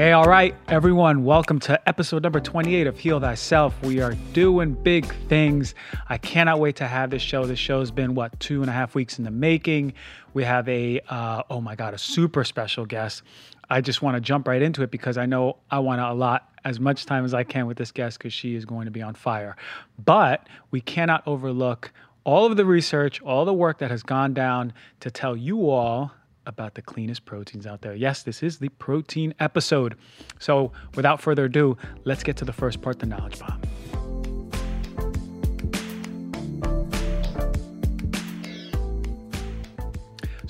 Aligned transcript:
Hey, 0.00 0.12
all 0.12 0.24
right, 0.24 0.54
everyone, 0.66 1.24
welcome 1.24 1.58
to 1.58 1.86
episode 1.86 2.22
number 2.22 2.40
28 2.40 2.86
of 2.86 2.98
Heal 2.98 3.20
Thyself. 3.20 3.78
We 3.82 4.00
are 4.00 4.14
doing 4.32 4.72
big 4.72 5.14
things. 5.28 5.74
I 6.08 6.16
cannot 6.16 6.58
wait 6.58 6.76
to 6.76 6.86
have 6.86 7.10
this 7.10 7.20
show. 7.20 7.44
This 7.44 7.58
show's 7.58 7.90
been, 7.90 8.14
what, 8.14 8.40
two 8.40 8.62
and 8.62 8.70
a 8.70 8.72
half 8.72 8.94
weeks 8.94 9.18
in 9.18 9.24
the 9.24 9.30
making. 9.30 9.92
We 10.32 10.42
have 10.44 10.66
a, 10.70 11.02
uh, 11.10 11.42
oh 11.50 11.60
my 11.60 11.74
God, 11.74 11.92
a 11.92 11.98
super 11.98 12.44
special 12.44 12.86
guest. 12.86 13.22
I 13.68 13.82
just 13.82 14.00
want 14.00 14.16
to 14.16 14.22
jump 14.22 14.48
right 14.48 14.62
into 14.62 14.82
it 14.82 14.90
because 14.90 15.18
I 15.18 15.26
know 15.26 15.58
I 15.70 15.80
want 15.80 15.98
to 15.98 16.10
allot 16.10 16.50
as 16.64 16.80
much 16.80 17.04
time 17.04 17.26
as 17.26 17.34
I 17.34 17.44
can 17.44 17.66
with 17.66 17.76
this 17.76 17.92
guest 17.92 18.16
because 18.16 18.32
she 18.32 18.54
is 18.54 18.64
going 18.64 18.86
to 18.86 18.90
be 18.90 19.02
on 19.02 19.12
fire. 19.12 19.54
But 20.02 20.46
we 20.70 20.80
cannot 20.80 21.22
overlook 21.26 21.92
all 22.24 22.46
of 22.46 22.56
the 22.56 22.64
research, 22.64 23.20
all 23.20 23.44
the 23.44 23.52
work 23.52 23.76
that 23.80 23.90
has 23.90 24.02
gone 24.02 24.32
down 24.32 24.72
to 25.00 25.10
tell 25.10 25.36
you 25.36 25.68
all 25.68 26.12
about 26.46 26.74
the 26.74 26.82
cleanest 26.82 27.24
proteins 27.24 27.66
out 27.66 27.82
there. 27.82 27.94
Yes, 27.94 28.22
this 28.22 28.42
is 28.42 28.58
the 28.58 28.68
protein 28.70 29.34
episode. 29.40 29.96
So, 30.38 30.72
without 30.94 31.20
further 31.20 31.44
ado, 31.44 31.76
let's 32.04 32.22
get 32.22 32.36
to 32.38 32.44
the 32.44 32.52
first 32.52 32.82
part 32.82 32.98
the 32.98 33.06
knowledge 33.06 33.38
bomb. 33.38 33.60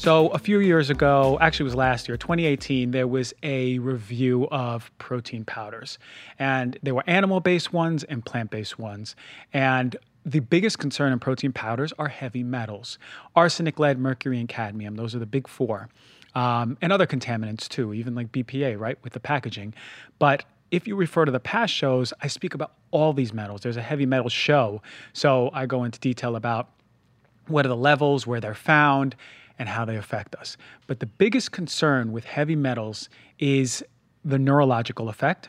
So, 0.01 0.29
a 0.29 0.39
few 0.39 0.61
years 0.61 0.89
ago, 0.89 1.37
actually, 1.43 1.65
it 1.65 1.73
was 1.73 1.75
last 1.75 2.09
year, 2.09 2.17
2018, 2.17 2.91
there 2.91 3.07
was 3.07 3.34
a 3.43 3.79
review 3.81 4.48
of 4.51 4.91
protein 4.97 5.45
powders. 5.45 5.98
And 6.39 6.79
there 6.83 6.95
were 6.95 7.05
animal 7.07 7.41
based 7.41 7.75
ones 7.75 8.03
and 8.05 8.25
plant 8.25 8.51
based 8.51 8.79
ones. 8.79 9.15
And 9.53 9.97
the 10.24 10.41
biggest 10.41 10.79
concern 10.79 11.12
in 11.12 11.19
protein 11.19 11.52
powders 11.52 11.92
are 11.98 12.09
heavy 12.09 12.42
metals 12.42 12.98
arsenic, 13.34 13.78
lead, 13.78 13.98
mercury, 13.98 14.38
and 14.38 14.48
cadmium. 14.48 14.97
Those 14.97 15.15
are 15.15 15.19
the 15.19 15.27
big 15.27 15.48
four. 15.48 15.88
Um, 16.34 16.78
and 16.80 16.92
other 16.92 17.06
contaminants 17.06 17.69
too, 17.69 17.92
even 17.92 18.15
like 18.15 18.30
BPA, 18.30 18.78
right, 18.78 18.97
with 19.03 19.14
the 19.14 19.20
packaging. 19.20 19.75
But 20.19 20.45
if 20.70 20.86
you 20.86 20.95
refer 20.95 21.25
to 21.25 21.33
the 21.33 21.41
past 21.41 21.72
shows, 21.72 22.12
I 22.20 22.28
speak 22.28 22.55
about 22.55 22.75
all 22.92 23.12
these 23.12 23.33
metals. 23.33 23.62
There's 23.62 23.77
a 23.77 23.83
heavy 23.83 24.06
metal 24.06 24.28
show. 24.28 24.83
So 25.12 25.50
I 25.53 25.67
go 25.67 25.83
into 25.84 25.98
detail 25.98 26.36
about 26.36 26.69
what 27.48 27.67
are 27.67 27.69
the 27.69 27.77
levels, 27.77 28.27
where 28.27 28.41
they're 28.41 28.55
found, 28.55 29.17
and 29.58 29.69
how 29.69 29.84
they 29.84 29.97
affect 29.97 30.36
us. 30.36 30.56
But 30.86 31.00
the 31.00 31.06
biggest 31.06 31.50
concern 31.52 32.12
with 32.12 32.25
heavy 32.25 32.56
metals 32.56 33.08
is 33.39 33.83
the 34.25 34.39
neurological 34.39 35.08
effect, 35.08 35.48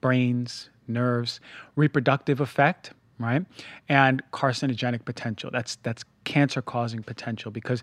brains, 0.00 0.70
nerves, 0.88 1.40
reproductive 1.76 2.40
effect, 2.40 2.92
right? 3.22 3.44
And 3.88 4.22
carcinogenic 4.32 5.04
potential. 5.04 5.50
That's 5.52 5.76
that's 5.76 6.04
cancer 6.24 6.62
causing 6.62 7.02
potential 7.02 7.50
because 7.50 7.82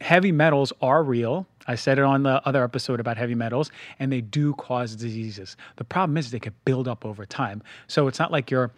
heavy 0.00 0.32
metals 0.32 0.72
are 0.82 1.02
real. 1.02 1.46
I 1.66 1.74
said 1.74 1.98
it 1.98 2.04
on 2.04 2.22
the 2.22 2.46
other 2.46 2.62
episode 2.62 3.00
about 3.00 3.16
heavy 3.16 3.34
metals 3.34 3.70
and 3.98 4.12
they 4.12 4.20
do 4.20 4.54
cause 4.54 4.96
diseases. 4.96 5.56
The 5.76 5.84
problem 5.84 6.16
is 6.16 6.30
they 6.30 6.40
could 6.40 6.64
build 6.64 6.88
up 6.88 7.06
over 7.06 7.24
time. 7.24 7.62
So 7.86 8.06
it's 8.08 8.18
not 8.18 8.32
like 8.32 8.50
you're 8.50 8.70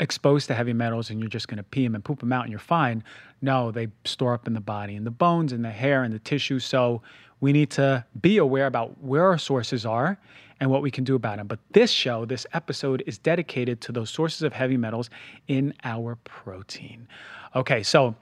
exposed 0.00 0.48
to 0.48 0.54
heavy 0.54 0.72
metals 0.72 1.10
and 1.10 1.20
you're 1.20 1.28
just 1.28 1.46
going 1.46 1.58
to 1.58 1.62
pee 1.62 1.84
them 1.84 1.94
and 1.94 2.04
poop 2.04 2.20
them 2.20 2.32
out 2.32 2.44
and 2.44 2.50
you're 2.50 2.58
fine. 2.58 3.04
No, 3.42 3.70
they 3.70 3.88
store 4.04 4.34
up 4.34 4.46
in 4.46 4.54
the 4.54 4.60
body, 4.60 4.96
and 4.96 5.06
the 5.06 5.10
bones, 5.10 5.52
and 5.52 5.64
the 5.64 5.70
hair, 5.70 6.02
and 6.02 6.12
the 6.12 6.18
tissue. 6.18 6.58
So 6.58 7.02
we 7.40 7.52
need 7.52 7.70
to 7.70 8.04
be 8.20 8.38
aware 8.38 8.66
about 8.66 9.02
where 9.02 9.24
our 9.24 9.38
sources 9.38 9.86
are 9.86 10.18
and 10.60 10.70
what 10.70 10.82
we 10.82 10.90
can 10.90 11.04
do 11.04 11.14
about 11.14 11.38
them. 11.38 11.46
But 11.46 11.58
this 11.72 11.90
show, 11.90 12.24
this 12.24 12.46
episode, 12.52 13.02
is 13.06 13.18
dedicated 13.18 13.80
to 13.82 13.92
those 13.92 14.10
sources 14.10 14.42
of 14.42 14.52
heavy 14.52 14.76
metals 14.76 15.10
in 15.48 15.74
our 15.84 16.16
protein. 16.24 17.08
Okay, 17.56 17.82
so 17.82 18.14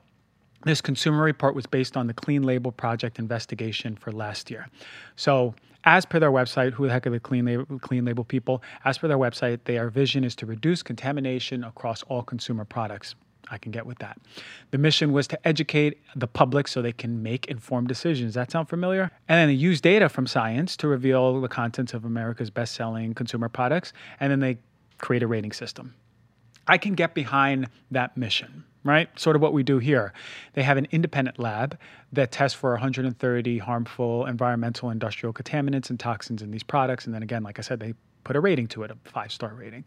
this 0.64 0.80
consumer 0.80 1.22
report 1.22 1.54
was 1.54 1.66
based 1.66 1.96
on 1.96 2.06
the 2.06 2.14
Clean 2.14 2.42
Label 2.42 2.72
Project 2.72 3.18
investigation 3.18 3.96
for 3.96 4.12
last 4.12 4.50
year. 4.50 4.68
So, 5.16 5.54
as 5.84 6.04
per 6.04 6.18
their 6.18 6.32
website, 6.32 6.72
who 6.72 6.86
the 6.86 6.92
heck 6.92 7.06
are 7.06 7.10
the 7.10 7.20
Clean 7.20 7.44
Label, 7.44 7.78
Clean 7.78 8.04
Label 8.04 8.24
people? 8.24 8.62
As 8.84 8.98
per 8.98 9.06
their 9.06 9.18
website, 9.18 9.60
their 9.64 9.90
vision 9.90 10.24
is 10.24 10.34
to 10.36 10.46
reduce 10.46 10.82
contamination 10.82 11.62
across 11.64 12.02
all 12.04 12.22
consumer 12.22 12.64
products. 12.64 13.14
I 13.50 13.58
can 13.58 13.72
get 13.72 13.86
with 13.86 13.98
that. 13.98 14.18
The 14.70 14.78
mission 14.78 15.12
was 15.12 15.26
to 15.28 15.48
educate 15.48 15.98
the 16.14 16.26
public 16.26 16.68
so 16.68 16.82
they 16.82 16.92
can 16.92 17.22
make 17.22 17.46
informed 17.46 17.88
decisions. 17.88 18.34
That 18.34 18.50
sound 18.50 18.68
familiar? 18.68 19.10
And 19.28 19.38
then 19.38 19.48
they 19.48 19.54
use 19.54 19.80
data 19.80 20.08
from 20.08 20.26
science 20.26 20.76
to 20.78 20.88
reveal 20.88 21.40
the 21.40 21.48
contents 21.48 21.94
of 21.94 22.04
America's 22.04 22.50
best 22.50 22.74
selling 22.74 23.14
consumer 23.14 23.48
products. 23.48 23.92
And 24.20 24.30
then 24.30 24.40
they 24.40 24.58
create 24.98 25.22
a 25.22 25.26
rating 25.26 25.52
system. 25.52 25.94
I 26.66 26.76
can 26.76 26.94
get 26.94 27.14
behind 27.14 27.68
that 27.90 28.16
mission, 28.16 28.64
right? 28.84 29.08
Sort 29.18 29.36
of 29.36 29.42
what 29.42 29.54
we 29.54 29.62
do 29.62 29.78
here. 29.78 30.12
They 30.52 30.62
have 30.62 30.76
an 30.76 30.86
independent 30.90 31.38
lab 31.38 31.78
that 32.12 32.30
tests 32.30 32.58
for 32.58 32.72
130 32.72 33.58
harmful 33.58 34.26
environmental, 34.26 34.90
industrial 34.90 35.32
contaminants 35.32 35.88
and 35.88 35.98
toxins 35.98 36.42
in 36.42 36.50
these 36.50 36.62
products. 36.62 37.06
And 37.06 37.14
then 37.14 37.22
again, 37.22 37.42
like 37.42 37.58
I 37.58 37.62
said, 37.62 37.80
they 37.80 37.94
put 38.24 38.36
a 38.36 38.40
rating 38.40 38.66
to 38.68 38.82
it, 38.82 38.90
a 38.90 38.96
five 39.04 39.32
star 39.32 39.54
rating. 39.54 39.86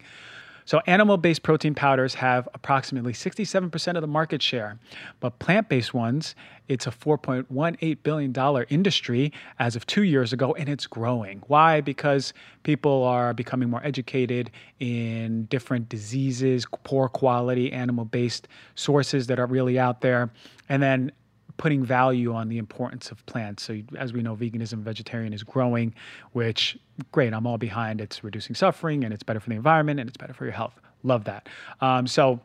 So, 0.64 0.80
animal 0.86 1.16
based 1.16 1.42
protein 1.42 1.74
powders 1.74 2.14
have 2.14 2.48
approximately 2.54 3.12
67% 3.12 3.96
of 3.96 4.00
the 4.00 4.06
market 4.06 4.42
share, 4.42 4.78
but 5.20 5.38
plant 5.38 5.68
based 5.68 5.92
ones, 5.92 6.34
it's 6.68 6.86
a 6.86 6.90
$4.18 6.90 7.98
billion 8.02 8.66
industry 8.70 9.32
as 9.58 9.76
of 9.76 9.86
two 9.86 10.02
years 10.02 10.32
ago, 10.32 10.54
and 10.54 10.68
it's 10.68 10.86
growing. 10.86 11.42
Why? 11.46 11.80
Because 11.80 12.32
people 12.62 13.02
are 13.04 13.34
becoming 13.34 13.70
more 13.70 13.84
educated 13.84 14.50
in 14.78 15.44
different 15.46 15.88
diseases, 15.88 16.66
poor 16.84 17.08
quality 17.08 17.72
animal 17.72 18.04
based 18.04 18.48
sources 18.74 19.26
that 19.26 19.38
are 19.38 19.46
really 19.46 19.78
out 19.78 20.00
there. 20.00 20.30
And 20.68 20.82
then 20.82 21.12
putting 21.56 21.84
value 21.84 22.34
on 22.34 22.48
the 22.48 22.58
importance 22.58 23.10
of 23.10 23.24
plants. 23.26 23.62
So, 23.64 23.80
as 23.96 24.12
we 24.12 24.22
know, 24.22 24.36
veganism, 24.36 24.82
vegetarian 24.82 25.32
is 25.32 25.42
growing, 25.42 25.94
which 26.32 26.78
great, 27.10 27.32
I'm 27.32 27.46
all 27.46 27.58
behind. 27.58 28.00
It's 28.00 28.24
reducing 28.24 28.54
suffering 28.54 29.04
and 29.04 29.12
it's 29.12 29.22
better 29.22 29.40
for 29.40 29.48
the 29.48 29.56
environment 29.56 30.00
and 30.00 30.08
it's 30.08 30.16
better 30.16 30.34
for 30.34 30.44
your 30.44 30.52
health. 30.52 30.80
Love 31.02 31.24
that. 31.24 31.48
Um, 31.80 32.06
so, 32.06 32.40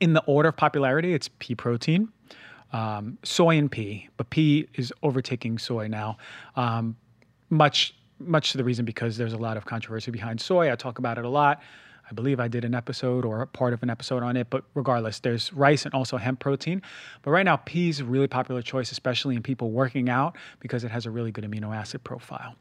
in 0.00 0.12
the 0.12 0.22
order 0.24 0.50
of 0.50 0.56
popularity, 0.56 1.14
it's 1.14 1.28
pea 1.38 1.54
protein, 1.54 2.08
um, 2.72 3.18
soy, 3.22 3.56
and 3.56 3.70
pea. 3.70 4.08
But 4.16 4.30
pea 4.30 4.68
is 4.74 4.92
overtaking 5.02 5.58
soy 5.58 5.88
now. 5.88 6.18
Um, 6.56 6.96
much, 7.50 7.94
much 8.18 8.52
to 8.52 8.58
the 8.58 8.64
reason 8.64 8.84
because 8.84 9.16
there's 9.16 9.32
a 9.32 9.38
lot 9.38 9.56
of 9.56 9.64
controversy 9.64 10.10
behind 10.10 10.40
soy. 10.40 10.70
I 10.70 10.76
talk 10.76 10.98
about 10.98 11.18
it 11.18 11.24
a 11.24 11.28
lot. 11.28 11.62
I 12.10 12.14
believe 12.14 12.38
I 12.38 12.48
did 12.48 12.64
an 12.64 12.74
episode 12.74 13.24
or 13.24 13.40
a 13.40 13.46
part 13.46 13.72
of 13.72 13.82
an 13.82 13.90
episode 13.90 14.22
on 14.22 14.36
it, 14.36 14.50
but 14.50 14.64
regardless, 14.74 15.20
there's 15.20 15.52
rice 15.52 15.84
and 15.84 15.94
also 15.94 16.16
hemp 16.16 16.40
protein. 16.40 16.82
But 17.22 17.30
right 17.30 17.44
now, 17.44 17.56
peas 17.56 17.96
is 17.96 18.00
a 18.00 18.04
really 18.04 18.28
popular 18.28 18.62
choice, 18.62 18.92
especially 18.92 19.36
in 19.36 19.42
people 19.42 19.70
working 19.70 20.08
out 20.08 20.36
because 20.60 20.84
it 20.84 20.90
has 20.90 21.06
a 21.06 21.10
really 21.10 21.32
good 21.32 21.44
amino 21.44 21.74
acid 21.74 22.04
profile. 22.04 22.56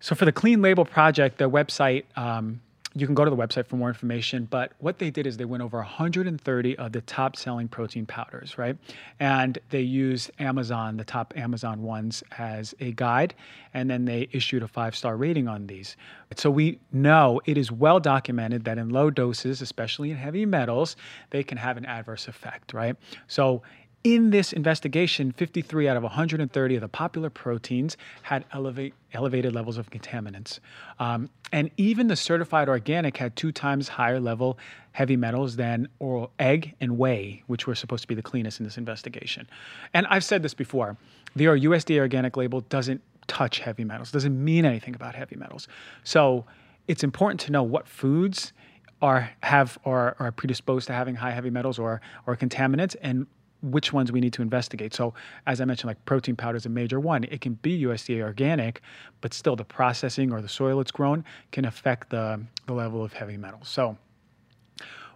So 0.00 0.14
for 0.14 0.24
the 0.24 0.32
Clean 0.32 0.60
Label 0.60 0.84
Project, 0.84 1.38
the 1.38 1.50
website 1.50 2.04
um, 2.16 2.60
you 2.94 3.06
can 3.06 3.14
go 3.14 3.24
to 3.24 3.30
the 3.30 3.36
website 3.36 3.66
for 3.66 3.76
more 3.76 3.88
information. 3.88 4.46
But 4.50 4.72
what 4.78 4.98
they 4.98 5.10
did 5.10 5.26
is 5.26 5.36
they 5.36 5.44
went 5.44 5.62
over 5.62 5.78
130 5.78 6.78
of 6.78 6.92
the 6.92 7.00
top 7.02 7.36
selling 7.36 7.68
protein 7.68 8.06
powders, 8.06 8.56
right? 8.56 8.76
And 9.20 9.58
they 9.70 9.82
used 9.82 10.30
Amazon, 10.38 10.96
the 10.96 11.04
top 11.04 11.34
Amazon 11.36 11.82
ones, 11.82 12.22
as 12.38 12.74
a 12.80 12.92
guide. 12.92 13.34
And 13.74 13.90
then 13.90 14.04
they 14.04 14.28
issued 14.32 14.62
a 14.62 14.68
five 14.68 14.96
star 14.96 15.16
rating 15.16 15.48
on 15.48 15.66
these. 15.66 15.96
So 16.36 16.50
we 16.50 16.78
know 16.92 17.40
it 17.44 17.58
is 17.58 17.70
well 17.70 18.00
documented 18.00 18.64
that 18.64 18.78
in 18.78 18.88
low 18.88 19.10
doses, 19.10 19.60
especially 19.60 20.10
in 20.10 20.16
heavy 20.16 20.46
metals, 20.46 20.96
they 21.30 21.42
can 21.42 21.58
have 21.58 21.76
an 21.76 21.84
adverse 21.84 22.26
effect, 22.26 22.72
right? 22.72 22.96
So 23.26 23.62
in 24.04 24.30
this 24.30 24.52
investigation, 24.52 25.32
53 25.32 25.88
out 25.88 25.96
of 25.96 26.02
130 26.02 26.74
of 26.74 26.80
the 26.80 26.88
popular 26.88 27.30
proteins 27.30 27.96
had 28.22 28.44
elevate, 28.52 28.94
elevated 29.12 29.54
levels 29.54 29.76
of 29.76 29.90
contaminants. 29.90 30.60
Um, 31.00 31.28
and 31.52 31.70
even 31.76 32.06
the 32.06 32.16
certified 32.16 32.68
organic 32.68 33.16
had 33.16 33.34
two 33.34 33.50
times 33.50 33.88
higher 33.88 34.20
level 34.20 34.58
heavy 34.92 35.16
metals 35.16 35.56
than 35.56 35.88
oral 35.98 36.30
egg 36.38 36.74
and 36.80 36.96
whey, 36.96 37.42
which 37.46 37.66
were 37.66 37.74
supposed 37.74 38.02
to 38.02 38.08
be 38.08 38.14
the 38.14 38.22
cleanest 38.22 38.60
in 38.60 38.64
this 38.64 38.78
investigation. 38.78 39.48
And 39.92 40.06
I've 40.08 40.24
said 40.24 40.42
this 40.42 40.54
before 40.54 40.96
the 41.34 41.46
USDA 41.46 41.98
organic 41.98 42.36
label 42.36 42.60
doesn't 42.62 43.02
touch 43.26 43.58
heavy 43.58 43.84
metals, 43.84 44.10
doesn't 44.12 44.42
mean 44.42 44.64
anything 44.64 44.94
about 44.94 45.14
heavy 45.14 45.36
metals. 45.36 45.68
So 46.04 46.44
it's 46.86 47.04
important 47.04 47.40
to 47.40 47.52
know 47.52 47.62
what 47.62 47.86
foods 47.86 48.52
are 49.00 49.30
have 49.42 49.78
or 49.84 50.16
are 50.18 50.32
predisposed 50.32 50.88
to 50.88 50.92
having 50.92 51.14
high 51.14 51.30
heavy 51.30 51.50
metals 51.50 51.78
or 51.78 52.00
or 52.26 52.36
contaminants 52.36 52.96
and 53.00 53.26
which 53.62 53.92
ones 53.92 54.12
we 54.12 54.20
need 54.20 54.32
to 54.34 54.42
investigate. 54.42 54.94
So, 54.94 55.14
as 55.46 55.60
I 55.60 55.64
mentioned, 55.64 55.88
like 55.88 56.04
protein 56.04 56.36
powder 56.36 56.56
is 56.56 56.66
a 56.66 56.68
major 56.68 57.00
one. 57.00 57.24
It 57.24 57.40
can 57.40 57.54
be 57.54 57.82
USDA 57.82 58.22
organic, 58.22 58.82
but 59.20 59.34
still 59.34 59.56
the 59.56 59.64
processing 59.64 60.32
or 60.32 60.40
the 60.40 60.48
soil 60.48 60.80
it's 60.80 60.90
grown 60.90 61.24
can 61.50 61.64
affect 61.64 62.10
the, 62.10 62.40
the 62.66 62.72
level 62.72 63.04
of 63.04 63.12
heavy 63.12 63.36
metals. 63.36 63.68
So, 63.68 63.96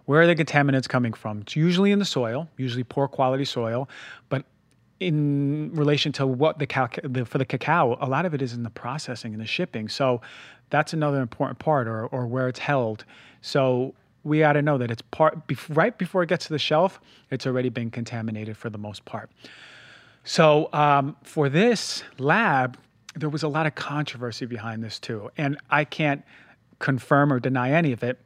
where 0.05 0.21
are 0.21 0.27
the 0.27 0.35
contaminants 0.35 0.89
coming 0.89 1.13
from? 1.13 1.41
It's 1.41 1.55
usually 1.55 1.91
in 1.91 1.99
the 1.99 2.05
soil, 2.05 2.49
usually 2.57 2.83
poor 2.83 3.07
quality 3.07 3.45
soil, 3.45 3.87
but 4.27 4.43
in 4.99 5.71
relation 5.73 6.11
to 6.13 6.27
what 6.27 6.59
the, 6.59 6.67
cal- 6.67 6.89
the 7.03 7.25
for 7.25 7.37
the 7.37 7.45
cacao, 7.45 7.97
a 8.01 8.07
lot 8.07 8.25
of 8.25 8.33
it 8.33 8.41
is 8.41 8.53
in 8.53 8.63
the 8.63 8.69
processing 8.69 9.33
and 9.33 9.41
the 9.41 9.45
shipping. 9.45 9.89
So 9.89 10.21
that's 10.69 10.93
another 10.93 11.21
important 11.21 11.59
part, 11.59 11.87
or 11.87 12.07
or 12.07 12.25
where 12.25 12.47
it's 12.47 12.59
held. 12.59 13.05
So 13.41 13.93
we 14.23 14.39
got 14.39 14.53
to 14.53 14.61
know 14.61 14.77
that 14.77 14.89
it's 14.89 15.01
part 15.01 15.39
right 15.69 15.97
before 15.97 16.23
it 16.23 16.29
gets 16.29 16.45
to 16.47 16.53
the 16.53 16.59
shelf, 16.59 16.99
it's 17.29 17.45
already 17.45 17.69
been 17.69 17.91
contaminated 17.91 18.57
for 18.57 18.69
the 18.69 18.77
most 18.77 19.05
part. 19.05 19.29
So 20.23 20.69
um, 20.71 21.15
for 21.23 21.49
this 21.49 22.03
lab, 22.17 22.77
there 23.15 23.29
was 23.29 23.43
a 23.43 23.47
lot 23.47 23.67
of 23.67 23.75
controversy 23.75 24.45
behind 24.45 24.83
this 24.83 24.99
too. 24.99 25.29
And 25.37 25.57
I 25.69 25.83
can't 25.83 26.23
confirm 26.79 27.31
or 27.31 27.39
deny 27.39 27.71
any 27.71 27.91
of 27.91 28.03
it. 28.03 28.19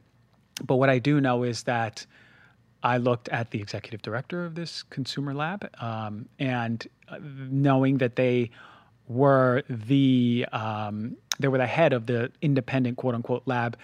But 0.64 0.76
what 0.76 0.88
I 0.88 0.98
do 0.98 1.20
know 1.20 1.42
is 1.42 1.64
that 1.64 2.06
I 2.82 2.98
looked 2.98 3.28
at 3.28 3.50
the 3.50 3.60
executive 3.60 4.02
director 4.02 4.44
of 4.44 4.54
this 4.54 4.82
consumer 4.84 5.34
lab, 5.34 5.68
um, 5.80 6.28
and 6.38 6.86
uh, 7.08 7.18
knowing 7.20 7.98
that 7.98 8.16
they 8.16 8.50
were 9.08 9.62
the 9.68 10.46
um, 10.52 11.16
they 11.40 11.48
were 11.48 11.58
the 11.58 11.66
head 11.66 11.92
of 11.92 12.06
the 12.06 12.30
independent 12.40 12.96
quote 12.96 13.14
unquote 13.14 13.42
lab, 13.46 13.76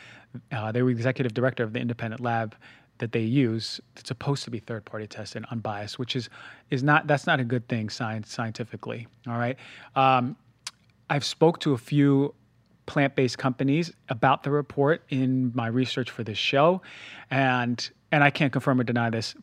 uh, 0.53 0.73
they 0.73 0.83
were 0.83 0.91
executive 0.91 1.35
director 1.35 1.63
of 1.63 1.73
the 1.73 1.81
independent 1.81 2.21
lab 2.21 2.55
that 2.99 3.13
they 3.13 3.21
use. 3.21 3.81
It's 3.97 4.09
supposed 4.09 4.45
to 4.45 4.51
be 4.51 4.61
third 4.61 4.85
party 4.85 5.07
tested, 5.07 5.45
unbiased, 5.51 5.99
which 5.99 6.17
is 6.17 6.29
is 6.71 6.83
not 6.83 7.07
that's 7.07 7.27
not 7.27 7.41
a 7.41 7.45
good 7.45 7.69
thing 7.69 7.89
science 7.91 8.33
scientifically. 8.33 9.07
All 9.27 9.39
right, 9.39 9.57
um, 9.97 10.37
I've 11.11 11.25
spoke 11.25 11.61
to 11.61 11.73
a 11.73 11.79
few 11.79 12.35
plant-based 12.87 13.39
companies 13.39 13.93
about 14.11 14.43
the 14.43 14.51
report 14.51 15.03
in 15.09 15.51
my 15.55 15.67
research 15.67 16.11
for 16.11 16.23
this 16.23 16.37
show 16.37 16.83
and 17.31 17.91
and 18.13 18.23
I 18.23 18.31
can't 18.31 18.53
confirm 18.53 18.81
or 18.81 18.85
deny 18.85 19.11
this. 19.11 19.35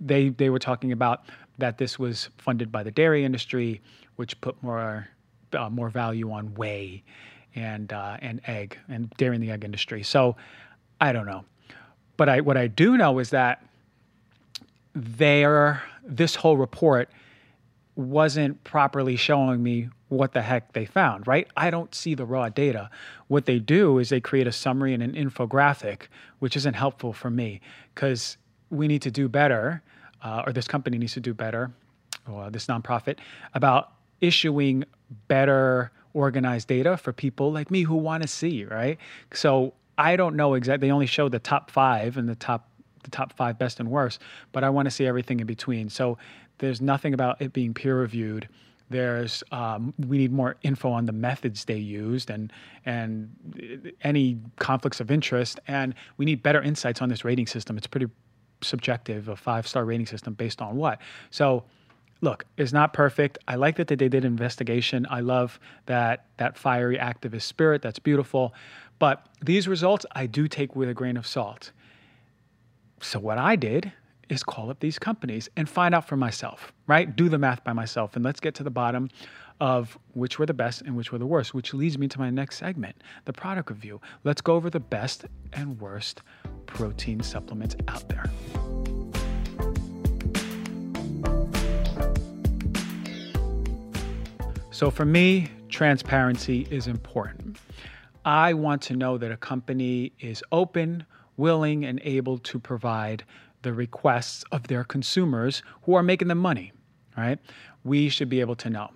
They 0.00 0.28
they 0.28 0.50
were 0.50 0.58
talking 0.58 0.92
about 0.92 1.24
that 1.58 1.78
this 1.78 1.98
was 1.98 2.28
funded 2.38 2.70
by 2.70 2.82
the 2.82 2.90
dairy 2.90 3.24
industry, 3.24 3.80
which 4.16 4.40
put 4.40 4.60
more 4.62 5.08
uh, 5.52 5.70
more 5.70 5.88
value 5.88 6.30
on 6.30 6.54
whey 6.54 7.02
and 7.54 7.92
uh, 7.92 8.16
and 8.20 8.40
egg 8.46 8.78
and 8.88 9.10
dairy 9.16 9.36
and 9.36 9.42
the 9.42 9.50
egg 9.50 9.64
industry. 9.64 10.02
So 10.02 10.36
I 11.00 11.12
don't 11.12 11.26
know, 11.26 11.44
but 12.16 12.28
I 12.28 12.40
what 12.40 12.56
I 12.56 12.66
do 12.66 12.96
know 12.96 13.18
is 13.18 13.30
that 13.30 13.64
there 14.94 15.82
this 16.04 16.34
whole 16.34 16.56
report 16.56 17.10
wasn't 17.96 18.62
properly 18.64 19.16
showing 19.16 19.62
me 19.62 19.88
what 20.08 20.32
the 20.32 20.42
heck 20.42 20.72
they 20.72 20.84
found, 20.84 21.26
right? 21.26 21.48
I 21.56 21.70
don't 21.70 21.94
see 21.94 22.14
the 22.14 22.24
raw 22.24 22.48
data. 22.48 22.90
What 23.28 23.46
they 23.46 23.58
do 23.58 23.98
is 23.98 24.08
they 24.08 24.20
create 24.20 24.46
a 24.46 24.52
summary 24.52 24.94
and 24.94 25.02
an 25.02 25.12
infographic, 25.14 26.02
which 26.38 26.56
isn't 26.56 26.74
helpful 26.74 27.12
for 27.12 27.30
me 27.30 27.60
because 27.94 28.36
we 28.70 28.88
need 28.88 29.02
to 29.02 29.10
do 29.10 29.28
better, 29.28 29.82
uh, 30.22 30.42
or 30.46 30.52
this 30.52 30.68
company 30.68 30.98
needs 30.98 31.14
to 31.14 31.20
do 31.20 31.34
better, 31.34 31.70
or 32.30 32.50
this 32.50 32.66
nonprofit, 32.66 33.18
about 33.54 33.92
issuing 34.20 34.84
better 35.28 35.92
organized 36.14 36.68
data 36.68 36.96
for 36.96 37.12
people 37.12 37.52
like 37.52 37.70
me 37.70 37.82
who 37.82 37.96
want 37.96 38.22
to 38.22 38.28
see, 38.28 38.64
right? 38.64 38.98
So 39.32 39.74
I 39.98 40.16
don't 40.16 40.36
know 40.36 40.54
exactly. 40.54 40.88
They 40.88 40.92
only 40.92 41.06
show 41.06 41.28
the 41.28 41.38
top 41.38 41.70
five 41.70 42.16
and 42.16 42.28
the 42.28 42.34
top 42.34 42.68
the 43.02 43.10
top 43.10 43.34
five 43.34 43.58
best 43.58 43.80
and 43.80 43.90
worst, 43.90 44.22
but 44.52 44.64
I 44.64 44.70
want 44.70 44.86
to 44.86 44.90
see 44.90 45.06
everything 45.06 45.38
in 45.38 45.46
between. 45.46 45.90
So 45.90 46.16
there's 46.56 46.80
nothing 46.80 47.12
about 47.12 47.42
it 47.42 47.52
being 47.52 47.74
peer 47.74 48.00
reviewed 48.00 48.48
there's 48.90 49.42
um, 49.50 49.94
we 50.06 50.18
need 50.18 50.32
more 50.32 50.56
info 50.62 50.90
on 50.90 51.06
the 51.06 51.12
methods 51.12 51.64
they 51.64 51.76
used 51.76 52.30
and 52.30 52.52
and 52.84 53.92
any 54.02 54.38
conflicts 54.58 55.00
of 55.00 55.10
interest, 55.10 55.58
and 55.66 55.94
we 56.16 56.24
need 56.24 56.42
better 56.42 56.60
insights 56.60 57.00
on 57.00 57.08
this 57.08 57.24
rating 57.24 57.46
system. 57.46 57.78
It's 57.78 57.86
pretty 57.86 58.06
subjective, 58.60 59.28
a 59.28 59.36
five 59.36 59.66
star 59.66 59.84
rating 59.84 60.06
system 60.06 60.34
based 60.34 60.60
on 60.60 60.76
what. 60.76 61.00
So, 61.30 61.64
look, 62.20 62.44
it's 62.56 62.72
not 62.72 62.92
perfect. 62.92 63.38
I 63.46 63.56
like 63.56 63.76
that 63.76 63.88
they 63.88 63.96
did 63.96 64.24
investigation. 64.24 65.06
I 65.10 65.20
love 65.20 65.58
that 65.86 66.26
that 66.38 66.56
fiery 66.56 66.98
activist 66.98 67.42
spirit. 67.42 67.82
That's 67.82 67.98
beautiful, 67.98 68.54
but 68.98 69.26
these 69.42 69.68
results 69.68 70.06
I 70.12 70.26
do 70.26 70.48
take 70.48 70.74
with 70.74 70.88
a 70.88 70.94
grain 70.94 71.16
of 71.16 71.26
salt. 71.26 71.72
So 73.00 73.18
what 73.18 73.38
I 73.38 73.56
did 73.56 73.92
is 74.28 74.42
call 74.42 74.70
up 74.70 74.80
these 74.80 74.98
companies 74.98 75.48
and 75.56 75.68
find 75.68 75.94
out 75.94 76.08
for 76.08 76.16
myself, 76.16 76.72
right? 76.86 77.14
Do 77.14 77.28
the 77.28 77.38
math 77.38 77.62
by 77.64 77.72
myself. 77.72 78.16
And 78.16 78.24
let's 78.24 78.40
get 78.40 78.54
to 78.56 78.62
the 78.62 78.70
bottom 78.70 79.10
of 79.60 79.98
which 80.14 80.38
were 80.38 80.46
the 80.46 80.54
best 80.54 80.82
and 80.82 80.96
which 80.96 81.12
were 81.12 81.18
the 81.18 81.26
worst, 81.26 81.54
which 81.54 81.74
leads 81.74 81.98
me 81.98 82.08
to 82.08 82.18
my 82.18 82.30
next 82.30 82.56
segment, 82.56 82.96
the 83.24 83.32
product 83.32 83.70
review. 83.70 84.00
Let's 84.24 84.40
go 84.40 84.54
over 84.54 84.70
the 84.70 84.80
best 84.80 85.26
and 85.52 85.80
worst 85.80 86.22
protein 86.66 87.20
supplements 87.20 87.76
out 87.88 88.08
there. 88.08 88.24
So 94.74 94.90
for 94.90 95.04
me, 95.04 95.46
transparency 95.68 96.66
is 96.68 96.88
important. 96.88 97.58
I 98.24 98.54
want 98.54 98.82
to 98.82 98.96
know 98.96 99.16
that 99.18 99.30
a 99.30 99.36
company 99.36 100.10
is 100.18 100.42
open, 100.50 101.06
willing, 101.36 101.84
and 101.84 102.00
able 102.02 102.38
to 102.38 102.58
provide 102.58 103.22
the 103.62 103.72
requests 103.72 104.44
of 104.50 104.66
their 104.66 104.82
consumers 104.82 105.62
who 105.82 105.94
are 105.94 106.02
making 106.02 106.26
them 106.26 106.38
money, 106.38 106.72
right? 107.16 107.38
We 107.84 108.08
should 108.08 108.28
be 108.28 108.40
able 108.40 108.56
to 108.56 108.68
know. 108.68 108.90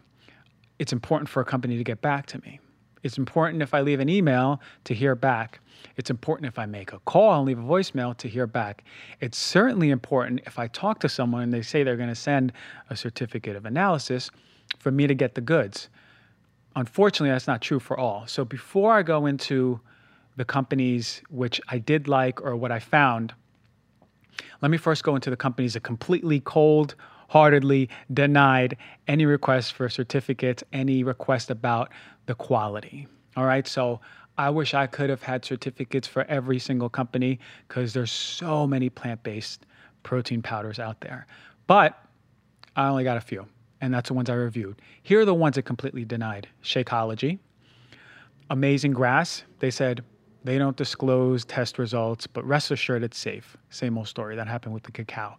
It's 0.81 0.93
important 0.93 1.29
for 1.29 1.41
a 1.41 1.45
company 1.45 1.77
to 1.77 1.85
get 1.85 2.03
back 2.03 2.27
to 2.27 2.41
me. 2.41 2.59
It's 3.05 3.17
important 3.17 3.63
if 3.63 3.73
I 3.73 3.81
leave 3.83 4.01
an 4.01 4.09
email 4.09 4.61
to 4.83 4.95
hear 4.95 5.15
back. 5.15 5.61
It's 5.97 6.11
important 6.11 6.49
if 6.49 6.59
I 6.59 6.67
make 6.67 6.93
a 6.93 6.99
call 6.99 7.37
and 7.37 7.47
leave 7.47 7.61
a 7.61 7.63
voicemail 7.63 8.17
to 8.17 8.29
hear 8.29 8.49
back. 8.49 8.83
It's 9.21 9.39
certainly 9.39 9.91
important 9.91 10.41
if 10.45 10.59
I 10.59 10.67
talk 10.67 10.99
to 10.99 11.09
someone 11.09 11.43
and 11.43 11.55
they 11.55 11.63
say 11.63 11.85
they're 11.85 11.97
going 11.97 12.09
to 12.09 12.17
send 12.17 12.53
a 12.91 12.97
certificate 12.97 13.55
of 13.55 13.65
analysis 13.65 14.33
for 14.79 14.91
me 14.91 15.07
to 15.07 15.15
get 15.15 15.35
the 15.35 15.41
goods. 15.41 15.89
Unfortunately, 16.77 17.31
that's 17.31 17.47
not 17.47 17.61
true 17.61 17.81
for 17.81 17.99
all. 17.99 18.27
So 18.27 18.45
before 18.45 18.93
I 18.93 19.03
go 19.03 19.27
into 19.27 19.81
the 20.37 20.45
companies 20.45 21.23
which 21.31 21.61
I 21.69 21.79
did 21.79 22.07
like 22.09 22.41
or 22.41 22.55
what 22.57 22.71
I 22.71 22.79
found, 22.79 23.35
let 24.63 24.71
me 24.71 24.77
first 24.77 25.03
go 25.03 25.15
into 25.15 25.31
the 25.31 25.37
companies 25.37 25.75
that 25.75 25.83
completely 25.83 26.41
cold 26.41 26.95
heartedly 27.29 27.89
denied 28.13 28.77
any 29.07 29.27
request 29.27 29.75
for 29.75 29.89
certificates, 29.89 30.65
any 30.73 31.05
request 31.05 31.51
about 31.51 31.91
the 32.27 32.35
quality. 32.35 33.07
All 33.37 33.45
right, 33.45 33.67
so 33.67 34.01
I 34.37 34.51
wish 34.51 34.75
I 34.75 34.87
could 34.87 35.11
have 35.11 35.23
had 35.23 35.45
certificates 35.45 36.09
for 36.09 36.25
every 36.25 36.59
single 36.59 36.89
company 36.89 37.39
because 37.67 37.93
there's 37.93 38.13
so 38.13 38.67
many 38.67 38.89
plant-based 38.89 39.67
protein 40.03 40.43
powders 40.43 40.79
out 40.79 41.01
there. 41.01 41.27
But 41.67 42.03
I 42.77 42.89
only 42.89 43.05
got 43.05 43.17
a 43.17 43.21
few, 43.21 43.47
and 43.81 43.93
that's 43.93 44.09
the 44.09 44.15
ones 44.15 44.31
I 44.31 44.35
reviewed. 44.35 44.81
Here 45.03 45.21
are 45.21 45.25
the 45.25 45.35
ones 45.35 45.57
that 45.57 45.63
completely 45.63 46.05
denied. 46.05 46.49
Shakeology, 46.63 47.39
Amazing 48.51 48.93
Grass, 48.93 49.45
they 49.61 49.71
said 49.71 50.03
they 50.45 50.59
don't 50.59 50.77
disclose 50.77 51.45
test 51.45 51.79
results, 51.79 52.27
but 52.27 52.45
rest 52.47 52.71
assured 52.71 53.03
it's 53.03 53.19
safe. 53.19 53.57
Same 53.71 53.99
old 53.99 54.09
story. 54.09 54.37
That 54.37 54.49
happened 54.49 54.75
with 54.75 54.85
the 54.85 54.93
cacao. 54.93 55.37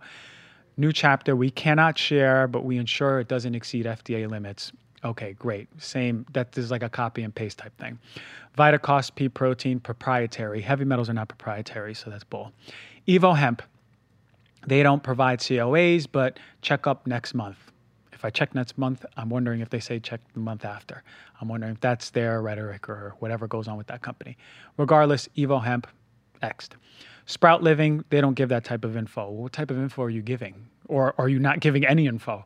New 0.77 0.91
chapter, 0.91 1.35
we 1.35 1.49
cannot 1.49 1.97
share, 1.97 2.47
but 2.47 2.63
we 2.63 2.77
ensure 2.77 3.19
it 3.19 3.27
doesn't 3.27 3.55
exceed 3.55 3.85
FDA 3.85 4.29
limits. 4.29 4.71
Okay, 5.03 5.33
great. 5.33 5.67
Same, 5.81 6.25
that 6.33 6.57
is 6.57 6.71
like 6.71 6.83
a 6.83 6.89
copy 6.89 7.23
and 7.23 7.33
paste 7.33 7.57
type 7.57 7.77
thing. 7.77 7.99
Vitacost 8.57 9.15
pea 9.15 9.29
protein, 9.29 9.79
proprietary. 9.79 10.61
Heavy 10.61 10.85
metals 10.85 11.09
are 11.09 11.13
not 11.13 11.27
proprietary, 11.29 11.93
so 11.93 12.09
that's 12.09 12.23
bull. 12.23 12.51
Evo 13.07 13.35
Hemp, 13.35 13.61
they 14.67 14.83
don't 14.83 15.01
provide 15.01 15.39
COAs, 15.39 16.05
but 16.11 16.37
check 16.61 16.85
up 16.85 17.07
next 17.07 17.33
month. 17.33 17.68
If 18.19 18.25
I 18.25 18.31
check 18.31 18.53
next 18.53 18.77
month, 18.77 19.05
I'm 19.15 19.29
wondering 19.29 19.61
if 19.61 19.69
they 19.69 19.79
say 19.79 19.97
check 19.97 20.19
the 20.33 20.41
month 20.41 20.65
after. 20.65 21.03
I'm 21.39 21.47
wondering 21.47 21.71
if 21.71 21.79
that's 21.79 22.09
their 22.09 22.41
rhetoric 22.41 22.89
or 22.89 23.15
whatever 23.19 23.47
goes 23.47 23.65
on 23.69 23.77
with 23.77 23.87
that 23.87 24.01
company. 24.01 24.35
Regardless, 24.75 25.29
Evo 25.37 25.63
Hemp, 25.63 25.87
Xed. 26.43 26.71
Sprout 27.25 27.63
Living, 27.63 28.03
they 28.09 28.19
don't 28.19 28.33
give 28.33 28.49
that 28.49 28.65
type 28.65 28.83
of 28.83 28.97
info. 28.97 29.29
What 29.29 29.53
type 29.53 29.71
of 29.71 29.77
info 29.77 30.03
are 30.03 30.09
you 30.09 30.21
giving? 30.21 30.67
Or 30.89 31.15
are 31.17 31.29
you 31.29 31.39
not 31.39 31.61
giving 31.61 31.85
any 31.85 32.07
info? 32.07 32.43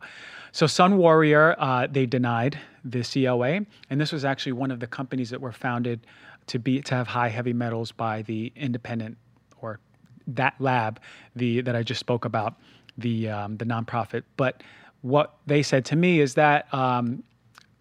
So 0.52 0.68
Sun 0.68 0.96
Warrior, 0.98 1.56
uh, 1.58 1.88
they 1.90 2.06
denied 2.06 2.60
the 2.86 3.02
COA, 3.02 3.66
and 3.90 4.00
this 4.00 4.12
was 4.12 4.24
actually 4.24 4.52
one 4.52 4.70
of 4.70 4.80
the 4.80 4.86
companies 4.86 5.32
that 5.32 5.42
were 5.42 5.52
founded 5.52 6.06
to 6.46 6.60
be 6.60 6.84
to 6.84 6.94
have 6.94 7.08
high 7.08 7.30
heavy 7.30 7.54
metals 7.54 7.92
by 7.92 8.22
the 8.22 8.54
independent 8.56 9.18
or 9.60 9.80
that 10.28 10.54
lab, 10.60 11.00
the 11.36 11.62
that 11.62 11.76
I 11.76 11.82
just 11.82 12.00
spoke 12.00 12.26
about, 12.26 12.54
the 12.96 13.30
um, 13.30 13.58
the 13.58 13.66
nonprofit. 13.66 14.22
But 14.38 14.62
what 15.04 15.36
they 15.46 15.62
said 15.62 15.86
to 15.86 15.96
me 15.96 16.22
is 16.22 16.34
that 16.34 16.74
um, 16.74 17.24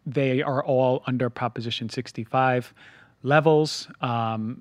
they 0.05 0.43
are 0.43 0.62
all 0.62 1.02
under 1.07 1.31
Proposition 1.31 1.88
65 1.88 2.75
levels. 3.23 3.88
Um, 4.00 4.61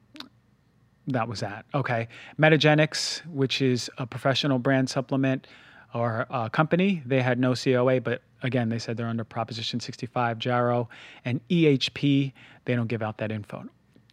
that 1.07 1.27
was 1.27 1.39
that. 1.39 1.65
Okay. 1.73 2.07
Metagenics, 2.39 3.25
which 3.25 3.63
is 3.63 3.89
a 3.97 4.05
professional 4.05 4.59
brand 4.59 4.89
supplement 4.89 5.47
or 5.95 6.27
a 6.29 6.49
company, 6.51 7.01
they 7.05 7.21
had 7.21 7.39
no 7.39 7.55
COA, 7.55 7.99
but 7.99 8.21
again, 8.43 8.69
they 8.69 8.79
said 8.79 8.95
they're 8.95 9.07
under 9.07 9.23
Proposition 9.25 9.79
65, 9.79 10.37
Jarrow, 10.37 10.87
and 11.25 11.41
EHP, 11.49 12.31
they 12.65 12.75
don't 12.75 12.87
give 12.87 13.01
out 13.01 13.17
that 13.17 13.31
info. 13.31 13.65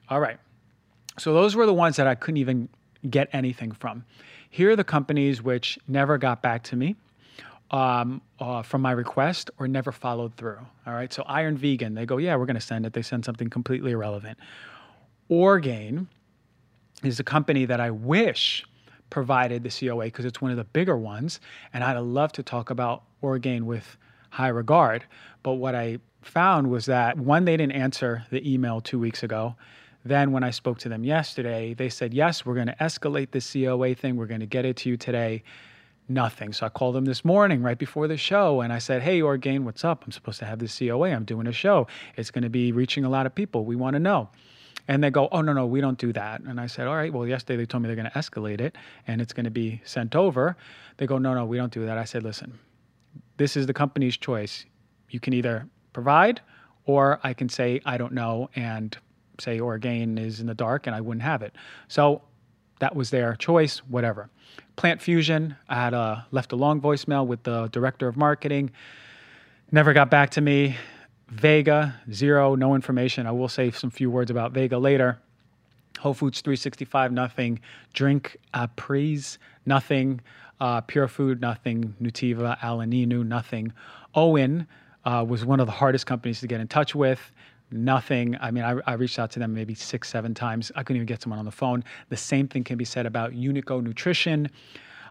All 0.09 0.21
right. 0.21 0.39
So 1.19 1.35
those 1.35 1.55
were 1.55 1.67
the 1.67 1.75
ones 1.75 1.97
that 1.97 2.07
I 2.07 2.15
couldn't 2.15 2.39
even 2.39 2.71
get 3.11 3.29
anything 3.33 3.73
from. 3.73 4.05
Here 4.49 4.71
are 4.71 4.77
the 4.77 4.85
companies 4.85 5.43
which 5.43 5.79
never 5.87 6.17
got 6.17 6.41
back 6.41 6.63
to 6.65 6.77
me 6.77 6.97
um, 7.71 8.23
uh, 8.39 8.63
from 8.63 8.83
my 8.83 8.93
request 8.93 9.51
or 9.59 9.69
never 9.69 9.93
followed 9.93 10.35
through. 10.37 10.59
All 10.87 10.95
right. 10.95 11.13
So 11.13 11.23
Iron 11.27 11.57
Vegan, 11.57 11.95
they 11.95 12.07
go, 12.07 12.17
yeah, 12.17 12.37
we're 12.37 12.47
going 12.47 12.55
to 12.55 12.61
send 12.61 12.87
it. 12.87 12.93
They 12.93 13.03
send 13.03 13.25
something 13.25 13.51
completely 13.51 13.93
irrelevant. 13.93 14.39
Orgain 15.29 16.09
is 17.05 17.21
a 17.21 17.25
company 17.25 17.67
that 17.67 17.81
I 17.81 17.91
wish 17.91 18.65
provided 19.11 19.63
the 19.63 19.71
COA 19.71 20.05
because 20.05 20.25
it's 20.25 20.41
one 20.41 20.51
of 20.51 20.57
the 20.57 20.65
bigger 20.65 20.97
ones. 20.97 21.41
And 21.73 21.85
I'd 21.85 21.99
love 21.99 22.33
to 22.33 22.43
talk 22.43 22.71
about 22.71 23.05
Orgain 23.21 23.67
with 23.67 23.97
high 24.31 24.49
regard. 24.49 25.05
But 25.43 25.55
what 25.55 25.75
I 25.75 25.99
found 26.23 26.71
was 26.71 26.87
that 26.87 27.19
one, 27.19 27.45
they 27.45 27.57
didn't 27.57 27.73
answer 27.73 28.25
the 28.31 28.51
email 28.51 28.81
two 28.81 28.99
weeks 28.99 29.23
ago. 29.23 29.57
Then, 30.05 30.33
when 30.33 30.45
I 30.45 30.51
spoke 30.51 30.79
to 30.81 30.89
them 30.89 31.05
yesterday, 31.05 31.75
they 31.75 31.89
said, 31.89 32.15
Yes, 32.15 32.47
we're 32.47 32.55
going 32.55 32.69
to 32.69 32.77
escalate 32.81 33.33
the 33.33 33.41
COA 33.41 33.95
thing. 33.95 34.17
We're 34.17 34.27
going 34.27 34.41
to 34.41 34.47
get 34.47 34.65
it 34.65 34.77
to 34.79 34.89
you 34.89 34.97
today. 34.97 35.43
Nothing. 36.11 36.55
So 36.55 36.65
I 36.65 36.71
called 36.71 36.95
them 36.95 37.05
this 37.05 37.23
morning 37.23 37.63
right 37.63 37.77
before 37.77 38.09
the 38.09 38.17
show 38.17 38.63
and 38.63 38.73
I 38.73 38.79
said, 38.79 39.03
Hey, 39.03 39.21
Orgain, 39.21 39.67
what's 39.67 39.85
up? 39.85 40.05
I'm 40.05 40.13
supposed 40.13 40.39
to 40.39 40.47
have 40.47 40.59
this 40.59 40.79
COA. 40.79 41.11
I'm 41.11 41.25
doing 41.25 41.47
a 41.47 41.53
show. 41.53 41.87
It's 42.17 42.31
going 42.31 42.45
to 42.45 42.51
be 42.51 42.73
reaching 42.73 43.05
a 43.05 43.11
lot 43.11 43.27
of 43.27 43.35
people. 43.35 43.67
We 43.67 43.77
want 43.77 43.95
to 43.95 44.01
know. 44.01 44.31
And 44.87 45.05
they 45.05 45.11
go, 45.11 45.29
Oh, 45.31 45.43
no, 45.43 45.53
no, 45.53 45.67
we 45.67 45.83
don't 45.83 45.99
do 45.99 46.15
that. 46.15 46.41
And 46.41 46.59
I 46.59 46.67
said, 46.67 46.87
All 46.87 46.97
right, 46.97 47.13
well, 47.13 47.27
yesterday 47.27 47.59
they 47.59 47.67
told 47.67 47.83
me 47.83 47.89
they're 47.89 47.97
going 47.97 48.11
to 48.11 48.19
escalate 48.19 48.63
it 48.63 48.77
and 49.07 49.21
it's 49.21 49.35
going 49.35 49.45
to 49.45 49.51
be 49.51 49.83
sent 49.85 50.17
over. 50.17 50.57
They 50.97 51.07
go, 51.07 51.19
No, 51.19 51.35
no, 51.35 51.45
we 51.45 51.59
don't 51.59 51.73
do 51.73 51.85
that. 51.85 51.99
I 51.99 52.05
said, 52.05 52.23
Listen, 52.23 52.59
this 53.37 53.55
is 53.55 53.67
the 53.67 53.75
company's 53.75 54.17
choice. 54.17 54.65
You 55.11 55.21
can 55.21 55.35
either 55.35 55.69
provide 55.93 56.41
or 56.87 57.21
I 57.23 57.35
can 57.35 57.51
say, 57.51 57.83
I 57.85 57.99
don't 57.99 58.15
know, 58.15 58.49
and 58.57 58.97
say 59.39 59.61
Orgain 59.61 60.17
is 60.17 60.41
in 60.41 60.47
the 60.47 60.55
dark 60.55 60.87
and 60.87 60.97
I 60.97 61.03
wouldn't 61.03 61.23
have 61.23 61.43
it. 61.43 61.55
So 61.87 62.23
that 62.81 62.97
was 62.97 63.11
their 63.11 63.35
choice, 63.35 63.79
whatever. 63.79 64.31
Plant 64.79 65.03
Fusion, 65.03 65.57
I 65.69 65.75
had 65.75 65.93
a, 65.93 66.25
left 66.31 66.53
a 66.53 66.57
long 66.57 66.81
voicemail 66.81 67.27
with 67.27 67.43
the 67.43 67.67
director 67.73 68.07
of 68.07 68.17
marketing, 68.17 68.71
never 69.73 69.93
got 69.93 70.09
back 70.09 70.31
to 70.31 70.41
me. 70.41 70.77
Vega, 71.31 72.01
zero, 72.13 72.55
no 72.55 72.77
information. 72.77 73.27
I 73.27 73.33
will 73.33 73.49
say 73.49 73.73
some 73.73 73.91
few 73.91 74.09
words 74.09 74.31
about 74.31 74.53
Vega 74.53 74.79
later. 74.79 75.19
Whole 75.99 76.15
Foods 76.15 76.41
365, 76.43 77.11
nothing. 77.11 77.59
Drink 77.93 78.37
Apres, 78.55 79.39
nothing. 79.67 80.21
Uh, 80.61 80.81
Pure 80.83 81.09
Food, 81.09 81.41
nothing. 81.41 81.97
Nutiva, 82.01 82.57
Alaninu, 82.61 83.27
nothing. 83.27 83.73
OWYN 84.15 84.65
uh, 85.05 85.25
was 85.29 85.45
one 85.45 85.59
of 85.59 85.67
the 85.67 85.73
hardest 85.73 86.07
companies 86.07 86.39
to 86.39 86.47
get 86.47 86.61
in 86.61 86.69
touch 86.69 86.95
with 86.95 87.33
nothing. 87.71 88.37
I 88.41 88.51
mean, 88.51 88.65
I, 88.65 88.79
I, 88.87 88.95
reached 88.95 89.19
out 89.19 89.31
to 89.33 89.39
them 89.39 89.55
maybe 89.55 89.75
six, 89.75 90.09
seven 90.09 90.35
times. 90.35 90.73
I 90.75 90.83
couldn't 90.83 90.97
even 90.97 91.07
get 91.07 91.23
someone 91.23 91.39
on 91.39 91.45
the 91.45 91.51
phone. 91.51 91.85
The 92.09 92.17
same 92.17 92.49
thing 92.49 92.65
can 92.65 92.79
be 92.79 92.85
said 92.85 93.07
about 93.07 93.33
Unico 93.33 93.83
Nutrition. 93.83 94.51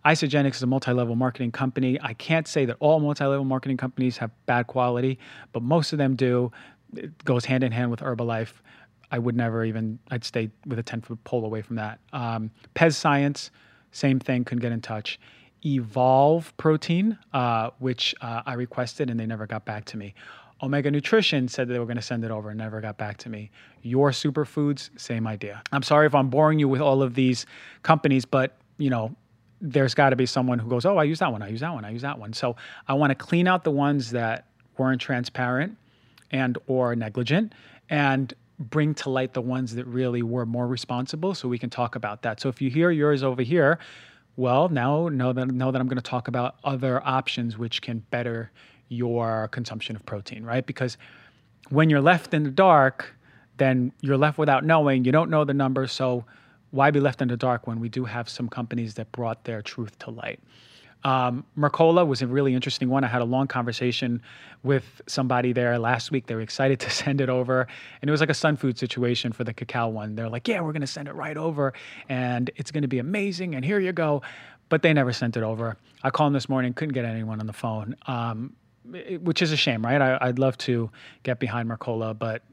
Isagenix 0.05 0.55
is 0.55 0.63
a 0.63 0.67
multi-level 0.67 1.15
marketing 1.15 1.51
company. 1.51 1.99
I 2.01 2.13
can't 2.13 2.47
say 2.47 2.65
that 2.65 2.77
all 2.79 2.99
multi-level 2.99 3.45
marketing 3.45 3.77
companies 3.77 4.17
have 4.17 4.31
bad 4.45 4.67
quality, 4.67 5.19
but 5.51 5.63
most 5.63 5.91
of 5.91 5.97
them 5.97 6.15
do. 6.15 6.51
It 6.95 7.23
goes 7.25 7.45
hand 7.45 7.63
in 7.63 7.71
hand 7.71 7.91
with 7.91 7.99
Herbalife. 7.99 8.53
I 9.11 9.19
would 9.19 9.35
never 9.35 9.65
even. 9.65 9.99
I'd 10.09 10.23
stay 10.23 10.49
with 10.65 10.79
a 10.79 10.83
ten 10.83 11.01
foot 11.01 11.23
pole 11.23 11.45
away 11.45 11.61
from 11.61 11.75
that. 11.77 11.99
Um, 12.13 12.51
PEScience, 12.75 13.49
same 13.91 14.19
thing. 14.19 14.43
Couldn't 14.43 14.61
get 14.61 14.71
in 14.71 14.81
touch. 14.81 15.19
Evolve 15.65 16.55
Protein, 16.57 17.17
uh, 17.33 17.71
which 17.79 18.13
uh, 18.21 18.43
I 18.45 18.53
requested 18.53 19.09
and 19.09 19.19
they 19.19 19.25
never 19.25 19.47
got 19.47 19.65
back 19.65 19.85
to 19.85 19.97
me. 19.97 20.13
Omega 20.61 20.89
Nutrition 20.89 21.47
said 21.47 21.67
they 21.67 21.79
were 21.79 21.85
going 21.85 21.97
to 21.97 22.01
send 22.01 22.23
it 22.23 22.31
over 22.31 22.49
and 22.49 22.57
never 22.57 22.81
got 22.81 22.97
back 22.97 23.17
to 23.17 23.29
me. 23.29 23.51
Your 23.83 24.11
Superfoods, 24.11 24.89
same 24.99 25.27
idea. 25.27 25.61
I'm 25.71 25.83
sorry 25.83 26.07
if 26.07 26.15
I'm 26.15 26.29
boring 26.29 26.57
you 26.59 26.67
with 26.67 26.81
all 26.81 27.03
of 27.03 27.13
these 27.13 27.45
companies, 27.83 28.25
but 28.25 28.57
you 28.77 28.89
know, 28.89 29.15
there's 29.61 29.93
got 29.93 30.11
to 30.11 30.15
be 30.15 30.25
someone 30.25 30.59
who 30.59 30.69
goes, 30.69 30.85
"Oh, 30.85 30.97
I 30.97 31.03
use 31.03 31.19
that 31.19 31.31
one. 31.31 31.41
I 31.41 31.49
use 31.49 31.61
that 31.61 31.73
one. 31.73 31.85
I 31.85 31.91
use 31.91 32.01
that 32.01 32.19
one." 32.19 32.33
So 32.33 32.55
I 32.87 32.93
want 32.93 33.11
to 33.11 33.15
clean 33.15 33.47
out 33.47 33.63
the 33.63 33.71
ones 33.71 34.11
that 34.11 34.45
weren't 34.77 35.01
transparent 35.01 35.77
and 36.31 36.57
or 36.67 36.95
negligent 36.95 37.53
and 37.89 38.33
bring 38.59 38.93
to 38.95 39.09
light 39.09 39.33
the 39.33 39.41
ones 39.41 39.75
that 39.75 39.85
really 39.85 40.21
were 40.21 40.45
more 40.45 40.67
responsible 40.67 41.35
so 41.35 41.47
we 41.47 41.59
can 41.59 41.69
talk 41.69 41.95
about 41.95 42.23
that. 42.23 42.39
So 42.39 42.49
if 42.49 42.61
you 42.61 42.69
hear 42.69 42.91
yours 42.91 43.23
over 43.23 43.41
here, 43.41 43.79
well, 44.35 44.69
now 44.69 45.09
know 45.09 45.33
that 45.33 45.47
know 45.47 45.71
that 45.71 45.79
I'm 45.79 45.87
going 45.87 45.97
to 45.97 46.09
talk 46.09 46.27
about 46.27 46.55
other 46.63 47.05
options 47.05 47.57
which 47.57 47.81
can 47.81 47.99
better 48.11 48.51
your 48.89 49.49
consumption 49.49 49.95
of 49.95 50.05
protein, 50.05 50.43
right? 50.43 50.65
Because 50.65 50.97
when 51.69 51.89
you're 51.89 52.01
left 52.01 52.33
in 52.33 52.43
the 52.43 52.51
dark, 52.51 53.13
then 53.57 53.91
you're 54.01 54.17
left 54.17 54.37
without 54.37 54.63
knowing. 54.63 55.05
You 55.05 55.11
don't 55.11 55.29
know 55.29 55.43
the 55.43 55.53
numbers, 55.53 55.91
so 55.91 56.25
why 56.71 56.91
be 56.91 56.99
left 56.99 57.21
in 57.21 57.27
the 57.27 57.37
dark 57.37 57.67
when 57.67 57.79
we 57.79 57.89
do 57.89 58.05
have 58.05 58.29
some 58.29 58.49
companies 58.49 58.95
that 58.95 59.11
brought 59.11 59.43
their 59.43 59.61
truth 59.61 59.97
to 59.99 60.11
light? 60.11 60.39
Um, 61.03 61.45
Mercola 61.57 62.05
was 62.05 62.21
a 62.21 62.27
really 62.27 62.53
interesting 62.53 62.89
one. 62.89 63.03
I 63.03 63.07
had 63.07 63.21
a 63.21 63.25
long 63.25 63.47
conversation 63.47 64.21
with 64.63 65.01
somebody 65.07 65.53
there 65.53 65.77
last 65.77 66.11
week. 66.11 66.25
They 66.25 66.35
were 66.35 66.41
excited 66.41 66.79
to 66.81 66.89
send 66.89 67.21
it 67.21 67.29
over, 67.29 67.67
and 68.01 68.09
it 68.09 68.11
was 68.11 68.19
like 68.19 68.29
a 68.29 68.35
Sun 68.35 68.57
Food 68.57 68.77
situation 68.77 69.31
for 69.31 69.43
the 69.43 69.53
cacao 69.53 69.89
one. 69.89 70.15
They're 70.15 70.29
like, 70.29 70.47
"Yeah, 70.47 70.61
we're 70.61 70.73
going 70.73 70.81
to 70.81 70.87
send 70.87 71.07
it 71.07 71.13
right 71.13 71.37
over, 71.37 71.73
and 72.09 72.49
it's 72.55 72.71
going 72.71 72.81
to 72.81 72.87
be 72.87 72.99
amazing." 72.99 73.55
And 73.55 73.63
here 73.63 73.79
you 73.79 73.93
go, 73.93 74.21
but 74.69 74.81
they 74.81 74.93
never 74.93 75.13
sent 75.13 75.37
it 75.37 75.43
over. 75.43 75.77
I 76.03 76.09
called 76.09 76.27
them 76.27 76.33
this 76.33 76.49
morning, 76.49 76.73
couldn't 76.73 76.93
get 76.93 77.05
anyone 77.05 77.39
on 77.39 77.47
the 77.47 77.53
phone. 77.53 77.95
Um, 78.07 78.53
which 79.21 79.41
is 79.41 79.51
a 79.51 79.57
shame, 79.57 79.83
right? 79.83 80.01
I, 80.01 80.27
would 80.27 80.39
love 80.39 80.57
to 80.59 80.89
get 81.23 81.39
behind 81.39 81.69
Mercola, 81.69 82.17
but 82.17 82.43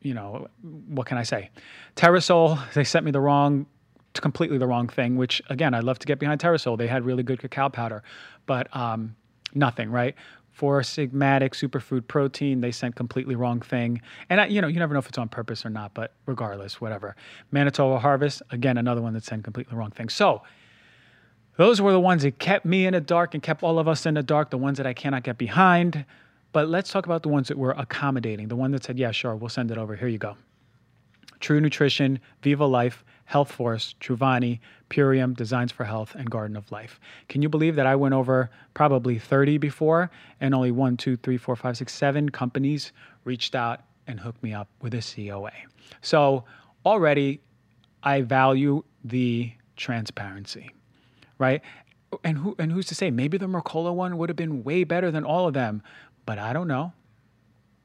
you 0.00 0.14
know, 0.14 0.48
what 0.88 1.06
can 1.06 1.18
I 1.18 1.22
say? 1.22 1.50
Terrasoul, 1.96 2.72
they 2.74 2.84
sent 2.84 3.04
me 3.04 3.10
the 3.10 3.20
wrong, 3.20 3.66
completely 4.14 4.58
the 4.58 4.66
wrong 4.66 4.88
thing. 4.88 5.16
Which 5.16 5.42
again, 5.50 5.74
I'd 5.74 5.84
love 5.84 5.98
to 6.00 6.06
get 6.06 6.18
behind 6.18 6.40
Terrasoul. 6.40 6.78
They 6.78 6.86
had 6.86 7.04
really 7.04 7.22
good 7.22 7.40
cacao 7.40 7.68
powder, 7.68 8.02
but 8.46 8.74
um, 8.74 9.16
nothing, 9.54 9.90
right? 9.90 10.14
Four 10.50 10.80
Sigmatic 10.80 11.50
superfood 11.50 12.08
protein, 12.08 12.62
they 12.62 12.72
sent 12.72 12.94
completely 12.94 13.34
wrong 13.34 13.60
thing. 13.60 14.00
And 14.30 14.40
I, 14.40 14.46
you 14.46 14.62
know, 14.62 14.68
you 14.68 14.78
never 14.78 14.94
know 14.94 15.00
if 15.00 15.08
it's 15.08 15.18
on 15.18 15.28
purpose 15.28 15.66
or 15.66 15.70
not, 15.70 15.92
but 15.92 16.14
regardless, 16.24 16.80
whatever. 16.80 17.14
Manitoba 17.50 17.98
Harvest, 17.98 18.40
again, 18.50 18.78
another 18.78 19.02
one 19.02 19.12
that 19.12 19.24
sent 19.24 19.44
completely 19.44 19.76
wrong 19.76 19.90
thing. 19.90 20.08
So 20.08 20.42
those 21.56 21.80
were 21.80 21.92
the 21.92 22.00
ones 22.00 22.22
that 22.22 22.38
kept 22.38 22.64
me 22.64 22.86
in 22.86 22.92
the 22.92 23.00
dark 23.00 23.34
and 23.34 23.42
kept 23.42 23.62
all 23.62 23.78
of 23.78 23.88
us 23.88 24.06
in 24.06 24.14
the 24.14 24.22
dark, 24.22 24.50
the 24.50 24.58
ones 24.58 24.76
that 24.78 24.86
I 24.86 24.92
cannot 24.92 25.22
get 25.22 25.38
behind. 25.38 26.04
But 26.52 26.68
let's 26.68 26.90
talk 26.90 27.06
about 27.06 27.22
the 27.22 27.28
ones 27.28 27.48
that 27.48 27.58
were 27.58 27.72
accommodating, 27.72 28.48
the 28.48 28.56
one 28.56 28.70
that 28.72 28.84
said, 28.84 28.98
yeah, 28.98 29.10
sure, 29.10 29.34
we'll 29.34 29.48
send 29.48 29.70
it 29.70 29.78
over. 29.78 29.96
Here 29.96 30.08
you 30.08 30.18
go. 30.18 30.36
True 31.40 31.60
Nutrition, 31.60 32.18
Vivo 32.42 32.66
Life, 32.66 33.04
Health 33.24 33.50
Force, 33.50 33.94
Truvani, 34.00 34.60
Purium, 34.88 35.36
Designs 35.36 35.72
for 35.72 35.84
Health, 35.84 36.14
and 36.14 36.30
Garden 36.30 36.56
of 36.56 36.70
Life. 36.70 37.00
Can 37.28 37.42
you 37.42 37.48
believe 37.48 37.76
that 37.76 37.86
I 37.86 37.96
went 37.96 38.14
over 38.14 38.50
probably 38.72 39.18
30 39.18 39.58
before 39.58 40.10
and 40.40 40.54
only 40.54 40.70
one, 40.70 40.96
two, 40.96 41.16
three, 41.16 41.36
four, 41.36 41.56
five, 41.56 41.76
six, 41.76 41.92
seven 41.92 42.30
companies 42.30 42.92
reached 43.24 43.54
out 43.54 43.80
and 44.06 44.20
hooked 44.20 44.42
me 44.42 44.54
up 44.54 44.68
with 44.80 44.94
a 44.94 45.02
COA? 45.02 45.52
So 46.02 46.44
already 46.84 47.40
I 48.02 48.22
value 48.22 48.84
the 49.04 49.52
transparency 49.76 50.70
right? 51.38 51.62
And 52.24 52.38
who 52.38 52.54
and 52.58 52.72
who's 52.72 52.86
to 52.86 52.94
say? 52.94 53.10
Maybe 53.10 53.36
the 53.38 53.46
Mercola 53.46 53.94
one 53.94 54.16
would 54.18 54.28
have 54.28 54.36
been 54.36 54.62
way 54.64 54.84
better 54.84 55.10
than 55.10 55.24
all 55.24 55.48
of 55.48 55.54
them, 55.54 55.82
but 56.24 56.38
I 56.38 56.52
don't 56.52 56.68
know, 56.68 56.92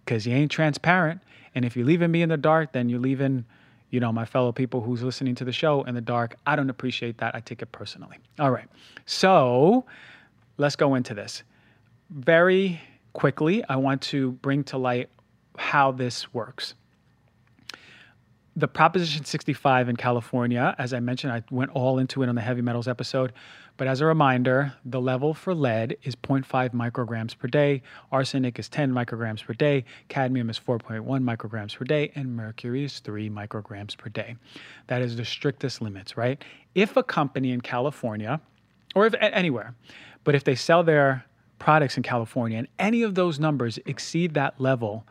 because 0.05 0.27
you 0.27 0.35
ain't 0.35 0.51
transparent. 0.51 1.21
And 1.55 1.65
if 1.65 1.75
you're 1.75 1.85
leaving 1.85 2.11
me 2.11 2.21
in 2.21 2.29
the 2.29 2.37
dark, 2.37 2.71
then 2.71 2.87
you're 2.87 2.99
leaving, 2.99 3.45
you 3.89 3.99
know, 3.99 4.11
my 4.11 4.25
fellow 4.25 4.51
people 4.51 4.81
who's 4.81 5.03
listening 5.03 5.35
to 5.35 5.43
the 5.43 5.51
show 5.51 5.83
in 5.83 5.95
the 5.95 6.01
dark. 6.01 6.37
I 6.45 6.55
don't 6.55 6.69
appreciate 6.69 7.17
that. 7.17 7.35
I 7.35 7.39
take 7.41 7.61
it 7.61 7.71
personally. 7.71 8.17
All 8.39 8.51
right, 8.51 8.67
so 9.05 9.85
let's 10.57 10.75
go 10.75 10.95
into 10.95 11.13
this 11.13 11.43
very 12.09 12.79
quickly. 13.13 13.63
I 13.67 13.75
want 13.75 14.01
to 14.03 14.31
bring 14.33 14.63
to 14.65 14.77
light 14.77 15.09
how 15.57 15.91
this 15.91 16.33
works 16.33 16.75
the 18.55 18.67
Proposition 18.67 19.23
65 19.23 19.87
in 19.87 19.95
California, 19.95 20.75
as 20.77 20.93
I 20.93 20.99
mentioned, 20.99 21.31
I 21.31 21.41
went 21.51 21.71
all 21.71 21.99
into 21.99 22.21
it 22.21 22.27
on 22.27 22.35
the 22.35 22.41
heavy 22.41 22.61
metals 22.61 22.87
episode. 22.87 23.31
But 23.77 23.87
as 23.87 24.01
a 24.01 24.05
reminder, 24.05 24.73
the 24.83 24.99
level 24.99 25.33
for 25.33 25.55
lead 25.55 25.97
is 26.03 26.15
0.5 26.15 26.71
micrograms 26.71 27.37
per 27.37 27.47
day, 27.47 27.81
arsenic 28.11 28.59
is 28.59 28.67
10 28.67 28.91
micrograms 28.91 29.43
per 29.43 29.53
day, 29.53 29.85
cadmium 30.09 30.49
is 30.49 30.59
4.1 30.59 31.03
micrograms 31.03 31.75
per 31.75 31.85
day, 31.85 32.11
and 32.13 32.35
mercury 32.35 32.83
is 32.83 32.99
3 32.99 33.29
micrograms 33.29 33.97
per 33.97 34.09
day. 34.09 34.35
That 34.87 35.01
is 35.01 35.15
the 35.15 35.25
strictest 35.25 35.81
limits, 35.81 36.17
right? 36.17 36.43
If 36.75 36.97
a 36.97 37.03
company 37.03 37.51
in 37.53 37.61
California, 37.61 38.41
or 38.93 39.05
if 39.05 39.15
anywhere, 39.19 39.73
but 40.25 40.35
if 40.35 40.43
they 40.43 40.55
sell 40.55 40.83
their 40.83 41.25
products 41.57 41.95
in 41.95 42.03
California 42.03 42.57
and 42.57 42.67
any 42.77 43.01
of 43.03 43.15
those 43.15 43.39
numbers 43.39 43.79
exceed 43.85 44.33
that 44.33 44.59
level, 44.59 45.05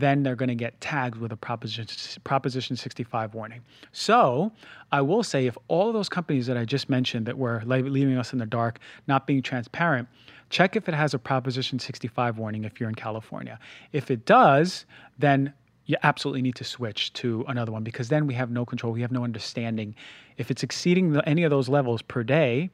then 0.00 0.22
they're 0.22 0.36
going 0.36 0.48
to 0.48 0.54
get 0.54 0.80
tagged 0.80 1.16
with 1.16 1.32
a 1.32 1.36
Proposition, 1.36 1.86
Proposition 2.24 2.76
65 2.76 3.34
warning. 3.34 3.60
So 3.92 4.52
I 4.90 5.00
will 5.02 5.22
say 5.22 5.46
if 5.46 5.56
all 5.68 5.88
of 5.88 5.94
those 5.94 6.08
companies 6.08 6.46
that 6.46 6.56
I 6.56 6.64
just 6.64 6.88
mentioned 6.88 7.26
that 7.26 7.38
were 7.38 7.62
leaving 7.64 8.16
us 8.16 8.32
in 8.32 8.38
the 8.38 8.46
dark, 8.46 8.78
not 9.06 9.26
being 9.26 9.42
transparent, 9.42 10.08
check 10.48 10.76
if 10.76 10.88
it 10.88 10.94
has 10.94 11.14
a 11.14 11.18
Proposition 11.18 11.78
65 11.78 12.38
warning 12.38 12.64
if 12.64 12.80
you're 12.80 12.88
in 12.88 12.94
California. 12.94 13.58
If 13.92 14.10
it 14.10 14.24
does, 14.26 14.84
then 15.18 15.52
you 15.86 15.96
absolutely 16.02 16.42
need 16.42 16.54
to 16.56 16.64
switch 16.64 17.12
to 17.14 17.44
another 17.48 17.72
one 17.72 17.82
because 17.82 18.08
then 18.08 18.26
we 18.26 18.34
have 18.34 18.50
no 18.50 18.64
control, 18.64 18.92
we 18.92 19.00
have 19.02 19.12
no 19.12 19.24
understanding. 19.24 19.94
If 20.36 20.50
it's 20.50 20.62
exceeding 20.62 21.12
the, 21.12 21.28
any 21.28 21.42
of 21.42 21.50
those 21.50 21.68
levels 21.68 22.00
per 22.02 22.22
day, 22.22 22.70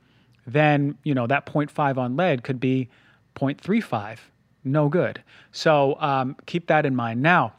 then 0.47 0.97
you 1.03 1.15
know 1.15 1.27
that 1.27 1.47
0.5 1.47 1.97
on 1.97 2.17
lead 2.17 2.45
could 2.45 2.61
be 2.61 2.89
0.35 3.37 4.19
no 4.67 4.89
good. 4.89 5.23
So 5.53 5.97
um, 6.01 6.37
keep 6.47 6.67
that 6.67 6.85
in 6.85 6.95
mind. 6.95 7.23
Now, 7.23 7.55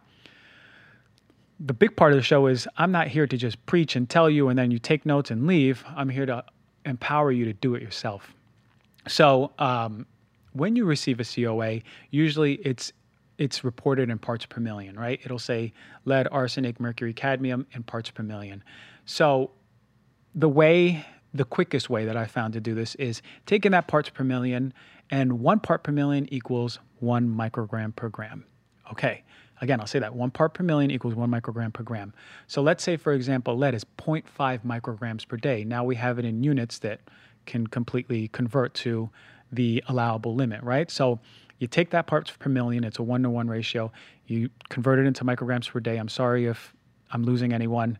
the 1.59 1.73
big 1.73 1.95
part 1.95 2.11
of 2.11 2.17
the 2.17 2.23
show 2.23 2.47
is 2.47 2.67
I'm 2.77 2.91
not 2.91 3.07
here 3.07 3.25
to 3.25 3.37
just 3.37 3.65
preach 3.65 3.95
and 3.95 4.07
tell 4.07 4.29
you 4.29 4.49
and 4.49 4.59
then 4.59 4.69
you 4.69 4.77
take 4.77 5.05
notes 5.05 5.31
and 5.31 5.47
leave. 5.47 5.83
I'm 5.95 6.09
here 6.09 6.25
to 6.25 6.43
empower 6.85 7.31
you 7.31 7.45
to 7.45 7.53
do 7.53 7.73
it 7.73 7.81
yourself. 7.81 8.33
So, 9.07 9.51
um, 9.57 10.05
when 10.53 10.75
you 10.75 10.85
receive 10.85 11.19
a 11.19 11.23
COA, 11.23 11.81
usually 12.09 12.55
it's 12.55 12.91
it's 13.37 13.63
reported 13.63 14.09
in 14.09 14.17
parts 14.17 14.45
per 14.45 14.59
million, 14.59 14.97
right? 14.97 15.19
It'll 15.23 15.37
say 15.37 15.71
lead, 16.05 16.27
arsenic, 16.31 16.79
mercury, 16.79 17.13
cadmium 17.13 17.67
in 17.73 17.83
parts 17.83 18.09
per 18.09 18.23
million. 18.23 18.63
So 19.05 19.51
the 20.33 20.49
way 20.49 21.05
the 21.33 21.45
quickest 21.45 21.89
way 21.89 22.05
that 22.05 22.17
I 22.17 22.25
found 22.25 22.53
to 22.53 22.59
do 22.59 22.73
this 22.73 22.95
is 22.95 23.21
taking 23.45 23.71
that 23.71 23.87
parts 23.87 24.09
per 24.09 24.23
million 24.23 24.73
and 25.09 25.39
one 25.39 25.59
part 25.59 25.83
per 25.83 25.91
million 25.91 26.31
equals 26.33 26.79
one 26.99 27.27
microgram 27.27 27.95
per 27.95 28.09
gram. 28.09 28.45
Okay, 28.91 29.23
again, 29.61 29.79
I'll 29.79 29.87
say 29.87 29.99
that 29.99 30.15
one 30.15 30.31
part 30.31 30.53
per 30.53 30.63
million 30.63 30.91
equals 30.91 31.15
one 31.15 31.29
microgram 31.29 31.73
per 31.73 31.83
gram. 31.83 32.13
So 32.47 32.61
let's 32.61 32.83
say, 32.83 32.97
for 32.97 33.13
example, 33.13 33.57
lead 33.57 33.75
is 33.75 33.83
0.5 33.97 34.65
micrograms 34.65 35.27
per 35.27 35.37
day. 35.37 35.63
Now 35.63 35.83
we 35.83 35.95
have 35.95 36.19
it 36.19 36.25
in 36.25 36.43
units 36.43 36.79
that 36.79 37.01
can 37.45 37.67
completely 37.67 38.27
convert 38.29 38.73
to 38.75 39.09
the 39.51 39.83
allowable 39.87 40.35
limit, 40.35 40.61
right? 40.63 40.91
So 40.91 41.19
you 41.59 41.67
take 41.67 41.89
that 41.91 42.07
parts 42.07 42.31
per 42.31 42.49
million, 42.49 42.83
it's 42.83 42.99
a 42.99 43.03
one 43.03 43.23
to 43.23 43.29
one 43.29 43.47
ratio, 43.47 43.91
you 44.27 44.49
convert 44.69 44.99
it 44.99 45.05
into 45.05 45.23
micrograms 45.23 45.69
per 45.69 45.79
day. 45.79 45.97
I'm 45.97 46.09
sorry 46.09 46.45
if 46.45 46.73
I'm 47.11 47.23
losing 47.23 47.53
anyone 47.53 47.97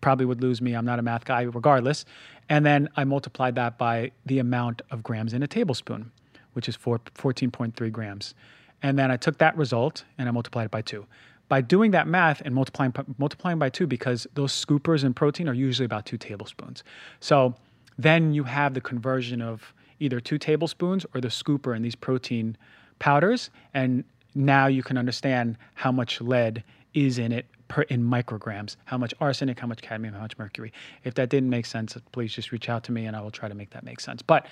probably 0.00 0.26
would 0.26 0.40
lose 0.40 0.60
me. 0.62 0.74
I'm 0.74 0.84
not 0.84 0.98
a 0.98 1.02
math 1.02 1.24
guy, 1.24 1.42
regardless. 1.42 2.04
And 2.48 2.64
then 2.64 2.88
I 2.96 3.04
multiplied 3.04 3.56
that 3.56 3.78
by 3.78 4.12
the 4.26 4.38
amount 4.38 4.82
of 4.90 5.02
grams 5.02 5.32
in 5.32 5.42
a 5.42 5.46
tablespoon, 5.46 6.12
which 6.58 6.68
is 6.68 6.74
4, 6.74 6.98
14.3 7.14 7.92
grams. 7.92 8.34
And 8.82 8.98
then 8.98 9.12
I 9.12 9.16
took 9.16 9.38
that 9.38 9.56
result 9.56 10.02
and 10.18 10.28
I 10.28 10.32
multiplied 10.32 10.64
it 10.64 10.72
by 10.72 10.82
two. 10.82 11.06
By 11.48 11.60
doing 11.60 11.92
that 11.92 12.08
math 12.08 12.42
and 12.44 12.52
multiplying 12.52 12.92
multiplying 13.16 13.60
by 13.60 13.68
two, 13.68 13.86
because 13.86 14.26
those 14.34 14.52
scoopers 14.52 15.04
in 15.04 15.14
protein 15.14 15.48
are 15.48 15.54
usually 15.54 15.86
about 15.86 16.04
two 16.04 16.18
tablespoons. 16.18 16.82
So 17.20 17.54
then 17.96 18.34
you 18.34 18.42
have 18.42 18.74
the 18.74 18.80
conversion 18.80 19.40
of 19.40 19.72
either 20.00 20.18
two 20.18 20.36
tablespoons 20.36 21.06
or 21.14 21.20
the 21.20 21.28
scooper 21.28 21.76
in 21.76 21.82
these 21.82 21.94
protein 21.94 22.56
powders, 22.98 23.50
and 23.72 24.02
now 24.34 24.66
you 24.66 24.82
can 24.82 24.98
understand 24.98 25.56
how 25.74 25.92
much 25.92 26.20
lead 26.20 26.64
is 26.92 27.18
in 27.18 27.30
it 27.30 27.46
per 27.68 27.82
in 27.82 28.02
micrograms, 28.02 28.74
how 28.86 28.98
much 28.98 29.14
arsenic, 29.20 29.60
how 29.60 29.68
much 29.68 29.80
cadmium, 29.80 30.14
how 30.14 30.22
much 30.22 30.36
mercury. 30.38 30.72
If 31.04 31.14
that 31.14 31.28
didn't 31.28 31.50
make 31.50 31.66
sense, 31.66 31.96
please 32.10 32.32
just 32.34 32.50
reach 32.50 32.68
out 32.68 32.82
to 32.84 32.92
me 32.92 33.06
and 33.06 33.14
I 33.14 33.20
will 33.20 33.30
try 33.30 33.48
to 33.48 33.54
make 33.54 33.70
that 33.70 33.84
make 33.84 34.00
sense. 34.00 34.22
But 34.22 34.46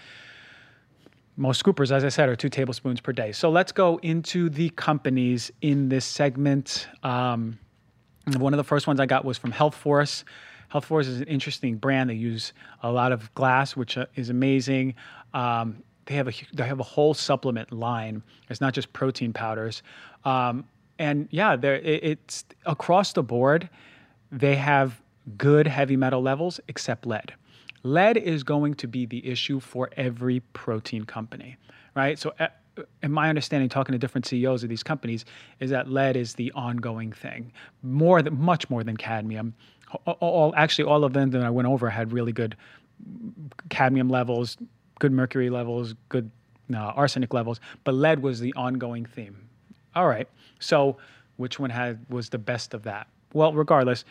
most 1.36 1.62
scoopers, 1.62 1.90
as 1.90 2.04
I 2.04 2.08
said, 2.08 2.28
are 2.28 2.36
two 2.36 2.48
tablespoons 2.48 3.00
per 3.00 3.12
day. 3.12 3.32
So 3.32 3.50
let's 3.50 3.72
go 3.72 3.98
into 3.98 4.48
the 4.48 4.70
companies 4.70 5.50
in 5.60 5.88
this 5.88 6.04
segment. 6.04 6.88
Um, 7.02 7.58
one 8.38 8.52
of 8.52 8.58
the 8.58 8.64
first 8.64 8.86
ones 8.86 9.00
I 9.00 9.06
got 9.06 9.24
was 9.24 9.38
from 9.38 9.52
Health 9.52 9.74
Force. 9.74 10.24
Health 10.68 10.86
Force 10.86 11.06
is 11.06 11.20
an 11.20 11.28
interesting 11.28 11.76
brand. 11.76 12.10
They 12.10 12.14
use 12.14 12.52
a 12.82 12.90
lot 12.90 13.12
of 13.12 13.32
glass, 13.34 13.76
which 13.76 13.96
uh, 13.96 14.06
is 14.16 14.30
amazing. 14.30 14.94
Um, 15.34 15.82
they 16.06 16.14
have 16.14 16.28
a 16.28 16.32
they 16.52 16.66
have 16.66 16.80
a 16.80 16.84
whole 16.84 17.14
supplement 17.14 17.72
line. 17.72 18.22
It's 18.48 18.60
not 18.60 18.72
just 18.72 18.92
protein 18.92 19.32
powders. 19.32 19.82
Um, 20.24 20.64
and 20.98 21.28
yeah, 21.30 21.56
there 21.56 21.76
it, 21.76 22.02
it's 22.02 22.44
across 22.64 23.12
the 23.12 23.22
board. 23.22 23.68
They 24.32 24.56
have 24.56 25.00
good 25.36 25.66
heavy 25.66 25.96
metal 25.96 26.22
levels 26.22 26.60
except 26.68 27.06
lead. 27.06 27.34
Lead 27.86 28.16
is 28.16 28.42
going 28.42 28.74
to 28.74 28.88
be 28.88 29.06
the 29.06 29.24
issue 29.26 29.60
for 29.60 29.90
every 29.96 30.40
protein 30.52 31.04
company, 31.04 31.56
right? 31.94 32.18
So, 32.18 32.34
uh, 32.40 32.48
in 33.02 33.12
my 33.12 33.28
understanding, 33.28 33.68
talking 33.68 33.92
to 33.92 33.98
different 33.98 34.26
CEOs 34.26 34.64
of 34.64 34.68
these 34.68 34.82
companies, 34.82 35.24
is 35.60 35.70
that 35.70 35.88
lead 35.88 36.16
is 36.16 36.34
the 36.34 36.50
ongoing 36.52 37.12
thing, 37.12 37.52
more 37.82 38.22
than 38.22 38.38
much 38.38 38.68
more 38.68 38.82
than 38.82 38.96
cadmium. 38.96 39.54
All 40.04 40.52
actually, 40.56 40.84
all 40.84 41.04
of 41.04 41.12
them 41.12 41.30
that 41.30 41.42
I 41.42 41.50
went 41.50 41.68
over 41.68 41.88
had 41.88 42.12
really 42.12 42.32
good 42.32 42.56
cadmium 43.68 44.08
levels, 44.08 44.56
good 44.98 45.12
mercury 45.12 45.48
levels, 45.48 45.94
good 46.08 46.28
uh, 46.74 46.78
arsenic 46.78 47.32
levels, 47.32 47.60
but 47.84 47.94
lead 47.94 48.20
was 48.20 48.40
the 48.40 48.52
ongoing 48.54 49.04
theme. 49.04 49.48
All 49.94 50.08
right. 50.08 50.28
So, 50.58 50.96
which 51.36 51.60
one 51.60 51.70
had 51.70 52.04
was 52.10 52.30
the 52.30 52.38
best 52.38 52.74
of 52.74 52.82
that? 52.82 53.06
Well, 53.32 53.52
regardless, 53.52 54.04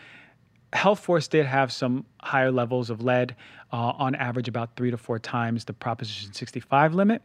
Health 0.76 1.00
Force 1.00 1.28
did 1.28 1.46
have 1.46 1.72
some 1.72 2.06
higher 2.22 2.52
levels 2.52 2.90
of 2.90 3.02
lead, 3.02 3.36
uh, 3.72 3.94
on 3.98 4.16
average 4.16 4.48
about 4.48 4.76
three 4.76 4.92
to 4.92 4.98
four 4.98 5.20
times 5.20 5.66
the 5.66 5.74
Proposition 5.74 6.34
65 6.34 6.94
limit. 6.94 7.22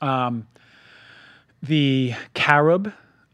Um, 0.00 0.46
the 1.62 2.14
carob 2.34 2.92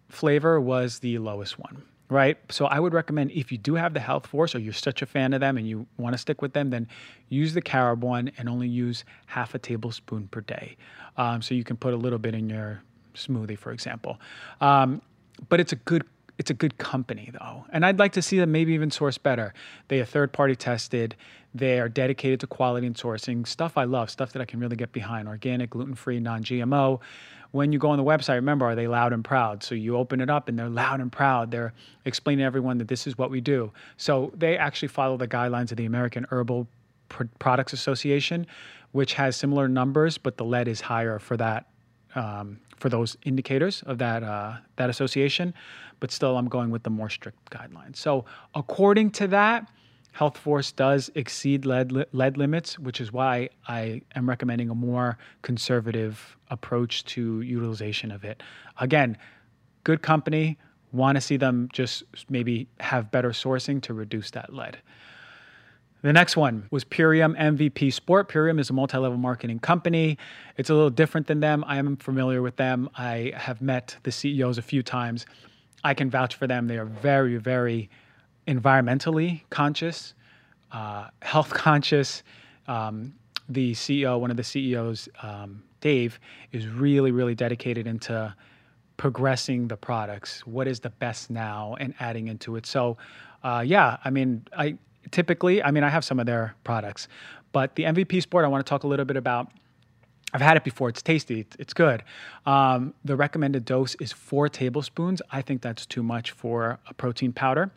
flavor 0.08 0.60
was 0.60 1.00
the 1.00 1.18
lowest 1.18 1.58
one, 1.58 1.82
right? 2.08 2.38
So 2.50 2.66
I 2.66 2.78
would 2.78 2.92
recommend 2.92 3.32
if 3.32 3.50
you 3.50 3.58
do 3.58 3.74
have 3.74 3.94
the 3.94 4.00
Health 4.00 4.26
Force 4.26 4.54
or 4.54 4.58
you're 4.58 4.72
such 4.72 5.02
a 5.02 5.06
fan 5.06 5.32
of 5.32 5.40
them 5.40 5.56
and 5.56 5.68
you 5.68 5.86
want 5.96 6.14
to 6.14 6.18
stick 6.18 6.42
with 6.42 6.52
them, 6.52 6.70
then 6.70 6.86
use 7.28 7.54
the 7.54 7.62
carob 7.62 8.04
one 8.04 8.30
and 8.38 8.48
only 8.48 8.68
use 8.68 9.04
half 9.26 9.54
a 9.54 9.58
tablespoon 9.58 10.28
per 10.28 10.40
day. 10.42 10.76
Um, 11.16 11.42
so 11.42 11.54
you 11.54 11.64
can 11.64 11.76
put 11.76 11.94
a 11.94 11.96
little 11.96 12.18
bit 12.18 12.34
in 12.34 12.48
your 12.48 12.82
smoothie, 13.14 13.58
for 13.58 13.72
example. 13.72 14.20
Um, 14.60 15.02
but 15.48 15.58
it's 15.58 15.72
a 15.72 15.76
good 15.76 16.04
it's 16.40 16.50
a 16.50 16.54
good 16.54 16.78
company 16.78 17.28
though, 17.34 17.66
and 17.70 17.84
I'd 17.84 17.98
like 17.98 18.12
to 18.12 18.22
see 18.22 18.38
them 18.38 18.50
maybe 18.50 18.72
even 18.72 18.90
source 18.90 19.18
better. 19.18 19.52
They 19.88 20.00
are 20.00 20.06
third 20.06 20.32
party 20.32 20.56
tested. 20.56 21.14
They 21.54 21.78
are 21.78 21.88
dedicated 21.88 22.40
to 22.40 22.46
quality 22.46 22.86
and 22.86 22.96
sourcing 22.96 23.46
stuff 23.46 23.76
I 23.76 23.84
love, 23.84 24.08
stuff 24.08 24.32
that 24.32 24.40
I 24.40 24.46
can 24.46 24.58
really 24.58 24.76
get 24.76 24.90
behind. 24.90 25.28
Organic, 25.28 25.68
gluten 25.68 25.94
free, 25.94 26.18
non 26.18 26.42
GMO. 26.42 27.00
When 27.50 27.72
you 27.72 27.78
go 27.78 27.90
on 27.90 27.98
the 27.98 28.04
website, 28.04 28.36
remember, 28.36 28.64
are 28.64 28.74
they 28.74 28.86
loud 28.86 29.12
and 29.12 29.22
proud? 29.22 29.62
So 29.62 29.74
you 29.74 29.98
open 29.98 30.22
it 30.22 30.30
up 30.30 30.48
and 30.48 30.58
they're 30.58 30.70
loud 30.70 31.00
and 31.00 31.12
proud. 31.12 31.50
They're 31.50 31.74
explaining 32.06 32.38
to 32.38 32.46
everyone 32.46 32.78
that 32.78 32.88
this 32.88 33.06
is 33.06 33.18
what 33.18 33.30
we 33.30 33.42
do. 33.42 33.70
So 33.98 34.32
they 34.34 34.56
actually 34.56 34.88
follow 34.88 35.18
the 35.18 35.28
guidelines 35.28 35.70
of 35.72 35.76
the 35.76 35.84
American 35.84 36.26
Herbal 36.30 36.68
Products 37.38 37.74
Association, 37.74 38.46
which 38.92 39.12
has 39.12 39.36
similar 39.36 39.68
numbers, 39.68 40.16
but 40.16 40.38
the 40.38 40.44
lead 40.46 40.68
is 40.68 40.80
higher 40.80 41.18
for 41.18 41.36
that 41.36 41.66
um, 42.14 42.58
for 42.76 42.88
those 42.88 43.16
indicators 43.24 43.82
of 43.86 43.98
that 43.98 44.22
uh, 44.22 44.56
that 44.76 44.90
association, 44.90 45.54
but 46.00 46.10
still 46.10 46.36
I'm 46.36 46.48
going 46.48 46.70
with 46.70 46.82
the 46.82 46.90
more 46.90 47.10
strict 47.10 47.50
guidelines. 47.50 47.96
So 47.96 48.24
according 48.54 49.10
to 49.12 49.26
that, 49.28 49.70
Health 50.12 50.36
Force 50.36 50.72
does 50.72 51.10
exceed 51.14 51.64
lead 51.64 51.92
lead 52.12 52.36
limits, 52.36 52.78
which 52.78 53.00
is 53.00 53.12
why 53.12 53.50
I 53.68 54.02
am 54.14 54.28
recommending 54.28 54.70
a 54.70 54.74
more 54.74 55.18
conservative 55.42 56.36
approach 56.50 57.04
to 57.06 57.40
utilization 57.42 58.10
of 58.10 58.24
it. 58.24 58.42
Again, 58.78 59.16
good 59.84 60.02
company. 60.02 60.58
Want 60.92 61.14
to 61.14 61.20
see 61.20 61.36
them 61.36 61.68
just 61.72 62.02
maybe 62.28 62.66
have 62.80 63.12
better 63.12 63.30
sourcing 63.30 63.80
to 63.82 63.94
reduce 63.94 64.32
that 64.32 64.52
lead. 64.52 64.78
The 66.02 66.12
next 66.12 66.36
one 66.36 66.66
was 66.70 66.84
Purium 66.84 67.36
MVP 67.38 67.92
Sport. 67.92 68.30
Purium 68.30 68.58
is 68.58 68.70
a 68.70 68.72
multi 68.72 68.96
level 68.96 69.18
marketing 69.18 69.58
company. 69.58 70.16
It's 70.56 70.70
a 70.70 70.74
little 70.74 70.90
different 70.90 71.26
than 71.26 71.40
them. 71.40 71.62
I 71.66 71.76
am 71.76 71.96
familiar 71.96 72.40
with 72.40 72.56
them. 72.56 72.88
I 72.96 73.32
have 73.36 73.60
met 73.60 73.96
the 74.04 74.12
CEOs 74.12 74.56
a 74.56 74.62
few 74.62 74.82
times. 74.82 75.26
I 75.84 75.92
can 75.92 76.08
vouch 76.08 76.36
for 76.36 76.46
them. 76.46 76.68
They 76.68 76.78
are 76.78 76.86
very, 76.86 77.36
very 77.36 77.90
environmentally 78.48 79.42
conscious, 79.50 80.14
uh, 80.72 81.08
health 81.20 81.50
conscious. 81.54 82.22
Um, 82.66 83.14
the 83.48 83.72
CEO, 83.72 84.18
one 84.18 84.30
of 84.30 84.36
the 84.36 84.44
CEOs, 84.44 85.08
um, 85.22 85.62
Dave, 85.80 86.18
is 86.52 86.66
really, 86.66 87.10
really 87.10 87.34
dedicated 87.34 87.86
into 87.86 88.34
progressing 88.96 89.68
the 89.68 89.76
products. 89.76 90.46
What 90.46 90.68
is 90.68 90.80
the 90.80 90.90
best 90.90 91.30
now 91.30 91.76
and 91.80 91.94
adding 92.00 92.28
into 92.28 92.56
it. 92.56 92.66
So, 92.66 92.96
uh, 93.42 93.64
yeah, 93.66 93.96
I 94.04 94.10
mean, 94.10 94.46
I 94.56 94.76
typically, 95.10 95.62
I 95.62 95.70
mean, 95.70 95.84
I 95.84 95.88
have 95.88 96.04
some 96.04 96.20
of 96.20 96.26
their 96.26 96.54
products, 96.64 97.08
but 97.52 97.76
the 97.76 97.84
MVP 97.84 98.22
Sport, 98.22 98.44
I 98.44 98.48
want 98.48 98.64
to 98.64 98.68
talk 98.68 98.84
a 98.84 98.86
little 98.86 99.04
bit 99.04 99.16
about. 99.16 99.50
I've 100.32 100.40
had 100.40 100.56
it 100.56 100.62
before. 100.62 100.88
It's 100.88 101.02
tasty. 101.02 101.44
It's 101.58 101.74
good. 101.74 102.04
Um, 102.46 102.94
the 103.04 103.16
recommended 103.16 103.64
dose 103.64 103.96
is 103.96 104.12
four 104.12 104.48
tablespoons. 104.48 105.20
I 105.32 105.42
think 105.42 105.60
that's 105.60 105.84
too 105.84 106.04
much 106.04 106.30
for 106.30 106.78
a 106.86 106.94
protein 106.94 107.32
powder. 107.32 107.72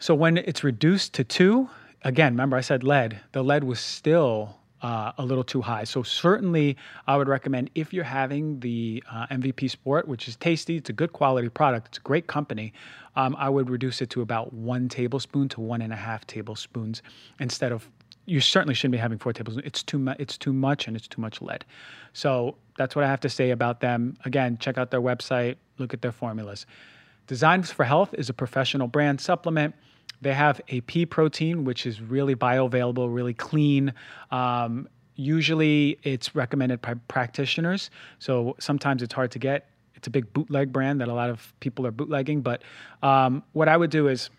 So 0.00 0.12
when 0.12 0.38
it's 0.38 0.64
reduced 0.64 1.14
to 1.14 1.24
two, 1.24 1.70
again, 2.02 2.32
remember 2.32 2.56
I 2.56 2.62
said 2.62 2.82
lead. 2.82 3.20
The 3.30 3.44
lead 3.44 3.62
was 3.62 3.78
still 3.78 4.58
uh, 4.82 5.12
a 5.16 5.24
little 5.24 5.44
too 5.44 5.62
high. 5.62 5.84
So 5.84 6.02
certainly, 6.02 6.76
I 7.06 7.16
would 7.16 7.28
recommend 7.28 7.70
if 7.74 7.92
you're 7.92 8.04
having 8.04 8.60
the 8.60 9.02
uh, 9.10 9.26
MVP 9.28 9.70
Sport, 9.70 10.08
which 10.08 10.28
is 10.28 10.36
tasty, 10.36 10.76
it's 10.76 10.90
a 10.90 10.92
good 10.92 11.12
quality 11.12 11.48
product, 11.48 11.88
it's 11.88 11.98
a 11.98 12.02
great 12.02 12.26
company. 12.26 12.72
Um, 13.14 13.36
I 13.38 13.48
would 13.48 13.70
reduce 13.70 14.02
it 14.02 14.10
to 14.10 14.22
about 14.22 14.52
one 14.52 14.88
tablespoon 14.88 15.48
to 15.50 15.60
one 15.60 15.82
and 15.82 15.92
a 15.92 15.96
half 15.96 16.26
tablespoons 16.26 17.02
instead 17.38 17.72
of. 17.72 17.88
You 18.24 18.40
certainly 18.40 18.74
shouldn't 18.74 18.92
be 18.92 18.98
having 18.98 19.18
four 19.18 19.32
tablespoons. 19.32 19.66
It's 19.66 19.82
too 19.82 19.98
much. 19.98 20.16
It's 20.20 20.38
too 20.38 20.52
much, 20.52 20.86
and 20.86 20.96
it's 20.96 21.08
too 21.08 21.20
much 21.20 21.42
lead. 21.42 21.64
So 22.12 22.56
that's 22.78 22.94
what 22.94 23.04
I 23.04 23.08
have 23.08 23.20
to 23.20 23.28
say 23.28 23.50
about 23.50 23.80
them. 23.80 24.16
Again, 24.24 24.58
check 24.58 24.78
out 24.78 24.92
their 24.92 25.00
website. 25.00 25.56
Look 25.78 25.92
at 25.92 26.02
their 26.02 26.12
formulas. 26.12 26.64
Designs 27.26 27.72
for 27.72 27.84
Health 27.84 28.14
is 28.14 28.28
a 28.28 28.34
professional 28.34 28.86
brand 28.86 29.20
supplement 29.20 29.74
they 30.22 30.32
have 30.32 30.60
a 30.68 30.80
pea 30.82 31.04
protein, 31.04 31.64
which 31.64 31.84
is 31.84 32.00
really 32.00 32.34
bioavailable, 32.34 33.12
really 33.12 33.34
clean. 33.34 33.92
Um, 34.30 34.88
usually 35.16 35.98
it's 36.04 36.34
recommended 36.34 36.80
by 36.80 36.94
practitioners. 37.08 37.90
So 38.18 38.56
sometimes 38.58 39.02
it's 39.02 39.12
hard 39.12 39.32
to 39.32 39.38
get. 39.38 39.68
It's 39.96 40.06
a 40.06 40.10
big 40.10 40.32
bootleg 40.32 40.72
brand 40.72 41.00
that 41.00 41.08
a 41.08 41.12
lot 41.12 41.28
of 41.28 41.52
people 41.60 41.86
are 41.86 41.90
bootlegging. 41.90 42.40
But 42.40 42.62
um, 43.02 43.42
what 43.52 43.68
I 43.68 43.76
would 43.76 43.90
do 43.90 44.08
is, 44.08 44.30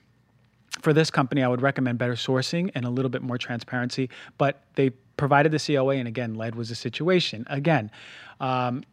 for 0.81 0.93
this 0.93 1.11
company, 1.11 1.43
I 1.43 1.47
would 1.47 1.61
recommend 1.61 1.99
better 1.99 2.15
sourcing 2.15 2.71
and 2.75 2.85
a 2.85 2.89
little 2.89 3.09
bit 3.09 3.21
more 3.21 3.37
transparency. 3.37 4.09
But 4.37 4.63
they 4.75 4.89
provided 5.17 5.51
the 5.51 5.59
COA, 5.59 5.95
and 5.95 6.07
again, 6.07 6.33
lead 6.35 6.55
was 6.55 6.71
a 6.71 6.75
situation. 6.75 7.45
Again, 7.49 7.91
um, 8.39 8.83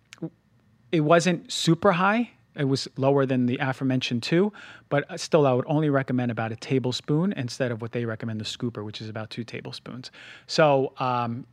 it 0.93 1.01
wasn't 1.01 1.51
super 1.51 1.93
high. 1.93 2.31
It 2.57 2.65
was 2.65 2.89
lower 2.97 3.27
than 3.27 3.47
the 3.47 3.59
aforementioned 3.61 4.23
two, 4.23 4.53
but 4.89 5.21
still, 5.21 5.47
I 5.47 5.53
would 5.53 5.67
only 5.69 5.89
recommend 5.89 6.31
about 6.31 6.53
a 6.53 6.57
tablespoon 6.57 7.33
instead 7.37 7.71
of 7.71 7.81
what 7.81 7.93
they 7.93 8.05
recommend 8.05 8.41
the 8.41 8.45
scooper, 8.45 8.85
which 8.85 9.01
is 9.01 9.09
about 9.09 9.31
two 9.31 9.45
tablespoons. 9.45 10.11
So, 10.47 10.93
um, 10.99 11.47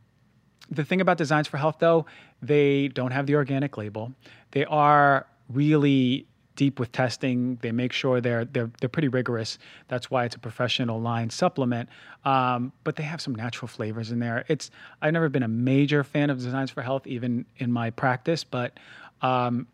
the 0.70 0.84
thing 0.84 1.00
about 1.00 1.16
Designs 1.16 1.48
for 1.48 1.56
Health, 1.56 1.76
though, 1.78 2.04
they 2.42 2.88
don't 2.88 3.12
have 3.12 3.26
the 3.26 3.36
organic 3.36 3.76
label. 3.76 4.12
They 4.50 4.64
are 4.66 5.26
really 5.48 6.26
deep 6.56 6.80
with 6.80 6.90
testing. 6.90 7.56
They 7.62 7.70
make 7.70 7.92
sure 7.92 8.20
they're 8.20 8.44
they're 8.44 8.70
they're 8.80 8.88
pretty 8.88 9.08
rigorous. 9.08 9.58
That's 9.86 10.10
why 10.10 10.24
it's 10.24 10.34
a 10.34 10.40
professional 10.40 11.00
line 11.00 11.30
supplement. 11.30 11.88
Um, 12.24 12.72
but 12.84 12.96
they 12.96 13.04
have 13.04 13.20
some 13.20 13.34
natural 13.34 13.68
flavors 13.68 14.10
in 14.10 14.18
there. 14.18 14.44
It's 14.48 14.70
I've 15.00 15.12
never 15.12 15.28
been 15.28 15.44
a 15.44 15.48
major 15.48 16.02
fan 16.02 16.30
of 16.30 16.38
Designs 16.38 16.70
for 16.70 16.82
Health, 16.82 17.06
even 17.06 17.46
in 17.58 17.72
my 17.72 17.90
practice, 17.90 18.42
but 18.42 18.78
um, 19.22 19.68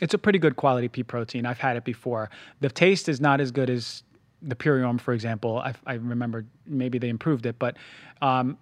it's 0.00 0.14
a 0.14 0.18
pretty 0.18 0.38
good 0.38 0.56
quality 0.56 0.88
pea 0.88 1.02
protein. 1.02 1.46
I've 1.46 1.58
had 1.58 1.76
it 1.76 1.84
before. 1.84 2.30
The 2.60 2.68
taste 2.68 3.08
is 3.08 3.20
not 3.20 3.40
as 3.40 3.50
good 3.50 3.70
as 3.70 4.02
the 4.42 4.54
Puriform, 4.54 5.00
for 5.00 5.14
example. 5.14 5.58
I, 5.58 5.74
I 5.86 5.94
remember 5.94 6.44
maybe 6.66 6.98
they 6.98 7.08
improved 7.08 7.46
it, 7.46 7.58
but 7.58 7.76
um, 8.20 8.58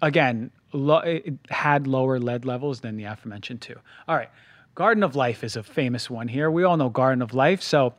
again, 0.00 0.50
lo- 0.72 0.98
it 0.98 1.34
had 1.50 1.86
lower 1.86 2.18
lead 2.18 2.44
levels 2.44 2.80
than 2.80 2.96
the 2.96 3.04
aforementioned 3.04 3.60
two. 3.60 3.76
All 4.08 4.16
right, 4.16 4.30
Garden 4.74 5.02
of 5.02 5.14
Life 5.14 5.44
is 5.44 5.56
a 5.56 5.62
famous 5.62 6.10
one 6.10 6.28
here. 6.28 6.50
We 6.50 6.64
all 6.64 6.76
know 6.76 6.88
Garden 6.88 7.22
of 7.22 7.34
Life, 7.34 7.62
so 7.62 7.94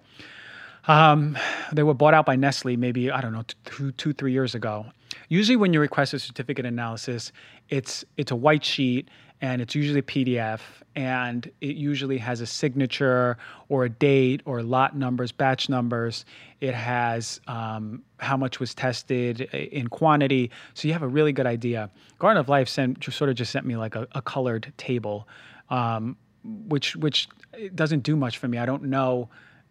um, 0.88 1.38
they 1.72 1.84
were 1.84 1.94
bought 1.94 2.14
out 2.14 2.26
by 2.26 2.36
Nestle 2.36 2.76
maybe 2.76 3.10
I 3.10 3.22
don't 3.22 3.34
know 3.34 3.46
two, 3.64 3.92
two, 3.94 4.14
three 4.14 4.34
years 4.34 4.54
ago. 4.54 4.86
Usually, 5.30 5.56
when 5.56 5.74
you 5.74 5.80
request 5.80 6.14
a 6.14 6.20
certificate 6.20 6.66
analysis, 6.66 7.32
it's 7.70 8.04
it's 8.18 8.32
a 8.32 8.36
white 8.36 8.66
sheet 8.66 9.08
and 9.44 9.62
it's 9.62 9.76
usually 9.76 10.00
a 10.00 10.04
PDF, 10.04 10.62
and 10.96 11.52
it 11.60 11.76
usually 11.76 12.18
has 12.18 12.40
a 12.40 12.46
signature 12.46 13.38
or 13.68 13.84
a 13.84 13.90
date 13.90 14.42
or 14.46 14.64
lot 14.64 14.96
numbers, 14.96 15.34
batch 15.34 15.68
numbers. 15.68 16.24
It 16.62 16.74
has 16.74 17.42
um, 17.46 18.04
how 18.20 18.38
much 18.38 18.62
was 18.62 18.74
tested 18.74 19.42
in 19.42 19.90
quantity, 19.90 20.50
so 20.76 20.88
you 20.88 20.94
have 20.94 21.04
a 21.04 21.10
really 21.10 21.34
good 21.34 21.46
idea. 21.46 21.92
Garden 22.20 22.40
of 22.40 22.48
Life 22.48 22.70
sent 22.70 23.04
sort 23.04 23.30
of 23.30 23.36
just 23.36 23.52
sent 23.52 23.66
me 23.66 23.76
like 23.76 23.96
a, 23.96 24.08
a 24.14 24.22
colored 24.22 24.72
table, 24.78 25.28
um, 25.70 26.16
which 26.46 26.96
which 26.96 27.28
doesn't 27.76 28.04
do 28.04 28.16
much 28.16 28.38
for 28.38 28.48
me. 28.48 28.58
I 28.58 28.66
don't 28.66 28.84
know 28.84 29.28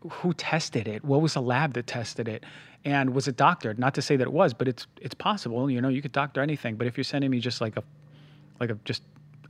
who 0.07 0.35
tested 0.35 0.87
it, 0.87 1.03
what 1.03 1.23
was 1.23 1.33
the 1.33 1.41
lab 1.41 1.73
that 1.73 1.87
tested 1.87 2.29
it, 2.29 2.45
and 2.85 3.15
was 3.15 3.27
it 3.27 3.39
doctored? 3.39 3.79
Not 3.79 3.95
to 3.95 4.03
say 4.03 4.17
that 4.17 4.25
it 4.25 4.33
was, 4.35 4.53
but 4.53 4.69
it's 4.69 4.87
it's 5.01 5.15
possible. 5.15 5.71
You 5.71 5.81
know, 5.81 5.89
you 5.89 6.03
could 6.03 6.13
doctor 6.13 6.43
anything, 6.43 6.77
but 6.77 6.87
if 6.87 6.99
you're 6.99 7.05
sending 7.05 7.31
me 7.31 7.41
just 7.41 7.63
like 7.63 7.79
a 7.79 7.83
like 8.61 8.69
a 8.69 8.75
just 8.85 9.03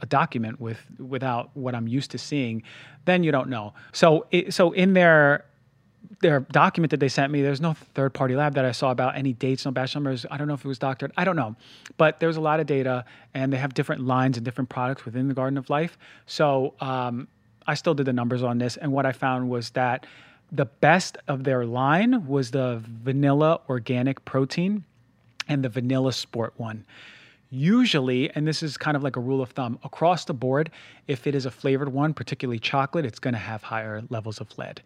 a 0.03 0.07
document 0.07 0.61
with 0.61 0.79
without 0.99 1.51
what 1.55 1.75
I'm 1.75 1.89
used 1.89 2.11
to 2.11 2.19
seeing, 2.19 2.63
then 3.07 3.25
you 3.25 3.33
don't 3.33 3.49
know. 3.49 3.73
So 3.93 4.27
it, 4.31 4.53
so 4.53 4.73
in 4.73 4.93
their 4.93 5.47
their 6.21 6.41
document 6.41 6.91
that 6.91 7.01
they 7.01 7.09
sent 7.09 7.33
me, 7.33 7.43
there's 7.43 7.61
no 7.61 7.75
third 7.95 8.13
party 8.13 8.37
lab 8.37 8.55
that 8.55 8.65
I 8.65 8.73
saw 8.73 8.91
about 8.91 9.17
any 9.17 9.33
dates, 9.33 9.65
no 9.65 9.71
batch 9.71 9.95
numbers. 9.95 10.27
I 10.31 10.37
don't 10.37 10.49
know 10.49 10.55
if 10.55 10.65
it 10.65 10.69
was 10.69 10.79
doctored. 10.79 11.13
I 11.17 11.25
don't 11.25 11.37
know. 11.37 11.57
But 11.97 12.21
there's 12.21 12.37
a 12.37 12.41
lot 12.41 12.61
of 12.61 12.67
data 12.67 13.05
and 13.35 13.53
they 13.53 13.57
have 13.57 13.75
different 13.75 14.03
lines 14.03 14.37
and 14.37 14.45
different 14.45 14.69
products 14.69 15.05
within 15.05 15.29
the 15.29 15.35
Garden 15.35 15.57
of 15.59 15.71
Life. 15.71 15.97
So 16.27 16.75
um, 16.81 17.29
I 17.67 17.75
still 17.75 17.95
did 17.95 18.07
the 18.07 18.13
numbers 18.13 18.43
on 18.43 18.59
this. 18.59 18.77
And 18.77 18.93
what 18.93 19.07
I 19.07 19.13
found 19.13 19.49
was 19.49 19.71
that 19.71 20.07
the 20.51 20.67
best 20.67 21.19
of 21.29 21.45
their 21.45 21.65
line 21.65 22.27
was 22.27 22.51
the 22.51 22.83
vanilla 22.85 23.61
organic 23.69 24.25
protein 24.25 24.85
and 25.49 25.65
the 25.65 25.69
vanilla 25.69 26.13
sport 26.13 26.53
one. 26.57 26.85
Usually, 27.55 28.31
and 28.31 28.49
this 28.49 28.63
is 28.63 28.79
kind 28.79 28.97
of 28.97 29.03
like 29.03 29.17
a 29.17 29.21
rule 29.21 29.43
of 29.43 29.51
thumb, 29.51 29.79
across 29.85 30.25
the 30.25 30.33
board, 30.33 30.71
if 31.07 31.27
it 31.27 31.35
is 31.35 31.45
a 31.45 31.51
flavored 31.51 31.91
one, 31.91 32.15
particularly 32.15 32.59
chocolate, 32.59 33.05
it's 33.05 33.19
going 33.19 33.35
to 33.35 33.39
have 33.39 33.63
higher 33.63 34.03
levels 34.09 34.41
of 34.41 34.57
lead. 34.57 34.81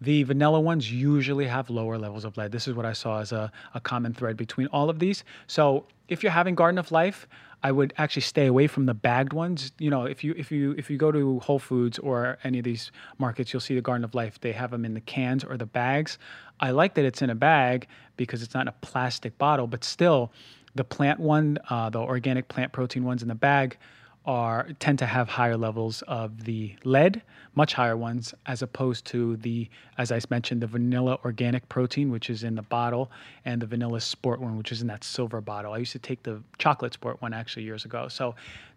The 0.00 0.24
vanilla 0.24 0.60
ones 0.60 0.90
usually 0.90 1.46
have 1.46 1.70
lower 1.70 1.96
levels 1.96 2.24
of 2.24 2.36
lead. 2.36 2.50
This 2.50 2.66
is 2.66 2.74
what 2.74 2.84
I 2.84 2.92
saw 2.92 3.20
as 3.20 3.30
a, 3.30 3.52
a 3.72 3.78
common 3.78 4.14
thread 4.14 4.36
between 4.36 4.66
all 4.68 4.90
of 4.90 4.98
these. 4.98 5.22
So 5.46 5.86
if 6.08 6.24
you're 6.24 6.32
having 6.32 6.56
Garden 6.56 6.78
of 6.78 6.90
Life, 6.90 7.28
I 7.62 7.70
would 7.70 7.94
actually 7.98 8.22
stay 8.22 8.46
away 8.46 8.66
from 8.66 8.86
the 8.86 8.94
bagged 8.94 9.32
ones. 9.32 9.70
You 9.78 9.90
know, 9.90 10.04
if 10.04 10.24
you 10.24 10.34
if 10.36 10.50
you 10.50 10.74
if 10.78 10.90
you 10.90 10.96
go 10.96 11.12
to 11.12 11.38
Whole 11.40 11.58
Foods 11.60 12.00
or 12.00 12.38
any 12.42 12.58
of 12.58 12.64
these 12.64 12.90
markets, 13.18 13.52
you'll 13.52 13.60
see 13.60 13.76
the 13.76 13.80
Garden 13.80 14.04
of 14.04 14.14
Life. 14.14 14.40
They 14.40 14.52
have 14.52 14.72
them 14.72 14.84
in 14.84 14.94
the 14.94 15.00
cans 15.00 15.44
or 15.44 15.56
the 15.56 15.66
bags. 15.66 16.18
I 16.60 16.70
like 16.70 16.94
that 16.94 17.04
it's 17.04 17.22
in 17.22 17.30
a 17.30 17.34
bag 17.36 17.86
because 18.16 18.42
it's 18.42 18.54
not 18.54 18.62
in 18.62 18.68
a 18.68 18.74
plastic 18.80 19.38
bottle, 19.38 19.68
but 19.68 19.84
still 19.84 20.32
the 20.78 20.84
plant 20.84 21.18
one, 21.18 21.58
uh, 21.68 21.90
the 21.90 21.98
organic 21.98 22.48
plant 22.48 22.72
protein 22.72 23.04
ones 23.04 23.20
in 23.20 23.28
the 23.28 23.34
bag, 23.34 23.76
are 24.24 24.68
tend 24.78 24.98
to 24.98 25.06
have 25.06 25.28
higher 25.28 25.56
levels 25.56 26.02
of 26.02 26.44
the 26.44 26.76
lead, 26.84 27.20
much 27.54 27.72
higher 27.74 27.96
ones, 27.96 28.32
as 28.46 28.62
opposed 28.62 29.04
to 29.06 29.36
the, 29.38 29.68
as 29.96 30.12
I 30.12 30.20
mentioned, 30.30 30.62
the 30.62 30.66
vanilla 30.66 31.18
organic 31.24 31.68
protein, 31.68 32.10
which 32.10 32.30
is 32.30 32.44
in 32.44 32.54
the 32.54 32.62
bottle, 32.62 33.10
and 33.44 33.60
the 33.60 33.66
vanilla 33.66 34.00
sport 34.00 34.40
one, 34.40 34.56
which 34.56 34.70
is 34.70 34.80
in 34.82 34.86
that 34.86 35.02
silver 35.02 35.40
bottle. 35.40 35.72
I 35.72 35.78
used 35.78 35.92
to 35.92 35.98
take 35.98 36.22
the 36.22 36.42
chocolate 36.58 36.92
sport 36.92 37.20
one 37.20 37.34
actually 37.34 37.64
years 37.64 37.84
ago, 37.84 38.06
so 38.08 38.34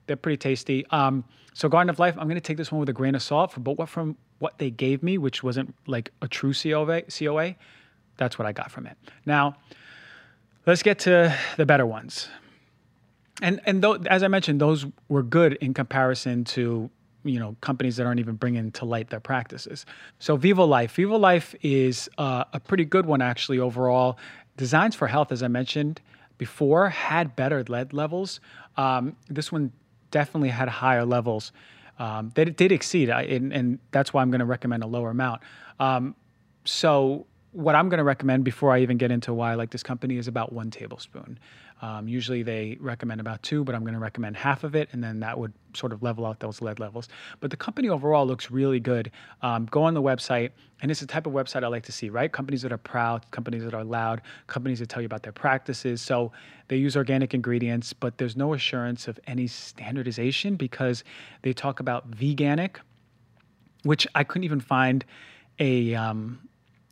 they're 0.07 0.15
pretty 0.15 0.37
tasty. 0.37 0.85
Um, 0.89 1.23
so 1.53 1.69
Garden 1.69 1.89
of 1.89 1.99
Life, 1.99 2.15
I'm 2.17 2.25
going 2.25 2.35
to 2.35 2.41
take 2.41 2.57
this 2.57 2.71
one 2.71 2.79
with 2.79 2.89
a 2.89 2.93
grain 2.93 3.13
of 3.13 3.21
salt, 3.21 3.53
but 3.57 3.77
what 3.77 3.89
from 3.89 4.17
what 4.39 4.57
they 4.57 4.71
gave 4.71 5.03
me, 5.03 5.19
which 5.19 5.43
wasn't 5.43 5.75
like 5.85 6.11
a 6.21 6.27
true 6.27 6.53
COA, 6.53 7.03
COA, 7.03 7.55
that's 8.17 8.39
what 8.39 8.47
I 8.47 8.53
got 8.53 8.71
from 8.71 8.87
it. 8.87 8.97
Now 9.25 9.57
Let's 10.65 10.83
get 10.83 10.99
to 10.99 11.35
the 11.57 11.65
better 11.65 11.85
ones. 11.85 12.29
And 13.41 13.59
and 13.65 13.81
th- 13.81 14.01
as 14.07 14.23
I 14.23 14.27
mentioned, 14.27 14.61
those 14.61 14.85
were 15.09 15.23
good 15.23 15.53
in 15.53 15.73
comparison 15.73 16.43
to 16.45 16.89
you 17.23 17.39
know 17.39 17.55
companies 17.61 17.97
that 17.97 18.05
aren't 18.05 18.19
even 18.19 18.35
bringing 18.35 18.71
to 18.73 18.85
light 18.85 19.09
their 19.09 19.19
practices. 19.19 19.85
So 20.19 20.35
Vivo 20.35 20.65
Life, 20.65 20.93
Vivo 20.93 21.17
Life 21.17 21.55
is 21.61 22.09
uh, 22.17 22.45
a 22.53 22.59
pretty 22.59 22.85
good 22.85 23.05
one 23.05 23.21
actually 23.21 23.59
overall. 23.59 24.17
Designs 24.57 24.95
for 24.95 25.07
Health, 25.07 25.31
as 25.31 25.41
I 25.41 25.47
mentioned 25.47 26.01
before, 26.37 26.89
had 26.89 27.35
better 27.35 27.63
lead 27.67 27.93
levels. 27.93 28.39
Um, 28.77 29.15
this 29.29 29.51
one 29.51 29.71
definitely 30.11 30.49
had 30.49 30.69
higher 30.69 31.05
levels. 31.05 31.51
Um, 31.97 32.31
they 32.35 32.45
did 32.45 32.71
exceed, 32.71 33.09
I, 33.09 33.23
and, 33.23 33.53
and, 33.53 33.79
that's 33.91 34.11
why 34.11 34.21
I'm 34.23 34.31
going 34.31 34.39
to 34.39 34.45
recommend 34.45 34.81
a 34.81 34.87
lower 34.87 35.11
amount. 35.11 35.41
Um, 35.79 36.15
so 36.65 37.27
what 37.53 37.75
I'm 37.75 37.89
going 37.89 37.97
to 37.97 38.03
recommend 38.03 38.43
before 38.45 38.71
I 38.71 38.79
even 38.79 38.97
get 38.97 39.11
into 39.11 39.33
why 39.33 39.51
I 39.51 39.55
like 39.55 39.71
this 39.71 39.83
company 39.83 40.17
is 40.17 40.27
about 40.27 40.53
one 40.53 40.71
tablespoon. 40.71 41.37
Um, 41.81 42.07
usually 42.07 42.43
they 42.43 42.77
recommend 42.79 43.19
about 43.19 43.41
two, 43.41 43.63
but 43.63 43.73
I'm 43.73 43.81
going 43.81 43.95
to 43.95 43.99
recommend 43.99 44.37
half 44.37 44.63
of 44.63 44.75
it, 44.75 44.89
and 44.91 45.03
then 45.03 45.19
that 45.21 45.37
would 45.37 45.51
sort 45.73 45.91
of 45.91 46.03
level 46.03 46.25
out 46.25 46.39
those 46.39 46.61
lead 46.61 46.79
levels. 46.79 47.09
But 47.39 47.49
the 47.49 47.57
company 47.57 47.89
overall 47.89 48.25
looks 48.25 48.51
really 48.51 48.79
good. 48.79 49.11
Um, 49.41 49.65
go 49.65 49.83
on 49.83 49.95
the 49.95 50.01
website, 50.01 50.51
and 50.81 50.91
it's 50.91 50.99
the 50.99 51.07
type 51.07 51.25
of 51.25 51.33
website 51.33 51.63
I 51.63 51.67
like 51.67 51.83
to 51.83 51.91
see, 51.91 52.09
right? 52.09 52.31
Companies 52.31 52.61
that 52.61 52.71
are 52.71 52.77
proud, 52.77 53.29
companies 53.31 53.63
that 53.63 53.73
are 53.73 53.83
loud, 53.83 54.21
companies 54.47 54.79
that 54.79 54.89
tell 54.89 55.01
you 55.01 55.07
about 55.07 55.23
their 55.23 55.33
practices. 55.33 56.01
So 56.01 56.31
they 56.67 56.77
use 56.77 56.95
organic 56.95 57.33
ingredients, 57.33 57.91
but 57.93 58.17
there's 58.17 58.37
no 58.37 58.53
assurance 58.53 59.07
of 59.07 59.19
any 59.25 59.47
standardization 59.47 60.55
because 60.55 61.03
they 61.41 61.51
talk 61.51 61.79
about 61.79 62.11
veganic, 62.11 62.77
which 63.83 64.07
I 64.13 64.23
couldn't 64.23 64.45
even 64.45 64.61
find 64.61 65.03
a. 65.59 65.95
Um, 65.95 66.47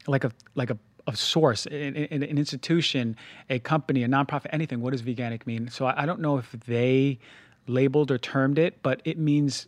like 0.10 0.24
a 0.24 0.32
like 0.56 0.70
a, 0.70 0.78
a 1.08 1.16
source, 1.16 1.66
an, 1.66 1.96
an, 1.96 2.24
institution, 2.24 3.16
a 3.50 3.60
company, 3.60 4.04
a 4.04 4.08
nonprofit, 4.08 4.48
anything. 4.52 4.82
What 4.82 4.92
does 4.92 5.02
veganic 5.02 5.46
mean? 5.46 5.70
So 5.70 5.86
I, 5.86 6.04
I 6.04 6.06
don't 6.06 6.20
know 6.20 6.38
if 6.38 6.52
they 6.52 7.20
labeled 7.68 8.12
or 8.12 8.18
termed 8.18 8.60
it, 8.60 8.82
but 8.82 9.02
it 9.06 9.18
means 9.18 9.68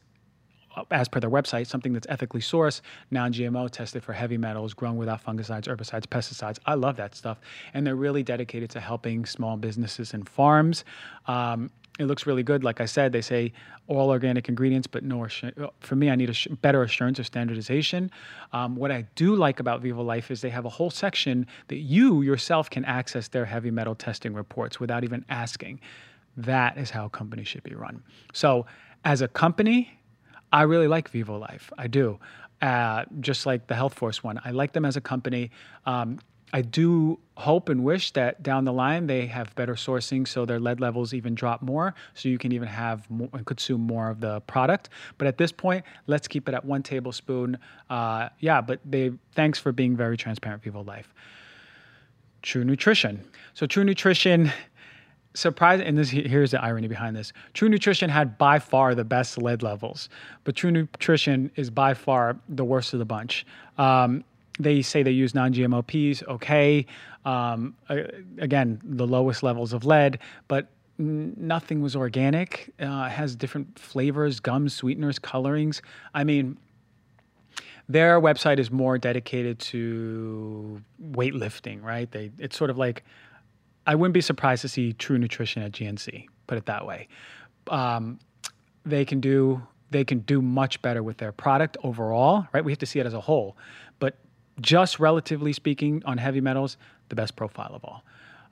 uh, 0.76 0.84
as 0.92 1.08
per 1.08 1.20
their 1.20 1.30
website, 1.30 1.68
something 1.68 1.94
that's 1.94 2.08
ethically 2.10 2.42
sourced, 2.42 2.82
non 3.12 3.34
GMO, 3.34 3.70
tested 3.70 4.04
for 4.04 4.14
heavy 4.14 4.38
metals, 4.38 4.74
grown 4.74 4.98
without 4.98 5.24
fungicides, 5.24 5.68
herbicides, 5.68 6.06
pesticides. 6.06 6.60
I 6.66 6.76
love 6.76 6.96
that 6.98 7.16
stuff. 7.16 7.40
And 7.74 7.86
they're 7.86 7.96
really 7.96 8.24
dedicated 8.24 8.70
to 8.72 8.80
helping 8.80 9.26
small 9.26 9.58
businesses 9.58 10.14
and 10.14 10.28
farms. 10.28 10.84
Um, 11.28 11.70
it 12.02 12.08
looks 12.08 12.26
really 12.26 12.44
good. 12.44 12.64
Like 12.64 12.82
I 12.82 12.86
said, 12.86 13.12
they 13.12 13.22
say 13.22 13.54
all 13.88 14.10
organic 14.10 14.50
ingredients, 14.50 14.88
but 14.88 15.04
no. 15.04 15.28
For 15.80 15.96
me, 15.96 16.10
I 16.10 16.16
need 16.16 16.30
a 16.30 16.56
better 16.56 16.84
assurance 16.84 17.20
of 17.20 17.26
standardization. 17.26 18.12
Um, 18.54 18.76
what 18.76 18.92
I 18.92 19.06
do 19.16 19.36
like 19.36 19.60
about 19.60 19.82
Vivo 19.82 20.02
Life 20.02 20.32
is 20.32 20.42
they 20.42 20.50
have 20.50 20.66
a 20.66 20.70
whole 20.70 20.90
section 20.90 21.46
that 21.68 21.78
you 21.78 22.22
yourself 22.22 22.70
can 22.70 22.84
access 22.86 23.28
their 23.28 23.46
heavy 23.46 23.72
metal 23.72 23.96
testing 23.96 24.34
reports 24.34 24.80
without 24.80 25.04
even 25.04 25.24
asking. 25.30 25.80
That 26.38 26.78
is 26.78 26.90
how 26.90 27.10
companies 27.10 27.48
should 27.48 27.64
be 27.64 27.76
run. 27.76 28.04
So, 28.34 28.66
as 29.04 29.22
a 29.22 29.28
company, 29.28 30.00
I 30.52 30.64
really 30.64 30.88
like 30.88 31.10
Vivo 31.10 31.38
Life. 31.38 31.72
I 31.78 31.88
do. 31.88 32.20
Uh, 32.62 33.06
just 33.20 33.46
like 33.46 33.68
the 33.68 33.76
Health 33.76 33.94
Force 33.94 34.24
one, 34.24 34.40
I 34.46 34.52
like 34.52 34.74
them 34.74 34.86
as 34.86 34.96
a 34.96 35.02
company. 35.02 35.50
Um, 35.86 36.20
I 36.54 36.62
do 36.62 37.20
hope 37.38 37.70
and 37.70 37.84
wish 37.84 38.12
that 38.12 38.44
down 38.44 38.66
the 38.66 38.74
line 38.74 39.08
they 39.08 39.26
have 39.26 39.54
better 39.56 39.74
sourcing 39.74 40.28
so 40.28 40.46
their 40.46 40.60
lead 40.60 40.80
levels 40.80 41.14
even 41.14 41.34
drop 41.34 41.62
more 41.62 41.96
so 42.14 42.30
you 42.30 42.38
can 42.38 42.52
even 42.52 42.68
have 42.68 43.10
more 43.10 43.30
and 43.34 43.46
consume 43.46 43.82
more 43.82 44.10
of 44.10 44.20
the 44.20 44.42
product. 44.42 44.90
But 45.18 45.28
at 45.28 45.38
this 45.38 45.52
point, 45.52 45.86
let's 46.08 46.28
keep 46.28 46.48
it 46.48 46.54
at 46.54 46.64
one 46.64 46.84
tablespoon. 46.84 47.58
Uh, 47.90 48.30
yeah, 48.40 48.62
but 48.62 48.80
they 48.86 49.12
thanks 49.34 49.60
for 49.60 49.72
being 49.72 49.96
very 49.96 50.18
transparent, 50.18 50.62
people 50.62 50.84
Life. 50.84 51.14
True 52.42 52.64
Nutrition. 52.64 53.24
So 53.54 53.66
True 53.66 53.84
Nutrition 53.84 54.52
surprising, 55.34 55.86
and 55.86 55.98
this 55.98 56.10
here's 56.10 56.52
the 56.52 56.62
irony 56.62 56.88
behind 56.88 57.16
this. 57.16 57.32
True 57.54 57.70
Nutrition 57.70 58.10
had 58.10 58.38
by 58.38 58.60
far 58.60 58.96
the 58.96 59.04
best 59.04 59.38
lead 59.38 59.64
levels, 59.64 60.10
but 60.44 60.56
True 60.56 60.72
Nutrition 60.72 61.52
is 61.56 61.70
by 61.70 61.94
far 61.94 62.38
the 62.50 62.66
worst 62.66 62.94
of 62.94 63.00
the 63.00 63.06
bunch. 63.06 63.46
Um, 63.78 64.24
they 64.60 64.82
say 64.82 65.04
they 65.04 65.12
use 65.12 65.34
non-GMO 65.34 65.86
peas. 65.88 66.24
Okay, 66.28 66.86
um, 67.26 67.76
again, 68.38 68.82
the 68.84 69.08
lowest 69.08 69.44
levels 69.44 69.74
of 69.74 69.86
lead, 69.86 70.20
but 70.48 70.68
nothing 70.98 71.82
was 71.82 71.96
organic. 71.96 72.74
Uh, 72.80 73.10
has 73.10 73.36
different 73.36 73.78
flavors, 73.80 74.40
gums, 74.40 74.74
sweeteners, 74.74 75.20
colorings. 75.20 75.82
I 76.14 76.24
mean, 76.24 76.58
their 77.90 78.22
website 78.22 78.60
is 78.60 78.72
more 78.72 78.98
dedicated 78.98 79.60
to 79.60 80.82
weightlifting, 81.12 81.84
right? 81.84 82.10
They 82.12 82.32
it's 82.38 82.58
sort 82.58 82.70
of 82.70 82.78
like 82.78 83.04
I 83.86 83.96
wouldn't 83.96 84.14
be 84.14 84.22
surprised 84.22 84.62
to 84.62 84.70
see 84.70 84.94
True 84.94 85.18
Nutrition 85.18 85.64
at 85.64 85.72
GNC. 85.72 86.28
Put 86.48 86.58
it 86.58 86.66
that 86.68 86.86
way. 86.86 87.08
Um, 87.68 88.20
they 88.86 89.06
can 89.06 89.20
do 89.20 89.62
they 89.92 90.06
can 90.06 90.20
do 90.20 90.42
much 90.42 90.82
better 90.82 91.04
with 91.04 91.18
their 91.18 91.34
product 91.34 91.78
overall, 91.84 92.48
right? 92.54 92.64
We 92.64 92.72
have 92.72 92.80
to 92.80 92.86
see 92.86 93.00
it 93.00 93.06
as 93.06 93.14
a 93.14 93.20
whole, 93.20 93.58
just 94.60 95.00
relatively 95.00 95.54
speaking, 95.54 96.04
on 96.06 96.18
heavy 96.18 96.42
metals, 96.42 96.78
the 97.10 97.16
best 97.16 97.36
profile 97.36 97.72
of 97.74 97.84
all, 97.84 98.04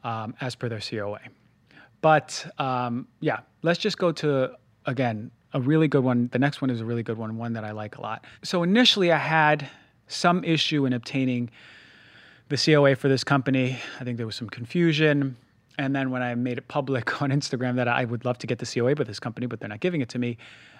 um, 0.03 0.35
as 0.41 0.55
per 0.55 0.69
their 0.69 0.79
COA. 0.79 1.19
But 2.01 2.49
um, 2.57 3.07
yeah, 3.19 3.39
let's 3.61 3.79
just 3.79 3.97
go 3.97 4.11
to 4.13 4.51
again 4.85 5.31
a 5.53 5.61
really 5.61 5.87
good 5.87 6.03
one. 6.03 6.29
The 6.31 6.39
next 6.39 6.61
one 6.61 6.69
is 6.69 6.81
a 6.81 6.85
really 6.85 7.03
good 7.03 7.17
one, 7.17 7.37
one 7.37 7.53
that 7.53 7.63
I 7.63 7.71
like 7.71 7.97
a 7.97 8.01
lot. 8.01 8.25
So 8.43 8.63
initially, 8.63 9.11
I 9.11 9.17
had 9.17 9.69
some 10.07 10.43
issue 10.43 10.85
in 10.85 10.93
obtaining 10.93 11.49
the 12.49 12.57
COA 12.57 12.95
for 12.95 13.07
this 13.07 13.23
company. 13.23 13.77
I 13.99 14.03
think 14.03 14.17
there 14.17 14.25
was 14.25 14.35
some 14.35 14.49
confusion. 14.49 15.37
And 15.77 15.95
then 15.95 16.11
when 16.11 16.21
I 16.21 16.35
made 16.35 16.57
it 16.57 16.67
public 16.67 17.21
on 17.21 17.29
Instagram 17.29 17.75
that 17.75 17.87
I 17.87 18.05
would 18.05 18.25
love 18.25 18.37
to 18.39 18.47
get 18.47 18.59
the 18.59 18.65
COA 18.65 18.95
with 18.95 19.07
this 19.07 19.19
company, 19.19 19.47
but 19.47 19.59
they're 19.59 19.69
not 19.69 19.79
giving 19.79 20.01
it 20.01 20.09
to 20.09 20.19
me, 20.19 20.37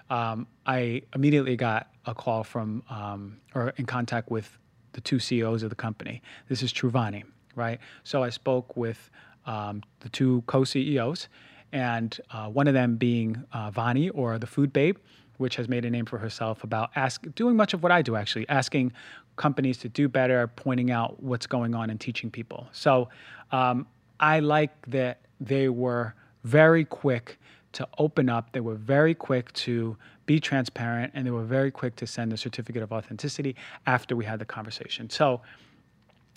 um, 0.10 0.48
I 0.66 1.04
immediately 1.14 1.56
got 1.56 1.88
a 2.06 2.16
call 2.16 2.44
from 2.44 2.84
um, 2.90 3.38
or 3.54 3.74
in 3.78 3.86
contact 3.86 4.32
with 4.32 4.58
the 4.94 5.02
two 5.02 5.20
CEOs 5.20 5.64
of 5.64 5.70
the 5.70 5.76
company. 5.76 6.22
This 6.48 6.62
is 6.64 6.74
Truvani, 6.74 7.24
right? 7.56 7.80
So 8.04 8.24
I 8.24 8.30
spoke 8.30 8.76
with 8.76 9.10
um, 9.46 9.84
the 10.02 10.10
two 10.10 10.44
co-CEOs, 10.48 11.28
and 11.72 12.20
uh, 12.32 12.48
one 12.48 12.68
of 12.68 12.74
them 12.74 12.96
being 12.96 13.44
uh, 13.54 13.72
Vani 13.72 14.10
or 14.14 14.38
the 14.40 14.48
Food 14.48 14.74
Babe, 14.74 14.98
which 15.38 15.56
has 15.56 15.70
made 15.70 15.86
a 15.86 15.90
name 15.90 16.06
for 16.06 16.18
herself 16.18 16.64
about 16.64 16.90
ask 16.96 17.24
doing 17.36 17.56
much 17.56 17.74
of 17.74 17.82
what 17.82 17.92
I 17.92 18.02
do 18.02 18.16
actually, 18.16 18.48
asking 18.50 18.92
companies 19.36 19.78
to 19.80 19.90
do 19.90 20.10
better, 20.10 20.48
pointing 20.48 20.92
out 20.92 21.22
what's 21.24 21.48
going 21.48 21.74
on 21.74 21.90
and 21.90 22.00
teaching 22.00 22.30
people. 22.30 22.68
So 22.72 23.10
um, 23.52 23.88
I 24.20 24.40
like 24.42 24.72
that 24.88 25.22
they 25.40 25.70
were 25.70 26.14
very 26.44 26.84
quick 26.84 27.40
to 27.74 27.88
open 27.98 28.30
up. 28.30 28.52
They 28.52 28.60
were 28.60 28.76
very 28.76 29.14
quick 29.14 29.52
to 29.54 29.98
be 30.26 30.40
transparent, 30.40 31.12
and 31.16 31.26
they 31.26 31.32
were 31.32 31.44
very 31.44 31.72
quick 31.72 31.96
to 31.98 32.08
send 32.08 32.34
a 32.34 32.38
certificate 32.38 32.84
of 32.84 32.92
authenticity 32.92 33.56
after 33.86 34.16
we 34.16 34.26
had 34.26 34.40
the 34.40 34.46
conversation. 34.46 35.10
So 35.10 35.42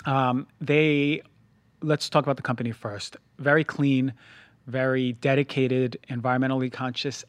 um, 0.05 0.47
they, 0.61 1.23
let's 1.83 2.09
talk 2.09 2.25
about 2.25 2.37
the 2.37 2.43
company 2.43 2.73
first. 2.73 3.17
Very 3.39 3.65
clean, 3.65 4.13
very 4.67 5.13
dedicated, 5.15 5.99
environmentally 6.09 6.73
conscious, 6.73 7.25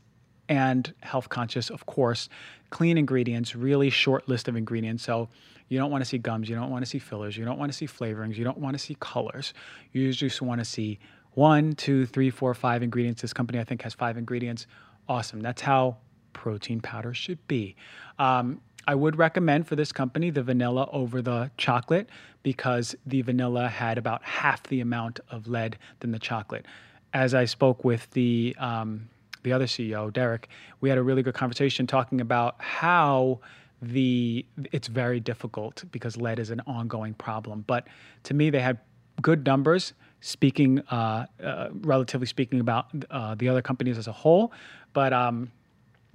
and 0.49 0.93
health 1.01 1.29
conscious, 1.29 1.69
of 1.69 1.85
course. 1.85 2.29
Clean 2.69 2.97
ingredients, 2.97 3.55
really 3.55 3.89
short 3.89 4.27
list 4.27 4.47
of 4.47 4.55
ingredients. 4.55 5.03
So 5.03 5.29
you 5.69 5.77
don't 5.77 5.91
want 5.91 6.03
to 6.03 6.09
see 6.09 6.17
gums, 6.17 6.49
you 6.49 6.55
don't 6.55 6.69
want 6.69 6.83
to 6.83 6.89
see 6.89 6.99
fillers, 6.99 7.37
you 7.37 7.45
don't 7.45 7.57
want 7.57 7.71
to 7.71 7.77
see 7.77 7.87
flavorings, 7.87 8.35
you 8.35 8.43
don't 8.43 8.57
want 8.57 8.73
to 8.73 8.79
see 8.79 8.95
colors. 8.99 9.53
You 9.91 10.11
just 10.11 10.41
want 10.41 10.59
to 10.59 10.65
see 10.65 10.99
one, 11.33 11.73
two, 11.73 12.05
three, 12.05 12.29
four, 12.29 12.53
five 12.53 12.83
ingredients. 12.83 13.21
This 13.21 13.33
company, 13.33 13.59
I 13.59 13.63
think, 13.63 13.81
has 13.81 13.93
five 13.93 14.17
ingredients. 14.17 14.67
Awesome. 15.07 15.41
That's 15.41 15.61
how 15.61 15.97
protein 16.33 16.81
powder 16.81 17.13
should 17.13 17.45
be. 17.47 17.75
Um, 18.19 18.61
I 18.85 18.95
would 18.95 19.17
recommend 19.17 19.67
for 19.67 19.75
this 19.75 19.91
company 19.91 20.29
the 20.29 20.43
vanilla 20.43 20.89
over 20.91 21.21
the 21.21 21.51
chocolate 21.57 22.09
because 22.43 22.95
the 23.05 23.21
vanilla 23.21 23.69
had 23.69 23.97
about 23.97 24.23
half 24.23 24.63
the 24.63 24.81
amount 24.81 25.19
of 25.29 25.47
lead 25.47 25.77
than 25.99 26.11
the 26.11 26.19
chocolate. 26.19 26.65
As 27.13 27.33
I 27.33 27.45
spoke 27.45 27.85
with 27.85 28.09
the 28.11 28.55
um, 28.59 29.09
the 29.43 29.53
other 29.53 29.65
CEO, 29.65 30.11
Derek, 30.11 30.49
we 30.81 30.89
had 30.89 30.97
a 30.97 31.03
really 31.03 31.21
good 31.21 31.33
conversation 31.33 31.85
talking 31.85 32.21
about 32.21 32.55
how 32.59 33.39
the 33.81 34.45
it's 34.71 34.87
very 34.87 35.19
difficult 35.19 35.83
because 35.91 36.17
lead 36.17 36.39
is 36.39 36.49
an 36.49 36.61
ongoing 36.65 37.13
problem. 37.13 37.63
But 37.67 37.87
to 38.23 38.33
me, 38.33 38.49
they 38.49 38.61
had 38.61 38.79
good 39.21 39.45
numbers 39.45 39.93
speaking, 40.25 40.79
uh, 40.89 41.25
uh, 41.43 41.67
relatively 41.81 42.25
speaking, 42.25 42.61
about 42.61 42.87
uh, 43.11 43.35
the 43.35 43.49
other 43.49 43.61
companies 43.61 43.97
as 43.97 44.07
a 44.07 44.11
whole. 44.13 44.53
But 44.93 45.11
um, 45.11 45.51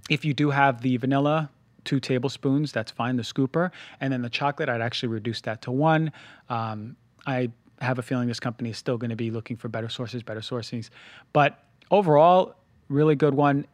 if 0.09 0.25
you 0.25 0.33
do 0.33 0.49
have 0.49 0.81
the 0.81 0.97
vanilla, 0.97 1.51
two 1.85 2.01
tablespoons, 2.01 2.73
that's 2.73 2.91
fine, 2.91 3.17
the 3.17 3.23
scooper. 3.23 3.71
And 4.01 4.11
then 4.11 4.23
the 4.23 4.31
chocolate, 4.31 4.71
I'd 4.71 4.81
actually 4.81 5.11
reduce 5.11 5.43
that 5.43 5.61
to 5.63 5.71
one. 5.71 6.11
Um, 6.49 6.97
I 7.27 7.51
have 7.83 7.99
a 7.99 8.03
feeling 8.03 8.29
this 8.29 8.41
company 8.41 8.71
is 8.71 8.79
still 8.79 8.97
going 8.97 9.11
to 9.11 9.17
be 9.17 9.31
looking 9.31 9.59
for 9.59 9.69
better 9.69 9.91
sources, 9.91 10.23
better 10.23 10.41
sourcings. 10.41 10.89
But 11.35 11.63
overall, 11.91 12.55
really 12.89 13.15
good 13.15 13.35
one. 13.35 13.67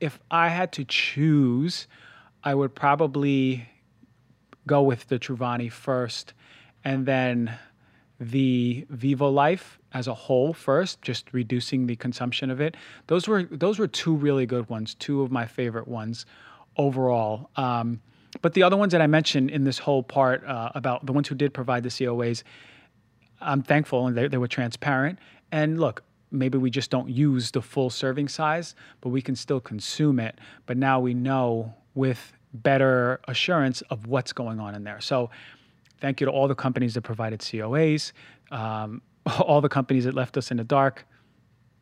If 0.00 0.18
I 0.30 0.48
had 0.48 0.72
to 0.72 0.84
choose, 0.86 1.88
I 2.42 2.54
would 2.54 2.74
probably 2.74 3.68
go 4.66 4.82
with 4.82 5.08
the 5.08 5.18
Truvani 5.18 5.70
first 5.70 6.32
and 6.84 7.04
then 7.04 7.54
the 8.20 8.86
Vivo 8.90 9.28
Life 9.28 9.78
as 9.92 10.06
a 10.06 10.14
whole 10.14 10.52
first, 10.52 11.02
just 11.02 11.32
reducing 11.32 11.86
the 11.86 11.96
consumption 11.96 12.50
of 12.50 12.60
it. 12.60 12.76
Those 13.06 13.26
were 13.28 13.44
those 13.44 13.78
were 13.78 13.88
two 13.88 14.14
really 14.14 14.46
good 14.46 14.68
ones, 14.68 14.94
two 14.94 15.22
of 15.22 15.30
my 15.30 15.46
favorite 15.46 15.88
ones 15.88 16.26
overall. 16.76 17.50
Um, 17.56 18.00
but 18.42 18.54
the 18.54 18.62
other 18.62 18.76
ones 18.76 18.92
that 18.92 19.00
I 19.00 19.06
mentioned 19.06 19.50
in 19.50 19.64
this 19.64 19.78
whole 19.78 20.02
part 20.02 20.44
uh, 20.44 20.70
about 20.74 21.06
the 21.06 21.12
ones 21.12 21.28
who 21.28 21.34
did 21.34 21.54
provide 21.54 21.82
the 21.82 21.88
COAs, 21.88 22.42
I'm 23.40 23.62
thankful 23.62 24.06
and 24.06 24.16
they, 24.16 24.28
they 24.28 24.38
were 24.38 24.48
transparent. 24.48 25.18
And 25.52 25.80
look, 25.80 26.02
maybe 26.32 26.58
we 26.58 26.70
just 26.70 26.90
don't 26.90 27.08
use 27.08 27.52
the 27.52 27.62
full 27.62 27.90
serving 27.90 28.28
size, 28.28 28.74
but 29.00 29.10
we 29.10 29.22
can 29.22 29.36
still 29.36 29.60
consume 29.60 30.18
it. 30.18 30.38
But 30.66 30.76
now 30.76 30.98
we 30.98 31.14
know 31.14 31.74
with 31.94 32.32
better 32.52 33.20
assurance 33.28 33.82
of 33.82 34.06
what's 34.06 34.32
going 34.32 34.60
on 34.60 34.74
in 34.74 34.84
there. 34.84 35.00
So 35.00 35.30
Thank 36.04 36.20
you 36.20 36.26
to 36.26 36.30
all 36.30 36.48
the 36.48 36.54
companies 36.54 36.92
that 36.92 37.00
provided 37.00 37.40
COAs, 37.40 38.12
um, 38.50 39.00
all 39.40 39.62
the 39.62 39.70
companies 39.70 40.04
that 40.04 40.12
left 40.12 40.36
us 40.36 40.50
in 40.50 40.58
the 40.58 40.64
dark. 40.64 41.06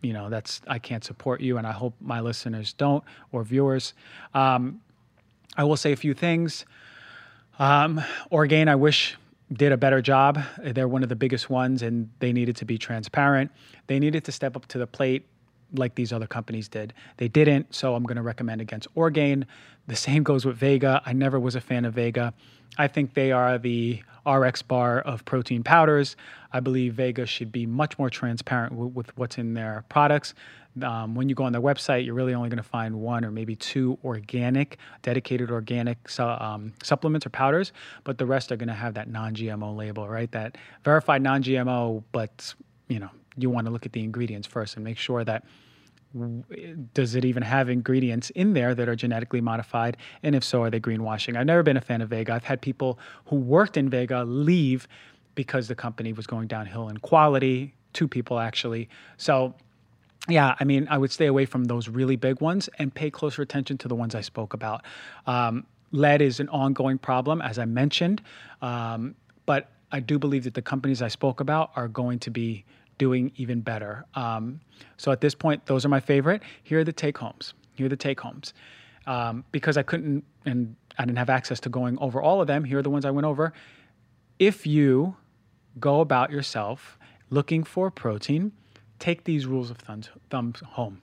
You 0.00 0.12
know, 0.12 0.30
that's 0.30 0.60
I 0.68 0.78
can't 0.78 1.02
support 1.02 1.40
you, 1.40 1.58
and 1.58 1.66
I 1.66 1.72
hope 1.72 1.94
my 2.00 2.20
listeners 2.20 2.72
don't 2.72 3.02
or 3.32 3.42
viewers. 3.42 3.94
Um, 4.32 4.80
I 5.56 5.64
will 5.64 5.76
say 5.76 5.90
a 5.90 5.96
few 5.96 6.14
things. 6.14 6.64
Um, 7.58 8.00
Orgain, 8.30 8.68
I 8.68 8.76
wish 8.76 9.16
did 9.52 9.72
a 9.72 9.76
better 9.76 10.00
job. 10.00 10.38
They're 10.62 10.86
one 10.86 11.02
of 11.02 11.08
the 11.08 11.16
biggest 11.16 11.50
ones, 11.50 11.82
and 11.82 12.08
they 12.20 12.32
needed 12.32 12.54
to 12.58 12.64
be 12.64 12.78
transparent. 12.78 13.50
They 13.88 13.98
needed 13.98 14.22
to 14.26 14.30
step 14.30 14.54
up 14.54 14.66
to 14.66 14.78
the 14.78 14.86
plate 14.86 15.26
like 15.74 15.96
these 15.96 16.12
other 16.12 16.28
companies 16.28 16.68
did. 16.68 16.94
They 17.16 17.26
didn't, 17.26 17.74
so 17.74 17.96
I'm 17.96 18.04
going 18.04 18.18
to 18.18 18.22
recommend 18.22 18.60
against 18.60 18.86
Orgain. 18.94 19.46
The 19.88 19.96
same 19.96 20.22
goes 20.22 20.44
with 20.44 20.56
Vega. 20.58 21.02
I 21.04 21.12
never 21.12 21.40
was 21.40 21.56
a 21.56 21.60
fan 21.60 21.84
of 21.84 21.94
Vega. 21.94 22.34
I 22.78 22.86
think 22.86 23.14
they 23.14 23.32
are 23.32 23.58
the 23.58 24.00
RX 24.26 24.62
bar 24.62 25.00
of 25.00 25.24
protein 25.24 25.62
powders. 25.62 26.16
I 26.52 26.60
believe 26.60 26.94
Vega 26.94 27.26
should 27.26 27.50
be 27.50 27.66
much 27.66 27.98
more 27.98 28.10
transparent 28.10 28.72
w- 28.72 28.90
with 28.92 29.16
what's 29.16 29.38
in 29.38 29.54
their 29.54 29.84
products. 29.88 30.34
Um, 30.82 31.14
when 31.14 31.28
you 31.28 31.34
go 31.34 31.44
on 31.44 31.52
their 31.52 31.60
website, 31.60 32.06
you're 32.06 32.14
really 32.14 32.32
only 32.32 32.48
going 32.48 32.56
to 32.56 32.62
find 32.62 33.00
one 33.00 33.24
or 33.24 33.30
maybe 33.30 33.56
two 33.56 33.98
organic, 34.04 34.78
dedicated 35.02 35.50
organic 35.50 36.08
su- 36.08 36.22
um, 36.22 36.72
supplements 36.82 37.26
or 37.26 37.30
powders, 37.30 37.72
but 38.04 38.16
the 38.18 38.24
rest 38.24 38.50
are 38.52 38.56
going 38.56 38.68
to 38.68 38.74
have 38.74 38.94
that 38.94 39.08
non-GMO 39.08 39.76
label, 39.76 40.08
right? 40.08 40.30
That 40.32 40.56
verified 40.84 41.22
non-GMO, 41.22 42.04
but 42.12 42.54
you 42.88 42.98
know 42.98 43.10
you 43.36 43.50
want 43.50 43.66
to 43.66 43.70
look 43.72 43.86
at 43.86 43.92
the 43.92 44.02
ingredients 44.02 44.46
first 44.46 44.76
and 44.76 44.84
make 44.84 44.98
sure 44.98 45.24
that 45.24 45.44
does 46.94 47.14
it 47.14 47.24
even 47.24 47.42
have 47.42 47.68
ingredients 47.68 48.30
in 48.30 48.52
there 48.52 48.74
that 48.74 48.88
are 48.88 48.96
genetically 48.96 49.40
modified? 49.40 49.96
And 50.22 50.34
if 50.34 50.44
so, 50.44 50.62
are 50.62 50.70
they 50.70 50.80
greenwashing? 50.80 51.36
I've 51.36 51.46
never 51.46 51.62
been 51.62 51.76
a 51.76 51.80
fan 51.80 52.02
of 52.02 52.10
Vega. 52.10 52.32
I've 52.34 52.44
had 52.44 52.60
people 52.60 52.98
who 53.26 53.36
worked 53.36 53.76
in 53.76 53.88
Vega 53.88 54.24
leave 54.24 54.86
because 55.34 55.68
the 55.68 55.74
company 55.74 56.12
was 56.12 56.26
going 56.26 56.48
downhill 56.48 56.88
in 56.88 56.98
quality, 56.98 57.74
two 57.92 58.06
people 58.06 58.38
actually. 58.38 58.88
So, 59.16 59.54
yeah, 60.28 60.54
I 60.60 60.64
mean, 60.64 60.86
I 60.90 60.98
would 60.98 61.10
stay 61.10 61.26
away 61.26 61.46
from 61.46 61.64
those 61.64 61.88
really 61.88 62.16
big 62.16 62.40
ones 62.40 62.68
and 62.78 62.94
pay 62.94 63.10
closer 63.10 63.42
attention 63.42 63.78
to 63.78 63.88
the 63.88 63.96
ones 63.96 64.14
I 64.14 64.20
spoke 64.20 64.54
about. 64.54 64.84
Um, 65.26 65.66
lead 65.90 66.22
is 66.22 66.40
an 66.40 66.48
ongoing 66.50 66.98
problem, 66.98 67.40
as 67.42 67.58
I 67.58 67.64
mentioned, 67.64 68.22
um, 68.60 69.14
but 69.46 69.70
I 69.90 70.00
do 70.00 70.18
believe 70.18 70.44
that 70.44 70.54
the 70.54 70.62
companies 70.62 71.02
I 71.02 71.08
spoke 71.08 71.40
about 71.40 71.72
are 71.76 71.88
going 71.88 72.18
to 72.20 72.30
be 72.30 72.64
doing 73.02 73.32
even 73.34 73.60
better. 73.60 74.04
Um, 74.14 74.60
so 74.96 75.10
at 75.10 75.20
this 75.20 75.34
point, 75.34 75.66
those 75.66 75.84
are 75.84 75.88
my 75.88 75.98
favorite. 75.98 76.40
Here 76.62 76.78
are 76.78 76.84
the 76.84 76.92
take 76.92 77.18
homes. 77.18 77.52
Here 77.74 77.86
are 77.86 77.88
the 77.88 77.96
take 77.96 78.20
homes. 78.20 78.54
Um, 79.08 79.44
because 79.50 79.76
I 79.76 79.82
couldn't 79.82 80.22
and 80.46 80.76
I 80.96 81.04
didn't 81.04 81.18
have 81.18 81.28
access 81.28 81.58
to 81.60 81.68
going 81.68 81.98
over 81.98 82.22
all 82.22 82.40
of 82.40 82.46
them, 82.46 82.62
here 82.62 82.78
are 82.78 82.82
the 82.82 82.90
ones 82.90 83.04
I 83.04 83.10
went 83.10 83.24
over. 83.24 83.52
If 84.38 84.68
you 84.68 85.16
go 85.80 86.00
about 86.00 86.30
yourself 86.30 86.96
looking 87.28 87.64
for 87.64 87.90
protein, 87.90 88.52
take 89.00 89.24
these 89.24 89.46
rules 89.46 89.68
of 89.68 89.78
thumbs, 89.78 90.08
thumbs 90.30 90.60
home. 90.60 91.02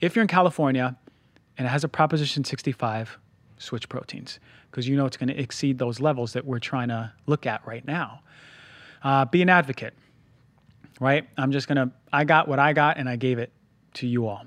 If 0.00 0.16
you're 0.16 0.24
in 0.24 0.28
California 0.28 0.96
and 1.56 1.68
it 1.68 1.70
has 1.70 1.84
a 1.84 1.88
Proposition 1.88 2.42
65, 2.42 3.16
switch 3.58 3.88
proteins 3.88 4.40
because 4.70 4.88
you 4.88 4.96
know 4.96 5.06
it's 5.06 5.16
going 5.16 5.28
to 5.28 5.38
exceed 5.40 5.78
those 5.78 6.00
levels 6.00 6.32
that 6.32 6.44
we're 6.44 6.58
trying 6.58 6.88
to 6.88 7.12
look 7.26 7.46
at 7.46 7.64
right 7.64 7.86
now. 7.86 8.22
Uh, 9.04 9.24
be 9.24 9.40
an 9.40 9.48
advocate, 9.48 9.94
right? 11.00 11.28
I'm 11.36 11.52
just 11.52 11.68
going 11.68 11.76
to, 11.76 11.90
I 12.12 12.24
got 12.24 12.48
what 12.48 12.58
I 12.58 12.72
got 12.72 12.98
and 12.98 13.08
I 13.08 13.16
gave 13.16 13.38
it 13.38 13.52
to 13.94 14.06
you 14.06 14.26
all. 14.26 14.44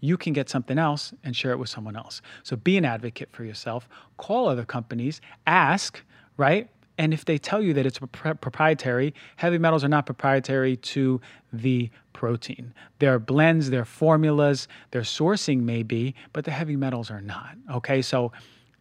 You 0.00 0.16
can 0.16 0.32
get 0.32 0.50
something 0.50 0.78
else 0.78 1.14
and 1.24 1.34
share 1.34 1.52
it 1.52 1.58
with 1.58 1.70
someone 1.70 1.96
else. 1.96 2.20
So 2.42 2.56
be 2.56 2.76
an 2.76 2.84
advocate 2.84 3.30
for 3.32 3.44
yourself. 3.44 3.88
Call 4.18 4.48
other 4.48 4.64
companies, 4.64 5.20
ask, 5.46 6.02
right? 6.36 6.68
And 6.98 7.12
if 7.12 7.24
they 7.24 7.38
tell 7.38 7.60
you 7.60 7.72
that 7.74 7.86
it's 7.86 7.98
proprietary, 7.98 9.14
heavy 9.36 9.58
metals 9.58 9.82
are 9.82 9.88
not 9.88 10.06
proprietary 10.06 10.76
to 10.76 11.20
the 11.52 11.90
protein. 12.12 12.72
Their 13.00 13.18
blends, 13.18 13.70
their 13.70 13.84
formulas, 13.84 14.68
their 14.92 15.02
sourcing 15.02 15.62
may 15.62 15.82
be, 15.82 16.14
but 16.32 16.44
the 16.44 16.50
heavy 16.50 16.76
metals 16.76 17.10
are 17.10 17.20
not. 17.20 17.56
Okay, 17.72 18.00
so 18.00 18.30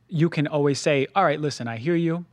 you 0.07 0.29
can 0.29 0.45
always 0.47 0.79
say, 0.79 1.07
All 1.15 1.23
right, 1.23 1.39
listen, 1.39 1.67
I 1.67 1.77
hear 1.77 1.95
you. 1.95 2.25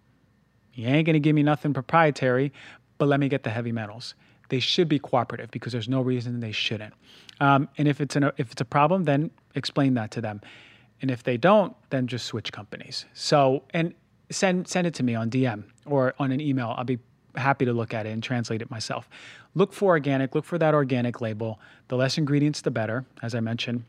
You 0.74 0.88
ain't 0.88 1.06
gonna 1.06 1.18
give 1.18 1.34
me 1.34 1.42
nothing 1.42 1.72
proprietary, 1.72 2.52
but 2.98 3.08
let 3.08 3.18
me 3.18 3.28
get 3.28 3.42
the 3.42 3.50
heavy 3.50 3.72
metals. 3.72 4.14
They 4.50 4.60
should 4.60 4.88
be 4.88 4.98
cooperative 4.98 5.50
because 5.50 5.72
there's 5.72 5.88
no 5.88 6.02
reason 6.02 6.40
they 6.40 6.52
shouldn't. 6.52 6.92
Um, 7.40 7.68
and 7.78 7.88
if 7.88 8.00
it's 8.00 8.16
an, 8.16 8.30
if 8.36 8.52
it's 8.52 8.60
a 8.60 8.66
problem, 8.66 9.04
then 9.04 9.30
explain 9.54 9.94
that 9.94 10.10
to 10.12 10.20
them. 10.20 10.40
And 11.00 11.10
if 11.10 11.22
they 11.22 11.38
don't, 11.38 11.74
then 11.88 12.06
just 12.06 12.26
switch 12.26 12.52
companies. 12.52 13.06
So 13.14 13.62
and 13.70 13.94
send 14.30 14.68
send 14.68 14.86
it 14.86 14.94
to 14.94 15.02
me 15.02 15.14
on 15.14 15.30
DM 15.30 15.64
or 15.86 16.14
on 16.18 16.30
an 16.30 16.40
email. 16.40 16.74
I'll 16.76 16.84
be 16.84 16.98
happy 17.36 17.64
to 17.64 17.72
look 17.72 17.94
at 17.94 18.06
it 18.06 18.10
and 18.10 18.22
translate 18.22 18.60
it 18.60 18.70
myself. 18.70 19.08
Look 19.54 19.72
for 19.72 19.90
organic, 19.90 20.34
look 20.34 20.44
for 20.44 20.58
that 20.58 20.74
organic 20.74 21.20
label. 21.20 21.60
The 21.88 21.96
less 21.96 22.18
ingredients, 22.18 22.60
the 22.60 22.70
better, 22.70 23.04
as 23.22 23.34
I 23.34 23.40
mentioned. 23.40 23.84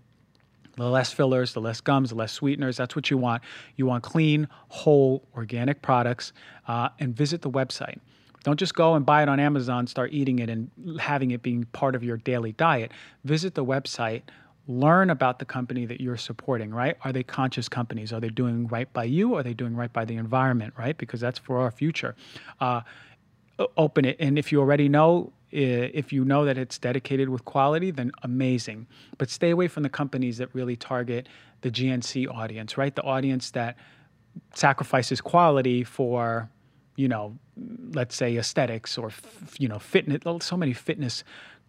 The 0.78 0.90
less 0.90 1.12
fillers, 1.12 1.54
the 1.54 1.60
less 1.60 1.82
gums, 1.82 2.10
the 2.10 2.16
less 2.16 2.32
sweeteners. 2.32 2.78
That's 2.78 2.96
what 2.96 3.12
you 3.12 3.18
want. 3.18 3.44
You 3.76 3.86
want 3.86 4.04
clean, 4.04 4.48
whole, 4.70 5.28
organic 5.36 5.82
products 5.82 6.34
uh, 6.68 6.90
and 7.00 7.16
visit 7.16 7.42
the 7.42 7.52
website. 7.52 8.00
Don't 8.44 8.58
just 8.58 8.74
go 8.74 8.96
and 8.96 9.06
buy 9.06 9.22
it 9.22 9.30
on 9.30 9.40
Amazon, 9.40 9.88
start 9.88 10.12
eating 10.14 10.40
it 10.40 10.50
and 10.50 10.72
having 11.00 11.32
it 11.32 11.42
being 11.42 11.66
part 11.66 11.96
of 11.96 12.04
your 12.04 12.18
daily 12.18 12.54
diet. 12.54 12.92
Visit 13.24 13.54
the 13.54 13.64
website, 13.64 14.24
learn 14.68 15.10
about 15.10 15.40
the 15.40 15.46
company 15.46 15.86
that 15.86 16.02
you're 16.02 16.18
supporting, 16.18 16.72
right? 16.72 16.98
Are 17.04 17.12
they 17.12 17.24
conscious 17.24 17.70
companies? 17.70 18.12
Are 18.12 18.20
they 18.20 18.30
doing 18.30 18.68
right 18.68 18.92
by 18.94 19.04
you? 19.04 19.36
Are 19.36 19.44
they 19.44 19.54
doing 19.54 19.76
right 19.76 19.92
by 19.92 20.06
the 20.06 20.16
environment, 20.16 20.74
right? 20.78 20.98
Because 20.98 21.20
that's 21.20 21.38
for 21.38 21.60
our 21.60 21.72
future. 21.72 22.16
Uh, 22.60 22.82
open 23.78 24.06
it. 24.06 24.18
And 24.20 24.40
if 24.40 24.52
you 24.52 24.60
already 24.60 24.90
know, 24.90 25.34
if 25.52 26.14
you 26.14 26.24
know 26.24 26.46
that 26.46 26.58
it's 26.58 26.78
dedicated 26.78 27.30
with 27.30 27.46
quality, 27.46 27.92
then 27.92 28.12
amazing. 28.24 28.88
But 29.18 29.30
stay 29.30 29.50
away 29.50 29.68
from 29.68 29.84
the 29.84 29.90
companies 29.90 30.38
that 30.38 30.54
really 30.56 30.76
target 30.76 31.28
the 31.62 31.70
GNC 31.70 32.34
audience, 32.34 32.78
right? 32.78 32.96
The 32.96 33.04
audience 33.04 33.52
that 33.52 33.76
sacrifices 34.54 35.22
quality 35.22 35.84
for, 35.84 36.50
you 36.96 37.08
know, 37.08 37.38
let's 37.94 38.16
say 38.16 38.38
aesthetics 38.38 38.98
or, 38.98 39.12
you 39.58 39.68
know, 39.68 39.80
fitness. 39.80 40.22
So 40.46 40.58
many 40.58 40.74
fitness 40.74 41.24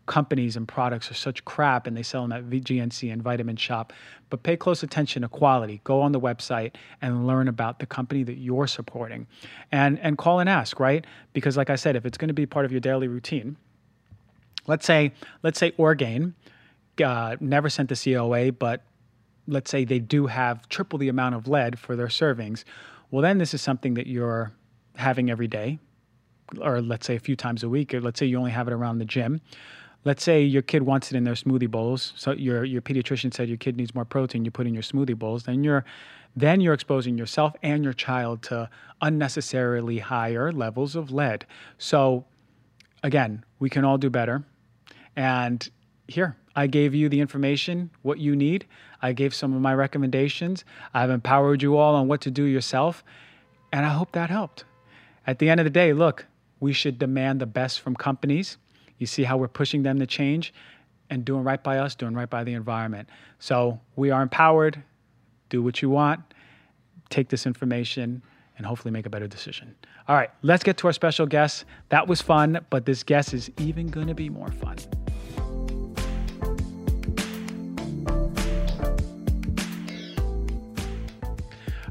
companies 0.06 0.56
and 0.56 0.66
products 0.66 1.10
are 1.10 1.14
such 1.14 1.44
crap 1.44 1.86
and 1.86 1.96
they 1.96 2.02
sell 2.02 2.26
them 2.26 2.32
at 2.32 2.44
GNC 2.50 3.12
and 3.12 3.22
Vitamin 3.22 3.56
Shoppe. 3.56 3.92
But 4.30 4.42
pay 4.42 4.56
close 4.56 4.82
attention 4.82 5.22
to 5.22 5.28
quality. 5.28 5.80
Go 5.84 6.00
on 6.00 6.12
the 6.12 6.20
website 6.20 6.74
and 7.00 7.26
learn 7.26 7.48
about 7.48 7.78
the 7.78 7.86
company 7.86 8.22
that 8.24 8.38
you're 8.38 8.66
supporting. 8.66 9.26
And 9.70 9.98
and 10.00 10.18
call 10.18 10.40
and 10.40 10.48
ask, 10.48 10.80
right? 10.80 11.06
Because 11.32 11.56
like 11.56 11.70
I 11.70 11.76
said, 11.76 11.96
if 11.96 12.04
it's 12.04 12.18
going 12.18 12.28
to 12.28 12.34
be 12.34 12.46
part 12.46 12.64
of 12.64 12.72
your 12.72 12.80
daily 12.80 13.08
routine, 13.08 13.56
let's 14.66 14.86
say 14.86 15.12
let's 15.42 15.58
say 15.58 15.72
Orgain 15.76 16.34
uh, 17.04 17.36
never 17.40 17.70
sent 17.70 17.88
the 17.88 17.96
COA, 17.96 18.52
but 18.52 18.82
let's 19.46 19.70
say 19.70 19.84
they 19.84 19.98
do 19.98 20.26
have 20.26 20.68
triple 20.68 20.98
the 20.98 21.08
amount 21.08 21.34
of 21.34 21.48
lead 21.48 21.78
for 21.78 21.96
their 21.96 22.08
servings. 22.08 22.64
Well, 23.10 23.22
then 23.22 23.38
this 23.38 23.54
is 23.54 23.60
something 23.60 23.94
that 23.94 24.06
you're 24.06 24.52
having 24.96 25.30
every 25.30 25.48
day, 25.48 25.78
or 26.60 26.80
let's 26.80 27.06
say 27.06 27.16
a 27.16 27.20
few 27.20 27.36
times 27.36 27.62
a 27.62 27.68
week, 27.68 27.94
or 27.94 28.00
let's 28.00 28.18
say 28.18 28.26
you 28.26 28.38
only 28.38 28.50
have 28.50 28.68
it 28.68 28.74
around 28.74 28.98
the 28.98 29.04
gym 29.04 29.40
let's 30.04 30.22
say 30.22 30.42
your 30.42 30.62
kid 30.62 30.82
wants 30.82 31.10
it 31.10 31.16
in 31.16 31.24
their 31.24 31.34
smoothie 31.34 31.70
bowls. 31.70 32.12
So 32.16 32.32
your 32.32 32.64
your 32.64 32.82
pediatrician 32.82 33.32
said 33.32 33.48
your 33.48 33.56
kid 33.56 33.76
needs 33.76 33.94
more 33.94 34.04
protein. 34.04 34.44
You 34.44 34.50
put 34.50 34.66
in 34.66 34.74
your 34.74 34.82
smoothie 34.82 35.18
bowls. 35.18 35.44
Then 35.44 35.64
you're 35.64 35.84
then 36.34 36.60
you're 36.60 36.74
exposing 36.74 37.18
yourself 37.18 37.54
and 37.62 37.84
your 37.84 37.92
child 37.92 38.42
to 38.44 38.68
unnecessarily 39.00 39.98
higher 39.98 40.50
levels 40.50 40.96
of 40.96 41.10
lead. 41.10 41.46
So 41.78 42.24
again, 43.02 43.44
we 43.58 43.68
can 43.68 43.84
all 43.84 43.98
do 43.98 44.08
better. 44.08 44.44
And 45.14 45.68
here, 46.08 46.36
I 46.56 46.66
gave 46.66 46.94
you 46.94 47.08
the 47.08 47.20
information, 47.20 47.90
what 48.02 48.18
you 48.18 48.34
need. 48.34 48.66
I 49.02 49.12
gave 49.12 49.34
some 49.34 49.54
of 49.54 49.60
my 49.60 49.74
recommendations. 49.74 50.64
I've 50.94 51.10
empowered 51.10 51.62
you 51.62 51.76
all 51.76 51.94
on 51.94 52.08
what 52.08 52.22
to 52.22 52.30
do 52.30 52.44
yourself. 52.44 53.04
And 53.72 53.84
I 53.84 53.90
hope 53.90 54.12
that 54.12 54.30
helped. 54.30 54.64
At 55.26 55.38
the 55.38 55.48
end 55.48 55.60
of 55.60 55.64
the 55.64 55.70
day, 55.70 55.92
look, 55.92 56.26
we 56.60 56.72
should 56.72 56.98
demand 56.98 57.40
the 57.40 57.46
best 57.46 57.80
from 57.80 57.94
companies 57.94 58.56
you 59.02 59.06
see 59.06 59.24
how 59.24 59.36
we're 59.36 59.48
pushing 59.48 59.82
them 59.82 59.98
to 59.98 60.06
change 60.06 60.54
and 61.10 61.24
doing 61.24 61.42
right 61.42 61.60
by 61.60 61.78
us, 61.78 61.96
doing 61.96 62.14
right 62.14 62.30
by 62.30 62.44
the 62.44 62.54
environment. 62.54 63.08
So 63.40 63.80
we 63.96 64.12
are 64.12 64.22
empowered. 64.22 64.80
Do 65.48 65.60
what 65.60 65.82
you 65.82 65.90
want. 65.90 66.20
Take 67.10 67.28
this 67.28 67.44
information 67.44 68.22
and 68.56 68.64
hopefully 68.64 68.92
make 68.92 69.04
a 69.04 69.10
better 69.10 69.26
decision. 69.26 69.74
All 70.06 70.14
right, 70.14 70.30
let's 70.42 70.62
get 70.62 70.76
to 70.78 70.86
our 70.86 70.92
special 70.92 71.26
guest. 71.26 71.64
That 71.88 72.06
was 72.06 72.22
fun, 72.22 72.64
but 72.70 72.86
this 72.86 73.02
guest 73.02 73.34
is 73.34 73.50
even 73.58 73.88
going 73.88 74.06
to 74.06 74.14
be 74.14 74.30
more 74.30 74.52
fun. 74.52 74.76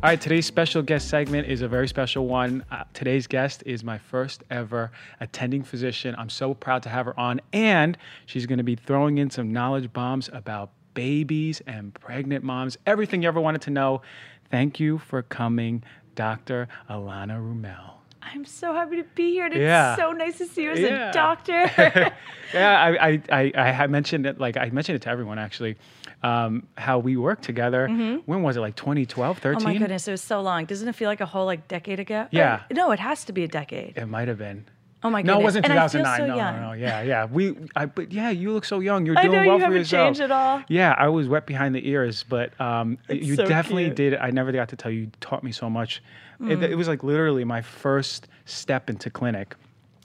All 0.04 0.10
right, 0.10 0.20
today's 0.20 0.48
special 0.48 0.82
guest 0.82 1.10
segment 1.10 1.48
is 1.48 1.62
a 1.62 1.68
very 1.68 1.88
special 1.88 2.26
one. 2.26 2.66
Uh, 2.72 2.86
today's 2.92 3.28
guest 3.28 3.62
is 3.68 3.84
my 3.84 4.00
first 4.00 4.44
ever 4.50 4.92
attending 5.20 5.62
physician. 5.62 6.16
I'm 6.18 6.28
so 6.28 6.56
proud 6.56 6.82
to 6.84 6.90
have 6.90 7.06
her 7.06 7.20
on, 7.20 7.40
and 7.54 7.96
she's 8.26 8.48
going 8.48 8.58
to 8.58 8.64
be 8.64 8.76
throwing 8.76 9.20
in 9.20 9.30
some 9.30 9.54
knowledge 9.54 9.94
bombs 9.94 10.28
about 10.34 10.72
babies 10.96 11.62
and 11.68 11.94
pregnant 11.94 12.44
moms, 12.44 12.80
everything 12.88 13.22
you 13.22 13.28
ever 13.28 13.40
wanted 13.40 13.62
to 13.62 13.70
know. 13.70 14.02
Thank 14.50 14.80
you 14.80 14.98
for 14.98 15.22
coming, 15.22 15.84
Dr. 16.16 16.68
Elana 16.90 17.40
Roumell. 17.40 18.01
I'm 18.22 18.46
so 18.46 18.74
happy 18.74 18.98
to 18.98 19.04
be 19.16 19.32
here. 19.32 19.48
It's 19.48 19.56
yeah. 19.56 19.96
so 19.96 20.12
nice 20.12 20.38
to 20.38 20.46
see 20.46 20.64
you 20.64 20.72
as 20.72 20.80
yeah. 20.80 21.10
a 21.10 21.14
doctor. 21.14 21.70
yeah, 22.54 22.96
I, 23.00 23.22
I, 23.30 23.52
I, 23.56 23.72
I 23.84 23.88
mentioned 23.88 24.26
it 24.26 24.40
like 24.40 24.58
I 24.58 24.70
mentioned 24.70 24.98
it 24.98 25.02
to 25.04 25.10
everyone 25.10 25.40
actually 25.40 25.78
um, 26.24 26.68
how 26.78 27.00
we 27.00 27.18
worked 27.18 27.44
together. 27.44 27.88
Mm-hmm. 27.88 28.20
When 28.26 28.44
was 28.44 28.58
it? 28.58 28.62
Like 28.62 28.76
2012, 28.76 29.40
13? 29.40 29.62
Oh 29.62 29.64
my 29.64 29.78
goodness, 29.78 30.08
it 30.08 30.12
was 30.12 30.22
so 30.22 30.42
long. 30.42 30.66
Doesn't 30.66 30.88
it 30.88 30.96
feel 30.96 31.10
like 31.10 31.22
a 31.22 31.26
whole 31.26 31.46
like 31.46 31.68
decade 31.68 32.00
ago? 32.00 32.28
Yeah. 32.32 32.64
Or, 32.70 32.74
no, 32.74 32.92
it 32.92 33.00
has 33.00 33.26
to 33.26 33.34
be 33.34 33.44
a 33.44 33.48
decade. 33.48 33.98
It 33.98 34.06
might 34.06 34.28
have 34.28 34.38
been. 34.38 34.66
Oh 35.04 35.10
my 35.10 35.22
goodness. 35.22 35.34
No, 35.36 35.40
it 35.40 35.44
wasn't 35.44 35.66
2009. 35.66 36.20
So 36.20 36.26
no, 36.28 36.36
young. 36.36 36.56
no, 36.56 36.68
no, 36.68 36.74
yeah, 36.74 37.02
yeah. 37.02 37.26
We, 37.26 37.56
I, 37.76 37.86
but 37.88 38.12
yeah, 38.12 38.30
you 38.30 38.52
look 38.52 38.66
so 38.66 38.80
young. 38.80 39.06
You're 39.06 39.16
doing 39.16 39.46
well 39.48 39.60
you 39.60 39.66
for 39.66 39.74
yourself. 39.74 40.08
changed 40.08 40.22
at 40.22 40.32
all. 40.32 40.64
Yeah, 40.68 40.94
I 40.98 41.08
was 41.08 41.28
wet 41.28 41.46
behind 41.46 41.74
the 41.74 41.88
ears, 41.88 42.24
but 42.28 42.60
um, 42.62 42.98
you 43.10 43.36
so 43.36 43.46
definitely 43.46 43.86
cute. 43.86 43.96
did. 43.96 44.16
I 44.16 44.30
never 44.30 44.52
got 44.52 44.70
to 44.70 44.76
tell 44.76 44.92
you. 44.92 45.02
You 45.02 45.12
taught 45.20 45.44
me 45.44 45.52
so 45.52 45.70
much. 45.70 46.04
Mm. 46.40 46.52
It, 46.52 46.72
it 46.72 46.76
was 46.76 46.88
like 46.88 47.04
literally 47.04 47.44
my 47.44 47.62
first 47.62 48.28
step 48.46 48.90
into 48.90 49.10
clinic 49.10 49.56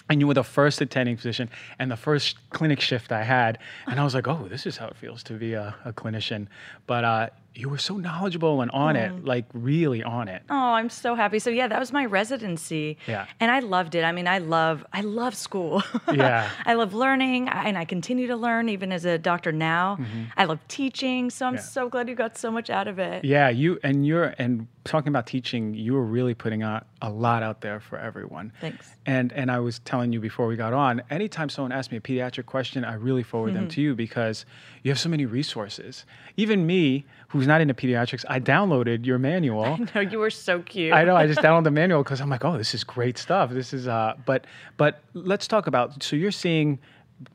and 0.08 0.20
you 0.20 0.26
were 0.26 0.34
the 0.34 0.44
first 0.44 0.80
attending 0.80 1.16
physician 1.16 1.50
and 1.78 1.90
the 1.90 1.96
first 1.96 2.36
clinic 2.50 2.80
shift 2.80 3.12
I 3.12 3.24
had. 3.24 3.58
And 3.86 3.98
I 3.98 4.04
was 4.04 4.14
like, 4.14 4.28
oh, 4.28 4.46
this 4.48 4.66
is 4.66 4.76
how 4.76 4.86
it 4.86 4.96
feels 4.96 5.22
to 5.24 5.34
be 5.34 5.54
a, 5.54 5.74
a 5.84 5.92
clinician. 5.92 6.46
But 6.86 7.04
uh, 7.04 7.28
you 7.56 7.68
were 7.70 7.78
so 7.78 7.96
knowledgeable 7.96 8.60
and 8.60 8.70
on 8.72 8.96
it, 8.96 9.24
like 9.24 9.46
really 9.54 10.02
on 10.02 10.28
it. 10.28 10.42
Oh, 10.50 10.54
I'm 10.74 10.90
so 10.90 11.14
happy. 11.14 11.38
So 11.38 11.48
yeah, 11.50 11.66
that 11.68 11.78
was 11.80 11.92
my 11.92 12.04
residency. 12.04 12.98
Yeah. 13.06 13.26
And 13.40 13.50
I 13.50 13.60
loved 13.60 13.94
it. 13.94 14.04
I 14.04 14.12
mean, 14.12 14.28
I 14.28 14.38
love 14.38 14.84
I 14.92 15.00
love 15.00 15.34
school. 15.34 15.82
Yeah. 16.12 16.48
I 16.64 16.74
love 16.74 16.94
learning 16.94 17.48
and 17.48 17.76
I 17.76 17.84
continue 17.84 18.26
to 18.28 18.36
learn 18.36 18.68
even 18.68 18.90
as 18.92 19.04
a 19.04 19.18
doctor 19.18 19.52
now. 19.52 19.96
Mm-hmm. 19.96 20.22
I 20.36 20.44
love 20.44 20.60
teaching. 20.68 21.30
So 21.30 21.46
I'm 21.46 21.54
Yeah. 21.54 21.60
so 21.60 21.88
glad 21.88 22.08
you 22.08 22.14
got 22.14 22.38
so 22.38 22.50
much 22.50 22.70
out 22.70 22.88
of 22.88 22.98
it. 22.98 23.24
Yeah, 23.24 23.48
you 23.48 23.78
and 23.82 24.06
you're 24.06 24.34
and 24.38 24.66
talking 24.84 25.08
about 25.08 25.26
teaching, 25.26 25.74
you 25.74 25.94
were 25.94 26.04
really 26.04 26.32
putting 26.32 26.62
out 26.62 26.86
a 27.02 27.10
lot 27.10 27.42
out 27.42 27.60
there 27.60 27.80
for 27.80 27.98
everyone. 27.98 28.52
Thanks. 28.60 28.88
And 29.04 29.32
and 29.32 29.50
I 29.50 29.58
was 29.58 29.80
telling 29.80 30.12
you 30.12 30.20
before 30.20 30.46
we 30.46 30.56
got 30.56 30.72
on, 30.72 31.02
anytime 31.10 31.48
someone 31.48 31.72
asks 31.72 31.90
me 31.90 31.98
a 31.98 32.00
pediatric 32.00 32.46
question, 32.46 32.84
I 32.84 32.94
really 32.94 33.22
forward 33.24 33.54
them 33.54 33.68
to 33.68 33.80
you 33.82 33.94
because 33.94 34.46
you 34.82 34.90
have 34.90 34.98
so 34.98 35.08
many 35.08 35.26
resources. 35.26 36.04
Even 36.36 36.66
me, 36.66 37.04
who's 37.36 37.46
not 37.46 37.60
into 37.60 37.74
pediatrics, 37.74 38.24
I 38.28 38.40
downloaded 38.40 39.06
your 39.06 39.18
manual. 39.18 39.78
No, 39.94 40.00
you 40.00 40.18
were 40.18 40.30
so 40.30 40.60
cute. 40.60 40.92
I 40.92 41.04
know. 41.04 41.16
I 41.16 41.26
just 41.26 41.40
downloaded 41.40 41.64
the 41.64 41.70
manual 41.70 42.02
because 42.02 42.20
I'm 42.20 42.28
like, 42.28 42.44
oh, 42.44 42.58
this 42.58 42.74
is 42.74 42.84
great 42.84 43.16
stuff. 43.16 43.50
This 43.50 43.72
is 43.72 43.88
uh, 43.88 44.14
but 44.26 44.46
but 44.76 45.00
let's 45.14 45.46
talk 45.46 45.66
about. 45.66 46.02
So 46.02 46.16
you're 46.16 46.32
seeing 46.32 46.78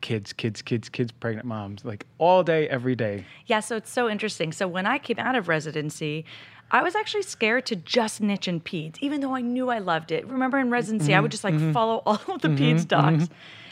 kids, 0.01 0.33
kids, 0.33 0.61
kids, 0.61 0.89
kids, 0.89 1.11
pregnant 1.11 1.47
moms, 1.47 1.83
like 1.83 2.05
all 2.17 2.43
day, 2.43 2.67
every 2.69 2.95
day. 2.95 3.25
Yeah, 3.47 3.61
so 3.61 3.77
it's 3.77 3.91
so 3.91 4.09
interesting. 4.09 4.51
So 4.51 4.67
when 4.67 4.85
I 4.85 4.99
came 4.99 5.17
out 5.17 5.35
of 5.35 5.47
residency, 5.47 6.25
I 6.71 6.83
was 6.83 6.95
actually 6.95 7.23
scared 7.23 7.65
to 7.67 7.75
just 7.75 8.21
niche 8.21 8.47
in 8.47 8.61
peds, 8.61 8.97
even 9.01 9.21
though 9.21 9.35
I 9.35 9.41
knew 9.41 9.69
I 9.69 9.79
loved 9.79 10.11
it. 10.11 10.27
Remember 10.27 10.57
in 10.57 10.69
residency, 10.69 11.13
I 11.13 11.19
would 11.19 11.27
mm-hmm, 11.27 11.31
just 11.31 11.43
like 11.43 11.53
mm-hmm. 11.53 11.71
follow 11.71 12.01
all 12.05 12.21
of 12.27 12.41
the 12.41 12.47
mm-hmm, 12.47 12.77
peds 12.77 12.87
docs. 12.87 13.29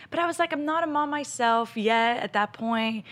But 0.10 0.20
I 0.20 0.26
was 0.26 0.40
like, 0.40 0.52
I'm 0.52 0.66
not 0.66 0.84
a 0.84 0.88
mom 0.88 1.10
myself 1.10 1.78
yet 1.78 2.24
at 2.24 2.34
that 2.34 2.54
point. 2.54 3.06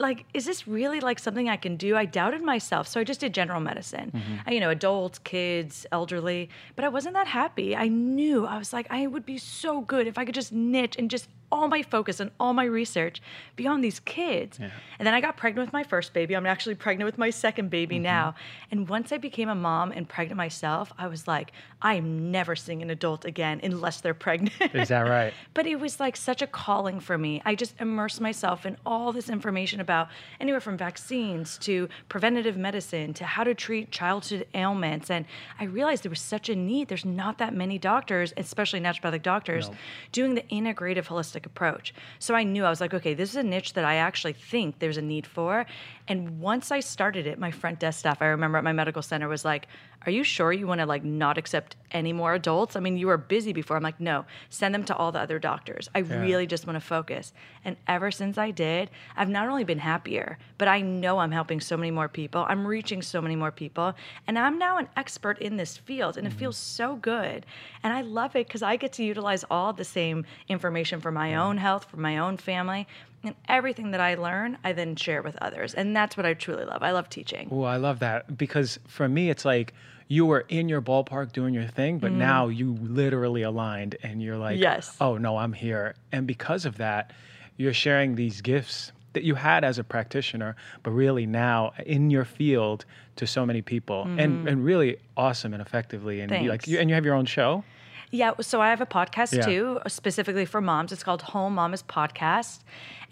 Like, 0.00 0.24
is 0.32 0.46
this 0.46 0.66
really 0.66 0.98
like 1.00 1.18
something 1.18 1.48
I 1.48 1.56
can 1.56 1.76
do? 1.76 1.96
I 1.96 2.06
doubted 2.06 2.42
myself. 2.42 2.88
So 2.88 3.00
I 3.00 3.04
just 3.04 3.20
did 3.20 3.34
general 3.34 3.60
medicine, 3.60 4.10
mm-hmm. 4.14 4.36
I, 4.46 4.52
you 4.52 4.60
know, 4.60 4.70
adults, 4.70 5.18
kids, 5.18 5.86
elderly. 5.92 6.48
But 6.74 6.84
I 6.84 6.88
wasn't 6.88 7.14
that 7.14 7.28
happy. 7.28 7.76
I 7.76 7.88
knew, 7.88 8.46
I 8.46 8.58
was 8.58 8.72
like, 8.72 8.86
I 8.90 9.06
would 9.06 9.26
be 9.26 9.38
so 9.38 9.82
good 9.82 10.06
if 10.06 10.16
I 10.18 10.24
could 10.24 10.34
just 10.34 10.52
niche 10.52 10.96
and 10.98 11.10
just 11.10 11.28
all 11.52 11.68
my 11.68 11.82
focus 11.82 12.20
and 12.20 12.30
all 12.38 12.52
my 12.52 12.64
research 12.64 13.20
be 13.56 13.66
on 13.66 13.80
these 13.80 14.00
kids. 14.00 14.58
And 14.58 15.06
then 15.06 15.14
I 15.14 15.20
got 15.20 15.36
pregnant 15.36 15.66
with 15.66 15.72
my 15.72 15.82
first 15.82 16.12
baby. 16.12 16.34
I'm 16.34 16.46
actually 16.46 16.74
pregnant 16.74 17.06
with 17.06 17.18
my 17.18 17.30
second 17.30 17.70
baby 17.70 17.96
mm-hmm. 17.96 18.04
now. 18.04 18.34
And 18.70 18.88
once 18.88 19.12
I 19.12 19.18
became 19.18 19.48
a 19.48 19.54
mom 19.54 19.92
and 19.92 20.08
pregnant 20.08 20.36
myself, 20.36 20.92
I 20.98 21.06
was 21.08 21.26
like, 21.26 21.52
I 21.82 21.94
am 21.94 22.30
never 22.30 22.54
seeing 22.54 22.82
an 22.82 22.90
adult 22.90 23.24
again 23.24 23.60
unless 23.62 24.00
they're 24.00 24.14
pregnant. 24.14 24.74
Is 24.74 24.88
that 24.88 25.02
right? 25.02 25.32
But 25.54 25.66
it 25.66 25.80
was 25.80 26.00
like 26.00 26.16
such 26.16 26.42
a 26.42 26.46
calling 26.46 27.00
for 27.00 27.18
me. 27.18 27.42
I 27.44 27.54
just 27.54 27.74
immersed 27.80 28.20
myself 28.20 28.64
in 28.64 28.76
all 28.86 29.12
this 29.12 29.28
information 29.28 29.80
about 29.80 30.08
anywhere 30.40 30.60
from 30.60 30.76
vaccines 30.76 31.58
to 31.58 31.88
preventative 32.08 32.56
medicine 32.56 33.12
to 33.14 33.24
how 33.24 33.44
to 33.44 33.54
treat 33.54 33.90
childhood 33.90 34.46
ailments. 34.54 35.10
And 35.10 35.26
I 35.58 35.64
realized 35.64 36.04
there 36.04 36.10
was 36.10 36.20
such 36.20 36.48
a 36.48 36.56
need. 36.56 36.88
There's 36.88 37.04
not 37.04 37.38
that 37.38 37.54
many 37.54 37.78
doctors, 37.78 38.32
especially 38.36 38.80
naturopathic 38.80 39.22
doctors, 39.22 39.68
No. 39.68 39.76
doing 40.12 40.34
the 40.34 40.42
integrative 40.42 41.06
holistic 41.06 41.39
approach. 41.46 41.94
So 42.18 42.34
I 42.34 42.42
knew 42.42 42.64
I 42.64 42.70
was 42.70 42.80
like, 42.80 42.94
okay, 42.94 43.14
this 43.14 43.30
is 43.30 43.36
a 43.36 43.42
niche 43.42 43.72
that 43.74 43.84
I 43.84 43.96
actually 43.96 44.32
think 44.32 44.78
there's 44.78 44.96
a 44.96 45.02
need 45.02 45.26
for. 45.26 45.66
And 46.10 46.40
once 46.40 46.72
I 46.72 46.80
started 46.80 47.28
it, 47.28 47.38
my 47.38 47.52
front 47.52 47.78
desk 47.78 48.00
staff, 48.00 48.20
I 48.20 48.26
remember 48.26 48.58
at 48.58 48.64
my 48.64 48.72
medical 48.72 49.00
center 49.00 49.28
was 49.28 49.44
like, 49.44 49.68
are 50.06 50.10
you 50.10 50.24
sure 50.24 50.52
you 50.52 50.66
want 50.66 50.80
to 50.80 50.86
like 50.86 51.04
not 51.04 51.38
accept 51.38 51.76
any 51.92 52.12
more 52.12 52.34
adults? 52.34 52.74
I 52.74 52.80
mean, 52.80 52.96
you 52.96 53.06
were 53.06 53.16
busy 53.16 53.52
before. 53.52 53.76
I'm 53.76 53.84
like, 53.84 54.00
no, 54.00 54.24
send 54.48 54.74
them 54.74 54.82
to 54.84 54.96
all 54.96 55.12
the 55.12 55.20
other 55.20 55.38
doctors. 55.38 55.88
I 55.94 56.00
really 56.00 56.48
just 56.48 56.66
want 56.66 56.74
to 56.74 56.80
focus. 56.80 57.32
And 57.64 57.76
ever 57.86 58.10
since 58.10 58.38
I 58.38 58.50
did, 58.50 58.90
I've 59.16 59.28
not 59.28 59.48
only 59.48 59.62
been 59.62 59.78
happier, 59.78 60.36
but 60.58 60.66
I 60.66 60.80
know 60.80 61.18
I'm 61.18 61.30
helping 61.30 61.60
so 61.60 61.76
many 61.76 61.92
more 61.92 62.08
people. 62.08 62.44
I'm 62.48 62.66
reaching 62.66 63.02
so 63.02 63.22
many 63.22 63.36
more 63.36 63.52
people. 63.52 63.94
And 64.26 64.36
I'm 64.36 64.58
now 64.58 64.78
an 64.78 64.88
expert 64.96 65.38
in 65.38 65.58
this 65.58 65.76
field. 65.76 66.16
And 66.16 66.26
it 66.26 66.30
mm-hmm. 66.30 66.40
feels 66.40 66.56
so 66.56 66.96
good. 66.96 67.46
And 67.84 67.92
I 67.92 68.00
love 68.00 68.34
it 68.34 68.48
because 68.48 68.62
I 68.62 68.74
get 68.74 68.92
to 68.94 69.04
utilize 69.04 69.44
all 69.48 69.72
the 69.72 69.84
same 69.84 70.24
information 70.48 71.00
for 71.00 71.12
my 71.12 71.36
own 71.36 71.56
health, 71.56 71.84
for 71.84 71.98
my 71.98 72.18
own 72.18 72.36
family. 72.36 72.88
And 73.22 73.34
everything 73.48 73.90
that 73.90 74.00
I 74.00 74.14
learn, 74.14 74.56
I 74.64 74.72
then 74.72 74.96
share 74.96 75.20
with 75.22 75.36
others. 75.42 75.74
And 75.74 75.94
that's 75.94 76.16
what 76.16 76.24
I 76.24 76.32
truly 76.34 76.64
love. 76.64 76.82
I 76.82 76.90
love 76.92 77.08
teaching. 77.10 77.48
Oh, 77.52 77.64
I 77.64 77.76
love 77.76 77.98
that 77.98 78.36
because 78.38 78.78
for 78.86 79.08
me, 79.08 79.28
it's 79.28 79.44
like 79.44 79.74
you 80.08 80.24
were 80.26 80.46
in 80.48 80.68
your 80.68 80.80
ballpark 80.80 81.32
doing 81.32 81.52
your 81.54 81.66
thing, 81.66 81.98
but 81.98 82.12
now 82.12 82.48
you 82.48 82.72
literally 82.80 83.42
aligned 83.42 83.96
and 84.02 84.22
you're 84.22 84.38
like, 84.38 84.54
Mm-hmm. 84.54 84.62
Yes. 84.62 84.96
oh 85.00 85.16
no, 85.18 85.36
I'm 85.36 85.52
here. 85.52 85.94
And 86.12 86.26
because 86.26 86.64
of 86.64 86.78
that, 86.78 87.12
you're 87.58 87.74
sharing 87.74 88.14
these 88.14 88.40
gifts 88.40 88.90
that 89.12 89.22
you 89.22 89.34
had 89.34 89.64
as 89.64 89.78
a 89.78 89.84
practitioner, 89.84 90.56
but 90.82 90.92
really 90.92 91.26
now 91.26 91.72
in 91.84 92.10
your 92.10 92.24
field 92.24 92.84
to 93.16 93.26
so 93.26 93.44
many 93.44 93.60
people 93.60 94.04
and, 94.18 94.48
and 94.48 94.64
really 94.64 94.96
awesome 95.16 95.52
and 95.52 95.60
effectively. 95.60 96.20
And 96.20 96.30
you, 96.42 96.48
like, 96.48 96.62
Mm-hmm. 96.62 96.70
You, 96.70 96.78
and 96.78 96.88
you 96.88 96.94
have 96.94 97.04
your 97.04 97.14
own 97.14 97.26
show. 97.26 97.64
Yeah, 98.12 98.32
so 98.40 98.60
I 98.60 98.70
have 98.70 98.80
a 98.80 98.86
podcast 98.86 99.32
Yeah. 99.36 99.42
too, 99.42 99.78
specifically 99.86 100.44
for 100.44 100.60
moms. 100.60 100.90
It's 100.90 101.04
called 101.04 101.22
Whole 101.22 101.50
Mamas 101.50 101.82
Podcast. 101.84 102.60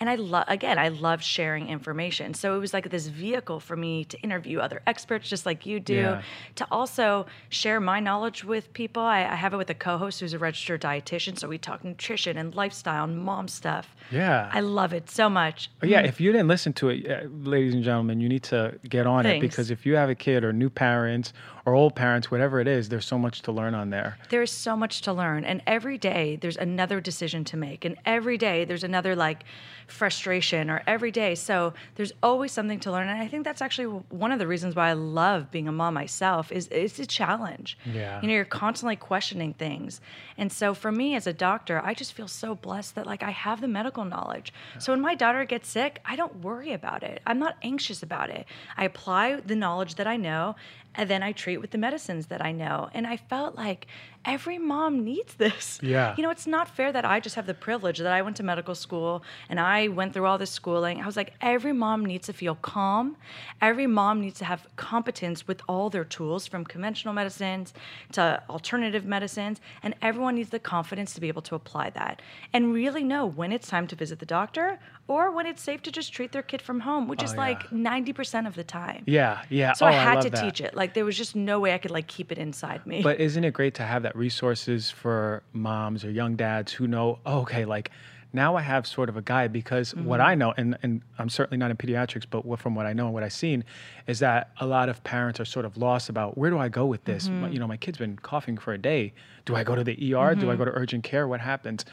And 0.01 0.09
I 0.09 0.14
love, 0.14 0.44
again, 0.49 0.78
I 0.78 0.88
love 0.88 1.22
sharing 1.22 1.68
information. 1.68 2.34
So 2.34 2.55
it 2.57 2.59
was 2.59 2.72
like 2.72 2.88
this 2.90 3.07
vehicle 3.09 3.59
for 3.61 3.76
me 3.76 4.05
to 4.05 4.18
interview 4.20 4.61
other 4.61 4.80
experts, 4.86 5.28
just 5.28 5.44
like 5.44 5.66
you 5.66 5.80
do, 5.80 5.94
Yeah. 5.94 6.22
to 6.57 6.66
also 6.70 7.26
share 7.49 7.80
my 7.80 7.99
knowledge 8.01 8.44
with 8.44 8.72
people. 8.72 9.03
I, 9.03 9.20
I 9.24 9.34
have 9.34 9.53
it 9.55 9.57
with 9.57 9.70
a 9.70 9.74
co 9.74 9.99
host 9.99 10.20
who's 10.20 10.32
a 10.34 10.38
registered 10.38 10.80
dietitian. 10.82 11.38
So 11.38 11.49
we 11.49 11.59
talk 11.59 11.84
nutrition 11.84 12.38
and 12.38 12.55
lifestyle 12.55 13.05
and 13.05 13.18
mom 13.18 13.49
stuff. 13.49 13.96
Yeah. 14.11 14.49
I 14.53 14.61
love 14.61 14.92
it 14.92 15.11
so 15.11 15.28
much. 15.28 15.70
But 15.80 15.88
yeah, 15.88 16.01
if 16.01 16.20
you 16.20 16.30
didn't 16.32 16.49
listen 16.49 16.72
to 16.74 16.90
it, 16.90 17.11
uh, 17.11 17.28
ladies 17.28 17.74
and 17.74 17.82
gentlemen, 17.82 18.20
you 18.20 18.28
need 18.28 18.44
to 18.44 18.78
get 18.88 19.07
on 19.07 19.26
it 19.26 19.40
because 19.40 19.70
if 19.70 19.84
you 19.84 19.96
have 19.96 20.11
a 20.11 20.14
kid 20.14 20.44
or 20.44 20.53
new 20.53 20.70
parents 20.70 21.32
or 21.66 21.74
old 21.74 21.94
parents, 21.94 22.30
whatever 22.30 22.61
it 22.61 22.68
is, 22.68 22.88
there's 22.88 23.05
so 23.05 23.18
much 23.18 23.42
to 23.42 23.53
learn 23.53 23.74
on 23.74 23.90
there. 23.90 24.16
There 24.30 24.42
is 24.42 24.51
so 24.51 24.74
much 24.76 25.03
to 25.03 25.12
learn, 25.12 25.44
and 25.44 25.61
every 25.66 25.99
day 25.99 26.38
there's 26.40 26.57
another 26.57 26.99
decision 27.01 27.44
to 27.44 27.59
make, 27.59 27.84
and 27.84 27.96
every 28.07 28.38
day 28.38 28.64
there's 28.64 28.84
another 28.84 29.14
like 29.14 29.44
frustration, 29.89 30.70
or 30.70 30.82
every 30.86 31.11
day. 31.11 31.34
So 31.34 31.74
there's 31.97 32.12
always 32.22 32.53
something 32.53 32.80
to 32.80 32.93
learn, 32.93 33.09
and 33.09 33.20
I 33.20 33.28
think 33.28 33.45
that's 33.45 33.62
actually 33.62 33.86
one 34.11 34.32
of 34.32 34.39
the 34.39 34.47
reasons 34.47 34.76
why 34.76 34.89
I 34.89 34.93
love 34.93 35.51
being 35.51 35.68
a 35.68 35.72
mom 35.72 35.95
myself. 35.95 36.53
Is 36.53 36.68
it's 36.68 36.99
a 36.99 37.07
challenge. 37.07 37.78
Yeah. 37.84 38.20
You 38.20 38.28
know, 38.28 38.34
you're 38.34 38.45
constantly 38.45 38.97
questioning 38.97 39.55
things, 39.55 40.01
and 40.36 40.53
so 40.53 40.74
for 40.74 40.93
me 40.93 41.14
as 41.14 41.26
a 41.26 41.32
doctor, 41.32 41.80
I 41.84 41.95
just 41.95 42.12
feel 42.12 42.28
so 42.28 42.55
blessed 42.55 42.95
that 42.95 43.07
like 43.07 43.22
I 43.22 43.30
have 43.30 43.61
the 43.61 43.68
medical 43.68 44.05
knowledge. 44.05 44.53
So 44.78 44.93
when 44.93 45.01
my 45.01 45.14
daughter 45.14 45.45
gets 45.45 45.68
sick, 45.68 46.01
I 46.05 46.16
don't 46.16 46.43
worry 46.43 46.72
about 46.72 47.03
it. 47.03 47.20
I'm 47.26 47.39
not 47.39 47.57
anxious 47.62 48.03
about 48.03 48.30
it. 48.30 48.47
I 48.76 48.84
apply 48.84 49.41
the 49.41 49.57
knowledge 49.57 49.97
that 49.97 50.07
I 50.07 50.16
know, 50.16 50.57
and 50.95 51.09
then 51.09 51.22
I 51.22 51.32
treat 51.32 51.59
with 51.59 51.70
the 51.70 51.78
medicines 51.78 52.26
that 52.26 52.45
I 52.45 52.53
know. 52.53 52.91
And 52.93 53.07
I 53.07 53.16
felt 53.16 53.57
like 53.57 53.86
every 54.29 54.59
mom 54.59 55.05
needs 55.05 55.35
this. 55.35 55.81
Yeah. 55.83 56.14
You 56.16 56.22
know, 56.22 56.31
it's 56.31 56.47
not 56.47 56.68
fair 56.68 56.93
that 56.93 57.05
I 57.05 57.18
just 57.18 57.35
have 57.35 57.47
the 57.47 57.55
privilege 57.55 57.99
that 57.99 58.12
I 58.12 58.20
went 58.20 58.37
to 58.37 58.43
medical 58.43 58.74
school 58.74 59.24
and 59.49 59.59
I 59.59 59.89
went 59.89 60.12
through 60.12 60.26
all 60.26 60.37
this 60.37 60.51
schooling. 60.51 61.01
I 61.01 61.07
was 61.07 61.16
like, 61.16 61.33
every 61.41 61.72
mom 61.72 62.05
needs 62.05 62.26
to 62.26 62.35
feel 62.35 62.55
calm. 62.57 63.16
Every 63.62 63.87
mom 63.87 64.20
needs 64.20 64.39
to 64.41 64.45
have 64.45 64.66
competence 64.76 65.49
with 65.49 65.62
all 65.66 65.89
their 65.89 66.05
tools 66.05 66.47
from 66.47 66.64
conventional 66.64 67.14
medicines 67.14 67.72
to 68.12 68.43
alternative 68.51 69.07
medicines. 69.07 69.61
And 69.83 69.95
everyone 70.03 70.35
needs 70.35 70.51
the 70.51 70.59
confidence 70.59 71.14
to 71.14 71.20
be 71.22 71.29
able 71.29 71.43
to 71.43 71.55
apply 71.55 71.91
that 71.91 72.20
and 72.53 72.74
really 72.74 73.03
know 73.03 73.24
when 73.24 73.51
it's 73.51 73.68
time 73.68 73.87
to 73.87 73.97
visit 73.97 74.18
the 74.18 74.26
doctor 74.26 74.79
or 75.09 75.31
when 75.33 75.47
it's 75.47 75.63
safe 75.63 75.83
to 75.83 75.91
just 75.91 76.13
treat 76.13 76.33
their 76.33 76.43
kid 76.43 76.63
from 76.63 76.81
home, 76.81 77.09
which 77.09 77.23
Oh, 77.23 77.25
is 77.25 77.33
yeah. 77.33 77.39
like 77.41 77.71
90% 77.71 78.47
of 78.47 78.55
the 78.55 78.63
time. 78.65 79.03
Yeah, 79.07 79.43
yeah. 79.49 79.73
So 79.73 79.87
oh, 79.87 79.89
I 79.89 79.93
had 79.93 80.15
love 80.17 80.25
to 80.25 80.31
that. 80.31 80.45
teach 80.45 80.61
it. 80.61 80.75
Like 80.77 80.95
there 80.95 81.05
was 81.05 81.17
just 81.17 81.35
no 81.35 81.59
way 81.59 81.75
I 81.75 81.79
could 81.79 81.91
like 81.91 82.07
keep 82.07 82.31
it 82.31 82.39
inside 82.39 82.87
me. 82.87 83.03
But 83.03 83.19
isn't 83.19 83.43
it 83.43 83.53
great 83.55 83.75
to 83.75 83.83
have 83.83 84.03
that 84.05 84.15
resources 84.15 84.91
for 84.91 85.43
moms 85.53 86.05
or 86.05 86.11
young 86.11 86.37
dads 86.37 86.73
who 86.73 86.87
know, 86.87 87.19
oh, 87.27 87.41
okay, 87.41 87.65
like 87.65 87.91
now 88.33 88.57
I 88.57 88.61
have 88.61 88.87
sort 88.87 89.09
of 89.09 89.16
a 89.16 89.22
guide 89.22 89.53
because 89.53 89.95
what 89.95 90.20
Mm-hmm. 90.20 90.29
I 90.31 90.35
know, 90.35 90.55
and, 90.57 90.76
and 90.83 91.03
I'm 91.18 91.29
certainly 91.31 91.57
not 91.57 91.70
in 91.70 91.76
pediatrics, 91.79 92.24
but 92.29 92.45
from 92.59 92.74
what 92.74 92.85
I 92.87 92.93
know 92.93 93.07
and 93.07 93.14
what 93.14 93.22
I've 93.22 93.33
seen, 93.33 93.64
is 94.07 94.18
that 94.18 94.51
a 94.61 94.66
lot 94.66 94.89
of 94.91 95.03
parents 95.03 95.41
are 95.41 95.45
sort 95.47 95.64
of 95.64 95.76
lost 95.79 96.09
about 96.11 96.37
where 96.37 96.51
do 96.51 96.59
I 96.59 96.68
go 96.68 96.85
with 96.87 97.05
this? 97.05 97.26
Mm-hmm. 97.29 97.41
My- 97.41 97.49
you 97.49 97.59
know, 97.59 97.66
my 97.66 97.79
kid's 97.79 97.99
been 97.99 98.16
coughing 98.16 98.59
for 98.59 98.72
a 98.74 98.79
day. 98.79 99.14
Do 99.47 99.57
I 99.57 99.64
go 99.64 99.74
to 99.74 99.83
the 99.83 99.93
ER? 99.93 99.97
Do 99.97 100.11
I 100.51 100.53
Mm-hmm. 100.53 100.59
go 100.59 100.64
to 100.66 100.70
urgent 100.72 101.05
care? 101.05 101.26
What 101.26 101.41
happens? 101.41 101.85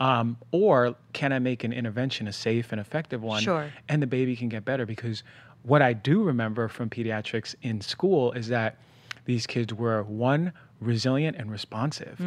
Um, 0.00 0.38
or 0.50 0.94
can 1.12 1.32
I 1.32 1.38
make 1.38 1.62
an 1.62 1.72
intervention 1.72 2.26
a 2.26 2.32
safe 2.32 2.72
and 2.72 2.80
effective 2.80 3.22
one? 3.22 3.42
Sure. 3.42 3.70
and 3.88 4.02
the 4.02 4.06
baby 4.06 4.34
can 4.34 4.48
get 4.48 4.64
better 4.64 4.86
because 4.86 5.22
what 5.62 5.82
I 5.82 5.92
do 5.92 6.22
remember 6.24 6.68
from 6.68 6.88
pediatrics 6.90 7.54
in 7.62 7.80
school 7.82 8.32
is 8.32 8.48
that 8.48 8.78
these 9.26 9.46
kids 9.46 9.72
were 9.72 10.02
one 10.02 10.52
resilient 10.82 11.36
and 11.38 11.50
responsive. 11.50 12.20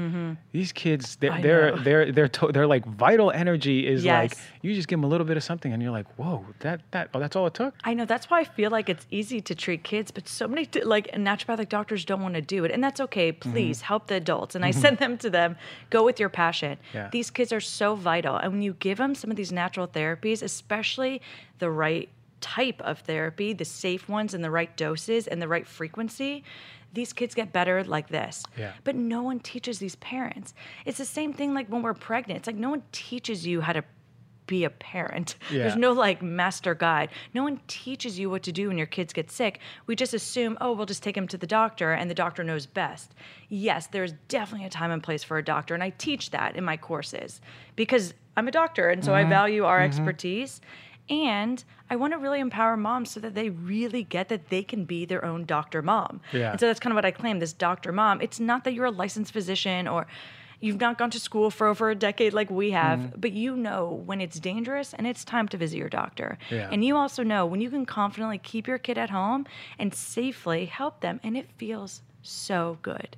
These 0.51 0.72
kids, 0.72 1.18
they're 1.18 1.36
Mm-hmm. 1.36 1.43
They're 1.43 1.78
they're 1.84 2.12
they're, 2.12 2.28
to, 2.28 2.51
they're 2.51 2.68
like 2.68 2.86
vital 2.86 3.32
energy 3.32 3.88
is 3.88 4.06
like 4.06 4.34
you 4.62 4.74
just 4.74 4.88
give 4.88 4.97
them 4.97 5.03
a 5.03 5.08
little 5.08 5.26
bit 5.26 5.38
of 5.38 5.43
something 5.43 5.74
and 5.74 5.82
you're 5.82 5.91
like, 5.91 6.08
whoa, 6.18 6.45
that 6.60 6.82
that 6.91 7.10
oh 7.14 7.20
that's 7.20 7.36
all 7.36 7.47
it 7.47 7.53
took. 7.53 7.76
I 7.84 7.93
know 7.93 8.06
that's 8.06 8.30
why 8.30 8.39
I 8.41 8.43
feel 8.43 8.72
like 8.72 8.89
it's 8.89 9.06
easy 9.12 9.41
to 9.41 9.56
treat 9.56 9.84
kids, 9.84 10.12
but 10.12 10.28
so 10.28 10.47
many 10.47 10.68
like 10.84 11.12
naturopathic 11.12 11.70
doctors 11.70 12.06
don't 12.06 12.22
want 12.22 12.36
to 12.36 12.41
do 12.41 12.64
it, 12.66 12.72
and 12.72 12.84
that's 12.84 12.99
okay. 13.01 13.32
Mm-hmm. 13.32 13.51
Please 13.51 13.82
help 13.82 14.08
the 14.08 14.16
adults, 14.16 14.56
and 14.56 14.66
I 14.66 14.72
send 14.72 14.97
them 14.97 15.18
to 15.20 15.30
them. 15.30 15.56
Go 15.89 16.03
with 16.03 16.20
your 16.20 16.30
passion. 16.30 16.78
Yeah. 16.93 17.10
These 17.12 17.30
kids 17.32 17.51
are 17.51 17.62
so 17.62 17.95
vital, 17.95 18.36
and 18.38 18.53
when 18.53 18.62
you 18.62 18.74
give 18.74 18.97
them 18.97 19.16
some 19.16 19.30
of 19.30 19.38
these 19.38 19.51
natural 19.51 19.88
therapies, 19.88 20.41
especially 20.41 21.22
the 21.60 21.70
right 21.70 22.10
type 22.41 22.82
of 22.82 22.99
therapy, 22.99 23.53
the 23.53 23.66
safe 23.66 24.08
ones, 24.08 24.34
and 24.34 24.43
the 24.43 24.51
right 24.51 24.76
doses 24.78 25.28
and 25.28 25.41
the 25.41 25.47
right 25.47 25.68
frequency. 25.68 26.43
These 26.96 27.14
kids 27.14 27.36
get 27.36 27.54
better 27.54 27.84
like 27.84 28.10
this. 28.10 28.43
Yeah. 28.58 28.72
But 28.84 28.96
no 28.96 29.22
one 29.22 29.39
teaches 29.39 29.78
these 29.80 29.96
parents. 29.98 30.54
It's 30.86 30.98
the 30.98 31.06
same 31.06 31.32
thing 31.34 31.54
like 31.54 31.68
when 31.68 31.84
we're 31.84 31.93
pregnant. 31.93 32.39
It's 32.39 32.48
like 32.48 32.56
no 32.56 32.70
one 32.72 32.84
teaches 32.91 33.46
you 33.46 33.62
how 33.62 33.74
to 33.74 33.84
be 34.48 34.64
a 34.64 34.70
parent. 34.70 35.36
There's 35.52 35.76
no 35.76 35.91
like 35.91 36.22
master 36.22 36.76
guide. 36.76 37.10
No 37.34 37.43
one 37.43 37.60
teaches 37.68 38.20
you 38.20 38.30
what 38.30 38.43
to 38.43 38.52
do 38.52 38.68
when 38.68 38.78
your 38.78 38.88
kids 38.88 39.12
get 39.12 39.32
sick. 39.32 39.60
We 39.88 39.96
just 39.96 40.14
assume, 40.14 40.58
oh, 40.62 40.74
we'll 40.74 40.86
just 40.86 41.04
take 41.04 41.16
them 41.16 41.28
to 41.30 41.38
the 41.38 41.48
doctor 41.48 41.93
and 41.93 42.10
the 42.10 42.16
doctor 42.16 42.43
knows 42.43 42.66
best. 42.66 43.14
Yes, 43.50 43.88
there's 43.88 44.14
definitely 44.28 44.68
a 44.68 44.70
time 44.70 44.91
and 44.91 45.02
place 45.02 45.24
for 45.24 45.38
a 45.38 45.43
doctor, 45.43 45.74
and 45.74 45.82
I 45.84 45.89
teach 45.91 46.30
that 46.32 46.56
in 46.56 46.64
my 46.64 46.78
courses 46.78 47.41
because 47.76 48.14
I'm 48.38 48.48
a 48.48 48.52
doctor 48.52 48.89
and 48.89 49.04
so 49.04 49.12
Mm-hmm. 49.12 49.28
I 49.28 49.30
value 49.30 49.64
our 49.66 49.82
expertise. 49.82 50.62
And 51.10 51.64
I 51.89 51.95
want 51.95 52.14
to 52.14 52.18
really 52.18 52.39
empower 52.39 52.76
moms 52.78 53.12
so 53.12 53.20
that 53.20 53.36
they 53.36 53.49
really 53.49 54.03
get 54.03 54.30
that 54.30 54.49
they 54.49 54.64
can 54.64 54.86
be 54.86 55.06
their 55.06 55.24
own 55.24 55.45
doctor 55.45 55.82
mom. 55.82 56.22
Yeah. 56.34 56.51
And 56.51 56.60
so 56.60 56.66
that's 56.68 56.80
kind 56.80 56.91
of 56.91 56.95
what 56.95 57.06
I 57.06 57.12
claim 57.12 57.39
this 57.39 57.53
doctor 57.53 57.91
mom. 57.91 58.22
It's 58.22 58.39
not 58.39 58.64
that 58.64 58.74
you're 58.74 58.86
a 58.86 58.91
licensed 58.91 59.32
physician 59.34 59.88
or 59.88 60.08
You've 60.62 60.80
not 60.80 60.97
gone 60.97 61.12
to 61.12 61.20
school 61.20 61.51
for 61.51 61.68
over 61.68 61.89
a 61.89 61.95
decade 61.95 62.34
like 62.34 62.49
we 62.49 62.72
have, 62.72 62.97
Mm-hmm. 62.99 63.20
but 63.20 63.34
you 63.34 63.58
know 63.58 64.01
when 64.06 64.22
it's 64.22 64.39
dangerous 64.39 64.93
and 64.93 65.06
it's 65.06 65.26
time 65.26 65.47
to 65.49 65.58
visit 65.58 65.78
your 65.78 65.89
doctor. 65.89 66.38
Yeah. 66.49 66.70
And 66.72 66.84
you 66.84 66.95
also 66.95 67.24
know 67.24 67.45
when 67.45 67.60
you 67.60 67.70
can 67.70 67.86
confidently 67.86 68.38
keep 68.38 68.66
your 68.66 68.78
kid 68.78 68.97
at 68.97 69.10
home 69.10 69.45
and 69.78 69.93
safely 69.93 70.66
help 70.66 71.01
them, 71.01 71.20
and 71.24 71.36
it 71.38 71.49
feels 71.58 72.01
so 72.24 72.78
good. 72.82 73.18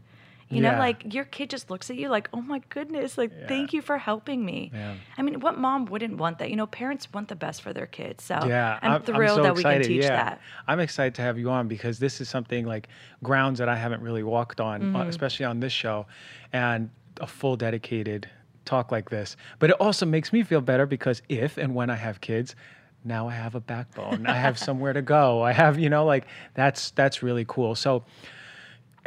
You 0.49 0.61
know, 0.61 0.77
like 0.77 1.13
your 1.13 1.25
kid 1.25 1.49
just 1.49 1.69
looks 1.69 1.89
at 1.89 1.97
you 1.97 2.07
like, 2.07 2.29
oh 2.33 2.41
my 2.41 2.61
goodness, 2.69 3.17
like, 3.17 3.31
Yeah. 3.37 3.47
thank 3.47 3.73
you 3.73 3.81
for 3.81 3.97
helping 3.97 4.45
me. 4.45 4.71
Yeah. 4.73 4.93
I 5.17 5.21
mean, 5.21 5.41
what 5.41 5.57
mom 5.57 5.85
wouldn't 5.85 6.17
want 6.17 6.39
that? 6.39 6.49
You 6.49 6.55
know, 6.55 6.67
parents 6.67 7.11
want 7.13 7.27
the 7.27 7.35
best 7.35 7.61
for 7.61 7.73
their 7.73 7.85
kids. 7.85 8.23
So 8.23 8.39
Yeah, 8.47 8.79
I'm, 8.81 9.01
thrilled 9.01 9.37
so 9.37 9.43
that 9.43 9.55
we 9.55 9.63
can 9.63 9.73
excited, 9.73 9.87
teach 9.87 10.03
yeah. 10.03 10.09
that. 10.23 10.41
I'm 10.67 10.79
excited 10.79 11.15
to 11.15 11.21
have 11.21 11.37
you 11.37 11.49
on 11.49 11.67
because 11.67 11.99
this 11.99 12.21
is 12.21 12.29
something 12.29 12.65
like 12.65 12.87
grounds 13.23 13.59
that 13.59 13.67
I 13.67 13.75
haven't 13.75 14.01
really 14.01 14.23
walked 14.23 14.61
on, 14.61 14.81
uh, 14.81 14.99
Mm-hmm. 14.99 15.09
especially 15.09 15.45
on 15.45 15.59
this 15.59 15.73
show, 15.73 16.05
and 16.53 16.89
a 17.19 17.27
full 17.27 17.57
dedicated 17.57 18.29
talk 18.63 18.89
like 18.91 19.09
this. 19.09 19.35
But 19.59 19.69
it 19.71 19.75
also 19.81 20.05
makes 20.05 20.31
me 20.31 20.43
feel 20.43 20.61
better 20.61 20.85
because 20.85 21.21
if 21.27 21.57
and 21.57 21.75
when 21.75 21.89
I 21.89 21.95
have 21.95 22.21
kids, 22.21 22.55
now 23.03 23.27
I 23.27 23.33
have 23.33 23.55
a 23.55 23.59
backbone. 23.61 24.25
I 24.27 24.33
have 24.35 24.57
somewhere 24.67 24.93
to 24.93 25.01
go. 25.01 25.41
I 25.41 25.51
have, 25.51 25.77
you 25.77 25.89
know, 25.89 26.05
like 26.05 26.25
that's 26.53 26.91
that's 26.91 27.21
really 27.21 27.43
cool. 27.47 27.75
So 27.75 28.03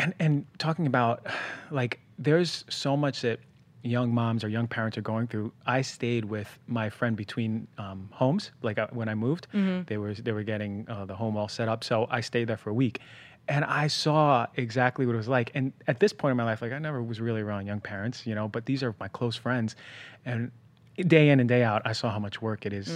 and 0.01 0.14
and 0.18 0.46
talking 0.59 0.86
about 0.86 1.26
like 1.70 2.01
there's 2.18 2.64
so 2.68 2.96
much 2.96 3.20
that 3.22 3.38
young 3.82 4.12
moms 4.12 4.44
or 4.44 4.48
young 4.48 4.66
parents 4.66 4.98
are 4.98 5.03
going 5.03 5.26
through. 5.26 5.53
I 5.66 5.80
stayed 5.80 6.26
with 6.26 6.59
my 6.66 6.90
friend 6.90 7.16
between 7.16 7.66
um, 7.78 8.09
homes 8.12 8.51
like 8.62 8.78
uh, 8.78 8.88
when 8.92 9.09
i 9.09 9.14
moved. 9.14 9.46
They 9.86 9.96
were 9.98 10.14
they 10.14 10.32
were 10.32 10.42
getting 10.42 10.86
uh, 10.88 11.05
the 11.05 11.14
home 11.14 11.36
all 11.36 11.48
set 11.48 11.68
up 11.68 11.84
so 11.84 12.07
i 12.11 12.20
stayed 12.20 12.48
there 12.48 12.57
for 12.57 12.70
a 12.70 12.74
week. 12.74 13.01
And 13.48 13.64
i 13.64 13.86
saw 13.88 14.46
exactly 14.57 15.07
what 15.07 15.14
it 15.14 15.18
was 15.18 15.28
like. 15.28 15.51
And 15.55 15.72
at 15.86 16.01
this 16.01 16.12
point 16.12 16.30
in 16.32 16.36
my 16.36 16.44
life 16.44 16.62
like 16.62 16.72
i 16.72 16.78
never 16.78 17.03
was 17.03 17.20
really 17.20 17.42
around 17.42 17.66
young 17.66 17.80
parents 17.80 18.26
you 18.26 18.34
know 18.34 18.48
but 18.48 18.66
these 18.66 18.82
are 18.82 18.94
my 19.01 19.09
close 19.09 19.36
friends. 19.36 19.76
And 20.24 20.51
day 20.96 21.30
in 21.30 21.40
and 21.40 21.48
day 21.48 21.62
out 21.62 21.80
i 21.86 21.92
saw 21.92 22.11
how 22.11 22.18
much 22.18 22.42
work 22.42 22.66
it 22.66 22.72
is 22.74 22.88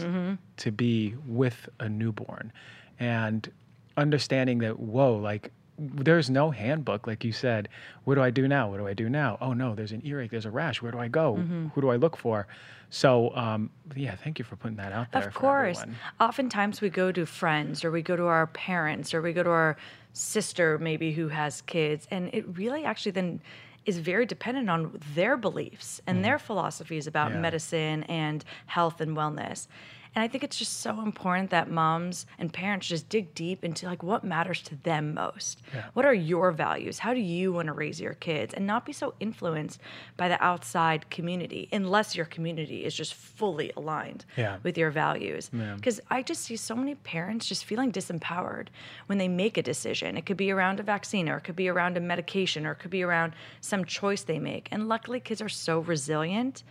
to 0.59 0.71
be 0.71 1.15
with 1.27 1.69
a 1.81 1.89
newborn. 1.89 2.53
And 3.01 3.51
understanding 3.97 4.59
that 4.59 4.79
whoa 4.79 5.15
like 5.17 5.53
there's 5.79 6.31
no 6.31 6.51
handbook 6.51 7.07
like 7.07 7.25
you 7.25 7.33
said 7.33 7.69
what 8.05 8.15
do 8.15 8.23
i 8.23 8.31
do 8.31 8.47
now 8.47 8.71
what 8.71 8.77
do 8.79 8.87
i 8.87 8.95
do 8.95 9.09
now 9.09 9.37
oh 9.41 9.53
no 9.53 9.75
there's 9.75 9.91
an 9.93 10.01
earache 10.05 10.31
there's 10.31 10.47
a 10.47 10.51
rash 10.51 10.81
where 10.81 10.93
do 10.93 10.99
i 10.99 11.09
go 11.09 11.35
Mm-hmm. 11.35 11.67
who 11.75 11.81
do 11.81 11.89
i 11.91 11.97
look 11.97 12.17
for 12.17 12.47
so 12.91 13.35
um, 13.35 13.71
yeah 13.97 14.15
thank 14.15 14.39
you 14.39 14.45
for 14.45 14.55
putting 14.57 14.77
that 14.77 14.93
out 14.93 15.11
there 15.11 15.27
Of 15.27 15.35
course. 15.35 15.79
everyone. 15.81 15.99
Oftentimes 16.21 16.81
we 16.81 16.91
go 16.91 17.11
to 17.11 17.27
friends 17.27 17.85
or 17.85 17.91
we 17.91 18.03
go 18.03 18.15
to 18.15 18.25
our 18.27 18.47
parents 18.49 19.13
or 19.15 19.21
we 19.21 19.33
go 19.33 19.43
to 19.43 19.51
our 19.51 19.77
sister 20.13 20.79
maybe 20.79 21.11
who 21.13 21.27
has 21.29 21.61
kids 21.63 22.07
and 22.13 22.31
it 22.33 22.45
really 22.57 22.85
actually 22.85 23.11
then 23.13 23.41
is 23.85 23.99
very 23.99 24.25
dependent 24.27 24.71
on 24.71 24.99
their 25.15 25.37
beliefs 25.37 26.01
and 26.07 26.25
their 26.25 26.39
philosophies 26.39 27.07
about. 27.07 27.33
Yeah. 27.33 27.41
medicine 27.41 28.03
and 28.05 28.43
health 28.67 29.01
and 29.03 29.15
wellness. 29.17 29.67
And 30.15 30.23
I 30.23 30.29
think 30.29 30.45
it's 30.45 30.57
just 30.59 30.81
so 30.81 31.01
important 31.01 31.51
that 31.51 31.69
moms 31.71 32.27
and 32.39 32.53
parents 32.53 32.87
just 32.87 33.09
dig 33.09 33.35
deep 33.35 33.65
into 33.65 33.87
like 33.87 34.03
what 34.03 34.23
matters 34.23 34.63
to 34.63 34.77
them 34.77 35.15
most. 35.15 35.61
Yeah. 35.75 35.85
What 35.95 36.07
are 36.07 36.15
your 36.15 36.53
values? 36.53 37.01
How 37.01 37.15
do 37.15 37.21
you 37.21 37.53
want 37.53 37.67
to 37.67 37.73
raise 37.73 38.01
your 38.01 38.15
kids? 38.15 38.55
And 38.55 38.65
not 38.67 38.87
be 38.87 38.93
so 38.93 39.15
influenced 39.19 39.81
by 40.17 40.29
the 40.29 40.43
outside 40.43 41.11
community 41.11 41.69
unless 41.73 42.15
your 42.15 42.27
community 42.27 42.85
is 42.85 42.95
just 42.95 43.15
fully 43.15 43.73
aligned 43.77 44.25
Yeah. 44.37 44.59
with 44.63 44.79
your 44.79 44.91
values. 44.91 45.51
Yeah. 45.53 45.75
Because 45.75 46.01
I 46.11 46.23
just 46.23 46.43
see 46.43 46.57
so 46.57 46.77
many 46.77 46.95
parents 46.95 47.47
just 47.49 47.65
feeling 47.65 47.91
disempowered 47.91 48.69
when 49.07 49.19
they 49.19 49.29
make 49.29 49.57
a 49.59 49.63
decision. 49.63 50.17
It 50.17 50.27
could 50.27 50.37
be 50.37 50.53
around 50.53 50.79
a 50.79 50.85
vaccine, 50.85 51.29
or 51.29 51.39
it 51.39 51.45
could 51.45 51.57
be 51.57 51.69
around 51.69 51.97
a 51.97 52.01
medication, 52.01 52.67
or 52.67 52.73
it 52.73 52.79
could 52.79 52.91
be 52.93 53.03
around 53.03 53.33
some 53.61 53.85
choice 53.85 54.23
they 54.23 54.39
make. 54.39 54.69
And 54.71 54.89
luckily, 54.89 55.19
kids 55.19 55.43
are 55.43 55.49
so 55.49 55.81
resilient. 55.81 56.63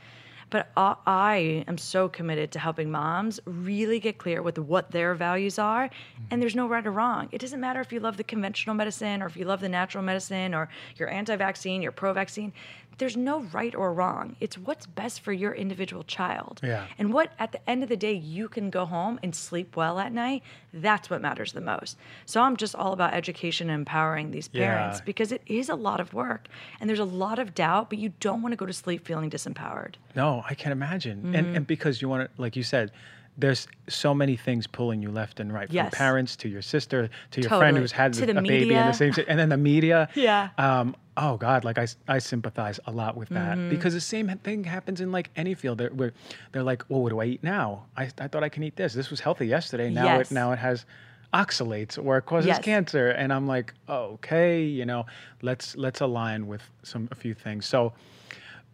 But 0.50 0.72
I- 0.78 1.64
am 1.68 1.78
so 1.78 2.10
committed 2.10 2.52
to 2.52 2.60
helping 2.60 2.92
moms 2.92 3.40
really 3.46 4.00
get 4.00 4.18
clear 4.18 4.42
with 4.42 4.58
what 4.58 4.92
their 4.92 5.14
values 5.16 5.58
are. 5.60 5.90
And 6.30 6.42
there's 6.42 6.56
no 6.56 6.68
right 6.68 6.86
or 6.86 6.92
wrong. 6.92 7.30
It 7.32 7.40
doesn't 7.40 7.60
matter 7.60 7.82
if 7.82 7.92
you 7.92 8.00
love 8.00 8.18
the 8.18 8.24
conventional 8.24 8.76
medicine 8.76 9.22
or 9.22 9.28
if 9.28 9.38
you 9.38 9.46
love 9.46 9.62
the 9.62 9.70
natural 9.70 10.04
medicine 10.04 10.54
or 10.54 10.70
you're 10.98 11.10
anti 11.10 11.36
vaccine, 11.36 11.82
you're 11.82 11.92
pro 11.92 12.14
vaccine. 12.14 12.54
There's 12.98 13.18
no 13.18 13.42
right 13.54 13.74
or 13.76 13.94
wrong. 13.94 14.36
It's 14.40 14.58
what's 14.58 14.86
best 14.86 15.22
for 15.22 15.34
your 15.34 15.54
individual 15.54 16.04
child. 16.04 16.60
Yeah. 16.64 16.86
And 16.98 17.14
what 17.14 17.32
at 17.40 17.52
the 17.52 17.70
end 17.70 17.84
of 17.84 17.90
the 17.90 17.98
day 17.98 18.14
you 18.14 18.48
can 18.48 18.70
go 18.70 18.86
home 18.86 19.20
and 19.24 19.36
sleep 19.36 19.76
well 19.76 20.00
at 20.00 20.12
night, 20.14 20.44
that's 20.74 21.10
what 21.10 21.22
matters 21.22 21.54
the 21.54 21.62
most. 21.62 21.98
So 22.26 22.42
I'm 22.42 22.56
just 22.58 22.76
all 22.76 22.94
about 22.94 23.14
education 23.14 23.70
and 23.70 23.80
empowering 23.82 24.32
these 24.32 24.48
parents 24.48 25.00
Yeah. 25.00 25.06
because 25.06 25.32
it 25.32 25.42
is 25.48 25.70
a 25.70 25.76
lot 25.76 26.00
of 26.00 26.14
work 26.14 26.48
and 26.80 26.90
there's 26.90 27.00
a 27.00 27.04
lot 27.06 27.40
of 27.40 27.54
doubt, 27.56 27.90
but 27.90 28.00
you 28.00 28.14
don't 28.20 28.42
want 28.42 28.54
to 28.54 28.58
go 28.58 28.66
to 28.66 28.74
sleep 28.74 29.06
feeling 29.06 29.30
disempowered. 29.30 29.96
no 30.16 30.44
i 30.50 30.54
can't 30.54 30.72
imagine 30.72 31.18
Mm-hmm. 31.24 31.36
and, 31.36 31.58
and 31.58 31.68
because 31.68 32.02
you 32.02 32.10
want 32.10 32.30
to 32.36 32.42
like 32.42 32.56
you 32.56 32.64
said 32.64 32.92
there's 33.38 33.68
so 33.88 34.14
many 34.14 34.36
things 34.36 34.68
pulling 34.68 35.02
you 35.02 35.10
left 35.10 35.40
and 35.40 35.52
right 35.52 35.68
Yes. 35.72 35.90
from 35.90 35.98
parents 35.98 36.36
to 36.38 36.48
your 36.50 36.62
sister 36.62 37.10
to 37.32 37.42
your 37.42 37.50
friend 37.50 37.78
who's 37.78 37.92
had 37.92 38.16
a 38.16 38.26
the 38.26 38.42
baby 38.42 38.76
in 38.76 38.86
the 38.86 38.94
same 38.94 39.14
and 39.28 39.40
then 39.40 39.50
the 39.50 39.58
media 39.58 40.08
Yeah. 40.16 40.50
um, 40.58 40.96
oh 41.18 41.38
god 41.38 41.64
like 41.64 41.78
i, 41.80 41.88
I 42.08 42.20
sympathize 42.20 42.80
a 42.86 42.92
lot 42.92 43.18
with 43.18 43.30
that 43.30 43.58
Mm-hmm. 43.58 43.70
because 43.70 43.94
the 43.94 44.02
same 44.02 44.28
thing 44.44 44.64
happens 44.64 45.02
in 45.02 45.12
like 45.12 45.30
any 45.36 45.54
field 45.56 45.80
they're, 45.80 45.90
where 45.90 46.14
they're 46.52 46.64
like 46.64 46.84
well 46.90 47.02
what 47.02 47.10
do 47.10 47.20
i 47.22 47.26
eat 47.26 47.44
now 47.44 47.86
I, 47.98 48.04
I 48.20 48.28
thought 48.28 48.44
i 48.44 48.50
can 48.50 48.62
eat 48.64 48.76
this 48.76 48.94
this 48.94 49.10
was 49.10 49.20
healthy 49.20 49.48
yesterday 49.48 49.90
now 49.90 50.06
Yes. 50.06 50.32
it 50.32 50.34
now 50.34 50.52
it 50.52 50.60
has 50.60 50.86
oxalates 51.34 51.98
or 52.04 52.18
it 52.18 52.26
causes 52.28 52.48
Yes. 52.48 52.60
cancer 52.60 53.10
and 53.10 53.34
i'm 53.34 53.48
like 53.48 53.74
okay 53.90 54.62
you 54.64 54.86
know 54.86 55.06
let's 55.42 55.76
let's 55.76 56.02
align 56.02 56.46
with 56.46 56.62
some 56.84 57.08
a 57.12 57.16
few 57.16 57.34
things 57.34 57.66
so 57.66 57.94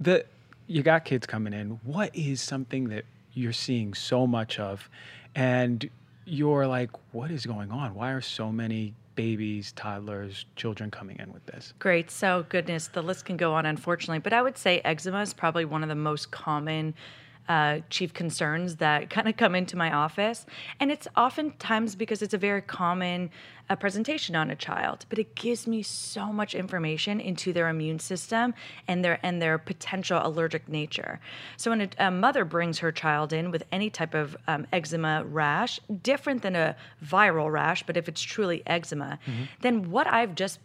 the 0.01 0.26
you 0.68 0.84
got 0.84 1.05
kids 1.05 1.26
coming 1.26 1.53
in 1.53 1.80
what 1.84 2.14
is 2.16 2.41
something 2.41 2.89
that 2.89 3.05
you're 3.34 3.54
seeing 3.54 3.94
so 3.94 4.26
much 4.28 4.60
of 4.60 4.90
and 5.36 5.90
you're 6.26 6.68
like 6.68 6.92
what 7.12 7.32
is 7.32 7.46
going 7.46 7.72
on 7.72 7.96
why 7.96 8.12
are 8.12 8.22
so 8.22 8.52
many 8.52 8.94
babies 9.16 9.74
toddlers 9.74 10.46
children 10.56 10.90
coming 10.90 11.18
in 11.20 11.34
with 11.34 11.46
this 11.46 11.74
Great. 11.78 12.10
So, 12.10 12.46
goodness, 12.48 12.88
the 12.88 13.02
list 13.02 13.26
can 13.26 13.36
go 13.36 13.54
on, 13.54 13.66
unfortunately. 13.66 14.20
But 14.20 14.32
I 14.32 14.42
would 14.42 14.58
say 14.58 14.80
eczema 14.86 15.22
is 15.22 15.34
probably 15.34 15.66
one 15.66 15.84
of 15.84 15.90
the 15.90 15.96
most 15.96 16.32
common 16.32 16.94
uh, 17.50 17.80
chief 17.89 18.14
concerns 18.14 18.76
that 18.78 19.10
kind 19.10 19.28
of 19.28 19.36
come 19.36 19.56
into 19.56 19.76
my 19.76 19.91
office. 19.91 20.45
And 20.80 20.91
it's 20.91 21.08
oftentimes 21.18 21.95
because 21.95 22.22
it's 22.22 22.36
a 22.36 22.38
very 22.38 22.62
common 22.62 23.32
uh, 23.70 23.76
presentation 23.76 24.36
on 24.36 24.50
a 24.50 24.56
child, 24.56 25.06
but 25.10 25.20
it 25.20 25.36
gives 25.36 25.68
me 25.68 25.82
so 25.84 26.32
much 26.32 26.56
information 26.56 27.20
into 27.20 27.52
their 27.52 27.70
immune 27.70 28.00
system 28.00 28.54
and 28.88 29.04
their 29.04 29.20
and 29.24 29.41
their 29.41 29.58
potential 29.58 30.20
allergic 30.24 30.68
nature. 30.70 31.20
So 31.58 31.72
when 31.72 31.82
a, 31.82 31.89
a 31.97 32.12
mother 32.12 32.45
brings 32.45 32.80
her 32.80 32.91
child 32.91 33.34
in 33.34 33.52
with 33.52 33.64
any 33.72 33.89
type 33.89 34.14
of 34.14 34.38
um, 34.47 34.66
eczema 34.72 35.24
rash, 35.26 35.80
different 36.04 36.41
than 36.41 36.56
a 36.56 36.76
viral 37.04 37.52
rash, 37.52 37.84
but 37.84 37.97
if 37.97 38.08
it's 38.08 38.22
truly 38.22 38.64
eczema, 38.66 39.20
then 39.62 39.91
what 39.91 40.08
I've 40.08 40.36
just 40.36 40.60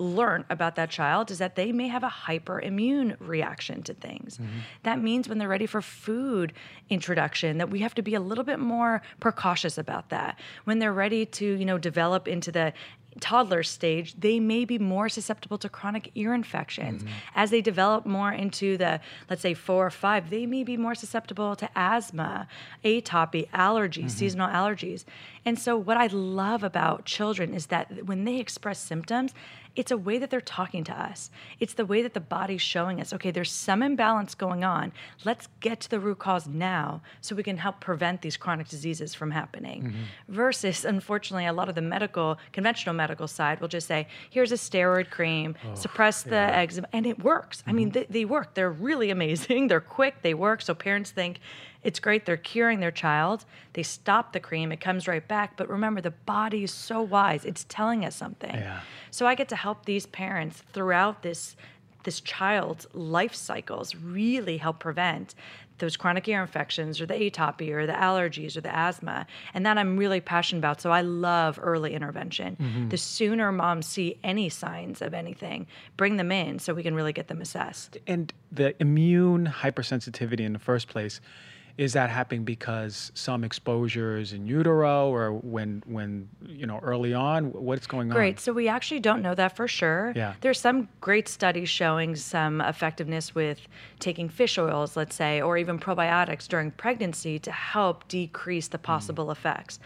learn 0.00 0.44
about 0.48 0.76
that 0.76 0.90
child 0.90 1.30
is 1.30 1.38
that 1.38 1.56
they 1.56 1.72
may 1.72 1.88
have 1.88 2.02
a 2.02 2.08
hyperimmune 2.08 3.16
reaction 3.20 3.82
to 3.82 3.94
things. 3.94 4.38
Mm-hmm. 4.38 4.58
That 4.82 5.00
means 5.00 5.28
when 5.28 5.38
they're 5.38 5.48
ready 5.48 5.66
for 5.66 5.82
food 5.82 6.52
introduction 6.88 7.58
that 7.58 7.70
we 7.70 7.80
have 7.80 7.94
to 7.94 8.02
be 8.02 8.14
a 8.14 8.20
little 8.20 8.44
bit 8.44 8.58
more 8.58 9.02
precautious 9.20 9.76
about 9.76 10.08
that. 10.08 10.38
When 10.64 10.78
they're 10.78 10.92
ready 10.92 11.26
to, 11.26 11.44
you 11.44 11.64
know, 11.64 11.78
develop 11.78 12.26
into 12.26 12.50
the 12.50 12.72
toddler 13.18 13.62
stage, 13.62 14.14
they 14.18 14.38
may 14.38 14.64
be 14.64 14.78
more 14.78 15.08
susceptible 15.08 15.58
to 15.58 15.68
chronic 15.68 16.10
ear 16.14 16.32
infections. 16.32 17.02
Mm-hmm. 17.02 17.12
As 17.34 17.50
they 17.50 17.60
develop 17.60 18.06
more 18.06 18.32
into 18.32 18.76
the, 18.76 19.00
let's 19.28 19.42
say, 19.42 19.54
four 19.54 19.86
or 19.86 19.90
five, 19.90 20.30
they 20.30 20.46
may 20.46 20.62
be 20.62 20.76
more 20.76 20.94
susceptible 20.94 21.56
to 21.56 21.68
asthma, 21.74 22.46
atopy, 22.84 23.48
allergies, 23.50 23.98
mm-hmm. 23.98 24.08
seasonal 24.08 24.48
allergies. 24.48 25.04
And 25.44 25.58
so, 25.58 25.76
what 25.76 25.96
I 25.96 26.06
love 26.06 26.62
about 26.62 27.04
children 27.04 27.54
is 27.54 27.66
that 27.66 28.06
when 28.06 28.24
they 28.24 28.38
express 28.38 28.78
symptoms, 28.78 29.34
it's 29.76 29.90
a 29.90 29.96
way 29.96 30.18
that 30.18 30.30
they're 30.30 30.40
talking 30.40 30.84
to 30.84 30.92
us. 30.92 31.30
It's 31.58 31.74
the 31.74 31.86
way 31.86 32.02
that 32.02 32.14
the 32.14 32.20
body's 32.20 32.60
showing 32.60 33.00
us, 33.00 33.12
okay, 33.12 33.30
there's 33.30 33.52
some 33.52 33.82
imbalance 33.82 34.34
going 34.34 34.64
on. 34.64 34.92
Let's 35.24 35.48
get 35.60 35.80
to 35.80 35.90
the 35.90 36.00
root 36.00 36.18
cause 36.18 36.46
now 36.46 37.02
so 37.20 37.34
we 37.34 37.42
can 37.42 37.56
help 37.56 37.80
prevent 37.80 38.22
these 38.22 38.36
chronic 38.36 38.68
diseases 38.68 39.14
from 39.14 39.30
happening. 39.30 39.82
Mm-hmm. 39.82 40.02
Versus, 40.28 40.84
unfortunately, 40.84 41.46
a 41.46 41.52
lot 41.52 41.68
of 41.68 41.74
the 41.74 41.82
medical, 41.82 42.38
conventional 42.52 42.94
medical 42.94 43.28
side 43.28 43.60
will 43.60 43.68
just 43.68 43.86
say, 43.86 44.08
here's 44.30 44.52
a 44.52 44.56
steroid 44.56 45.10
cream, 45.10 45.54
oh, 45.64 45.74
suppress 45.74 46.22
the 46.22 46.36
eczema, 46.36 46.88
and 46.92 47.06
it 47.06 47.22
works. 47.22 47.62
I 47.66 47.72
mean, 47.72 47.90
mm-hmm. 47.90 48.12
they, 48.12 48.20
they 48.20 48.24
work. 48.24 48.54
They're 48.54 48.70
really 48.70 49.10
amazing. 49.10 49.66
They're 49.70 49.80
quick, 49.80 50.22
they 50.22 50.34
work. 50.34 50.62
So 50.62 50.74
parents 50.74 51.10
think, 51.10 51.38
it's 51.82 51.98
great 51.98 52.26
they're 52.26 52.36
curing 52.36 52.80
their 52.80 52.90
child. 52.90 53.44
They 53.72 53.82
stop 53.82 54.32
the 54.32 54.40
cream, 54.40 54.72
it 54.72 54.80
comes 54.80 55.08
right 55.08 55.26
back. 55.26 55.56
But 55.56 55.68
remember, 55.68 56.00
the 56.00 56.10
body 56.10 56.64
is 56.64 56.72
so 56.72 57.02
wise, 57.02 57.44
it's 57.44 57.64
telling 57.68 58.04
us 58.04 58.16
something. 58.16 58.54
Yeah. 58.54 58.80
So 59.10 59.26
I 59.26 59.34
get 59.34 59.48
to 59.50 59.56
help 59.56 59.86
these 59.86 60.06
parents 60.06 60.62
throughout 60.72 61.22
this 61.22 61.56
this 62.04 62.20
child's 62.20 62.86
life 62.94 63.34
cycles 63.34 63.94
really 63.94 64.56
help 64.56 64.78
prevent 64.78 65.34
those 65.80 65.96
chronic 65.96 66.28
ear 66.28 66.40
infections 66.40 67.00
or 67.00 67.06
the 67.06 67.14
atopy 67.14 67.70
or 67.70 67.86
the 67.86 67.92
allergies 67.92 68.56
or 68.56 68.60
the 68.60 68.74
asthma. 68.74 69.26
And 69.54 69.66
that 69.66 69.78
I'm 69.78 69.96
really 69.96 70.20
passionate 70.20 70.60
about. 70.60 70.80
So 70.80 70.90
I 70.90 71.00
love 71.00 71.58
early 71.60 71.94
intervention. 71.94 72.56
Mm-hmm. 72.60 72.88
The 72.90 72.98
sooner 72.98 73.50
moms 73.50 73.86
see 73.86 74.18
any 74.22 74.48
signs 74.48 75.02
of 75.02 75.14
anything, 75.14 75.66
bring 75.96 76.16
them 76.16 76.30
in 76.30 76.58
so 76.58 76.74
we 76.74 76.82
can 76.82 76.94
really 76.94 77.12
get 77.12 77.28
them 77.28 77.40
assessed. 77.40 77.96
And 78.06 78.32
the 78.52 78.80
immune 78.80 79.46
hypersensitivity 79.46 80.40
in 80.40 80.52
the 80.52 80.58
first 80.58 80.88
place 80.88 81.20
is 81.80 81.94
that 81.94 82.10
happening 82.10 82.44
because 82.44 83.10
some 83.14 83.42
exposures 83.42 84.34
in 84.34 84.44
utero 84.46 85.08
or 85.08 85.32
when 85.32 85.82
when 85.86 86.28
you 86.46 86.66
know 86.66 86.78
early 86.82 87.14
on 87.14 87.50
what's 87.54 87.86
going 87.86 88.08
great. 88.08 88.16
on 88.16 88.20
great 88.20 88.38
so 88.38 88.52
we 88.52 88.68
actually 88.68 89.00
don't 89.00 89.22
know 89.22 89.34
that 89.34 89.56
for 89.56 89.66
sure 89.66 90.12
yeah 90.14 90.34
there's 90.42 90.60
some 90.60 90.86
great 91.00 91.26
studies 91.26 91.70
showing 91.70 92.14
some 92.14 92.60
effectiveness 92.60 93.34
with 93.34 93.66
taking 93.98 94.28
fish 94.28 94.58
oils 94.58 94.94
let's 94.94 95.16
say 95.16 95.40
or 95.40 95.56
even 95.56 95.78
probiotics 95.78 96.46
during 96.46 96.70
pregnancy 96.72 97.38
to 97.38 97.50
help 97.50 98.06
decrease 98.08 98.68
the 98.68 98.78
possible 98.78 99.28
mm. 99.28 99.32
effects 99.32 99.80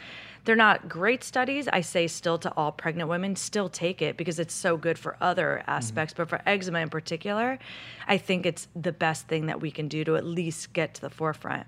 they're 0.44 0.54
not 0.54 0.90
great 0.90 1.24
studies. 1.24 1.68
I 1.68 1.80
say 1.80 2.06
still 2.06 2.36
to 2.40 2.52
all 2.54 2.70
pregnant 2.70 3.08
women, 3.08 3.34
still 3.34 3.70
take 3.70 4.02
it 4.02 4.18
because 4.18 4.38
it's 4.38 4.52
so 4.52 4.76
good 4.76 4.98
for 4.98 5.16
other 5.18 5.64
aspects. 5.66 6.12
Mm-hmm. 6.12 6.22
But 6.22 6.28
for 6.28 6.42
eczema 6.44 6.80
in 6.80 6.90
particular, 6.90 7.58
I 8.06 8.18
think 8.18 8.44
it's 8.44 8.68
the 8.76 8.92
best 8.92 9.26
thing 9.26 9.46
that 9.46 9.62
we 9.62 9.70
can 9.70 9.88
do 9.88 10.04
to 10.04 10.16
at 10.16 10.26
least 10.26 10.74
get 10.74 10.92
to 10.96 11.00
the 11.00 11.08
forefront 11.08 11.66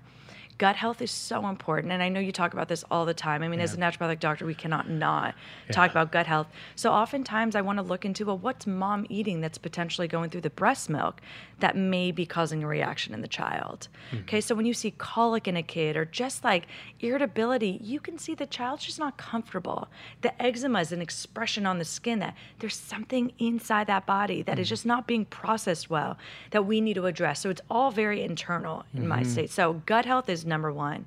gut 0.57 0.75
health 0.75 1.01
is 1.01 1.11
so 1.11 1.47
important. 1.47 1.93
And 1.93 2.01
I 2.01 2.09
know 2.09 2.19
you 2.19 2.31
talk 2.31 2.53
about 2.53 2.67
this 2.67 2.83
all 2.89 3.05
the 3.05 3.13
time. 3.13 3.43
I 3.43 3.47
mean, 3.47 3.59
yeah. 3.59 3.65
as 3.65 3.73
a 3.73 3.77
naturopathic 3.77 4.19
doctor, 4.19 4.45
we 4.45 4.55
cannot 4.55 4.89
not 4.89 5.35
yeah. 5.67 5.73
talk 5.73 5.91
about 5.91 6.11
gut 6.11 6.25
health. 6.25 6.47
So 6.75 6.91
oftentimes 6.91 7.55
I 7.55 7.61
want 7.61 7.77
to 7.77 7.83
look 7.83 8.05
into, 8.05 8.25
well, 8.25 8.37
what's 8.37 8.65
mom 8.65 9.05
eating 9.09 9.41
that's 9.41 9.57
potentially 9.57 10.07
going 10.07 10.29
through 10.29 10.41
the 10.41 10.49
breast 10.49 10.89
milk 10.89 11.21
that 11.59 11.75
may 11.75 12.11
be 12.11 12.25
causing 12.25 12.63
a 12.63 12.67
reaction 12.67 13.13
in 13.13 13.21
the 13.21 13.27
child? 13.27 13.87
Mm-hmm. 14.11 14.23
Okay, 14.23 14.41
so 14.41 14.55
when 14.55 14.65
you 14.65 14.73
see 14.73 14.91
colic 14.91 15.47
in 15.47 15.57
a 15.57 15.63
kid 15.63 15.95
or 15.95 16.05
just 16.05 16.43
like 16.43 16.67
irritability, 16.99 17.79
you 17.83 17.99
can 17.99 18.17
see 18.17 18.33
the 18.33 18.47
child's 18.47 18.85
just 18.85 18.99
not 18.99 19.17
comfortable. 19.17 19.87
The 20.21 20.41
eczema 20.41 20.81
is 20.81 20.91
an 20.91 21.01
expression 21.01 21.65
on 21.65 21.77
the 21.77 21.85
skin 21.85 22.19
that 22.19 22.35
there's 22.59 22.75
something 22.75 23.31
inside 23.37 23.87
that 23.87 24.05
body 24.05 24.41
that 24.41 24.53
mm-hmm. 24.53 24.61
is 24.61 24.69
just 24.69 24.85
not 24.85 25.05
being 25.05 25.25
processed 25.25 25.89
well 25.89 26.17
that 26.51 26.65
we 26.65 26.81
need 26.81 26.95
to 26.95 27.05
address. 27.05 27.41
So 27.41 27.49
it's 27.49 27.61
all 27.69 27.91
very 27.91 28.23
internal 28.23 28.85
in 28.93 29.01
mm-hmm. 29.01 29.09
my 29.09 29.23
state. 29.23 29.51
So 29.51 29.73
gut 29.85 30.05
health 30.05 30.29
is 30.29 30.46
number 30.47 30.71
one. 30.71 31.05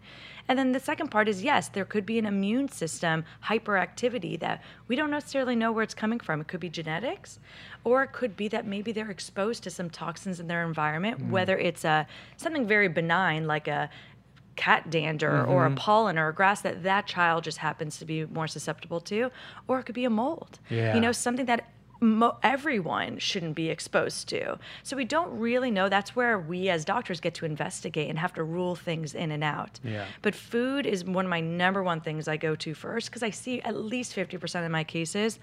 And 0.48 0.58
then 0.58 0.72
the 0.72 0.80
second 0.80 1.10
part 1.10 1.28
is 1.28 1.44
yes, 1.44 1.68
there 1.68 1.84
could 1.84 2.04
be 2.04 2.18
an 2.18 2.26
immune 2.26 2.68
system 2.68 3.24
hyperactivity 3.44 4.38
that 4.40 4.62
we 4.88 4.96
don't 4.96 5.10
necessarily 5.10 5.54
know 5.54 5.70
where 5.70 5.84
it's 5.84 5.94
coming 5.94 6.18
from. 6.18 6.40
It 6.40 6.48
could 6.48 6.60
be 6.60 6.68
genetics, 6.68 7.38
or 7.84 8.02
it 8.02 8.12
could 8.12 8.36
be 8.36 8.48
that 8.48 8.66
maybe 8.66 8.90
they're 8.90 9.10
exposed 9.10 9.62
to 9.64 9.70
some 9.70 9.90
toxins 9.90 10.40
in 10.40 10.48
their 10.48 10.66
environment, 10.66 11.20
mm. 11.20 11.30
whether 11.30 11.56
it's 11.56 11.84
a 11.84 12.06
something 12.36 12.66
very 12.66 12.88
benign 12.88 13.46
like 13.46 13.68
a 13.68 13.90
cat 14.56 14.90
dander 14.90 15.30
mm-hmm. 15.30 15.50
or 15.50 15.64
a 15.64 15.68
mm-hmm. 15.68 15.76
pollen 15.76 16.18
or 16.18 16.28
a 16.28 16.34
grass 16.34 16.60
that 16.60 16.82
that 16.82 17.06
child 17.06 17.44
just 17.44 17.58
happens 17.58 17.98
to 17.98 18.04
be 18.04 18.26
more 18.26 18.46
susceptible 18.46 19.00
to 19.00 19.30
or 19.68 19.78
it 19.78 19.84
could 19.84 19.94
be 19.94 20.04
a 20.04 20.10
mold 20.10 20.58
yeah. 20.68 20.94
you 20.94 21.00
know 21.00 21.12
something 21.12 21.46
that 21.46 21.64
mo- 22.00 22.36
everyone 22.42 23.18
shouldn't 23.18 23.54
be 23.54 23.70
exposed 23.70 24.28
to. 24.28 24.58
So 24.82 24.96
we 24.96 25.04
don't 25.04 25.38
really 25.38 25.70
know. 25.70 25.88
That's 25.88 26.16
where 26.16 26.38
we 26.38 26.68
as 26.68 26.84
doctors 26.84 27.20
get 27.20 27.34
to 27.34 27.46
investigate 27.46 28.08
and 28.08 28.18
have 28.18 28.32
to 28.34 28.42
rule 28.42 28.74
things 28.74 29.14
in 29.14 29.30
and 29.30 29.44
out. 29.44 29.78
Yeah. 29.84 30.06
But 30.22 30.34
food 30.34 30.86
is 30.86 31.04
one 31.04 31.26
of 31.26 31.30
my 31.30 31.40
number 31.40 31.82
one 31.82 32.00
things 32.00 32.28
I 32.28 32.36
go 32.36 32.54
to 32.56 32.74
first 32.74 33.10
because 33.10 33.22
I 33.22 33.30
see 33.30 33.60
at 33.62 33.76
least 33.76 34.14
50% 34.14 34.64
of 34.64 34.70
my 34.70 34.84
cases 34.84 35.38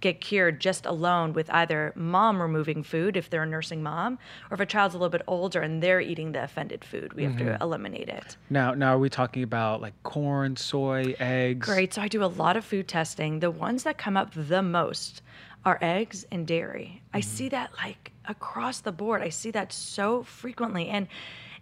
get 0.00 0.20
cured 0.20 0.60
just 0.60 0.86
alone 0.86 1.32
with 1.32 1.50
either 1.50 1.92
mom 1.96 2.40
removing 2.40 2.82
food 2.82 3.16
if 3.16 3.30
they're 3.30 3.42
a 3.42 3.46
nursing 3.46 3.82
mom 3.82 4.18
or 4.50 4.54
if 4.54 4.60
a 4.60 4.66
child's 4.66 4.94
a 4.94 4.98
little 4.98 5.10
bit 5.10 5.22
older 5.26 5.60
and 5.60 5.82
they're 5.82 6.00
eating 6.00 6.32
the 6.32 6.42
offended 6.42 6.84
food 6.84 7.12
we 7.14 7.24
have 7.24 7.32
mm-hmm. 7.32 7.46
to 7.46 7.58
eliminate 7.60 8.08
it 8.08 8.36
now 8.50 8.74
now 8.74 8.94
are 8.94 8.98
we 8.98 9.08
talking 9.08 9.42
about 9.42 9.80
like 9.80 9.94
corn 10.02 10.56
soy 10.56 11.14
eggs 11.18 11.66
great 11.66 11.94
so 11.94 12.02
i 12.02 12.08
do 12.08 12.22
a 12.22 12.26
lot 12.26 12.56
of 12.56 12.64
food 12.64 12.86
testing 12.86 13.40
the 13.40 13.50
ones 13.50 13.84
that 13.84 13.96
come 13.96 14.16
up 14.16 14.32
the 14.34 14.62
most 14.62 15.22
are 15.64 15.78
eggs 15.80 16.26
and 16.30 16.46
dairy. 16.46 17.00
Mm-hmm. 17.00 17.16
I 17.16 17.20
see 17.20 17.48
that 17.50 17.70
like 17.76 18.12
across 18.28 18.80
the 18.80 18.92
board. 18.92 19.22
I 19.22 19.28
see 19.28 19.50
that 19.52 19.72
so 19.72 20.22
frequently. 20.22 20.88
And 20.88 21.08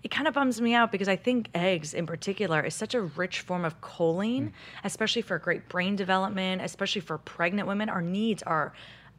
it 0.05 0.11
kind 0.11 0.29
of 0.29 0.35
bums 0.35 0.61
me 0.61 0.75
out 0.75 0.93
because 0.93 1.09
I 1.09 1.17
think 1.17 1.49
eggs 1.55 1.95
in 1.95 2.07
particular 2.07 2.61
is 2.61 2.75
such 2.75 2.95
a 2.95 3.01
rich 3.01 3.41
form 3.41 3.65
of 3.65 3.81
choline, 3.81 4.49
mm. 4.49 4.53
especially 4.85 5.23
for 5.23 5.39
great 5.39 5.69
brain 5.71 5.97
development, 5.97 6.61
especially 6.61 7.01
for 7.01 7.17
pregnant 7.17 7.67
women. 7.67 7.89
Our 7.89 8.03
needs 8.03 8.43
are, 8.43 8.75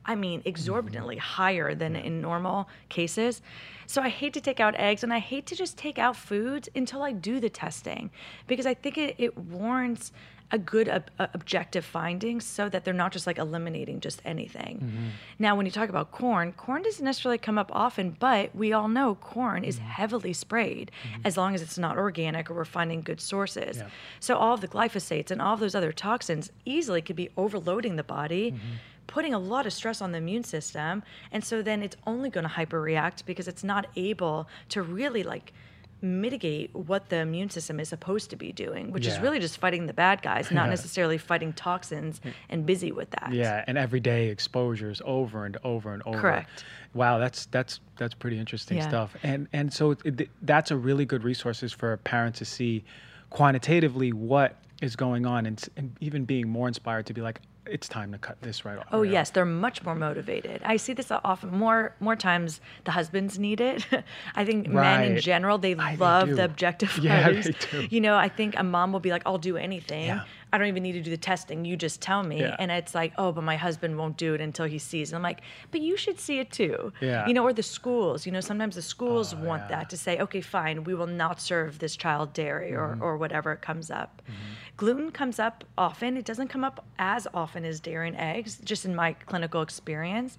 I 0.05 0.13
mean, 0.13 0.43
exorbitantly 0.45 1.15
mm-hmm. 1.15 1.41
higher 1.41 1.73
than 1.73 1.95
in 1.95 2.21
normal 2.21 2.69
cases. 2.89 3.41
So 3.87 4.03
I 4.03 4.09
hate 4.09 4.33
to 4.33 4.41
take 4.41 4.59
out 4.59 4.75
eggs 4.75 5.03
and 5.03 5.11
I 5.11 5.17
hate 5.17 5.47
to 5.47 5.55
just 5.55 5.75
take 5.75 5.97
out 5.97 6.15
foods 6.15 6.69
until 6.75 7.01
I 7.01 7.13
do 7.13 7.39
the 7.39 7.49
testing 7.49 8.11
because 8.45 8.67
I 8.67 8.75
think 8.75 8.99
it, 8.99 9.15
it 9.17 9.35
warrants 9.35 10.11
a 10.51 10.57
good 10.57 10.87
ob- 10.87 11.09
objective 11.19 11.83
finding 11.83 12.39
so 12.39 12.69
that 12.69 12.85
they're 12.85 12.93
not 12.93 13.11
just 13.11 13.25
like 13.25 13.37
eliminating 13.37 13.99
just 13.99 14.21
anything. 14.23 14.77
Mm-hmm. 14.77 15.07
Now, 15.39 15.55
when 15.55 15.65
you 15.65 15.71
talk 15.71 15.89
about 15.89 16.11
corn, 16.11 16.51
corn 16.53 16.83
doesn't 16.83 17.03
necessarily 17.03 17.37
come 17.37 17.57
up 17.57 17.71
often, 17.73 18.15
but 18.19 18.55
we 18.55 18.71
all 18.71 18.87
know 18.87 19.15
corn 19.15 19.61
mm-hmm. 19.61 19.69
is 19.69 19.79
heavily 19.79 20.33
sprayed 20.33 20.91
mm-hmm. 21.03 21.21
as 21.25 21.35
long 21.35 21.55
as 21.55 21.61
it's 21.61 21.77
not 21.77 21.97
organic 21.97 22.49
or 22.49 22.53
we're 22.53 22.65
finding 22.65 23.01
good 23.01 23.19
sources. 23.19 23.77
Yeah. 23.77 23.87
So, 24.19 24.37
all 24.37 24.53
of 24.53 24.61
the 24.61 24.67
glyphosates 24.67 25.31
and 25.31 25.41
all 25.41 25.55
of 25.55 25.59
those 25.59 25.75
other 25.75 25.91
toxins 25.91 26.51
easily 26.63 27.01
could 27.01 27.15
be 27.15 27.29
overloading 27.37 27.95
the 27.95 28.03
body 28.03 28.51
mm-hmm. 28.51 28.75
putting 29.07 29.33
a 29.33 29.39
lot 29.39 29.65
of 29.65 29.73
stress 29.73 30.01
on 30.01 30.11
the 30.11 30.17
immune 30.17 30.43
system 30.43 31.01
and 31.31 31.43
so 31.43 31.61
then 31.61 31.81
it's 31.81 31.95
only 32.05 32.29
going 32.29 32.45
to 32.45 32.49
hyperreact 32.49 33.25
because 33.25 33.47
it's 33.47 33.63
not 33.63 33.87
able 33.95 34.47
to 34.69 34.81
really 34.81 35.23
like 35.23 35.53
mitigate 36.01 36.73
what 36.75 37.09
the 37.09 37.17
immune 37.17 37.49
system 37.49 37.79
is 37.79 37.89
supposed 37.89 38.29
to 38.29 38.35
be 38.35 38.51
doing, 38.51 38.91
which 38.91 39.05
yeah. 39.05 39.13
is 39.13 39.19
really 39.19 39.39
just 39.39 39.57
fighting 39.57 39.87
the 39.87 39.93
bad 39.93 40.21
guys, 40.21 40.51
not 40.51 40.69
necessarily 40.75 41.17
fighting 41.17 41.53
toxins 41.53 42.19
mm. 42.19 42.33
and 42.49 42.65
busy 42.65 42.91
with 42.91 43.09
that. 43.11 43.31
Yeah, 43.33 43.63
and 43.67 43.77
everyday 43.77 44.27
exposures 44.27 45.01
over 45.05 45.45
and 45.45 45.57
over 45.63 45.93
and 45.93 46.03
over. 46.05 46.19
Correct. 46.19 46.63
Wow, 46.93 47.17
that's 47.17 47.45
that's 47.47 47.79
that's 47.97 48.13
pretty 48.13 48.39
interesting 48.39 48.77
yeah. 48.77 48.87
stuff. 48.87 49.15
And 49.23 49.47
and 49.53 49.73
so 49.73 49.91
it, 50.03 50.29
that's 50.41 50.71
a 50.71 50.77
really 50.77 51.05
good 51.05 51.23
resources 51.23 51.71
for 51.71 51.97
parents 51.97 52.39
to 52.39 52.45
see 52.45 52.83
quantitatively 53.29 54.13
what 54.13 54.57
is 54.81 54.95
going 54.95 55.25
on 55.25 55.45
and, 55.45 55.63
and 55.77 55.95
even 55.99 56.25
being 56.25 56.47
more 56.47 56.67
inspired 56.67 57.05
to 57.05 57.13
be 57.13 57.21
like 57.21 57.41
it's 57.67 57.87
time 57.87 58.11
to 58.11 58.17
cut 58.17 58.41
this 58.41 58.65
right 58.65 58.77
off. 58.77 58.85
Oh 58.91 59.01
right 59.01 59.11
yes, 59.11 59.29
off. 59.29 59.33
they're 59.33 59.45
much 59.45 59.83
more 59.83 59.95
motivated. 59.95 60.61
I 60.63 60.77
see 60.77 60.93
this 60.93 61.11
often 61.11 61.51
more 61.51 61.95
more 61.99 62.15
times 62.15 62.61
the 62.83 62.91
husbands 62.91 63.39
need 63.39 63.61
it. 63.61 63.85
I 64.35 64.45
think 64.45 64.67
right. 64.67 64.99
men 64.99 65.11
in 65.11 65.21
general 65.21 65.57
they 65.57 65.75
I, 65.75 65.95
love 65.95 66.29
they 66.29 66.33
the 66.35 66.45
objective 66.45 66.97
yeah, 66.97 67.31
They 67.31 67.53
do. 67.71 67.87
You 67.89 68.01
know, 68.01 68.15
I 68.15 68.29
think 68.29 68.55
a 68.57 68.63
mom 68.63 68.91
will 68.91 68.99
be 68.99 69.11
like, 69.11 69.23
I'll 69.25 69.37
do 69.37 69.57
anything. 69.57 70.07
Yeah. 70.07 70.23
I 70.53 70.57
don't 70.57 70.67
even 70.67 70.83
need 70.83 70.93
to 70.93 71.01
do 71.01 71.09
the 71.09 71.17
testing. 71.17 71.65
You 71.65 71.75
just 71.75 72.01
tell 72.01 72.23
me. 72.23 72.39
Yeah. 72.39 72.55
And 72.59 72.71
it's 72.71 72.95
like, 72.95 73.13
oh, 73.17 73.31
but 73.31 73.43
my 73.43 73.57
husband 73.57 73.97
won't 73.97 74.17
do 74.17 74.33
it 74.33 74.41
until 74.41 74.65
he 74.65 74.77
sees. 74.77 75.11
And 75.11 75.17
I'm 75.17 75.23
like, 75.23 75.41
but 75.71 75.81
you 75.81 75.97
should 75.97 76.19
see 76.19 76.39
it 76.39 76.51
too. 76.51 76.93
Yeah. 77.01 77.27
You 77.27 77.33
know, 77.33 77.43
or 77.43 77.53
the 77.53 77.63
schools. 77.63 78.25
You 78.25 78.31
know, 78.31 78.41
sometimes 78.41 78.75
the 78.75 78.81
schools 78.81 79.33
oh, 79.33 79.43
want 79.43 79.63
yeah. 79.63 79.79
that 79.79 79.89
to 79.89 79.97
say, 79.97 80.19
okay, 80.19 80.41
fine, 80.41 80.83
we 80.83 80.95
will 80.95 81.07
not 81.07 81.41
serve 81.41 81.79
this 81.79 81.95
child 81.95 82.33
dairy 82.33 82.71
mm-hmm. 82.71 83.01
or, 83.01 83.13
or 83.13 83.17
whatever 83.17 83.55
comes 83.55 83.91
up. 83.91 84.21
Mm-hmm. 84.23 84.53
Gluten 84.77 85.11
comes 85.11 85.39
up 85.39 85.63
often. 85.77 86.17
It 86.17 86.25
doesn't 86.25 86.49
come 86.49 86.63
up 86.63 86.85
as 86.99 87.27
often 87.33 87.65
as 87.65 87.79
dairy 87.79 88.07
and 88.07 88.17
eggs, 88.17 88.59
just 88.63 88.85
in 88.85 88.95
my 88.95 89.13
clinical 89.13 89.61
experience. 89.61 90.37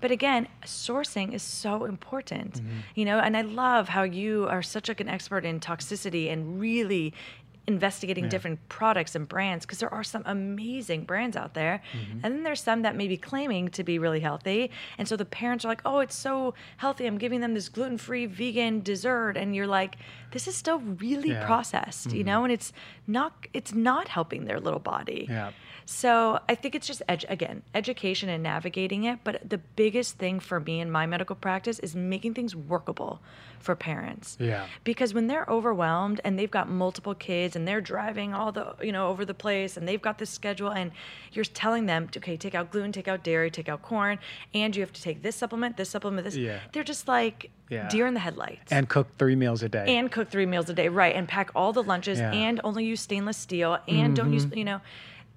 But 0.00 0.10
again, 0.10 0.48
sourcing 0.66 1.32
is 1.32 1.42
so 1.42 1.84
important, 1.84 2.54
mm-hmm. 2.54 2.78
you 2.94 3.04
know, 3.04 3.18
and 3.18 3.36
I 3.36 3.42
love 3.42 3.88
how 3.88 4.02
you 4.02 4.46
are 4.50 4.62
such 4.62 4.88
like 4.88 5.00
an 5.00 5.08
expert 5.08 5.44
in 5.44 5.60
toxicity 5.60 6.30
and 6.30 6.60
really 6.60 7.14
investigating 7.66 8.24
yeah. 8.24 8.30
different 8.30 8.68
products 8.68 9.14
and 9.14 9.28
brands 9.28 9.64
because 9.64 9.78
there 9.78 9.92
are 9.92 10.04
some 10.04 10.22
amazing 10.26 11.04
brands 11.04 11.36
out 11.36 11.54
there 11.54 11.82
mm-hmm. 11.92 12.20
and 12.22 12.34
then 12.34 12.42
there's 12.42 12.62
some 12.62 12.82
that 12.82 12.94
may 12.94 13.08
be 13.08 13.16
claiming 13.16 13.68
to 13.68 13.82
be 13.82 13.98
really 13.98 14.20
healthy 14.20 14.70
and 14.98 15.08
so 15.08 15.16
the 15.16 15.24
parents 15.24 15.64
are 15.64 15.68
like 15.68 15.82
oh 15.84 16.00
it's 16.00 16.14
so 16.14 16.54
healthy 16.76 17.06
i'm 17.06 17.18
giving 17.18 17.40
them 17.40 17.54
this 17.54 17.68
gluten-free 17.68 18.26
vegan 18.26 18.80
dessert 18.80 19.36
and 19.36 19.54
you're 19.56 19.66
like 19.66 19.96
this 20.32 20.46
is 20.46 20.54
still 20.54 20.78
really 20.78 21.30
yeah. 21.30 21.46
processed 21.46 22.08
mm-hmm. 22.08 22.18
you 22.18 22.24
know 22.24 22.44
and 22.44 22.52
it's 22.52 22.72
not 23.06 23.46
it's 23.52 23.72
not 23.72 24.08
helping 24.08 24.44
their 24.44 24.60
little 24.60 24.80
body 24.80 25.26
yeah 25.28 25.50
so 25.86 26.40
I 26.48 26.54
think 26.54 26.74
it's 26.74 26.86
just 26.86 27.02
edu- 27.08 27.28
again 27.28 27.62
education 27.74 28.28
and 28.28 28.42
navigating 28.42 29.04
it. 29.04 29.18
But 29.24 29.48
the 29.48 29.58
biggest 29.58 30.18
thing 30.18 30.40
for 30.40 30.60
me 30.60 30.80
in 30.80 30.90
my 30.90 31.06
medical 31.06 31.36
practice 31.36 31.78
is 31.78 31.94
making 31.94 32.34
things 32.34 32.56
workable 32.56 33.20
for 33.64 33.74
parents. 33.74 34.36
Yeah. 34.38 34.66
Because 34.84 35.14
when 35.14 35.26
they're 35.26 35.46
overwhelmed 35.48 36.20
and 36.22 36.38
they've 36.38 36.50
got 36.50 36.68
multiple 36.68 37.14
kids 37.14 37.56
and 37.56 37.66
they're 37.66 37.80
driving 37.80 38.34
all 38.34 38.52
the 38.52 38.76
you 38.82 38.92
know 38.92 39.08
over 39.08 39.24
the 39.24 39.34
place 39.34 39.76
and 39.76 39.88
they've 39.88 40.00
got 40.00 40.18
this 40.18 40.30
schedule 40.30 40.70
and 40.70 40.92
you're 41.32 41.44
telling 41.44 41.86
them 41.86 42.08
okay 42.16 42.36
take 42.36 42.54
out 42.54 42.70
gluten, 42.70 42.92
take 42.92 43.08
out 43.08 43.24
dairy, 43.24 43.50
take 43.50 43.68
out 43.68 43.82
corn, 43.82 44.18
and 44.52 44.76
you 44.76 44.82
have 44.82 44.92
to 44.92 45.02
take 45.02 45.22
this 45.22 45.34
supplement, 45.34 45.76
this 45.76 45.88
supplement, 45.88 46.24
this. 46.24 46.36
Yeah. 46.36 46.60
They're 46.72 46.84
just 46.84 47.08
like 47.08 47.50
yeah. 47.70 47.88
deer 47.88 48.06
in 48.06 48.14
the 48.14 48.20
headlights. 48.20 48.70
And 48.70 48.88
cook 48.88 49.08
three 49.18 49.34
meals 49.34 49.62
a 49.62 49.68
day. 49.68 49.96
And 49.96 50.12
cook 50.12 50.28
three 50.30 50.46
meals 50.46 50.68
a 50.68 50.74
day, 50.74 50.88
right? 50.88 51.16
And 51.16 51.26
pack 51.26 51.50
all 51.54 51.72
the 51.72 51.82
lunches 51.82 52.18
yeah. 52.18 52.32
and 52.32 52.60
only 52.62 52.84
use 52.84 53.00
stainless 53.00 53.38
steel 53.38 53.78
and 53.88 53.96
mm-hmm. 53.96 54.14
don't 54.14 54.32
use 54.32 54.46
you 54.54 54.64
know 54.64 54.80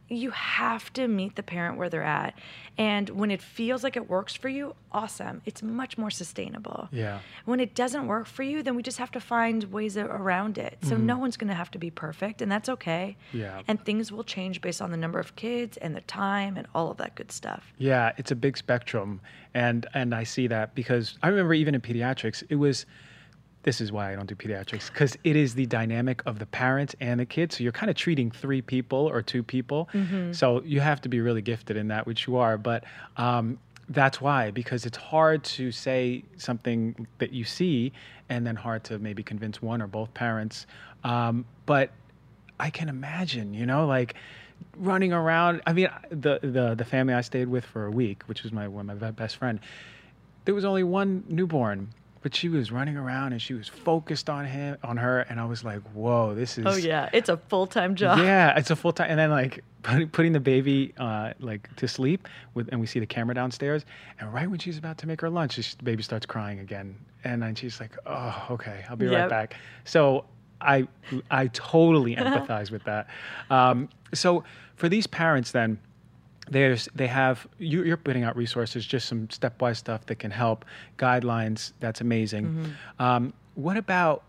you 0.09 0.31
have 0.31 0.91
to 0.93 1.07
meet 1.07 1.35
the 1.35 1.43
parent 1.43 1.77
where 1.77 1.89
they're 1.89 2.03
at. 2.03 2.33
And 2.77 3.09
when 3.09 3.31
it 3.31 3.41
feels 3.41 3.83
like 3.83 3.97
it 3.97 4.09
works 4.09 4.33
for 4.33 4.49
you, 4.49 4.75
awesome. 4.91 5.41
It's 5.45 5.63
much 5.63 5.97
more 5.97 6.11
sustainable. 6.11 6.87
Yeah. 6.91 7.19
When 7.45 7.59
it 7.59 7.73
doesn't 7.73 8.07
work 8.07 8.27
for 8.27 8.43
you, 8.43 8.61
then 8.61 8.75
we 8.75 8.83
just 8.83 8.99
have 8.99 9.11
to 9.11 9.19
find 9.19 9.63
ways 9.65 9.97
around 9.97 10.57
it. 10.57 10.77
So 10.83 10.95
no 10.95 11.17
one's 11.17 11.37
going 11.37 11.47
to 11.49 11.55
have 11.55 11.71
to 11.71 11.79
be 11.79 11.89
perfect, 11.89 12.41
and 12.41 12.51
that's 12.51 12.69
okay. 12.69 13.17
Mm-hmm. 13.29 13.39
Yeah. 13.39 13.61
And 13.67 13.83
things 13.83 14.11
will 14.11 14.23
change 14.23 14.61
based 14.61 14.81
on 14.81 14.91
the 14.91 14.97
number 14.97 15.19
of 15.19 15.35
kids 15.35 15.77
and 15.77 15.95
the 15.95 16.01
time 16.01 16.55
and 16.55 16.67
all 16.75 16.91
of 16.91 16.97
that 16.97 17.15
good 17.15 17.31
stuff. 17.31 17.73
Yeah, 17.77 18.13
it's 18.17 18.31
a 18.31 18.35
big 18.35 18.57
spectrum, 18.57 19.19
and 19.53 19.87
and 19.93 20.13
I 20.13 20.23
see 20.23 20.47
that 20.47 20.75
because 20.75 21.17
I 21.23 21.29
remember 21.29 21.53
even 21.53 21.75
in 21.75 21.81
pediatrics, 21.81 22.43
it 22.49 22.55
was. 22.55 22.85
This 23.67 23.81
is 23.81 23.91
why 23.91 24.13
I 24.13 24.15
don't 24.15 24.27
do 24.27 24.33
pediatrics 24.33 24.87
because 24.87 25.17
it 25.25 25.35
is 25.35 25.53
the 25.53 25.65
dynamic 25.65 26.21
of 26.25 26.39
the 26.39 26.45
parents 26.45 26.95
and 27.01 27.19
the 27.19 27.25
kids. 27.25 27.57
So 27.57 27.63
you're 27.63 27.73
kind 27.73 27.89
of 27.89 27.97
treating 27.97 28.31
three 28.31 28.61
people 28.61 28.99
or 28.99 29.21
two 29.21 29.43
people. 29.43 29.89
So 30.31 30.61
you 30.63 30.79
have 30.79 31.01
to 31.01 31.09
be 31.09 31.19
really 31.19 31.41
gifted 31.41 31.75
in 31.75 31.89
that, 31.89 32.07
which 32.07 32.27
you 32.27 32.37
are. 32.37 32.57
But 32.57 32.85
um, 33.17 33.59
that's 33.89 34.21
why 34.21 34.51
because 34.51 34.85
it's 34.85 34.95
hard 34.95 35.43
to 35.43 35.73
say 35.73 36.23
something 36.37 37.07
that 37.17 37.33
you 37.33 37.43
see, 37.43 37.91
and 38.29 38.47
then 38.47 38.55
hard 38.55 38.85
to 38.85 38.99
maybe 38.99 39.21
convince 39.21 39.61
one 39.61 39.81
or 39.81 39.87
both 39.87 40.13
parents. 40.13 40.65
Um, 41.03 41.43
but 41.65 41.91
I 42.61 42.69
can 42.69 42.87
imagine, 42.87 43.53
you 43.53 43.65
know, 43.65 43.85
like 43.85 44.15
running 44.77 45.11
around. 45.11 45.61
I 45.67 45.73
mean, 45.73 45.89
the 46.09 46.39
the 46.41 46.73
the 46.73 46.85
family 46.85 47.13
I 47.13 47.19
stayed 47.19 47.49
with 47.49 47.65
for 47.65 47.85
a 47.85 47.91
week, 47.91 48.23
which 48.27 48.43
was 48.43 48.53
my 48.53 48.69
one 48.69 48.85
my 48.85 49.11
best 49.11 49.35
friend. 49.35 49.59
There 50.45 50.55
was 50.55 50.63
only 50.63 50.83
one 50.83 51.25
newborn, 51.27 51.89
but 52.21 52.35
she 52.35 52.49
was 52.49 52.71
running 52.71 52.97
around 52.97 53.33
and 53.33 53.41
she 53.41 53.53
was 53.53 53.67
focused 53.67 54.29
on 54.29 54.45
him, 54.45 54.77
on 54.83 54.97
her, 54.97 55.19
and 55.21 55.39
I 55.39 55.45
was 55.45 55.63
like, 55.63 55.81
"Whoa, 55.93 56.35
this 56.35 56.57
is." 56.57 56.65
Oh, 56.65 56.75
yeah. 56.75 57.09
It's 57.13 57.29
a 57.29 57.37
full 57.37 57.67
time 57.67 57.95
job. 57.95 58.19
Yeah, 58.19 58.57
it's 58.57 58.71
a 58.71 58.75
full 58.81 58.91
time, 58.93 59.09
and 59.09 59.19
then 59.19 59.29
like 59.29 59.63
put- 59.83 60.11
putting 60.11 60.33
the 60.33 60.39
baby 60.39 60.93
uh, 60.97 61.33
like 61.39 61.73
to 61.77 61.87
sleep 61.87 62.27
with, 62.53 62.69
and 62.71 62.79
we 62.81 62.87
see 62.87 62.99
the 62.99 63.05
camera 63.05 63.35
downstairs, 63.35 63.85
and 64.19 64.33
right 64.33 64.49
when 64.49 64.59
she's 64.59 64.77
about 64.77 64.97
to 64.99 65.07
make 65.07 65.21
her 65.21 65.29
lunch, 65.29 65.53
she, 65.53 65.61
the 65.77 65.83
baby 65.83 66.03
starts 66.03 66.25
crying 66.25 66.59
again, 66.59 66.95
and 67.23 67.41
then 67.41 67.55
she's 67.55 67.79
like, 67.79 67.91
"Oh, 68.05 68.47
okay, 68.51 68.83
I'll 68.89 68.95
be 68.95 69.07
right 69.07 69.29
back." 69.29 69.55
So 69.85 70.25
I 70.61 70.87
I 71.31 71.47
totally 71.47 72.15
empathize 72.17 72.71
with 72.71 72.83
that. 72.85 73.07
Um, 73.49 73.89
so 74.13 74.43
for 74.75 74.89
these 74.89 75.07
parents, 75.07 75.51
then 75.51 75.79
there's 76.49 76.89
they 76.95 77.07
have 77.07 77.47
you, 77.57 77.83
you're 77.83 77.97
putting 77.97 78.23
out 78.23 78.35
resources, 78.35 78.85
just 78.85 79.07
some 79.07 79.27
stepwise 79.27 79.77
stuff 79.77 80.05
that 80.07 80.15
can 80.19 80.31
help, 80.31 80.65
guidelines. 80.97 81.73
That's 81.79 82.01
amazing. 82.01 82.45
Mm-hmm. 82.45 83.03
Um, 83.03 83.33
what 83.55 83.77
about? 83.77 84.23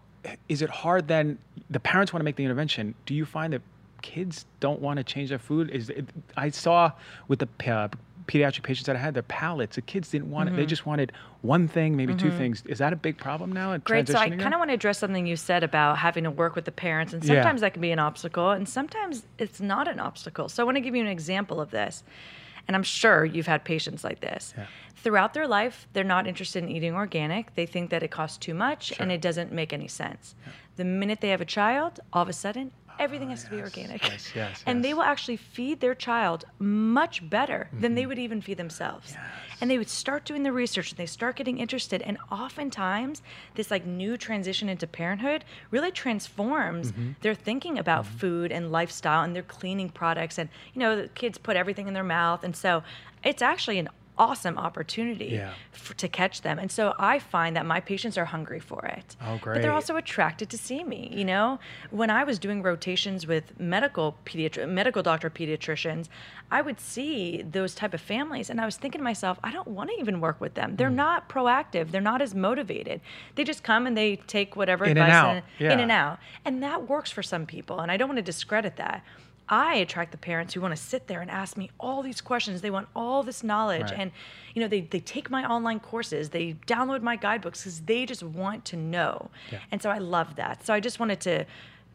Is 0.48 0.62
it 0.62 0.70
hard 0.70 1.08
then? 1.08 1.38
The 1.70 1.80
parents 1.80 2.12
want 2.12 2.20
to 2.20 2.24
make 2.24 2.36
the 2.36 2.44
intervention. 2.44 2.94
Do 3.06 3.14
you 3.14 3.24
find 3.24 3.52
that 3.52 3.62
kids 4.02 4.46
don't 4.60 4.80
want 4.80 4.98
to 4.98 5.04
change 5.04 5.30
their 5.30 5.38
food? 5.38 5.70
Is 5.70 5.90
it, 5.90 6.06
I 6.36 6.50
saw 6.50 6.92
with 7.28 7.38
the 7.38 7.72
uh, 7.72 7.88
pediatric 8.28 8.62
patients 8.62 8.86
that 8.86 8.94
I 8.94 8.98
had, 9.00 9.14
their 9.14 9.22
palates. 9.24 9.74
The 9.76 9.82
kids 9.82 10.10
didn't 10.10 10.30
want 10.30 10.48
it. 10.50 10.54
They 10.56 10.66
just 10.66 10.86
wanted 10.86 11.10
one 11.42 11.66
thing, 11.66 11.96
maybe 11.96 12.14
two 12.14 12.30
things. 12.30 12.62
Is 12.66 12.78
that 12.78 12.92
a 12.92 12.96
big 12.96 13.16
problem 13.16 13.50
now? 13.52 13.72
in 13.72 13.80
Mm-hmm. 13.80 13.86
Great. 13.86 14.08
So 14.08 14.18
I 14.18 14.28
kind 14.28 14.54
of 14.54 14.58
want 14.58 14.70
to 14.70 14.74
address 14.74 14.98
something 14.98 15.26
you 15.26 15.36
said 15.36 15.64
about 15.64 15.98
having 15.98 16.24
to 16.24 16.30
work 16.30 16.54
with 16.54 16.64
the 16.66 16.72
parents, 16.72 17.12
and 17.12 17.24
Yeah. 17.24 17.36
sometimes 17.36 17.62
that 17.62 17.72
can 17.72 17.82
be 17.82 17.90
an 17.90 17.98
obstacle, 17.98 18.50
and 18.50 18.68
sometimes 18.68 19.24
it's 19.38 19.60
not 19.60 19.88
an 19.88 19.98
obstacle. 19.98 20.48
So 20.48 20.62
I 20.62 20.64
want 20.64 20.76
to 20.76 20.80
give 20.80 20.94
you 20.94 21.00
an 21.02 21.08
example 21.08 21.60
of 21.60 21.70
this, 21.70 22.04
and 22.66 22.76
I'm 22.76 22.82
sure 22.82 23.24
you've 23.24 23.46
had 23.46 23.64
patients 23.64 24.04
like 24.04 24.20
this. 24.20 24.54
Yeah. 24.56 24.66
Throughout 24.96 25.32
their 25.32 25.46
life, 25.48 25.88
they're 25.92 26.04
not 26.04 26.26
interested 26.26 26.62
in 26.62 26.68
eating 26.68 26.94
organic. 26.94 27.54
They 27.54 27.66
think 27.66 27.90
that 27.90 28.02
it 28.02 28.10
costs 28.10 28.36
too 28.36 28.52
much 28.52 28.92
and 28.98 29.12
it 29.12 29.20
doesn't 29.22 29.52
make 29.52 29.72
any 29.72 29.86
sense. 29.88 30.34
The 30.76 30.84
minute 30.84 31.20
they 31.20 31.28
have 31.28 31.40
a 31.40 31.44
child, 31.46 32.00
all 32.12 32.22
of 32.22 32.28
a 32.28 32.32
sudden, 32.32 32.72
everything 32.98 33.30
has 33.30 33.44
to 33.44 33.50
be 33.50 33.56
yes, 33.56 33.64
organic. 33.64 34.04
yes, 34.04 34.32
yes, 34.34 34.62
and 34.66 34.84
they 34.84 34.94
will 34.94 35.02
actually 35.02 35.36
feed 35.36 35.80
their 35.80 35.94
child 35.94 36.44
much 36.58 37.28
better 37.28 37.68
than 37.72 37.78
Mm-hmm. 37.80 37.94
they 37.94 38.06
would 38.06 38.18
even 38.18 38.40
feed 38.40 38.56
themselves. 38.58 39.16
And 39.60 39.70
they 39.70 39.78
would 39.78 39.88
start 39.88 40.24
doing 40.24 40.42
the 40.44 40.52
research 40.52 40.90
and 40.90 40.98
they 40.98 41.06
start 41.06 41.36
getting 41.36 41.58
interested. 41.58 42.02
And 42.02 42.18
oftentimes, 42.30 43.22
this 43.54 43.70
like 43.70 43.84
new 43.86 44.16
transition 44.16 44.68
into 44.68 44.86
parenthood 44.86 45.44
really 45.70 45.90
transforms 45.90 46.92
Mm-hmm. 46.92 47.12
their 47.22 47.34
thinking 47.34 47.78
about 47.78 48.06
food 48.06 48.52
and 48.52 48.70
lifestyle 48.70 49.22
and 49.24 49.34
their 49.34 49.42
cleaning 49.42 49.88
products. 49.90 50.38
And, 50.38 50.48
you 50.74 50.80
know, 50.80 51.02
the 51.02 51.08
kids 51.08 51.38
put 51.38 51.56
everything 51.56 51.88
in 51.88 51.94
their 51.94 52.04
mouth. 52.04 52.44
And 52.44 52.54
so 52.56 52.82
it's 53.24 53.42
actually 53.42 53.78
an 53.78 53.88
awesome 54.18 54.58
opportunity 54.58 55.26
Yeah. 55.26 55.52
to 55.96 56.08
catch 56.08 56.42
them. 56.42 56.58
And 56.58 56.70
so 56.70 56.94
I 56.98 57.18
find 57.18 57.54
that 57.56 57.64
my 57.64 57.80
patients 57.80 58.18
are 58.18 58.24
hungry 58.26 58.60
for 58.60 58.84
it. 58.84 59.16
Oh, 59.24 59.38
great. 59.38 59.54
But 59.54 59.62
they're 59.62 59.72
also 59.72 59.96
attracted 59.96 60.50
to 60.50 60.58
see 60.58 60.82
me. 60.84 61.10
You 61.14 61.24
know, 61.24 61.60
when 61.90 62.10
I 62.10 62.24
was 62.24 62.38
doing 62.38 62.62
rotations 62.62 63.26
with 63.26 63.58
medical 63.60 64.16
pediatri- 64.26 64.68
medical 64.68 65.02
doctor 65.02 65.30
pediatricians, 65.30 66.08
I 66.50 66.62
would 66.62 66.80
see 66.80 67.42
those 67.42 67.74
type 67.74 67.94
of 67.94 68.00
families, 68.00 68.50
and 68.50 68.60
I 68.60 68.64
was 68.64 68.76
thinking 68.76 68.98
to 69.00 69.04
myself, 69.04 69.38
I 69.44 69.52
don't 69.52 69.68
want 69.68 69.90
to 69.90 69.96
even 70.00 70.20
work 70.20 70.40
with 70.40 70.54
them. 70.54 70.72
Mm. 70.72 70.76
They're 70.78 70.90
not 70.90 71.28
proactive. 71.28 71.90
They're 71.90 72.00
not 72.00 72.20
as 72.22 72.34
motivated. 72.34 73.00
They 73.36 73.44
just 73.44 73.62
come 73.62 73.86
and 73.86 73.96
they 73.96 74.16
take 74.16 74.56
whatever 74.56 74.84
In 74.84 74.90
and 74.92 74.98
advice 75.00 75.14
out. 75.14 75.36
in 75.36 75.42
Yeah. 75.58 75.78
and 75.78 75.90
out, 75.92 76.18
and 76.44 76.62
that 76.62 76.88
works 76.88 77.10
for 77.10 77.22
some 77.22 77.46
people. 77.46 77.80
And 77.80 77.92
I 77.92 77.96
don't 77.96 78.08
want 78.08 78.16
to 78.18 78.22
discredit 78.22 78.76
that. 78.76 79.04
I 79.48 79.76
attract 79.76 80.12
the 80.12 80.18
parents 80.18 80.54
who 80.54 80.60
want 80.60 80.76
to 80.76 80.82
sit 80.82 81.06
there 81.06 81.20
and 81.20 81.30
ask 81.30 81.56
me 81.56 81.70
all 81.80 82.02
these 82.02 82.20
questions. 82.20 82.60
They 82.60 82.70
want 82.70 82.88
all 82.94 83.22
this 83.22 83.42
knowledge. 83.42 83.90
Right. 83.90 84.00
And, 84.00 84.12
you 84.54 84.60
know, 84.62 84.68
they, 84.68 84.82
they 84.82 85.00
take 85.00 85.30
my 85.30 85.44
online 85.48 85.80
courses, 85.80 86.30
they 86.30 86.54
download 86.66 87.02
my 87.02 87.16
guidebooks 87.16 87.62
because 87.62 87.80
they 87.80 88.04
just 88.06 88.22
want 88.22 88.64
to 88.66 88.76
know. 88.76 89.30
Yeah. 89.50 89.58
And 89.70 89.80
so 89.80 89.90
I 89.90 89.98
love 89.98 90.36
that. 90.36 90.64
So 90.66 90.74
I 90.74 90.80
just 90.80 91.00
wanted 91.00 91.20
to 91.20 91.46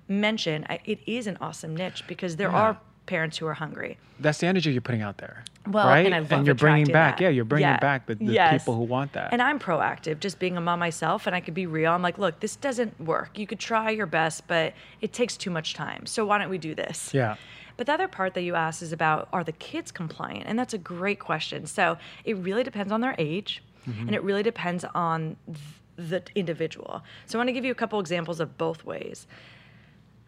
mention 0.08 0.66
I, 0.70 0.80
it 0.86 1.00
is 1.08 1.28
an 1.28 1.38
awesome 1.42 1.76
niche 1.76 2.04
because 2.08 2.36
there 2.36 2.50
Yeah. 2.50 2.58
are 2.62 2.78
parents 3.06 3.38
who 3.38 3.46
are 3.48 3.54
hungry. 3.54 3.98
That's 4.20 4.38
the 4.40 4.48
energy 4.48 4.72
you're 4.72 4.82
putting 4.82 5.02
out 5.02 5.18
there. 5.18 5.44
Well, 5.68 5.88
right? 5.88 6.12
and 6.12 6.30
love 6.32 6.46
you're 6.46 6.56
bringing 6.56 6.86
back, 6.86 7.18
that. 7.18 7.24
yeah, 7.24 7.30
you're 7.30 7.46
bringing 7.46 7.68
Yeah. 7.70 7.78
back 7.80 8.06
the, 8.06 8.16
the 8.16 8.26
Yes. 8.26 8.62
people 8.62 8.76
who 8.76 8.84
want 8.84 9.14
that. 9.14 9.34
And 9.34 9.42
I'm 9.42 9.60
proactive, 9.60 10.20
just 10.20 10.40
being 10.40 10.56
a 10.58 10.62
mom 10.62 10.80
myself, 10.80 11.26
and 11.28 11.36
I 11.36 11.40
could 11.42 11.54
be 11.54 11.66
real. 11.66 11.92
I'm 11.92 12.02
like, 12.02 12.18
look, 12.18 12.40
this 12.40 12.56
doesn't 12.56 13.00
work. 13.02 13.38
You 13.38 13.48
could 13.48 13.60
try 13.60 13.90
your 13.90 14.06
best, 14.06 14.48
but 14.48 14.74
it 15.02 15.14
takes 15.14 15.36
too 15.38 15.50
much 15.50 15.74
time. 15.74 16.06
So 16.06 16.26
why 16.26 16.38
don't 16.38 16.50
we 16.50 16.58
do 16.58 16.76
this? 16.76 17.14
yeah. 17.14 17.36
But 17.76 17.88
the 17.88 17.94
other 17.94 18.08
part 18.08 18.36
that 18.36 18.44
you 18.44 18.54
asked 18.54 18.84
is 18.84 18.94
about 18.94 19.28
are 19.34 19.44
the 19.44 19.52
kids 19.52 19.92
compliant? 19.92 20.44
And 20.46 20.60
that's 20.60 20.76
a 20.76 20.78
great 20.78 21.20
question. 21.20 21.66
So 21.66 21.98
it 22.24 22.38
really 22.38 22.64
depends 22.64 22.92
on 22.94 23.02
their 23.02 23.16
age 23.18 23.64
Mm-hmm. 23.90 24.08
and 24.08 24.16
it 24.16 24.24
really 24.24 24.44
depends 24.44 24.86
on 24.96 25.36
th- 25.46 25.60
the 25.98 26.24
individual. 26.36 27.04
So 27.26 27.38
I 27.38 27.40
want 27.40 27.50
to 27.50 27.52
give 27.52 27.66
you 27.66 27.72
a 27.72 27.76
couple 27.76 28.00
examples 28.00 28.40
of 28.40 28.58
both 28.58 28.86
ways. 28.86 29.28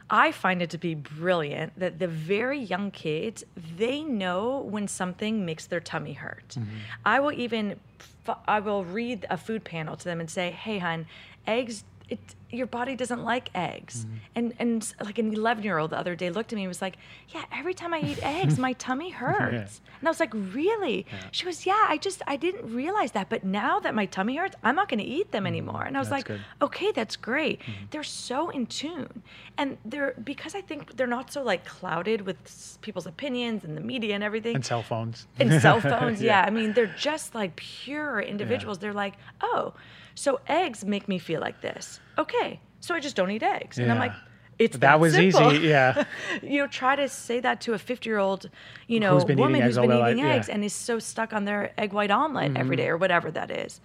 I 0.10 0.32
find 0.32 0.62
it 0.62 0.70
to 0.72 0.78
be 0.78 0.94
brilliant 0.94 1.80
that 1.80 2.00
the 2.00 2.08
very 2.08 2.60
young 2.60 2.92
kids, 2.92 3.44
they 3.78 4.04
know 4.04 4.60
when 4.60 4.88
something 4.88 5.46
makes 5.46 5.66
their 5.66 5.80
tummy 5.80 6.14
hurt. 6.14 6.50
Mm-hmm. 6.50 6.76
I 7.06 7.20
will 7.20 7.32
even 7.32 7.80
I 8.48 8.60
will 8.60 8.86
read 8.86 9.26
a 9.30 9.38
food 9.38 9.64
panel 9.64 9.96
to 9.98 10.04
them 10.04 10.20
and 10.20 10.30
say, 10.30 10.52
"Hey, 10.52 10.80
hon, 10.80 11.06
eggs 11.48 11.84
it, 12.10 12.20
your 12.56 12.68
body 12.68 12.96
doesn't 12.96 13.24
like 13.24 13.50
eggs. 13.54 14.06
Mm-hmm. 14.06 14.16
And 14.36 14.54
and 14.60 14.94
like 15.04 15.18
an 15.18 15.34
11 15.34 15.64
year 15.64 15.78
old 15.78 15.92
the 15.92 15.98
other 15.98 16.16
day 16.16 16.30
looked 16.30 16.54
at 16.54 16.56
me 16.56 16.64
and 16.64 16.70
was 16.70 16.82
like, 16.82 16.98
yeah, 17.30 17.44
every 17.52 17.74
time 17.74 17.94
I 17.94 18.00
eat 18.00 18.20
eggs, 18.22 18.58
my 18.58 18.74
tummy 18.74 19.10
hurts. 19.22 19.82
And 20.00 20.08
I 20.08 20.12
was 20.12 20.20
like, 20.20 20.34
really? 20.34 21.06
She 21.32 21.46
goes, 21.46 21.66
yeah, 21.66 21.86
I 21.88 21.98
just 21.98 22.22
I 22.28 22.36
didn't 22.36 22.74
realize 22.74 23.12
that, 23.14 23.30
but 23.30 23.44
now 23.44 23.80
that 23.80 23.94
my 23.94 24.06
tummy 24.06 24.38
hurts, 24.38 24.56
I'm 24.64 24.76
not 24.76 24.90
going 24.90 25.00
to 25.00 25.06
eat 25.06 25.32
them 25.32 25.42
mm-hmm. 25.42 25.48
anymore. 25.48 25.84
And 25.84 25.96
I 25.96 26.00
was 26.00 26.10
that's 26.10 26.20
like, 26.20 26.26
good. 26.28 26.42
okay, 26.62 26.92
that's 26.92 27.16
great. 27.16 27.60
Mm-hmm. 27.60 27.86
They're 27.92 28.04
so 28.04 28.50
in 28.50 28.66
tune, 28.68 29.24
and 29.58 29.78
they're 29.86 30.14
because 30.24 30.56
I 30.56 30.62
think 30.62 30.98
they're 30.98 31.08
not 31.08 31.32
so 31.32 31.44
like 31.44 31.66
clouded 31.66 32.22
with 32.22 32.78
people's 32.82 33.06
opinions 33.06 33.64
and 33.64 33.76
the 33.76 33.82
media 33.82 34.16
and 34.16 34.24
everything 34.24 34.56
And 34.56 34.66
cell 34.66 34.84
phones. 34.84 35.28
and 35.40 35.62
cell 35.62 35.82
phones. 35.92 36.22
yeah. 36.22 36.44
I 36.46 36.50
mean, 36.50 36.74
they're 36.74 36.96
just 36.98 37.36
like 37.36 37.56
pure 37.56 38.20
individuals. 38.20 38.80
They're 38.80 38.94
like, 38.94 39.16
oh, 39.42 39.74
so 40.16 40.40
eggs 40.48 40.84
make 40.84 41.08
me 41.08 41.20
feel 41.20 41.42
like 41.42 41.62
this. 41.62 42.00
Okay, 42.18 42.60
so 42.80 42.96
I 42.96 43.00
just 43.00 43.16
don't 43.16 43.32
eat 43.32 43.44
eggs. 43.44 43.78
And 43.78 43.92
I'm 43.92 44.00
like, 44.00 44.14
it's 44.58 44.74
That 44.78 44.82
that, 44.82 45.00
was 45.00 45.14
simple. 45.14 45.52
easy, 45.52 45.68
yeah. 45.68 46.06
you 46.42 46.60
know, 46.60 46.68
try 46.68 46.96
to 46.96 47.10
say 47.10 47.42
that 47.42 47.60
to 47.62 47.74
a 47.74 47.78
50 47.78 48.10
year 48.10 48.18
old, 48.20 48.50
you 48.88 49.00
know, 49.02 49.16
woman 49.16 49.20
Who's 49.20 49.26
been 49.26 49.40
eating 49.40 49.56
eggs 49.56 49.66
who's 49.66 49.78
all 49.78 49.84
been 49.84 49.90
their 49.90 50.00
life, 50.00 50.12
eating 50.12 50.24
yeah. 50.24 50.30
Mm-hmm. 50.32 50.40
eggs 50.40 50.50
and 50.50 50.64
is 50.64 50.74
so 50.74 51.00
stuck 51.00 51.34
on 51.34 51.44
their 51.46 51.74
egg 51.78 51.92
white 51.94 52.12
omelet 52.12 52.56
every 52.56 52.78
day 52.78 52.88
or 52.88 52.98
whatever 52.98 53.32
that 53.32 53.52
is. 53.52 53.82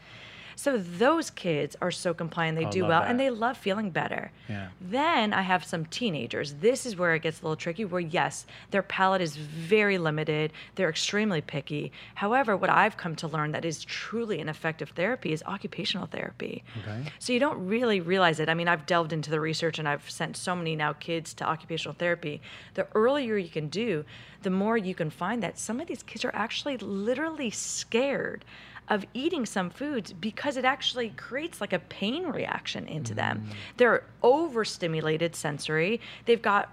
So 0.60 0.76
those 0.76 1.30
kids 1.30 1.74
are 1.80 1.90
so 1.90 2.12
compliant, 2.12 2.58
they 2.58 2.66
do 2.66 2.82
well, 2.82 3.00
that. 3.00 3.08
and 3.08 3.18
they 3.18 3.30
love 3.30 3.56
feeling 3.56 3.88
better. 3.88 4.30
Yeah. 4.46 4.68
Then 4.78 5.32
I 5.32 5.40
have 5.40 5.64
some 5.64 5.86
teenagers. 5.86 6.52
This 6.60 6.84
is 6.84 6.96
where 6.96 7.14
it 7.14 7.22
gets 7.22 7.40
a 7.40 7.44
little 7.44 7.56
tricky, 7.56 7.86
where 7.86 8.02
yes, 8.02 8.44
their 8.70 8.82
palate 8.82 9.22
is 9.22 9.36
very 9.36 9.96
limited, 9.96 10.52
they're 10.74 10.90
extremely 10.90 11.40
picky. 11.40 11.92
However, 12.14 12.58
what 12.58 12.68
I've 12.68 12.98
come 12.98 13.16
to 13.16 13.26
learn 13.26 13.52
that 13.52 13.64
is 13.64 13.82
truly 13.86 14.38
an 14.38 14.50
effective 14.50 14.90
therapy 14.90 15.32
is 15.32 15.42
occupational 15.46 16.04
therapy. 16.04 16.62
Okay. 16.82 17.10
So 17.18 17.32
you 17.32 17.40
don't 17.40 17.66
really 17.66 18.02
realize 18.02 18.38
it. 18.38 18.50
I 18.50 18.52
mean, 18.52 18.68
I've 18.68 18.84
delved 18.84 19.14
into 19.14 19.30
the 19.30 19.40
research 19.40 19.78
and 19.78 19.88
I've 19.88 20.10
sent 20.10 20.36
so 20.36 20.54
many 20.54 20.76
now 20.76 20.92
kids 20.92 21.32
to 21.34 21.44
occupational 21.48 21.94
therapy. 21.94 22.42
The 22.74 22.86
earlier 22.94 23.38
you 23.38 23.48
can 23.48 23.68
do, 23.68 24.04
the 24.42 24.50
more 24.50 24.76
you 24.76 24.94
can 24.94 25.08
find 25.08 25.42
that 25.42 25.58
some 25.58 25.80
of 25.80 25.86
these 25.86 26.02
kids 26.02 26.22
are 26.22 26.34
actually 26.34 26.76
literally 26.76 27.50
scared 27.50 28.44
of 28.90 29.06
eating 29.14 29.46
some 29.46 29.70
foods 29.70 30.12
because 30.12 30.56
it 30.56 30.64
actually 30.64 31.10
creates 31.10 31.60
like 31.60 31.72
a 31.72 31.78
pain 31.78 32.26
reaction 32.26 32.86
into 32.88 33.14
them. 33.14 33.46
Mm. 33.48 33.54
They're 33.76 34.02
overstimulated 34.22 35.34
sensory. 35.36 36.00
They've 36.26 36.42
got 36.42 36.70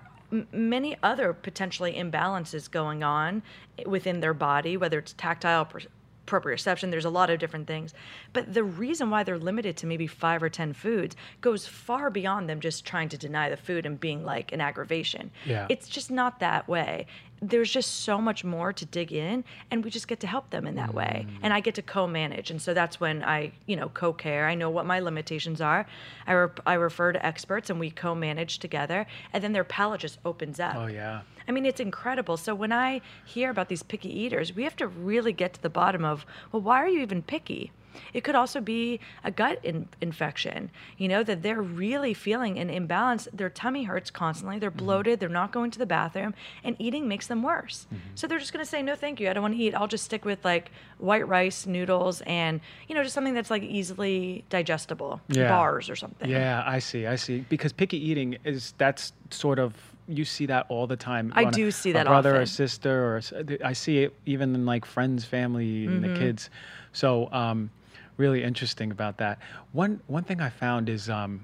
many 0.51 0.97
other 1.03 1.32
potentially 1.32 1.93
imbalances 1.93 2.70
going 2.70 3.03
on 3.03 3.43
within 3.86 4.20
their 4.20 4.34
body, 4.34 4.76
whether 4.76 4.99
it's 4.99 5.13
tactile, 5.13 5.65
per- 5.65 5.80
proprioception. 6.28 6.91
There's 6.91 7.05
a 7.05 7.09
lot 7.09 7.30
of 7.30 7.39
different 7.39 7.65
things. 7.65 7.93
But 8.34 8.53
the 8.53 8.63
reason 8.63 9.09
why 9.09 9.23
they're 9.23 9.39
limited 9.39 9.78
to 9.78 9.88
maybe 9.88 10.05
five 10.05 10.43
or 10.43 10.49
10 10.49 10.73
foods 10.73 11.15
goes 11.41 11.65
far 11.65 12.09
beyond 12.09 12.49
them 12.49 12.59
just 12.59 12.86
trying 12.86 13.09
to 13.09 13.17
deny 13.17 13.49
the 13.49 13.57
food 13.57 13.86
and 13.86 13.99
being 13.99 14.23
like 14.23 14.51
an 14.51 14.61
aggravation. 14.61 15.32
Yeah. 15.45 15.65
It's 15.69 15.88
just 15.88 16.11
not 16.11 16.39
that 16.39 16.67
way. 16.67 17.07
There's 17.39 17.71
just 17.71 18.01
so 18.01 18.19
much 18.19 18.43
more 18.43 18.73
to 18.73 18.86
dig 18.86 19.13
in, 19.13 19.43
and 19.69 19.84
we 19.84 19.91
just 19.91 20.07
get 20.07 20.19
to 20.21 20.28
help 20.28 20.49
them 20.49 20.65
in 20.65 20.73
that 20.75 20.95
way. 20.95 21.28
Mm. 21.28 21.39
And 21.43 21.53
I 21.53 21.59
get 21.59 21.75
to 21.75 21.84
co-manage, 21.84 22.49
and 22.49 22.59
so 22.59 22.73
that's 22.73 22.99
when 22.99 23.23
I, 23.23 23.51
you 23.67 23.75
know, 23.75 23.89
co-care. 23.89 24.47
I 24.47 24.55
know 24.55 24.71
what 24.71 24.88
my 24.88 24.99
limitations 24.99 25.61
are. 25.61 25.86
I, 26.25 26.34
re- 26.34 26.49
I 26.65 26.73
refer 26.73 27.13
to 27.13 27.23
experts, 27.23 27.69
and 27.69 27.80
we 27.80 27.91
co-manage 27.91 28.57
together, 28.57 29.05
and 29.34 29.43
then 29.43 29.51
their 29.53 29.63
palate 29.63 30.01
just 30.01 30.17
opens 30.25 30.59
up. 30.59 30.75
Oh 30.75 30.88
yeah. 30.88 31.21
I 31.48 31.52
mean, 31.52 31.66
it's 31.66 31.80
incredible. 31.80 32.38
So 32.38 32.54
when 32.54 32.72
I 32.72 33.02
hear 33.26 33.50
about 33.50 33.70
these 33.70 33.84
picky 33.84 34.10
eaters, 34.10 34.56
we 34.56 34.64
have 34.64 34.76
to 34.78 34.88
really 34.88 35.34
get 35.34 35.54
to 35.54 35.62
the 35.62 35.70
bottom 35.70 36.04
of, 36.04 36.26
well, 36.52 36.62
why 36.62 36.78
are 36.78 36.88
you 36.88 37.02
even 37.02 37.22
picky? 37.22 37.72
It 38.14 38.24
could 38.24 38.36
also 38.36 38.62
be 38.62 39.00
a 39.24 39.32
gut 39.32 39.64
in- 39.64 39.89
infection, 40.02 40.70
you 40.98 41.08
know, 41.08 41.24
that 41.24 41.41
they're 41.41 41.62
really 41.62 42.14
feeling 42.14 42.60
an 42.60 42.70
imbalance. 42.70 43.28
Their 43.34 43.50
tummy 43.50 43.86
hurts 43.86 44.12
constantly, 44.12 44.60
they're 44.60 44.70
mm-hmm. 44.70 44.86
bloated, 44.86 45.20
they're 45.20 45.30
not 45.30 45.52
going 45.52 45.72
to 45.72 45.80
the 45.80 45.86
bathroom, 45.86 46.34
and 46.64 46.76
eating 46.80 47.08
makes 47.08 47.28
them 47.28 47.43
worse. 47.43 47.88
Mm-hmm. 47.88 48.10
So 48.16 48.28
they're 48.28 48.39
just 48.39 48.54
going 48.54 48.64
to 48.64 48.70
say, 48.70 48.82
no, 48.82 48.95
thank 48.95 49.20
you, 49.20 49.30
I 49.30 49.34
don't 49.34 49.41
want 49.41 49.56
to 49.56 49.60
eat. 49.60 49.74
I'll 49.74 49.88
just 49.88 50.06
stick 50.06 50.26
with 50.26 50.43
like 50.45 50.72
white 51.00 51.28
rice, 51.28 51.66
noodles, 51.66 52.22
and, 52.22 52.62
you 52.88 52.95
know, 52.95 53.04
just 53.04 53.16
something 53.16 53.34
that's 53.34 53.50
like 53.50 53.64
easily 53.64 54.43
digestible, 54.50 55.22
Yeah. 55.30 55.50
bars 55.50 55.89
or 55.89 55.95
something. 55.95 56.30
Yeah, 56.30 56.64
I 56.66 56.80
see. 56.80 57.08
I 57.08 57.16
see. 57.16 57.45
Because 57.50 57.74
picky 57.74 57.98
eating 57.98 58.38
is 58.43 58.74
that's 58.78 59.14
sort 59.32 59.60
of 59.60 59.74
you 60.08 60.26
see 60.26 60.45
that 60.47 60.66
all 60.70 60.88
the 60.88 60.95
time. 60.95 61.32
I 61.36 61.43
on 61.43 61.53
a- 61.53 61.55
do 61.55 61.70
see 61.72 61.89
a 61.91 61.93
that 61.93 62.08
brother 62.08 62.41
or 62.41 62.45
sister, 62.45 63.18
or 63.18 63.22
I 63.64 63.74
see 63.74 63.99
it 64.03 64.14
even 64.26 64.55
in 64.55 64.66
like 64.66 64.86
friends, 64.86 65.26
family, 65.26 65.86
and 65.86 66.03
Mm-hmm. 66.03 66.14
the 66.14 66.20
kids. 66.20 66.49
So, 66.93 67.30
um, 67.32 67.70
really 68.18 68.43
interesting 68.43 68.91
about 68.91 69.18
that. 69.18 69.39
One 69.74 69.99
one 70.08 70.24
thing 70.24 70.41
I 70.41 70.49
found 70.49 70.89
is 70.89 71.10
um, 71.10 71.41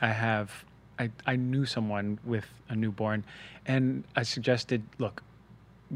I 0.00 0.08
have 0.08 0.64
I 0.98 1.10
I 1.26 1.36
knew 1.36 1.64
someone 1.66 2.18
with 2.24 2.46
a 2.68 2.74
newborn, 2.76 3.24
and 3.66 4.04
I 4.16 4.22
suggested, 4.22 4.82
look, 4.98 5.22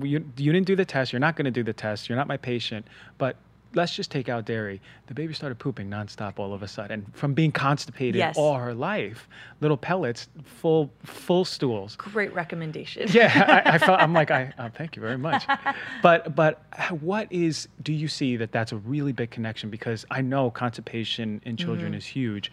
you, 0.00 0.24
you 0.36 0.52
didn't 0.52 0.66
do 0.66 0.76
the 0.76 0.84
test. 0.84 1.12
You're 1.12 1.20
not 1.20 1.36
going 1.36 1.44
to 1.46 1.50
do 1.50 1.62
the 1.62 1.72
test. 1.72 2.08
You're 2.08 2.16
not 2.16 2.28
my 2.28 2.36
patient. 2.38 2.86
But 3.18 3.36
let's 3.74 3.94
just 3.94 4.10
take 4.10 4.28
out 4.28 4.44
dairy. 4.44 4.80
The 5.06 5.14
baby 5.14 5.34
started 5.34 5.58
pooping 5.58 5.88
nonstop 5.88 6.38
all 6.38 6.52
of 6.54 6.62
a 6.62 6.68
sudden 6.68 7.06
from 7.12 7.34
being 7.34 7.52
constipated 7.52 8.16
Yes. 8.16 8.36
all 8.36 8.54
her 8.54 8.74
life. 8.74 9.28
Little 9.60 9.76
pellets, 9.76 10.28
full 10.44 10.90
full 11.04 11.44
stools. 11.44 11.96
Great 11.96 12.32
recommendation. 12.34 13.06
Yeah, 13.10 13.62
I, 13.64 13.74
I 13.74 13.78
felt. 13.78 14.00
I'm 14.00 14.12
like, 14.20 14.30
I 14.30 14.52
uh, 14.58 14.68
thank 14.70 14.96
you 14.96 15.02
very 15.02 15.18
much. 15.18 15.46
But 16.02 16.34
but 16.34 16.62
what 17.00 17.28
is? 17.32 17.68
Do 17.82 17.92
you 17.92 18.08
see 18.08 18.36
that 18.36 18.52
that's 18.52 18.72
a 18.72 18.76
really 18.76 19.12
big 19.12 19.30
connection? 19.30 19.70
Because 19.70 20.04
I 20.10 20.20
know 20.22 20.50
constipation 20.50 21.40
in 21.44 21.56
children 21.56 21.92
Mm-hmm. 21.92 21.98
is 21.98 22.06
huge. 22.06 22.52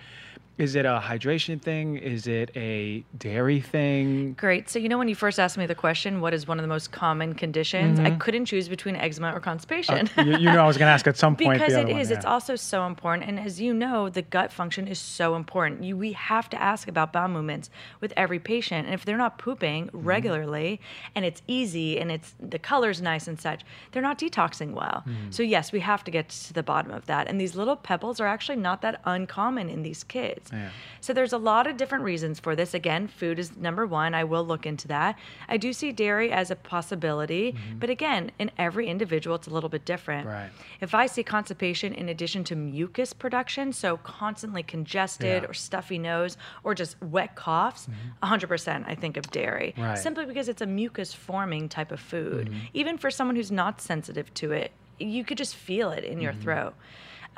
Is 0.59 0.75
it 0.75 0.85
a 0.85 1.01
hydration 1.03 1.61
thing? 1.61 1.95
Is 1.95 2.27
it 2.27 2.51
a 2.55 3.03
dairy 3.17 3.61
thing? 3.61 4.33
Great. 4.33 4.69
So, 4.69 4.77
you 4.77 4.89
know, 4.89 4.97
when 4.97 5.07
you 5.07 5.15
first 5.15 5.39
asked 5.39 5.57
me 5.57 5.65
the 5.65 5.73
question, 5.73 6.19
what 6.19 6.33
is 6.33 6.47
one 6.47 6.59
of 6.59 6.63
the 6.63 6.67
most 6.67 6.91
common 6.91 7.33
conditions? 7.33 7.97
I 7.99 8.09
Mm-hmm. 8.09 8.17
couldn't 8.19 8.45
choose 8.45 8.67
between 8.67 8.97
eczema 8.97 9.31
or 9.33 9.39
constipation. 9.39 10.09
Uh, 10.17 10.23
you, 10.23 10.31
you 10.37 10.51
know, 10.51 10.61
I 10.63 10.67
was 10.67 10.77
going 10.77 10.87
to 10.89 10.91
ask 10.93 11.07
at 11.07 11.15
some 11.17 11.35
point. 11.37 11.59
because 11.59 11.73
it 11.73 11.79
other 11.85 11.93
one, 11.93 12.01
is. 12.01 12.11
It's 12.11 12.25
also 12.25 12.55
so 12.57 12.85
important. 12.85 13.29
And 13.29 13.39
as 13.39 13.61
you 13.61 13.73
know, 13.73 14.09
the 14.09 14.21
gut 14.21 14.51
function 14.51 14.85
is 14.87 14.99
so 14.99 15.35
important. 15.35 15.81
You, 15.83 15.95
we 15.95 16.11
have 16.13 16.49
to 16.49 16.61
ask 16.61 16.89
about 16.89 17.13
bowel 17.13 17.29
movements 17.29 17.69
with 18.01 18.11
every 18.17 18.39
patient. 18.39 18.85
And 18.85 18.93
if 18.93 19.05
they're 19.05 19.17
not 19.17 19.37
pooping 19.37 19.87
Mm-hmm. 19.87 19.99
regularly 20.07 20.81
and 21.15 21.23
it's 21.23 21.41
easy 21.47 21.99
and 21.99 22.11
it's 22.11 22.35
the 22.39 22.59
color's 22.59 23.01
nice 23.01 23.27
and 23.27 23.39
such, 23.39 23.61
they're 23.91 24.01
not 24.01 24.19
detoxing 24.19 24.73
well. 24.73 25.03
Mm. 25.07 25.33
So, 25.33 25.41
yes, 25.41 25.71
we 25.71 25.79
have 25.79 26.03
to 26.03 26.11
get 26.11 26.27
to 26.29 26.53
the 26.53 26.63
bottom 26.63 26.91
of 26.91 27.05
that. 27.05 27.27
And 27.29 27.39
these 27.39 27.55
little 27.55 27.75
pebbles 27.77 28.19
are 28.19 28.27
actually 28.27 28.57
not 28.57 28.81
that 28.81 28.99
uncommon 29.05 29.69
in 29.69 29.83
these 29.83 30.03
kids. 30.03 30.48
Yeah. 30.51 30.69
So 31.01 31.13
there's 31.13 31.33
a 31.33 31.37
lot 31.37 31.67
of 31.67 31.77
different 31.77 32.03
reasons 32.03 32.39
for 32.39 32.55
this. 32.55 32.73
Again, 32.73 33.07
food 33.07 33.39
is 33.39 33.55
number 33.55 33.85
one. 33.87 34.13
I 34.13 34.23
will 34.23 34.43
look 34.45 34.65
into 34.65 34.87
that. 34.89 35.17
I 35.47 35.57
do 35.57 35.71
see 35.73 35.91
dairy 35.91 36.31
as 36.31 36.51
a 36.51 36.55
possibility, 36.55 37.55
but 37.79 37.89
again, 37.89 38.31
in 38.39 38.51
every 38.57 38.87
individual, 38.87 39.35
it's 39.35 39.47
a 39.47 39.51
little 39.51 39.69
bit 39.69 39.85
different. 39.85 40.27
Mm-hmm. 40.27 40.35
Right. 40.37 40.49
If 40.81 40.93
I 40.95 41.05
see 41.05 41.23
constipation 41.23 41.93
in 41.93 42.09
addition 42.09 42.43
to 42.45 42.55
mucus 42.55 43.13
production, 43.13 43.71
so 43.73 43.97
constantly 43.97 44.63
congested 44.63 45.25
Yeah. 45.27 45.39
Mm-hmm. 45.41 45.51
or 45.51 45.53
stuffy 45.53 45.97
nose 45.99 46.37
or 46.63 46.73
just 46.75 47.01
wet 47.01 47.35
coughs, 47.35 47.87
100% 48.23 48.85
I 48.87 48.95
think 48.95 49.17
of 49.17 49.29
dairy. 49.31 49.73
Right. 49.77 49.97
Simply 49.97 50.25
because 50.25 50.49
it's 50.49 50.61
a 50.61 50.65
mucus 50.65 51.13
forming 51.13 51.69
type 51.69 51.91
of 51.91 51.99
food. 51.99 52.47
Mm-hmm. 52.49 52.59
Even 52.73 52.97
for 52.97 53.09
someone 53.11 53.35
who's 53.35 53.51
not 53.51 53.81
sensitive 53.81 54.33
to 54.35 54.51
it, 54.51 54.71
you 54.99 55.23
could 55.23 55.37
just 55.37 55.55
feel 55.55 55.91
it 55.91 56.03
in 56.03 56.19
your 56.19 56.33
Mm-hmm. 56.33 56.41
throat. 56.41 56.73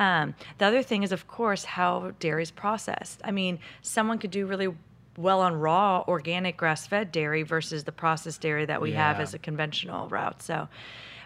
Um, 0.01 0.33
the 0.57 0.65
other 0.65 0.81
thing 0.81 1.03
is, 1.03 1.11
of 1.11 1.27
course, 1.27 1.63
how 1.63 2.13
dairy 2.19 2.41
is 2.41 2.49
processed. 2.49 3.21
I 3.23 3.29
mean, 3.29 3.59
someone 3.83 4.17
could 4.17 4.31
do 4.31 4.47
really 4.47 4.69
well 5.15 5.41
on 5.41 5.53
raw, 5.53 6.03
organic, 6.07 6.57
grass 6.57 6.87
fed 6.87 7.11
dairy 7.11 7.43
versus 7.43 7.83
the 7.83 7.91
processed 7.91 8.41
dairy 8.41 8.65
that 8.65 8.81
we 8.81 8.93
have 8.93 9.19
as 9.19 9.33
a 9.35 9.39
conventional 9.39 10.07
route. 10.07 10.41
So, 10.41 10.67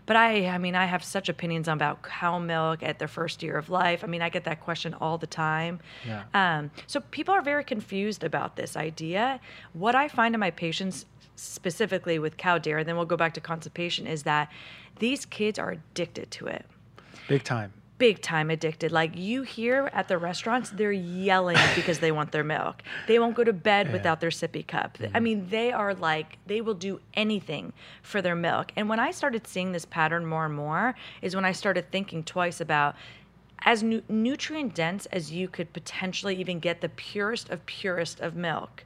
but 0.06 0.18
I, 0.18 0.48
I 0.48 0.58
mean, 0.58 0.76
I 0.76 0.86
have 0.86 1.04
such 1.04 1.30
opinions 1.30 1.70
about 1.70 2.04
cow 2.04 2.38
milk 2.38 2.84
at 2.84 3.00
their 3.00 3.08
first 3.08 3.42
year 3.42 3.58
of 3.58 3.70
life. 3.70 4.04
I 4.04 4.08
mean, 4.08 4.22
I 4.22 4.30
get 4.30 4.44
that 4.44 4.60
question 4.60 4.94
all 4.96 5.18
the 5.18 5.28
time. 5.28 5.80
Yeah. 6.06 6.24
Um, 6.34 6.72
so 6.86 7.00
people 7.00 7.34
are 7.34 7.42
very 7.42 7.64
confused 7.64 8.24
about 8.24 8.58
this 8.58 8.76
idea. 8.76 9.40
What 9.72 9.96
I 9.96 10.10
find 10.10 10.36
in 10.36 10.40
my 10.40 10.52
patients, 10.52 11.06
specifically 11.38 12.20
with 12.20 12.36
cow 12.36 12.58
dairy, 12.58 12.82
and 12.82 12.90
then 12.90 12.98
we'll 12.98 13.06
go 13.06 13.18
back 13.18 13.34
to 13.36 13.42
constipation, 13.42 14.06
is 14.06 14.24
that 14.24 14.52
these 15.00 15.26
kids 15.26 15.58
are 15.58 15.72
addicted 15.72 16.30
to 16.32 16.48
it 16.48 16.66
Big 17.28 17.44
time. 17.44 17.74
Big 17.98 18.22
time 18.22 18.50
addicted. 18.50 18.92
Like 18.92 19.16
you 19.16 19.44
hear 19.44 19.90
at 19.94 20.08
the 20.08 20.18
restaurants, 20.18 20.70
they're 20.70 20.92
yelling 20.92 21.58
because 21.76 22.00
they 22.00 22.12
want 22.12 22.32
their 22.32 22.44
milk. 22.44 22.82
They 23.08 23.20
won't 23.20 23.36
go 23.36 23.44
to 23.44 23.54
bed 23.54 23.92
without 23.92 24.20
their 24.20 24.30
sippy 24.30 24.66
cup. 24.66 24.98
I 25.00 25.06
mm-hmm. 25.06 25.24
mean, 25.24 25.48
they 25.50 25.72
are 25.72 25.94
like, 25.94 26.38
they 26.46 26.62
will 26.62 26.74
do 26.74 27.00
anything 27.14 27.74
for 28.02 28.22
their 28.22 28.36
milk. 28.36 28.72
And 28.76 28.90
when 28.90 29.00
I 29.00 29.12
started 29.12 29.48
seeing 29.48 29.72
this 29.72 29.86
pattern 29.86 30.26
more 30.26 30.46
and 30.46 30.56
more, 30.56 30.96
is 31.22 31.36
when 31.36 31.46
I 31.46 31.52
started 31.52 31.92
thinking 31.92 32.24
twice 32.24 32.60
about 32.60 32.96
as 33.60 33.82
nu- 33.82 34.04
nutrient 34.10 34.76
dense 34.76 35.06
as 35.08 35.32
you 35.32 35.48
could 35.48 35.72
potentially 35.74 36.36
even 36.36 36.60
get 36.60 36.82
the 36.82 36.90
purest 36.90 37.50
of 37.50 37.66
purest 37.66 38.20
of 38.20 38.36
milk 38.36 38.84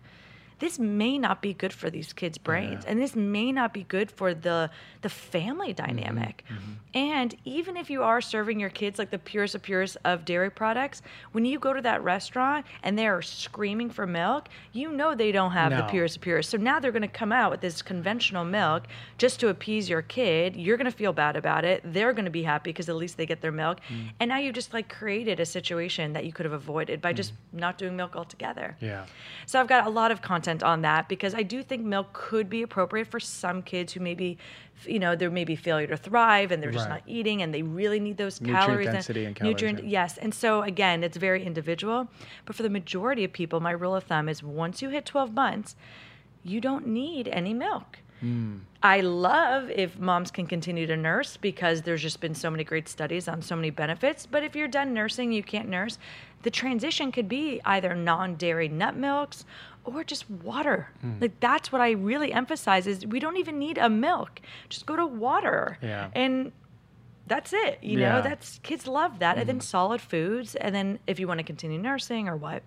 this 0.60 0.78
may 0.78 1.18
not 1.18 1.42
be 1.42 1.54
good 1.54 1.74
for 1.74 1.90
these 1.90 2.14
kids' 2.14 2.38
brains, 2.38 2.86
and 2.86 3.02
this 3.02 3.16
may 3.16 3.52
not 3.52 3.74
be 3.74 3.84
good 3.84 4.12
for 4.12 4.34
the 4.34 4.70
the 5.02 5.10
family 5.10 5.74
mm-hmm. 5.74 5.86
dynamic. 5.86 6.44
Mm-hmm. 6.50 6.72
And 6.94 7.36
even 7.46 7.78
if 7.78 7.90
you 7.90 8.04
are 8.04 8.20
serving 8.20 8.60
your 8.60 8.70
kids 8.70 9.00
like 9.00 9.12
the 9.12 9.20
purest 9.20 9.56
of 9.56 9.62
purest 9.62 9.98
of 10.04 10.26
dairy 10.26 10.50
products, 10.50 11.02
when 11.32 11.46
you 11.46 11.60
go 11.60 11.74
to 11.74 11.82
that 11.82 12.04
restaurant 12.04 12.66
and 12.84 12.98
they 12.98 13.08
are 13.08 13.22
screaming 13.22 13.90
for 13.90 14.06
milk, 14.06 14.50
you 14.74 14.92
know 14.92 15.16
they 15.16 15.32
don't 15.32 15.52
have 15.52 15.72
the 15.72 15.84
purest 15.84 16.18
of 16.18 16.22
purest. 16.22 16.50
So 16.50 16.58
now 16.58 16.80
they're 16.80 16.92
going 16.92 17.04
to 17.04 17.08
come 17.08 17.32
out 17.32 17.52
with 17.52 17.62
this 17.62 17.82
conventional 17.82 18.44
milk 18.44 18.88
just 19.18 19.40
to 19.42 19.50
appease 19.50 19.88
your 19.88 20.02
kid. 20.02 20.56
You're 20.56 20.78
going 20.78 20.92
to 20.92 20.98
feel 20.98 21.14
bad 21.14 21.36
about 21.36 21.64
it. 21.64 21.82
They're 21.86 22.14
going 22.14 22.26
to 22.26 22.32
be 22.32 22.44
happy 22.44 22.72
because 22.72 22.90
at 22.90 22.96
least 22.96 23.18
they 23.18 23.26
get 23.26 23.42
their 23.42 23.52
milk. 23.52 23.80
Mm. 23.90 24.10
And 24.20 24.30
now 24.30 24.38
you've 24.40 24.56
just 24.56 24.74
like 24.74 24.90
created 24.90 25.40
a 25.40 25.46
situation 25.46 26.14
that 26.14 26.26
you 26.26 26.34
could 26.34 26.46
have 26.46 26.54
avoided 26.54 27.02
by 27.02 27.14
just 27.14 27.34
mm. 27.34 27.60
not 27.60 27.78
doing 27.78 27.96
milk 27.96 28.16
altogether. 28.16 28.76
Yeah. 28.82 29.06
So 29.46 29.60
I've 29.60 29.68
got 29.68 29.86
a 29.86 29.90
lot 29.90 30.12
of 30.12 30.22
content 30.22 30.49
on 30.64 30.82
that 30.82 31.08
because 31.08 31.34
I 31.36 31.44
do 31.44 31.62
think 31.64 31.84
milk 31.86 32.14
could 32.14 32.50
be 32.50 32.62
appropriate 32.62 33.08
for 33.08 33.20
some 33.20 33.62
kids 33.62 33.94
who 33.94 34.00
maybe, 34.00 34.38
you 34.86 35.00
know, 35.00 35.16
there 35.16 35.30
may 35.30 35.46
be 35.46 35.56
failure 35.56 35.88
to 35.88 35.98
thrive 35.98 36.52
and 36.52 36.62
they're 36.62 36.72
just 36.72 36.90
Right. 36.90 36.96
not 36.96 37.04
eating 37.08 37.42
and 37.42 37.54
they 37.54 37.62
really 37.62 38.00
need 38.00 38.18
those 38.18 38.42
Nutrient 38.42 38.66
calories. 38.66 38.86
density 38.88 39.26
and 39.26 39.36
calories, 39.36 39.54
nutrient, 39.54 39.84
yeah. 39.84 39.90
yes. 40.02 40.18
And 40.18 40.34
so 40.34 40.64
again, 40.64 41.04
it's 41.04 41.18
very 41.18 41.44
individual. 41.46 42.08
But 42.46 42.56
for 42.56 42.64
the 42.64 42.70
majority 42.70 43.24
of 43.24 43.32
people, 43.34 43.60
my 43.60 43.72
rule 43.72 43.96
of 43.96 44.04
thumb 44.06 44.28
is 44.28 44.42
once 44.44 44.82
you 44.82 44.90
hit 44.90 45.06
12 45.06 45.34
months, 45.34 45.76
you 46.44 46.60
don't 46.62 46.88
need 46.88 47.28
any 47.28 47.54
milk. 47.54 48.00
Mm. 48.24 48.62
I 48.84 49.02
love 49.02 49.70
if 49.70 49.98
moms 50.00 50.32
can 50.32 50.46
continue 50.46 50.86
to 50.88 50.98
nurse 50.98 51.38
because 51.38 51.82
there's 51.82 52.02
just 52.02 52.20
been 52.20 52.36
so 52.36 52.50
many 52.50 52.64
great 52.64 52.88
studies 52.90 53.28
on 53.28 53.42
so 53.42 53.56
many 53.56 53.70
benefits. 53.70 54.26
But 54.26 54.44
if 54.44 54.56
you're 54.56 54.68
done 54.68 54.94
nursing, 54.94 55.32
you 55.32 55.44
can't 55.44 55.70
nurse, 55.70 55.98
the 56.44 56.52
transition 56.52 57.12
could 57.12 57.30
be 57.30 57.62
either 57.66 57.94
non 57.96 58.36
dairy 58.36 58.68
nut 58.70 58.96
milks 58.96 59.46
or 59.96 60.04
just 60.04 60.30
water. 60.30 60.90
Hmm. 61.02 61.14
Like 61.22 61.40
that's 61.40 61.72
what 61.72 61.82
I 61.82 61.92
really 61.92 62.32
emphasize 62.34 62.88
is 62.88 63.06
we 63.06 63.20
don't 63.20 63.38
even 63.38 63.60
need 63.60 63.78
a 63.78 63.90
milk. 63.90 64.42
Just 64.70 64.86
go 64.86 64.96
to 64.96 65.06
water. 65.06 65.78
Yeah. 65.82 66.10
And 66.14 66.52
that's 67.28 67.54
it. 67.54 67.80
You 67.82 68.00
Yeah. 68.00 68.14
know, 68.14 68.22
that's 68.22 68.60
kids 68.64 68.88
love 68.88 69.20
that. 69.20 69.38
And 69.38 69.48
then 69.48 69.62
solid 69.62 70.02
foods. 70.02 70.56
And 70.56 70.74
then 70.74 71.00
if 71.08 71.20
you 71.20 71.28
want 71.28 71.38
to 71.40 71.44
continue 71.44 71.78
nursing 71.80 72.28
or 72.28 72.36
what. 72.36 72.64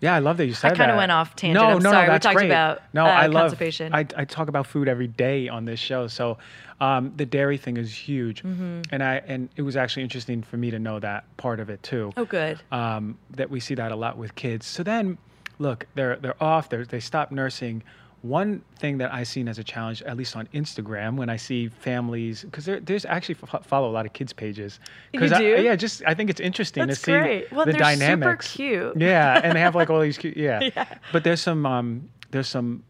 Yeah, 0.00 0.14
I 0.14 0.20
love 0.20 0.36
that 0.36 0.46
you 0.46 0.52
said 0.54 0.70
that. 0.76 0.80
I 0.80 0.84
kinda 0.84 0.96
went 0.96 1.10
off 1.10 1.34
tangent. 1.34 1.60
No, 1.60 1.70
I'm 1.74 1.82
no, 1.82 1.90
sorry. 1.90 2.06
no, 2.06 2.12
We 2.12 2.14
that's 2.14 2.22
talked 2.22 2.36
great. 2.36 2.46
about, 2.46 2.82
no, 2.94 3.04
uh, 3.04 3.08
I 3.08 3.26
love. 3.26 3.60
I, 3.60 4.06
I 4.16 4.24
talk 4.24 4.46
about 4.48 4.68
food 4.68 4.86
every 4.86 5.08
day 5.08 5.48
on 5.48 5.64
this 5.64 5.80
show, 5.80 6.06
so 6.06 6.38
um, 6.80 7.12
the 7.16 7.26
dairy 7.26 7.56
thing 7.56 7.76
is 7.76 7.92
huge, 7.92 8.44
Mm-hmm. 8.44 8.82
and 8.92 9.02
I 9.02 9.16
and 9.26 9.48
it 9.56 9.62
was 9.62 9.76
actually 9.76 10.04
interesting 10.04 10.40
for 10.44 10.56
me 10.56 10.70
to 10.70 10.78
know 10.78 11.00
that 11.00 11.24
part 11.36 11.58
of 11.58 11.68
it 11.68 11.82
too. 11.82 12.12
Oh, 12.16 12.24
good. 12.24 12.62
Um, 12.70 13.18
that 13.32 13.50
we 13.50 13.58
see 13.58 13.74
that 13.74 13.90
a 13.90 13.96
lot 13.96 14.16
with 14.16 14.36
kids. 14.36 14.66
So 14.66 14.84
then, 14.84 15.18
look, 15.58 15.86
they're 15.94 16.16
they're 16.16 16.42
off. 16.42 16.68
They 16.68 16.82
they 16.84 17.00
stop 17.00 17.30
nursing. 17.32 17.82
one 18.22 18.62
thing 18.80 18.98
that 18.98 19.14
I've 19.14 19.28
seen 19.28 19.46
as 19.46 19.58
a 19.60 19.64
challenge, 19.64 20.02
at 20.02 20.16
least 20.16 20.34
on 20.34 20.48
Instagram, 20.52 21.14
when 21.16 21.28
I 21.30 21.36
see 21.36 21.68
families, 21.68 22.42
because 22.42 22.64
there, 22.64 22.80
there's 22.80 23.04
actually 23.04 23.36
f- 23.52 23.64
follow 23.64 23.88
a 23.88 23.92
lot 23.92 24.06
of 24.06 24.12
kids 24.12 24.32
pages. 24.32 24.80
You 25.12 25.20
I, 25.24 25.38
do? 25.38 25.62
yeah, 25.62 25.76
just 25.76 26.02
I 26.04 26.14
think 26.14 26.28
it's 26.28 26.40
interesting 26.40 26.86
That's 26.88 26.98
to 26.98 27.04
see 27.04 27.12
great. 27.12 27.52
Well, 27.52 27.64
the 27.64 27.72
they're 27.74 27.94
super 27.96 28.34
cute. 28.36 28.96
Yeah, 29.00 29.40
and 29.44 29.54
they 29.54 29.60
have 29.60 29.76
like 29.76 29.88
all 29.88 30.00
these 30.08 30.18
cute. 30.18 30.36
Yeah. 30.36 30.60
Yeah. 30.74 30.98
But 31.12 31.22
there's 31.22 31.40
some 31.40 31.64
um, 31.64 32.08
there's 32.32 32.48
some 32.48 32.82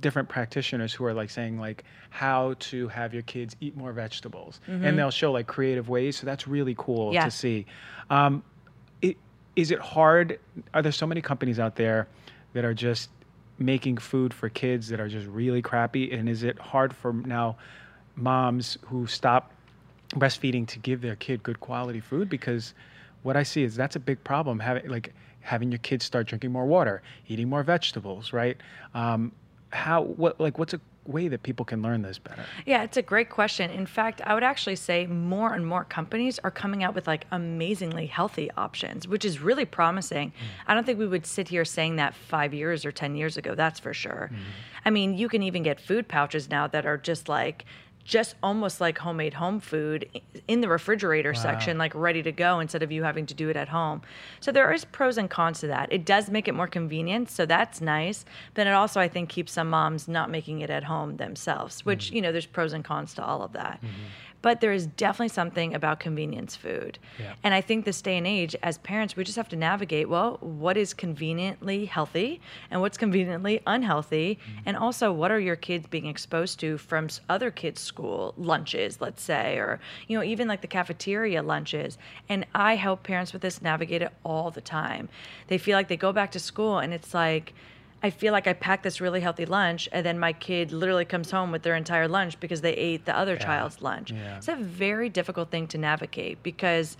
different 0.00 0.28
practitioners 0.28 0.92
who 0.92 1.04
are 1.04 1.14
like 1.14 1.30
saying 1.30 1.58
like 1.60 1.84
how 2.10 2.54
to 2.58 2.88
have 2.88 3.12
your 3.14 3.22
kids 3.22 3.54
eat 3.60 3.76
more 3.76 3.92
vegetables, 3.92 4.60
and 4.66 4.98
they'll 4.98 5.10
show 5.12 5.30
like 5.30 5.46
creative 5.46 5.88
ways. 5.88 6.16
So 6.18 6.26
that's 6.26 6.48
really 6.48 6.74
cool 6.76 7.06
Mm-hmm. 7.06 7.14
Yeah. 7.14 7.24
to 7.26 7.30
see. 7.30 7.66
Um, 8.10 8.42
is 9.56 9.70
it 9.70 9.78
hard? 9.78 10.38
Are 10.74 10.82
there 10.82 10.92
so 10.92 11.06
many 11.06 11.20
companies 11.20 11.58
out 11.58 11.76
there 11.76 12.08
that 12.52 12.64
are 12.64 12.74
just 12.74 13.10
making 13.58 13.98
food 13.98 14.32
for 14.32 14.48
kids 14.48 14.88
that 14.88 15.00
are 15.00 15.08
just 15.08 15.26
really 15.26 15.62
crappy? 15.62 16.12
And 16.12 16.28
is 16.28 16.42
it 16.42 16.58
hard 16.58 16.94
for 16.94 17.12
now 17.12 17.56
moms 18.16 18.78
who 18.86 19.06
stop 19.06 19.52
breastfeeding 20.10 20.66
to 20.68 20.78
give 20.78 21.00
their 21.00 21.16
kid 21.16 21.42
good 21.42 21.60
quality 21.60 22.00
food? 22.00 22.28
Because 22.28 22.74
what 23.22 23.36
I 23.36 23.42
see 23.42 23.62
is 23.62 23.76
that's 23.76 23.96
a 23.96 24.00
big 24.00 24.22
problem. 24.24 24.58
Having 24.58 24.88
like 24.88 25.14
having 25.40 25.70
your 25.70 25.78
kids 25.78 26.04
start 26.04 26.26
drinking 26.26 26.52
more 26.52 26.66
water, 26.66 27.02
eating 27.28 27.48
more 27.48 27.62
vegetables, 27.62 28.32
right? 28.32 28.56
Um, 28.94 29.32
how 29.70 30.02
what 30.02 30.40
like 30.40 30.58
what's 30.58 30.74
a 30.74 30.80
way 31.06 31.28
that 31.28 31.42
people 31.42 31.64
can 31.64 31.82
learn 31.82 32.02
this 32.02 32.18
better? 32.18 32.44
Yeah, 32.66 32.82
it's 32.82 32.96
a 32.96 33.02
great 33.02 33.30
question. 33.30 33.70
In 33.70 33.86
fact, 33.86 34.20
I 34.24 34.34
would 34.34 34.42
actually 34.42 34.76
say 34.76 35.06
more 35.06 35.54
and 35.54 35.66
more 35.66 35.84
companies 35.84 36.38
are 36.40 36.50
coming 36.50 36.82
out 36.84 36.94
with 36.94 37.06
like 37.06 37.26
amazingly 37.30 38.06
healthy 38.06 38.50
options, 38.56 39.08
which 39.08 39.24
is 39.24 39.40
really 39.40 39.64
promising. 39.64 40.30
Mm. 40.30 40.34
I 40.66 40.74
don't 40.74 40.84
think 40.84 40.98
we 40.98 41.08
would 41.08 41.26
sit 41.26 41.48
here 41.48 41.64
saying 41.64 41.96
that 41.96 42.14
five 42.14 42.54
years 42.54 42.84
or 42.84 42.92
10 42.92 43.16
years 43.16 43.36
ago, 43.36 43.54
that's 43.54 43.80
for 43.80 43.94
sure. 43.94 44.30
Mm-hmm. 44.32 44.42
I 44.84 44.90
mean, 44.90 45.16
you 45.16 45.28
can 45.28 45.42
even 45.42 45.62
get 45.62 45.80
food 45.80 46.08
pouches 46.08 46.50
now 46.50 46.66
that 46.68 46.86
are 46.86 46.98
just 46.98 47.28
like, 47.28 47.64
just 48.04 48.34
almost 48.42 48.80
like 48.80 48.98
homemade 48.98 49.34
home 49.34 49.60
food 49.60 50.08
in 50.48 50.60
the 50.60 50.68
refrigerator 50.68 51.34
section, 51.34 51.78
like 51.78 51.94
ready 51.94 52.22
to 52.22 52.32
go 52.32 52.60
instead 52.60 52.82
of 52.82 52.90
you 52.90 53.02
having 53.02 53.26
to 53.26 53.34
do 53.34 53.48
it 53.48 53.56
at 53.56 53.68
home. 53.68 54.02
So 54.40 54.50
there 54.50 54.72
is 54.72 54.84
pros 54.84 55.18
and 55.18 55.30
cons 55.30 55.60
to 55.60 55.68
that. 55.68 55.92
It 55.92 56.04
does 56.04 56.28
make 56.30 56.48
it 56.48 56.52
more 56.52 56.66
convenient, 56.66 57.30
so 57.30 57.46
that's 57.46 57.80
nice. 57.80 58.24
Then 58.54 58.66
it 58.66 58.72
also, 58.72 59.00
I 59.00 59.08
think, 59.08 59.28
keeps 59.28 59.52
some 59.52 59.70
moms 59.70 60.08
not 60.08 60.30
making 60.30 60.60
it 60.60 60.70
at 60.70 60.84
home 60.84 61.16
themselves, 61.16 61.84
which, 61.84 62.06
mm-hmm. 62.06 62.16
you 62.16 62.22
know, 62.22 62.32
there's 62.32 62.46
pros 62.46 62.72
and 62.72 62.84
cons 62.84 63.14
to 63.14 63.24
all 63.24 63.42
of 63.42 63.52
that. 63.52 63.80
Mm-hmm. 63.82 64.02
But 64.42 64.60
there 64.60 64.72
is 64.72 64.86
definitely 64.86 65.28
something 65.28 65.74
about 65.74 66.00
convenience 66.00 66.54
food. 66.56 66.98
Yeah. 67.18 67.34
And 67.42 67.54
I 67.54 67.60
think 67.60 67.84
this 67.84 68.02
day 68.02 68.18
and 68.18 68.26
age, 68.26 68.54
as 68.62 68.78
parents, 68.78 69.16
we 69.16 69.24
just 69.24 69.36
have 69.36 69.48
to 69.50 69.56
navigate 69.56 70.08
well, 70.08 70.38
what 70.40 70.76
is 70.76 70.92
conveniently 70.92 71.84
healthy 71.86 72.40
and 72.70 72.80
what's 72.80 72.98
conveniently 72.98 73.60
unhealthy? 73.66 74.38
Mm-hmm. 74.40 74.60
And 74.66 74.76
also, 74.76 75.12
what 75.12 75.30
are 75.30 75.40
your 75.40 75.56
kids 75.56 75.86
being 75.86 76.06
exposed 76.06 76.60
to 76.60 76.76
from 76.76 77.08
other 77.28 77.50
kids' 77.50 77.80
school 77.80 78.34
lunches, 78.36 79.00
let's 79.00 79.22
say, 79.22 79.56
or, 79.56 79.80
you 80.08 80.18
know, 80.18 80.24
even 80.24 80.48
like 80.48 80.60
the 80.60 80.66
cafeteria 80.66 81.42
lunches? 81.42 81.96
And 82.28 82.46
I 82.54 82.76
help 82.76 83.02
parents 83.02 83.32
with 83.32 83.42
this 83.42 83.62
navigate 83.62 84.02
it 84.02 84.12
all 84.24 84.50
the 84.50 84.60
time. 84.60 85.08
They 85.46 85.58
feel 85.58 85.76
like 85.76 85.88
they 85.88 85.96
go 85.96 86.12
back 86.12 86.32
to 86.32 86.38
school 86.38 86.78
and 86.78 86.92
it's 86.92 87.14
like, 87.14 87.54
I 88.02 88.10
feel 88.10 88.32
like 88.32 88.46
I 88.46 88.52
packed 88.52 88.82
this 88.82 89.00
really 89.00 89.20
healthy 89.20 89.46
lunch, 89.46 89.88
and 89.92 90.04
then 90.04 90.18
my 90.18 90.32
kid 90.32 90.72
literally 90.72 91.04
comes 91.04 91.30
home 91.30 91.52
with 91.52 91.62
their 91.62 91.76
entire 91.76 92.08
lunch 92.08 92.40
because 92.40 92.60
they 92.60 92.72
ate 92.74 93.04
the 93.04 93.16
other 93.16 93.36
child's 93.36 93.80
lunch. 93.80 94.10
Yeah. 94.10 94.38
It's 94.38 94.48
a 94.48 94.56
very 94.56 95.08
difficult 95.08 95.50
thing 95.50 95.68
to 95.68 95.78
navigate 95.78 96.42
because 96.42 96.96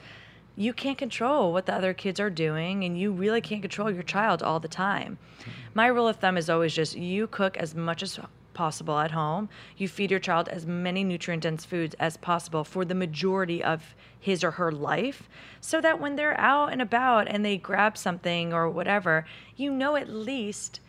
you 0.55 0.73
can't 0.73 0.99
control 0.99 1.53
what 1.53 1.67
the 1.67 1.75
other 1.75 1.93
kids 1.93 2.21
are 2.21 2.31
doing, 2.31 2.85
and 2.85 2.99
you 2.99 3.11
really 3.11 3.41
can't 3.41 3.63
control 3.63 3.91
your 3.91 4.05
child 4.05 4.43
all 4.43 4.61
the 4.61 4.69
time. 4.69 5.19
Hmm. 5.45 5.51
My 5.75 5.87
rule 5.87 6.07
of 6.07 6.17
thumb 6.17 6.37
is 6.37 6.49
always 6.49 6.73
just 6.73 6.97
you 6.97 7.27
cook 7.27 7.57
as 7.57 7.75
much 7.75 8.03
as 8.03 8.21
possible 8.55 8.99
at 8.99 9.11
home. 9.11 9.49
You 9.77 9.89
feed 9.89 10.11
your 10.11 10.21
child 10.21 10.49
as 10.49 10.67
many 10.67 11.05
nutrient 11.05 11.43
dense 11.43 11.65
foods 11.65 11.97
as 11.99 12.17
possible 12.17 12.65
for 12.65 12.85
the 12.85 12.95
majority 12.95 13.65
of 13.65 13.95
his 14.19 14.45
or 14.45 14.53
her 14.53 14.71
life 14.71 15.29
so 15.61 15.81
that 15.81 16.01
when 16.01 16.17
they're 16.17 16.39
out 16.39 16.71
and 16.71 16.81
about 16.81 17.29
and 17.29 17.45
they 17.45 17.57
grab 17.57 17.97
something 17.97 18.53
or 18.53 18.69
whatever, 18.69 19.25
you 19.57 19.73
know 19.73 19.97
at 19.97 20.09
least 20.09 20.81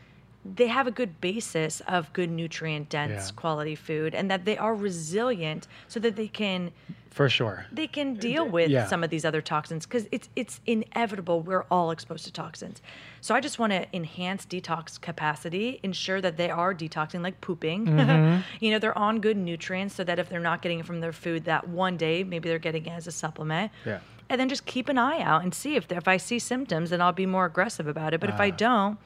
they 0.46 0.68
have 0.68 0.88
a 0.88 0.91
good 0.91 1.22
basis 1.22 1.82
of 1.88 2.12
good 2.14 2.30
nutrient 2.30 2.89
dense 2.89 3.28
Yeah. 3.30 3.36
quality 3.36 3.76
food 3.76 4.14
and 4.14 4.30
that 4.30 4.46
they 4.46 4.58
are 4.58 4.76
resilient 4.76 5.68
so 5.88 6.00
that 6.02 6.16
they 6.18 6.28
can 6.28 6.72
For 7.12 7.30
sure. 7.30 7.66
they 7.72 7.88
can 7.88 8.16
deal 8.16 8.46
with 8.50 8.70
yeah. 8.70 8.86
some 8.88 9.04
of 9.06 9.10
these 9.10 9.24
other 9.24 9.41
toxins 9.41 9.86
because 9.86 10.06
it's 10.12 10.28
it's 10.36 10.60
inevitable 10.66 11.39
we're 11.41 11.64
all 11.72 11.91
exposed 11.91 12.26
to 12.26 12.32
toxins 12.34 12.82
so 13.22 13.34
i 13.36 13.39
just 13.39 13.58
want 13.58 13.72
to 13.72 13.86
enhance 13.96 14.46
detox 14.46 15.00
capacity 15.00 15.80
ensure 15.84 16.20
that 16.20 16.36
they 16.38 16.50
are 16.50 16.74
detoxing 16.74 17.22
like 17.22 17.39
pooping 17.39 17.86
Mm-hmm. 17.88 18.41
you 18.60 18.72
know 18.72 18.80
they're 18.80 18.98
on 18.98 19.22
good 19.22 19.38
nutrients 19.38 19.96
so 19.96 20.04
that 20.04 20.20
if 20.20 20.28
they're 20.28 20.39
not 20.52 20.62
getting 20.62 20.80
it 20.80 20.86
from 20.86 21.00
their 21.00 21.14
food 21.14 21.46
that 21.46 21.68
one 21.70 21.96
day 21.98 22.24
maybe 22.26 22.50
they're 22.50 22.60
getting 22.60 22.86
it 22.86 22.91
as 22.91 23.08
a 23.08 23.12
supplement 23.12 23.72
Yeah. 23.86 24.00
and 24.30 24.41
then 24.41 24.50
just 24.50 24.66
keep 24.66 24.89
an 24.89 24.98
eye 24.98 25.22
out 25.22 25.44
and 25.44 25.54
see 25.54 25.76
if 25.78 25.89
if 25.91 26.08
i 26.08 26.18
see 26.18 26.39
symptoms 26.39 26.89
then 26.89 27.00
i'll 27.02 27.14
be 27.14 27.28
more 27.28 27.46
aggressive 27.46 27.88
about 27.88 28.14
it 28.14 28.20
but 28.20 28.30
if 28.30 28.39
i 28.41 28.50
don't 28.50 28.98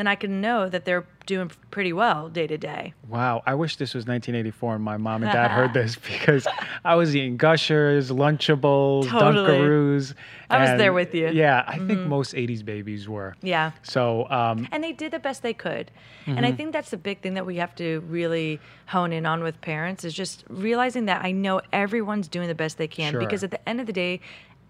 then 0.00 0.06
i 0.08 0.14
can 0.14 0.40
know 0.40 0.68
that 0.68 0.84
they're 0.86 1.06
doing 1.26 1.50
pretty 1.70 1.92
well 1.92 2.28
day 2.28 2.46
to 2.46 2.56
day 2.58 2.92
Wow, 3.08 3.42
I 3.46 3.54
wish 3.54 3.76
this 3.76 3.92
was 3.94 4.02
1984 4.06 4.76
and 4.76 4.84
my 4.84 4.96
mom 4.96 5.22
and 5.24 5.30
dad 5.32 5.50
heard 5.50 5.74
this 5.74 5.94
because 6.10 6.46
I 6.84 6.94
was 6.94 7.14
eating 7.14 7.36
Gushers, 7.36 8.10
Lunchables, 8.10 9.08
Totally. 9.08 9.50
Dunkaroos. 9.58 10.14
I 10.48 10.58
was 10.70 10.78
there 10.78 10.92
with 10.92 11.12
you. 11.14 11.28
Yeah, 11.28 11.64
I 11.66 11.78
think 11.78 12.00
most 12.06 12.34
80s 12.34 12.64
babies 12.64 13.08
were. 13.08 13.34
yeah 13.42 13.72
So, 13.82 14.28
um, 14.30 14.66
and 14.72 14.82
they 14.82 14.92
did 14.92 15.12
the 15.12 15.18
best 15.18 15.42
they 15.42 15.54
could 15.54 15.90
and 16.26 16.36
Mm-hmm. 16.36 16.44
i 16.44 16.52
think 16.52 16.72
that's 16.72 16.90
the 16.90 16.96
big 16.96 17.20
thing 17.22 17.34
that 17.34 17.46
we 17.46 17.56
have 17.56 17.74
to 17.76 18.00
really 18.08 18.60
hone 18.86 19.12
in 19.12 19.24
on 19.26 19.42
with 19.42 19.60
parents 19.60 20.04
is 20.04 20.14
just 20.14 20.44
realizing 20.48 21.06
that 21.06 21.24
i 21.24 21.30
know 21.32 21.60
everyone's 21.72 22.28
doing 22.28 22.46
the 22.48 22.54
best 22.54 22.76
they 22.78 22.88
can 22.88 23.12
Sure. 23.12 23.20
because 23.20 23.42
at 23.44 23.50
the 23.50 23.68
end 23.68 23.80
of 23.80 23.86
the 23.86 23.92
day 23.92 24.20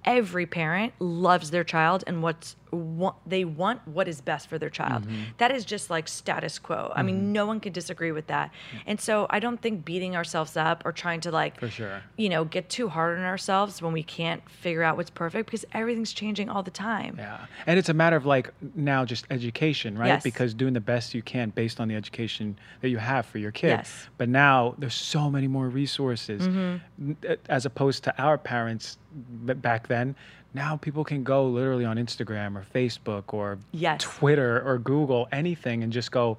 every 0.05 0.47
parent 0.47 0.93
loves 0.99 1.51
their 1.51 1.64
child 1.64 2.05
and 2.07 2.22
what's 2.22 2.57
what 2.71 3.16
they 3.27 3.45
want 3.45 3.87
what 3.87 4.09
is 4.09 4.21
best 4.21 4.49
for 4.49 4.59
their 4.59 4.71
child 4.71 5.03
Mm-hmm. 5.05 5.23
That 5.39 5.51
is 5.53 5.64
just 5.64 5.91
like 5.91 6.09
status 6.09 6.59
quo 6.59 6.93
i 6.95 7.03
mean 7.03 7.33
no 7.33 7.47
one 7.47 7.61
can 7.61 7.73
disagree 7.73 8.12
with 8.12 8.27
that 8.29 8.51
and 8.87 9.01
so 9.01 9.27
i 9.31 9.39
don't 9.39 9.61
think 9.61 9.85
beating 9.85 10.16
ourselves 10.16 10.57
up 10.57 10.83
or 10.85 10.93
trying 10.93 11.21
to 11.23 11.31
like 11.31 11.59
For 11.61 11.68
sure. 11.71 12.03
you 12.16 12.29
know 12.29 12.45
get 12.45 12.68
too 12.68 12.89
hard 12.89 13.18
on 13.18 13.25
ourselves 13.25 13.81
when 13.83 13.93
we 13.93 14.03
can't 14.03 14.43
figure 14.51 14.83
out 14.83 14.97
what's 14.97 15.11
perfect 15.11 15.47
because 15.47 15.64
everything's 15.73 16.12
changing 16.12 16.49
all 16.49 16.62
the 16.62 16.71
time 16.71 17.16
yeah. 17.18 17.47
And 17.66 17.79
it's 17.79 17.89
a 17.89 17.95
matter 17.95 18.16
of 18.16 18.27
like 18.27 18.51
now 18.75 19.05
just 19.05 19.27
education, 19.31 19.97
right? 19.99 20.09
Yes. 20.09 20.23
Because 20.23 20.55
doing 20.55 20.73
the 20.73 20.81
best 20.81 21.14
you 21.14 21.23
can 21.23 21.51
based 21.51 21.81
on 21.81 21.89
the 21.89 21.95
education 21.95 22.59
that 22.81 22.89
you 22.89 22.99
have 22.99 23.27
for 23.27 23.39
your 23.39 23.51
kid. 23.53 23.68
Yes. 23.68 24.09
But 24.18 24.29
now 24.29 24.75
there's 24.79 24.95
so 24.95 25.31
many 25.31 25.47
more 25.47 25.68
resources 25.68 26.49
Mm-hmm. 26.49 27.12
As 27.49 27.66
opposed 27.66 28.05
to 28.05 28.23
our 28.23 28.39
parents 28.39 28.99
back 29.12 29.89
then. 29.89 30.14
Now 30.55 30.76
people 30.76 31.05
can 31.05 31.22
go 31.22 31.46
literally 31.46 31.84
on 31.84 31.96
Instagram 31.96 32.57
or 32.57 32.64
Facebook 32.74 33.32
or 33.34 33.59
Yes. 33.72 34.03
Twitter 34.03 34.61
or 34.66 34.78
Google 34.78 35.28
anything 35.32 35.82
and 35.82 35.92
just 35.92 36.11
go, 36.11 36.38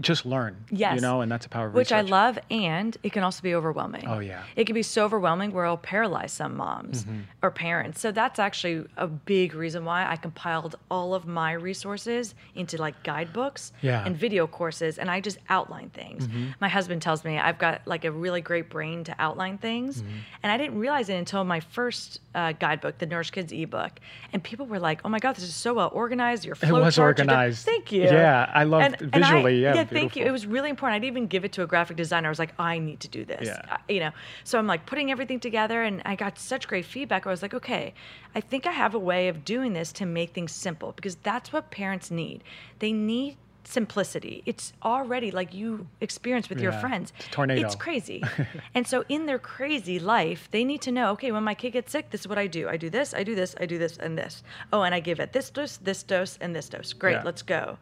just 0.00 0.24
learn. 0.24 0.54
Yes. 0.70 0.94
You 0.96 1.00
know, 1.00 1.22
and 1.22 1.32
that's 1.32 1.46
a 1.46 1.48
power 1.48 1.66
of 1.68 1.74
which 1.74 1.90
I 1.90 2.02
love, 2.02 2.38
and 2.52 2.96
it 3.02 3.10
can 3.12 3.24
also 3.24 3.42
be 3.42 3.52
overwhelming. 3.54 4.04
Oh, 4.06 4.20
yeah. 4.20 4.42
it 4.54 4.64
can 4.66 4.74
be 4.74 4.82
so 4.82 5.04
overwhelming 5.04 5.50
where 5.50 5.64
it'll 5.64 5.76
paralyze 5.78 6.30
some 6.30 6.56
moms 6.56 7.02
Mm-hmm. 7.04 7.20
or 7.42 7.50
parents. 7.50 7.98
So 8.00 8.12
that's 8.12 8.38
actually 8.38 8.84
a 8.96 9.08
big 9.08 9.54
reason 9.54 9.84
why 9.84 10.08
I 10.08 10.14
compiled 10.16 10.76
all 10.88 11.14
of 11.14 11.26
my 11.26 11.52
resources 11.52 12.34
into 12.54 12.76
like 12.76 13.02
guidebooks 13.02 13.72
Yeah. 13.80 14.04
and 14.04 14.14
video 14.16 14.46
courses, 14.46 14.98
and 14.98 15.10
I 15.10 15.20
just 15.20 15.38
outline 15.48 15.88
things. 15.88 16.28
Mm-hmm. 16.28 16.50
My 16.60 16.68
husband 16.68 17.02
tells 17.02 17.24
me 17.24 17.36
I've 17.38 17.58
got 17.58 17.80
like 17.86 18.04
a 18.04 18.12
really 18.12 18.42
great 18.42 18.68
brain 18.70 19.02
to 19.04 19.16
outline 19.18 19.58
things, 19.58 20.02
Mm-hmm. 20.02 20.16
and 20.44 20.52
I 20.52 20.58
didn't 20.58 20.78
realize 20.78 21.08
it 21.08 21.14
until 21.16 21.42
my 21.42 21.58
first 21.60 22.20
uh, 22.38 22.52
guidebook, 22.52 22.98
the 22.98 23.06
Nourish 23.06 23.30
Kids 23.30 23.52
ebook, 23.52 23.92
and 24.32 24.42
people 24.42 24.66
were 24.66 24.78
like, 24.78 25.00
"Oh 25.04 25.08
my 25.08 25.18
God, 25.18 25.34
this 25.36 25.44
is 25.44 25.54
so 25.54 25.74
well 25.74 25.90
organized. 25.92 26.44
Your 26.44 26.56
It 26.62 26.70
was 26.72 26.98
organized. 26.98 27.64
Thank 27.64 27.90
you. 27.90 28.02
Yeah, 28.04 28.50
I 28.54 28.64
loved 28.64 28.84
And- 29.00 29.14
and 29.14 29.24
I- 29.24 29.32
visually. 29.32 29.60
yeah, 29.62 29.74
yeah, 29.74 29.84
thank 29.84 30.14
you. 30.16 30.24
It 30.24 30.30
was 30.30 30.46
really 30.46 30.70
important. 30.70 30.94
I 30.96 30.98
didn't 31.00 31.12
even 31.16 31.26
give 31.26 31.44
it 31.44 31.52
to 31.52 31.62
a 31.62 31.66
graphic 31.66 31.96
designer. 31.96 32.28
I 32.28 32.30
was 32.30 32.38
like, 32.38 32.54
I 32.58 32.78
need 32.78 33.00
to 33.00 33.08
do 33.08 33.24
this. 33.24 33.46
Yeah. 33.46 33.60
I- 33.88 33.92
you 33.92 34.00
know, 34.00 34.10
so 34.44 34.58
I'm 34.58 34.66
like 34.66 34.86
putting 34.86 35.10
everything 35.10 35.40
together, 35.40 35.82
and 35.82 36.00
I 36.04 36.14
got 36.14 36.38
such 36.38 36.68
great 36.68 36.84
feedback. 36.84 37.26
I 37.26 37.30
was 37.30 37.42
like, 37.42 37.54
okay, 37.54 37.92
I 38.34 38.40
think 38.40 38.66
I 38.66 38.72
have 38.72 38.94
a 38.94 38.98
way 38.98 39.28
of 39.28 39.44
doing 39.44 39.72
this 39.72 39.92
to 39.94 40.06
make 40.06 40.30
things 40.32 40.52
simple 40.52 40.92
because 40.92 41.16
that's 41.16 41.52
what 41.52 41.70
parents 41.70 42.10
need. 42.10 42.44
They 42.78 42.92
need 42.92 43.36
simplicity. 43.68 44.42
It's 44.46 44.72
already 44.82 45.30
like 45.30 45.52
you 45.54 45.86
experience 46.00 46.48
with 46.48 46.60
your 46.60 46.72
friends. 46.72 47.12
it's 47.18 47.28
tornado. 47.28 47.66
It's 47.66 47.74
crazy. 47.74 48.22
and 48.74 48.86
so 48.86 49.04
in 49.08 49.26
their 49.26 49.38
crazy 49.38 49.98
life, 49.98 50.48
they 50.50 50.64
need 50.64 50.80
to 50.82 50.92
know, 50.92 51.10
okay, 51.12 51.32
when 51.32 51.44
my 51.44 51.54
kid 51.54 51.70
gets 51.72 51.92
sick, 51.92 52.10
this 52.10 52.22
is 52.22 52.28
what 52.28 52.38
I 52.38 52.46
do. 52.46 52.68
I 52.68 52.76
do 52.76 52.90
this, 52.90 53.14
I 53.14 53.22
do 53.22 53.34
this, 53.34 53.54
I 53.60 53.66
do 53.66 53.78
this, 53.78 53.96
and 53.98 54.16
this. 54.16 54.42
Oh, 54.72 54.82
and 54.82 54.94
I 54.94 55.00
give 55.00 55.20
it 55.20 55.32
this 55.32 55.50
dose, 55.50 55.76
this 55.76 56.02
dose, 56.02 56.38
and 56.40 56.54
this 56.56 56.68
dose. 56.68 56.92
Great, 56.92 57.14
Yeah. 57.14 57.22
let's 57.24 57.42
go. 57.42 57.78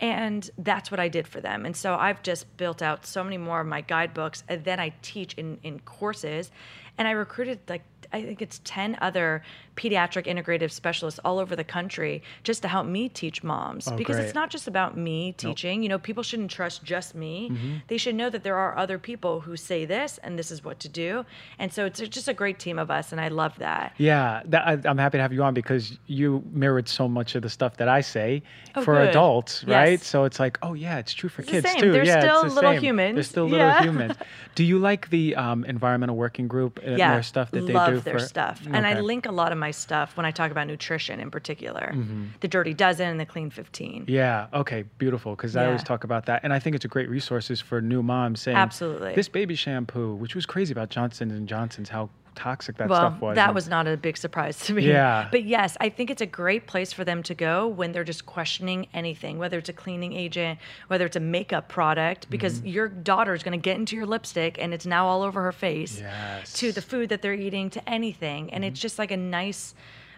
And 0.00 0.48
that's 0.58 0.90
what 0.90 1.00
I 1.00 1.08
did 1.08 1.26
for 1.26 1.40
them. 1.40 1.66
And 1.66 1.76
so 1.76 1.96
I've 1.96 2.22
just 2.22 2.56
built 2.56 2.82
out 2.82 3.04
so 3.04 3.24
many 3.24 3.36
more 3.36 3.60
of 3.60 3.66
my 3.66 3.80
guidebooks. 3.80 4.44
And 4.48 4.64
then 4.64 4.78
I 4.78 4.92
teach 5.02 5.34
in, 5.34 5.58
in 5.64 5.80
courses. 5.80 6.52
And 6.96 7.08
I 7.08 7.12
recruited 7.12 7.58
like 7.68 7.82
I 8.12 8.22
think 8.22 8.40
it's 8.40 8.60
10 8.64 8.96
other 9.00 9.42
pediatric 9.82 10.26
integrative 10.26 10.72
specialists 10.72 11.20
all 11.24 11.38
over 11.38 11.54
the 11.54 11.64
country 11.64 12.20
just 12.42 12.60
to 12.62 12.68
help 12.68 12.86
me 12.86 13.08
teach 13.08 13.44
moms 13.44 13.86
Oh, 13.88 13.96
because 13.96 14.16
great. 14.16 14.24
it's 14.26 14.34
not 14.34 14.50
just 14.50 14.66
about 14.66 14.96
me 14.96 15.32
teaching. 15.32 15.82
You 15.84 15.88
know, 15.88 15.98
people 15.98 16.22
shouldn't 16.24 16.50
trust 16.50 16.82
just 16.84 17.14
me. 17.14 17.52
They 17.86 17.96
should 17.96 18.16
know 18.16 18.28
that 18.30 18.42
there 18.42 18.56
are 18.56 18.76
other 18.76 18.98
people 18.98 19.40
who 19.40 19.56
say 19.56 19.84
this 19.84 20.18
and 20.24 20.36
this 20.38 20.50
is 20.50 20.64
what 20.64 20.80
to 20.80 20.88
do. 20.88 21.24
And 21.60 21.72
so 21.72 21.86
it's 21.86 22.00
just 22.00 22.26
a 22.28 22.34
great 22.34 22.58
team 22.58 22.78
of 22.78 22.90
us 22.90 23.12
and 23.12 23.20
I 23.20 23.28
love 23.28 23.54
that. 23.58 23.94
Yeah, 23.98 24.42
that, 24.46 24.66
I, 24.66 24.72
I'm 24.88 24.98
happy 24.98 25.18
to 25.18 25.22
have 25.22 25.32
you 25.32 25.42
on 25.44 25.54
because 25.54 25.96
you 26.06 26.42
mirrored 26.52 26.88
so 26.88 27.08
much 27.08 27.34
of 27.36 27.42
the 27.42 27.48
stuff 27.50 27.76
that 27.76 27.88
I 27.88 28.00
say 28.00 28.42
Oh, 28.74 28.82
for 28.82 28.94
good. 28.94 29.10
adults, 29.10 29.64
right? 29.64 30.02
So 30.02 30.24
it's 30.24 30.40
like, 30.40 30.58
oh 30.62 30.74
yeah, 30.74 30.98
it's 30.98 31.12
true 31.14 31.28
for 31.28 31.42
It's 31.42 31.50
the 31.50 31.56
kids 31.62 31.70
same. 31.72 31.80
too. 31.80 31.92
They're 31.92 32.04
yeah, 32.04 32.20
still 32.20 32.42
it's 32.44 32.54
the 32.54 32.60
little 32.60 32.80
same. 32.80 32.96
They're 32.96 33.22
still 33.22 33.48
little 33.48 33.68
Yeah. 33.68 33.82
humans. 33.82 34.16
Do 34.54 34.64
you 34.64 34.78
like 34.78 35.10
the 35.10 35.36
um, 35.36 35.64
environmental 35.64 36.16
working 36.16 36.48
group 36.48 36.80
and 36.82 36.98
yeah, 37.02 37.12
their 37.12 37.22
stuff 37.22 37.50
that 37.52 37.60
they 37.66 37.72
do? 37.72 37.78
love 37.78 38.04
their 38.04 38.18
for 38.18 38.24
stuff, 38.24 38.60
and 38.72 38.86
I 38.86 39.00
link 39.00 39.26
a 39.26 39.32
lot 39.32 39.52
of 39.52 39.58
my 39.58 39.67
stuff 39.70 40.16
when 40.16 40.26
I 40.26 40.30
talk 40.30 40.50
about 40.50 40.66
nutrition 40.66 41.20
in 41.20 41.30
particular, 41.30 41.94
the 42.40 42.48
Dirty 42.48 42.74
Dozen 42.74 43.08
and 43.08 43.20
the 43.20 43.26
Clean 43.26 43.50
Fifteen. 43.50 44.02
Mm-hmm. 44.02 44.10
Yeah. 44.10 44.46
Okay. 44.52 44.84
Beautiful. 44.98 45.34
Because 45.34 45.56
I 45.56 45.66
always 45.66 45.82
talk 45.82 46.04
about 46.04 46.26
that, 46.26 46.40
and 46.44 46.52
I 46.52 46.58
think 46.58 46.76
it's 46.76 46.84
a 46.84 46.88
great 46.88 47.08
resources 47.08 47.60
for 47.60 47.80
new 47.80 48.02
moms 48.02 48.40
saying 48.40 48.56
Absolutely. 48.56 49.14
this 49.14 49.28
baby 49.28 49.54
shampoo, 49.54 50.14
which 50.14 50.34
was 50.34 50.46
crazy 50.46 50.72
about 50.72 50.90
Johnson's 50.90 51.32
and 51.32 51.48
Johnson's, 51.48 51.88
how 51.88 52.10
toxic 52.38 52.76
that 52.76 52.88
well, 52.88 53.00
stuff 53.10 53.20
was. 53.20 53.34
that 53.34 53.46
and- 53.48 53.54
was 53.54 53.68
not 53.68 53.86
a 53.86 53.96
big 53.96 54.16
surprise 54.16 54.58
to 54.66 54.72
me. 54.74 54.86
Yeah. 54.86 55.28
But 55.30 55.44
yes, 55.44 55.76
I 55.80 55.88
think 55.88 56.08
it's 56.10 56.22
a 56.22 56.26
great 56.26 56.66
place 56.66 56.92
for 56.92 57.04
them 57.04 57.22
to 57.24 57.34
go 57.34 57.66
when 57.66 57.92
they're 57.92 58.04
just 58.04 58.24
questioning 58.26 58.86
anything, 58.94 59.38
whether 59.38 59.58
it's 59.58 59.68
a 59.68 59.72
cleaning 59.72 60.12
agent, 60.12 60.58
whether 60.86 61.04
it's 61.06 61.16
a 61.16 61.20
makeup 61.20 61.68
product, 61.68 62.30
because 62.30 62.60
Mm-hmm. 62.60 62.66
your 62.68 62.88
daughter's 62.88 63.42
going 63.42 63.58
to 63.60 63.62
get 63.62 63.76
into 63.76 63.96
your 63.96 64.06
lipstick 64.06 64.58
and 64.58 64.72
it's 64.72 64.86
now 64.86 65.06
all 65.06 65.22
over 65.22 65.42
her 65.42 65.52
face, 65.52 65.98
Yes. 66.00 66.52
to 66.54 66.72
the 66.72 66.80
food 66.82 67.08
that 67.10 67.20
they're 67.22 67.34
eating, 67.34 67.70
to 67.70 67.88
anything. 67.88 68.52
And 68.52 68.62
Mm-hmm. 68.62 68.68
it's 68.72 68.80
just 68.80 68.98
like 68.98 69.10
a 69.10 69.16
nice 69.16 69.74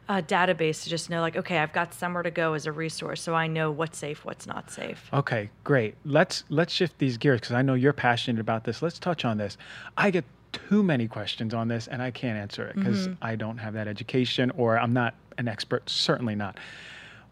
uh, 0.09 0.21
database 0.23 0.83
to 0.83 0.91
just 0.91 1.09
know, 1.09 1.21
like, 1.21 1.37
okay, 1.37 1.59
I've 1.59 1.73
got 1.73 1.95
somewhere 1.95 2.25
to 2.25 2.33
go 2.33 2.55
as 2.55 2.67
a 2.67 2.73
resource, 2.73 3.23
so 3.23 3.33
I 3.35 3.47
know 3.47 3.71
what's 3.71 3.97
safe, 3.97 4.25
what's 4.25 4.45
not 4.45 4.69
safe. 4.71 5.09
Okay, 5.13 5.51
great. 5.63 5.95
Let's 6.05 6.43
let's 6.49 6.73
shift 6.73 6.99
these 6.99 7.17
gears 7.17 7.41
because 7.41 7.55
I 7.55 7.63
know 7.63 7.75
you're 7.75 7.93
passionate 7.93 8.41
about 8.41 8.65
this. 8.65 8.83
Let's 8.83 8.99
touch 8.99 9.25
on 9.25 9.39
this. 9.39 9.57
I 9.97 10.11
get 10.11 10.25
too 10.53 10.83
many 10.83 11.07
questions 11.09 11.55
on 11.55 11.69
this, 11.69 11.87
and 11.87 12.03
I 12.03 12.11
can't 12.11 12.39
answer 12.39 12.67
it 12.67 12.77
because 12.77 13.09
Mm-hmm. 13.09 13.25
I 13.25 13.37
don't 13.37 13.59
have 13.59 13.75
that 13.75 13.89
education, 13.89 14.51
or 14.57 14.79
I'm 14.79 14.93
not 14.93 15.15
an 15.39 15.49
expert. 15.49 15.89
Certainly 15.89 16.35
not. 16.37 16.59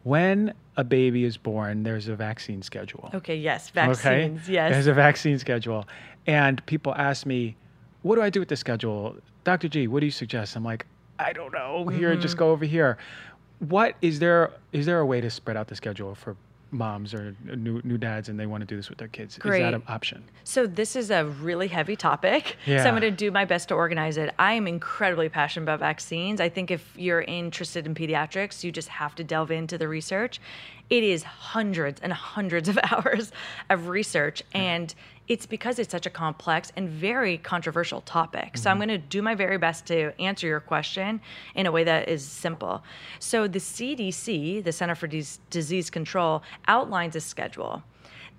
When 0.04 0.54
a 0.76 0.84
baby 0.84 1.24
is 1.24 1.36
born, 1.36 1.82
there's 1.82 2.08
a 2.08 2.14
vaccine 2.16 2.62
schedule. 2.62 3.10
Okay, 3.14 3.36
yes, 3.36 3.70
vaccines, 3.70 4.42
Okay, 4.44 4.52
yes. 4.52 4.72
there's 4.72 4.86
a 4.86 4.94
vaccine 4.94 5.38
schedule, 5.38 5.86
and 6.26 6.64
people 6.66 6.94
ask 6.94 7.26
me, 7.26 7.56
"What 8.02 8.14
do 8.14 8.22
I 8.22 8.30
do 8.30 8.40
with 8.40 8.48
the 8.48 8.56
schedule, 8.56 9.16
Dr. 9.44 9.68
G? 9.68 9.88
What 9.88 10.00
do 10.00 10.06
you 10.06 10.12
suggest?" 10.12 10.56
I'm 10.56 10.64
like, 10.64 10.86
"I 11.18 11.32
don't 11.32 11.52
know. 11.52 11.88
Here, 11.88 12.14
just 12.14 12.34
Mm-hmm. 12.34 12.38
go 12.38 12.50
over 12.52 12.64
here." 12.64 12.96
What 13.58 13.96
is 14.00 14.20
there? 14.20 14.52
Is 14.72 14.86
there 14.86 15.00
a 15.00 15.06
way 15.06 15.20
to 15.20 15.28
spread 15.30 15.56
out 15.56 15.66
the 15.66 15.74
schedule 15.74 16.14
for 16.14 16.36
moms 16.70 17.14
or 17.14 17.34
new 17.44 17.80
new 17.84 17.98
dads 17.98 18.28
and 18.28 18.38
they 18.38 18.46
want 18.46 18.60
to 18.60 18.66
do 18.66 18.76
this 18.76 18.88
with 18.88 18.98
their 18.98 19.08
kids? 19.08 19.34
Is 19.34 19.38
Great. 19.38 19.62
that 19.62 19.74
an 19.74 19.82
option? 19.88 20.24
So 20.44 20.66
this 20.66 20.96
is 20.96 21.10
a 21.10 21.24
really 21.24 21.68
heavy 21.68 21.96
topic. 21.96 22.56
Yeah. 22.66 22.82
So 22.82 22.88
I'm 22.88 22.94
going 22.98 23.02
to 23.02 23.10
do 23.10 23.30
my 23.30 23.44
best 23.44 23.68
to 23.68 23.74
organize 23.74 24.16
it. 24.16 24.34
I 24.38 24.52
am 24.54 24.66
incredibly 24.66 25.28
passionate 25.28 25.64
about 25.64 25.80
vaccines. 25.80 26.40
I 26.40 26.48
think 26.48 26.70
if 26.70 26.92
you're 26.96 27.22
interested 27.22 27.86
in 27.86 27.94
pediatrics, 27.94 28.64
you 28.64 28.72
just 28.72 28.88
have 28.88 29.14
to 29.16 29.24
delve 29.24 29.50
into 29.50 29.78
the 29.78 29.88
research. 29.88 30.40
It 30.90 31.04
is 31.04 31.22
hundreds 31.22 32.00
and 32.00 32.12
hundreds 32.12 32.68
of 32.68 32.78
hours 32.90 33.32
of 33.70 33.88
research 33.88 34.42
and 34.52 34.94
it's 35.28 35.46
because 35.46 35.78
it's 35.78 35.90
such 35.90 36.06
a 36.06 36.10
complex 36.10 36.72
and 36.76 36.88
very 36.88 37.38
controversial 37.38 38.00
topic. 38.00 38.56
So 38.56 38.70
I'm 38.70 38.78
mm-hmm. 38.78 38.88
going 38.88 39.00
to 39.00 39.06
do 39.06 39.22
my 39.22 39.34
very 39.34 39.58
best 39.58 39.86
to 39.86 40.18
answer 40.20 40.46
your 40.46 40.60
question 40.60 41.20
in 41.54 41.66
a 41.66 41.72
way 41.72 41.84
that 41.84 42.08
is 42.08 42.24
simple. 42.24 42.82
So 43.18 43.46
the 43.46 43.58
CDC, 43.58 44.64
the 44.64 44.72
Center 44.72 44.94
for 44.94 45.06
Disease 45.06 45.90
Control, 45.90 46.42
outlines 46.66 47.14
a 47.16 47.20
schedule 47.20 47.82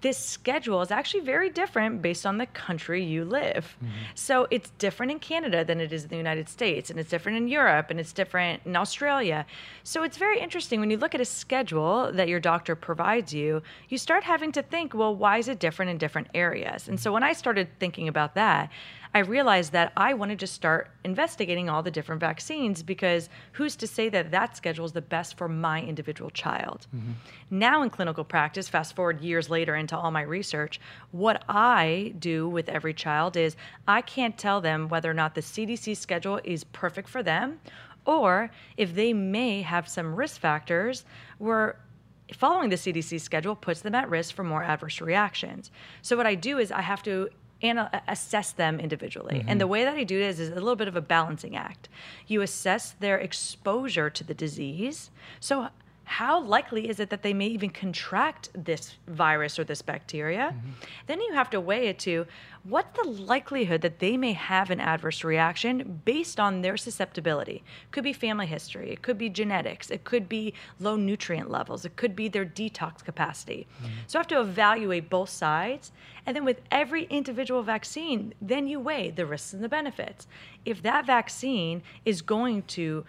this 0.02 0.18
schedule 0.18 0.82
is 0.82 0.92
actually 0.92 1.22
very 1.22 1.50
different 1.50 2.02
based 2.02 2.26
on 2.26 2.38
the 2.38 2.46
country 2.46 3.04
you 3.04 3.26
live. 3.26 3.76
Mm-hmm. 3.78 3.94
So 4.16 4.48
it's 4.50 4.70
different 4.78 5.12
in 5.12 5.20
Canada 5.20 5.64
than 5.66 5.82
it 5.82 5.92
is 5.92 6.04
in 6.04 6.10
the 6.10 6.18
United 6.18 6.48
States, 6.48 6.90
and 6.90 7.00
it's 7.00 7.10
different 7.10 7.38
in 7.38 7.48
Europe, 7.48 7.88
and 7.90 8.00
it's 8.00 8.14
different 8.14 8.62
in 8.66 8.76
Australia. 8.76 9.46
So 9.84 10.04
it's 10.04 10.18
very 10.18 10.40
interesting 10.40 10.80
when 10.80 10.90
you 10.90 10.98
look 10.98 11.16
at 11.16 11.22
a 11.22 11.26
schedule 11.26 12.12
that 12.14 12.30
your 12.30 12.40
doctor 12.40 12.76
provides 12.76 13.34
you, 13.34 13.62
you 13.90 13.98
start 13.98 14.24
having 14.24 14.52
to 14.54 14.62
think, 14.62 14.94
well, 14.94 15.16
why 15.16 15.38
is 15.38 15.48
it 15.48 15.60
different 15.60 15.92
in 15.92 15.98
different 15.98 16.28
areas? 16.34 16.88
And 16.88 17.00
so 17.00 17.12
when 17.12 17.24
I 17.24 17.34
started 17.34 17.68
thinking 17.80 18.08
about 18.08 18.36
that, 18.36 18.70
I 19.14 19.20
realized 19.20 19.72
that 19.72 19.92
I 19.98 20.14
wanted 20.14 20.40
to 20.40 20.48
start 20.48 20.92
investigating 21.04 21.68
all 21.68 21.82
the 21.82 21.90
different 21.90 22.22
vaccines 22.22 22.84
because 22.84 23.28
who's 23.54 23.76
to 23.78 23.88
say 23.88 24.08
that 24.10 24.32
that 24.32 24.56
schedule 24.56 24.86
is 24.86 24.92
the 24.92 25.02
best 25.02 25.36
for 25.36 25.50
my 25.50 25.82
individual 25.82 26.30
child? 26.30 26.86
Mm-hmm. 26.96 27.12
Now, 27.50 27.82
in 27.82 27.90
clinical 27.90 28.24
practice, 28.24 28.70
fast 28.70 28.96
forward 28.96 29.22
years 29.22 29.50
later 29.50 29.76
into 29.76 29.98
all 29.98 30.12
my 30.12 30.22
research, 30.22 30.80
what 31.12 31.44
I 31.50 32.14
do 32.20 32.48
with 32.48 32.70
every 32.70 32.94
child 32.94 33.36
is 33.36 33.56
I 33.88 34.02
can't 34.02 34.38
tell 34.38 34.62
them 34.62 34.90
whether 34.90 35.10
or 35.10 35.16
not 35.16 35.34
the 35.34 35.42
CDC 35.42 35.98
schedule 35.98 36.40
is 36.44 36.64
perfect 36.66 37.10
for 37.10 37.24
them 37.24 37.60
or 38.06 38.50
if 38.78 38.96
they 38.96 39.14
may 39.14 39.62
have 39.62 39.88
some 39.88 40.16
risk 40.16 40.40
factors 40.40 41.06
where 41.38 41.80
following 42.34 42.70
the 42.70 42.76
CDC 42.76 43.20
schedule 43.22 43.56
puts 43.56 43.82
them 43.82 43.96
at 43.96 44.10
risk 44.10 44.36
for 44.36 44.44
more 44.44 44.64
adverse 44.64 45.02
reactions. 45.02 45.72
So 46.02 46.16
what 46.16 46.28
I 46.28 46.36
do 46.36 46.58
is 46.58 46.72
I 46.72 46.82
have 46.82 47.04
to 47.04 47.30
ana- 47.62 47.90
uh, 47.94 48.00
assess 48.08 48.52
them 48.52 48.80
individually. 48.80 49.40
And 49.40 49.48
mm-hmm. 49.48 49.58
the 49.60 49.68
way 49.68 49.84
that 49.84 49.96
I 49.96 50.04
do 50.04 50.20
this 50.20 50.40
is 50.40 50.50
a 50.50 50.56
little 50.56 50.76
bit 50.76 50.88
of 50.88 50.96
a 50.96 51.02
balancing 51.02 51.56
act. 51.56 51.90
You 52.28 52.42
assess 52.42 52.92
their 53.00 53.18
exposure 53.18 54.10
to 54.10 54.24
the 54.24 54.34
disease. 54.34 55.12
So 55.40 55.70
how 56.10 56.42
likely 56.42 56.90
is 56.90 57.00
it 57.00 57.12
that 57.12 57.22
they 57.22 57.34
may 57.34 57.46
even 57.48 57.70
contract 57.70 58.50
this 58.56 58.96
virus 59.08 59.60
or 59.60 59.64
this 59.64 59.84
bacteria? 59.84 60.56
Mm-hmm. 60.56 60.70
Then 61.06 61.22
you 61.22 61.34
have 61.34 61.52
to 61.52 61.62
weigh 61.62 61.88
it 61.88 62.00
to 62.00 62.26
what's 62.64 62.98
the 63.02 63.08
likelihood 63.08 63.82
that 63.82 64.00
they 64.00 64.18
may 64.18 64.34
have 64.34 64.70
an 64.70 64.80
adverse 64.80 65.24
reaction 65.24 66.02
based 66.06 66.40
on 66.40 66.62
their 66.62 66.78
susceptibility? 66.78 67.64
Could 67.92 68.04
be 68.04 68.14
family 68.14 68.46
history, 68.46 68.92
it 68.92 69.02
could 69.02 69.18
be 69.18 69.30
genetics, 69.30 69.90
it 69.90 70.04
could 70.04 70.28
be 70.28 70.54
low 70.80 70.96
nutrient 70.96 71.50
levels, 71.50 71.86
it 71.86 71.96
could 71.96 72.16
be 72.16 72.28
their 72.28 72.46
detox 72.46 73.04
capacity. 73.04 73.68
Mm-hmm. 73.78 73.94
So 74.08 74.20
I 74.20 74.22
have 74.22 74.28
to 74.28 74.42
evaluate 74.42 75.10
both 75.10 75.30
sides. 75.30 75.92
And 76.26 76.36
then 76.36 76.46
with 76.46 76.62
every 76.70 77.04
individual 77.06 77.64
vaccine, 77.64 78.34
then 78.42 78.68
you 78.68 78.80
weigh 78.80 79.10
the 79.10 79.26
risks 79.26 79.54
and 79.54 79.64
the 79.64 79.70
benefits. 79.70 80.28
If 80.66 80.82
that 80.84 81.06
vaccine 81.06 81.82
is 82.06 82.22
going 82.22 82.64
to 82.64 83.06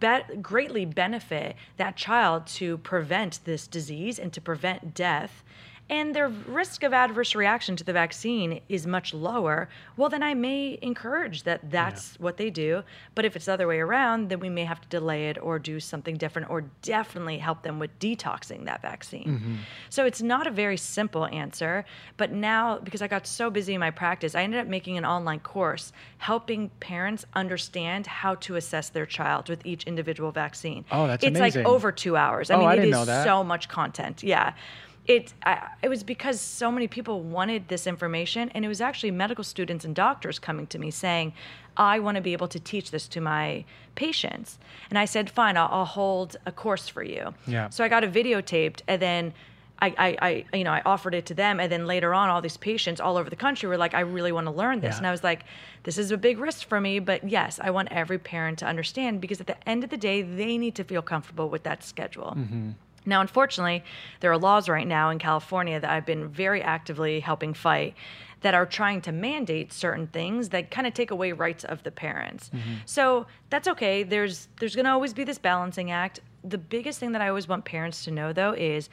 be- 0.00 0.36
greatly 0.40 0.84
benefit 0.84 1.56
that 1.76 1.96
child 1.96 2.46
to 2.46 2.78
prevent 2.78 3.40
this 3.44 3.66
disease 3.66 4.18
and 4.18 4.32
to 4.32 4.40
prevent 4.40 4.94
death, 4.94 5.42
and 5.90 6.14
their 6.14 6.28
risk 6.28 6.82
of 6.82 6.92
adverse 6.92 7.34
reaction 7.34 7.74
to 7.76 7.84
the 7.84 7.92
vaccine 7.92 8.60
is 8.68 8.86
much 8.86 9.14
lower, 9.14 9.68
well, 9.96 10.08
then 10.08 10.22
I 10.22 10.34
may 10.34 10.78
encourage 10.82 11.44
that 11.44 11.70
that's 11.70 12.18
what 12.20 12.36
they 12.36 12.50
do. 12.50 12.82
But 13.14 13.24
if 13.24 13.34
it's 13.36 13.46
the 13.46 13.52
other 13.54 13.66
way 13.66 13.80
around, 13.80 14.28
then 14.28 14.40
we 14.40 14.50
may 14.50 14.64
have 14.64 14.80
to 14.82 14.88
delay 14.88 15.28
it 15.30 15.38
or 15.40 15.58
do 15.58 15.80
something 15.80 16.16
different 16.16 16.50
or 16.50 16.62
definitely 16.82 17.38
help 17.38 17.62
them 17.62 17.78
with 17.78 17.98
detoxing 17.98 18.66
that 18.66 18.82
vaccine. 18.82 19.24
Mm-hmm. 19.40 19.54
So 19.88 20.04
it's 20.04 20.20
not 20.20 20.46
a 20.46 20.50
very 20.50 20.76
simple 20.76 21.26
answer. 21.26 21.84
But 22.16 22.32
now, 22.32 22.78
because 22.78 23.00
I 23.00 23.08
got 23.08 23.26
so 23.26 23.48
busy 23.48 23.74
in 23.74 23.80
my 23.80 23.90
practice, 23.90 24.34
I 24.34 24.42
ended 24.42 24.60
up 24.60 24.66
making 24.66 24.98
an 24.98 25.04
online 25.06 25.40
course 25.40 25.92
helping 26.18 26.68
parents 26.80 27.24
understand 27.34 28.06
how 28.06 28.34
to 28.36 28.56
assess 28.56 28.90
their 28.90 29.06
child 29.06 29.48
with 29.48 29.64
each 29.64 29.84
individual 29.84 30.32
vaccine. 30.32 30.84
Oh, 30.92 31.06
that's 31.06 31.24
it's 31.24 31.38
amazing. 31.38 31.62
like 31.64 31.72
over 31.72 31.92
two 31.92 32.16
hours. 32.16 32.50
I 32.50 32.56
Oh, 32.56 32.58
mean, 32.58 32.68
I 32.68 32.74
it 32.76 32.84
is 32.84 33.06
so 33.24 33.42
much 33.42 33.68
content. 33.68 34.22
Yeah. 34.22 34.52
It, 35.08 35.32
I, 35.44 35.68
it 35.82 35.88
was 35.88 36.02
because 36.04 36.38
so 36.38 36.70
many 36.70 36.86
people 36.86 37.22
wanted 37.22 37.68
this 37.68 37.86
information, 37.86 38.50
and 38.54 38.62
it 38.62 38.68
was 38.68 38.82
actually 38.82 39.10
medical 39.10 39.42
students 39.42 39.86
and 39.86 39.94
doctors 39.96 40.38
coming 40.38 40.66
to 40.68 40.78
me 40.78 40.90
saying, 40.90 41.32
I 41.78 41.98
want 41.98 42.16
to 42.16 42.20
be 42.20 42.34
able 42.34 42.48
to 42.48 42.60
teach 42.60 42.90
this 42.90 43.08
to 43.08 43.20
my 43.22 43.64
patients. 43.94 44.58
And 44.90 44.98
I 44.98 45.06
said, 45.06 45.30
Fine, 45.30 45.56
I'll, 45.56 45.68
I'll 45.72 45.84
hold 45.86 46.36
a 46.44 46.52
course 46.52 46.88
for 46.88 47.02
you. 47.02 47.32
Yeah. 47.46 47.70
So 47.70 47.82
I 47.82 47.88
got 47.88 48.04
it 48.04 48.12
videotaped, 48.12 48.82
and 48.86 49.00
then 49.00 49.32
I, 49.80 49.94
I, 49.96 50.44
I, 50.52 50.56
you 50.58 50.64
know, 50.64 50.72
I 50.72 50.82
offered 50.84 51.14
it 51.14 51.24
to 51.26 51.34
them, 51.34 51.58
and 51.58 51.72
then 51.72 51.86
later 51.86 52.12
on, 52.12 52.28
all 52.28 52.42
these 52.42 52.56
patients 52.58 53.00
all 53.00 53.16
over 53.16 53.30
the 53.30 53.36
country 53.36 53.66
were 53.68 53.76
like, 53.78 53.94
"I 53.94 54.00
really 54.00 54.32
want 54.32 54.46
to 54.46 54.50
learn 54.50 54.80
this," 54.80 54.94
Yeah. 54.94 54.98
and 54.98 55.06
I 55.06 55.10
was 55.10 55.22
like, 55.24 55.44
"This 55.84 55.96
is 55.96 56.10
a 56.10 56.18
big 56.18 56.38
risk 56.38 56.68
for 56.68 56.80
me, 56.80 56.98
but 56.98 57.26
yes, 57.26 57.60
I 57.62 57.70
want 57.70 57.88
every 57.92 58.18
parent 58.18 58.58
to 58.58 58.66
understand 58.66 59.20
because 59.22 59.40
at 59.40 59.46
the 59.46 59.68
end 59.68 59.84
of 59.84 59.90
the 59.90 59.96
day, 59.96 60.20
they 60.20 60.58
need 60.58 60.74
to 60.74 60.84
feel 60.84 61.00
comfortable 61.00 61.48
with 61.48 61.62
that 61.62 61.82
schedule." 61.82 62.34
Mm-hmm. 62.36 62.70
Now, 63.06 63.20
unfortunately, 63.20 63.84
there 64.20 64.30
are 64.30 64.38
laws 64.38 64.68
right 64.68 64.86
now 64.86 65.10
in 65.10 65.18
California 65.18 65.80
that 65.80 65.90
I've 65.90 66.06
been 66.06 66.28
very 66.28 66.62
actively 66.62 67.20
helping 67.20 67.54
fight 67.54 67.94
that 68.40 68.54
are 68.54 68.66
trying 68.66 69.00
to 69.02 69.10
mandate 69.12 69.72
certain 69.72 70.06
things 70.06 70.50
that 70.50 70.70
kind 70.70 70.86
of 70.86 70.94
take 70.94 71.10
away 71.10 71.32
rights 71.32 71.64
of 71.64 71.82
the 71.82 71.90
parents. 71.90 72.50
Mm-hmm. 72.50 72.74
So 72.86 73.26
that's 73.50 73.66
okay. 73.66 74.04
There's 74.04 74.48
there's 74.60 74.74
going 74.76 74.84
to 74.84 74.92
always 74.92 75.12
be 75.12 75.24
this 75.24 75.38
balancing 75.38 75.90
act. 75.90 76.20
The 76.44 76.58
biggest 76.58 77.00
thing 77.00 77.12
that 77.12 77.22
I 77.22 77.28
always 77.28 77.48
want 77.48 77.64
parents 77.64 78.04
to 78.04 78.10
know 78.10 78.32
though 78.32 78.52
is 78.52 78.90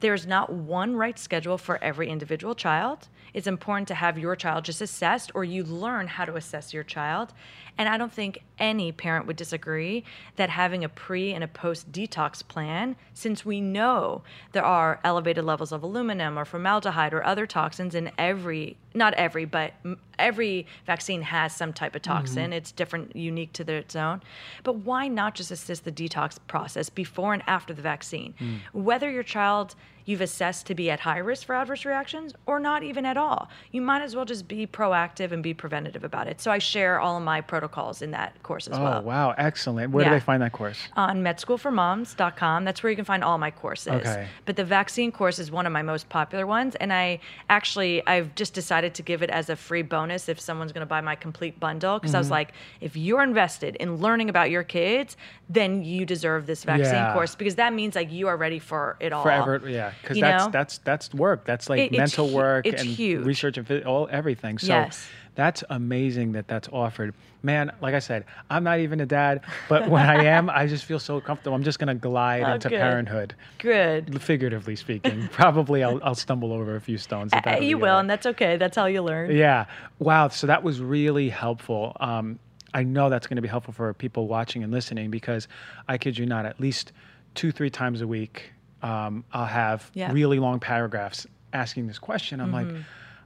There's 0.00 0.26
not 0.26 0.52
one 0.52 0.96
right 0.96 1.18
schedule 1.18 1.58
for 1.58 1.82
every 1.82 2.08
individual 2.10 2.54
child. 2.54 3.08
It's 3.32 3.46
important 3.46 3.88
to 3.88 3.94
have 3.94 4.18
your 4.18 4.36
child 4.36 4.64
just 4.64 4.80
assessed 4.80 5.30
or 5.34 5.44
you 5.44 5.64
learn 5.64 6.06
how 6.06 6.24
to 6.24 6.36
assess 6.36 6.74
your 6.74 6.84
child. 6.84 7.32
And 7.76 7.88
I 7.88 7.96
don't 7.96 8.12
think 8.12 8.42
any 8.58 8.92
parent 8.92 9.26
would 9.26 9.36
disagree 9.36 10.04
that 10.36 10.50
having 10.50 10.84
a 10.84 10.88
pre 10.88 11.32
and 11.32 11.42
a 11.42 11.48
post 11.48 11.90
detox 11.90 12.46
plan, 12.46 12.96
since 13.12 13.44
we 13.44 13.60
know 13.60 14.22
there 14.52 14.64
are 14.64 15.00
elevated 15.02 15.44
levels 15.44 15.72
of 15.72 15.82
aluminum 15.82 16.38
or 16.38 16.44
formaldehyde 16.44 17.12
or 17.12 17.24
other 17.24 17.46
toxins 17.46 17.94
in 17.94 18.12
every, 18.16 18.76
not 18.94 19.12
every, 19.14 19.44
but 19.44 19.72
every 20.18 20.66
vaccine 20.86 21.22
has 21.22 21.54
some 21.54 21.72
type 21.72 21.96
of 21.96 22.02
toxin. 22.02 22.44
Mm-hmm. 22.44 22.52
It's 22.52 22.70
different, 22.70 23.16
unique 23.16 23.52
to 23.54 23.64
their, 23.64 23.78
its 23.78 23.96
own. 23.96 24.22
But 24.62 24.76
why 24.76 25.08
not 25.08 25.34
just 25.34 25.50
assist 25.50 25.84
the 25.84 25.92
detox 25.92 26.38
process 26.46 26.88
before 26.88 27.34
and 27.34 27.42
after 27.46 27.74
the 27.74 27.82
vaccine? 27.82 28.34
Mm. 28.38 28.58
Whether 28.72 29.10
your 29.10 29.24
child 29.24 29.74
you've 30.04 30.20
assessed 30.20 30.66
to 30.66 30.74
be 30.74 30.90
at 30.90 31.00
high 31.00 31.18
risk 31.18 31.46
for 31.46 31.54
adverse 31.54 31.84
reactions 31.84 32.34
or 32.46 32.60
not 32.60 32.82
even 32.82 33.06
at 33.06 33.16
all. 33.16 33.48
You 33.72 33.80
might 33.80 34.02
as 34.02 34.14
well 34.14 34.24
just 34.24 34.46
be 34.46 34.66
proactive 34.66 35.32
and 35.32 35.42
be 35.42 35.54
preventative 35.54 36.04
about 36.04 36.28
it. 36.28 36.40
So 36.40 36.50
I 36.50 36.58
share 36.58 37.00
all 37.00 37.16
of 37.16 37.22
my 37.22 37.40
protocols 37.40 37.63
in 38.02 38.10
that 38.12 38.42
course 38.42 38.66
as 38.68 38.78
oh, 38.78 38.82
well. 38.82 38.98
Oh, 38.98 39.02
wow. 39.02 39.34
Excellent. 39.36 39.92
Where 39.92 40.04
yeah. 40.04 40.10
do 40.10 40.16
they 40.16 40.20
find 40.20 40.42
that 40.42 40.52
course? 40.52 40.78
On 40.96 41.22
medschoolformoms.com. 41.22 42.64
That's 42.64 42.82
where 42.82 42.90
you 42.90 42.96
can 42.96 43.04
find 43.04 43.24
all 43.24 43.38
my 43.38 43.50
courses. 43.50 43.92
Okay. 44.06 44.28
But 44.44 44.56
the 44.56 44.64
vaccine 44.64 45.12
course 45.12 45.38
is 45.38 45.50
one 45.50 45.66
of 45.66 45.72
my 45.72 45.82
most 45.82 46.08
popular 46.08 46.46
ones. 46.46 46.74
And 46.76 46.92
I 46.92 47.20
actually, 47.50 48.06
I've 48.06 48.34
just 48.34 48.54
decided 48.54 48.94
to 48.94 49.02
give 49.02 49.22
it 49.22 49.30
as 49.30 49.50
a 49.50 49.56
free 49.56 49.82
bonus 49.82 50.28
if 50.28 50.40
someone's 50.40 50.72
going 50.72 50.80
to 50.80 50.86
buy 50.86 51.00
my 51.00 51.14
complete 51.14 51.58
bundle. 51.58 51.98
Because 51.98 52.10
mm-hmm. 52.10 52.16
I 52.16 52.20
was 52.20 52.26
mm-hmm. 52.26 52.32
like, 52.32 52.52
if 52.80 52.96
you're 52.96 53.22
invested 53.22 53.76
in 53.76 53.96
learning 53.96 54.30
about 54.30 54.50
your 54.50 54.62
kids, 54.62 55.16
then 55.48 55.84
you 55.84 56.06
deserve 56.06 56.46
this 56.46 56.64
vaccine 56.64 56.94
yeah. 56.94 57.12
course 57.12 57.34
because 57.34 57.56
that 57.56 57.72
means 57.72 57.94
like 57.94 58.10
you 58.10 58.28
are 58.28 58.36
ready 58.36 58.58
for 58.58 58.96
it 59.00 59.12
all. 59.12 59.22
Forever. 59.22 59.62
Yeah. 59.66 59.92
Because 60.00 60.18
that's, 60.18 60.44
know? 60.44 60.50
that's, 60.50 60.78
that's 60.78 61.14
work. 61.14 61.44
That's 61.44 61.68
like 61.68 61.80
it, 61.80 61.92
mental 61.92 62.26
it's, 62.26 62.34
work 62.34 62.66
it's 62.66 62.82
and 62.82 62.90
huge. 62.90 63.26
research 63.26 63.58
and 63.58 63.84
all 63.84 64.08
everything. 64.10 64.58
So 64.58 64.68
yes 64.68 65.06
that's 65.34 65.64
amazing 65.70 66.32
that 66.32 66.48
that's 66.48 66.68
offered. 66.68 67.14
Man, 67.42 67.72
like 67.80 67.94
I 67.94 67.98
said, 67.98 68.24
I'm 68.48 68.64
not 68.64 68.78
even 68.78 69.00
a 69.00 69.06
dad, 69.06 69.42
but 69.68 69.88
when 69.88 70.08
I 70.08 70.24
am, 70.24 70.48
I 70.48 70.66
just 70.66 70.84
feel 70.84 70.98
so 70.98 71.20
comfortable. 71.20 71.54
I'm 71.54 71.64
just 71.64 71.78
going 71.78 71.88
to 71.88 71.94
glide 71.94 72.44
oh, 72.44 72.54
into 72.54 72.68
good. 72.68 72.78
parenthood. 72.78 73.34
Good. 73.58 74.22
Figuratively 74.22 74.76
speaking. 74.76 75.28
Probably 75.32 75.82
I'll, 75.82 76.00
I'll 76.02 76.14
stumble 76.14 76.52
over 76.52 76.76
a 76.76 76.80
few 76.80 76.98
stones. 76.98 77.32
Uh, 77.32 77.58
you 77.60 77.78
will, 77.78 77.98
and 77.98 78.08
that's 78.08 78.26
okay. 78.26 78.56
That's 78.56 78.76
how 78.76 78.86
you 78.86 79.02
learn. 79.02 79.34
Yeah. 79.34 79.66
Wow. 79.98 80.28
So 80.28 80.46
that 80.46 80.62
was 80.62 80.80
really 80.80 81.28
helpful. 81.28 81.96
Um, 82.00 82.38
I 82.72 82.82
know 82.82 83.08
that's 83.08 83.26
going 83.26 83.36
to 83.36 83.42
be 83.42 83.48
helpful 83.48 83.72
for 83.72 83.92
people 83.94 84.26
watching 84.26 84.62
and 84.64 84.72
listening 84.72 85.10
because 85.10 85.46
I 85.88 85.98
kid 85.98 86.18
you 86.18 86.26
not, 86.26 86.44
at 86.44 86.60
least 86.60 86.92
two, 87.34 87.52
three 87.52 87.70
times 87.70 88.00
a 88.00 88.06
week, 88.06 88.52
um, 88.82 89.24
I'll 89.32 89.46
have 89.46 89.90
yeah. 89.94 90.12
really 90.12 90.38
long 90.38 90.60
paragraphs 90.60 91.26
asking 91.52 91.86
this 91.86 91.98
question. 91.98 92.40
I'm 92.40 92.52
mm-hmm. 92.52 92.74
like, 92.74 92.84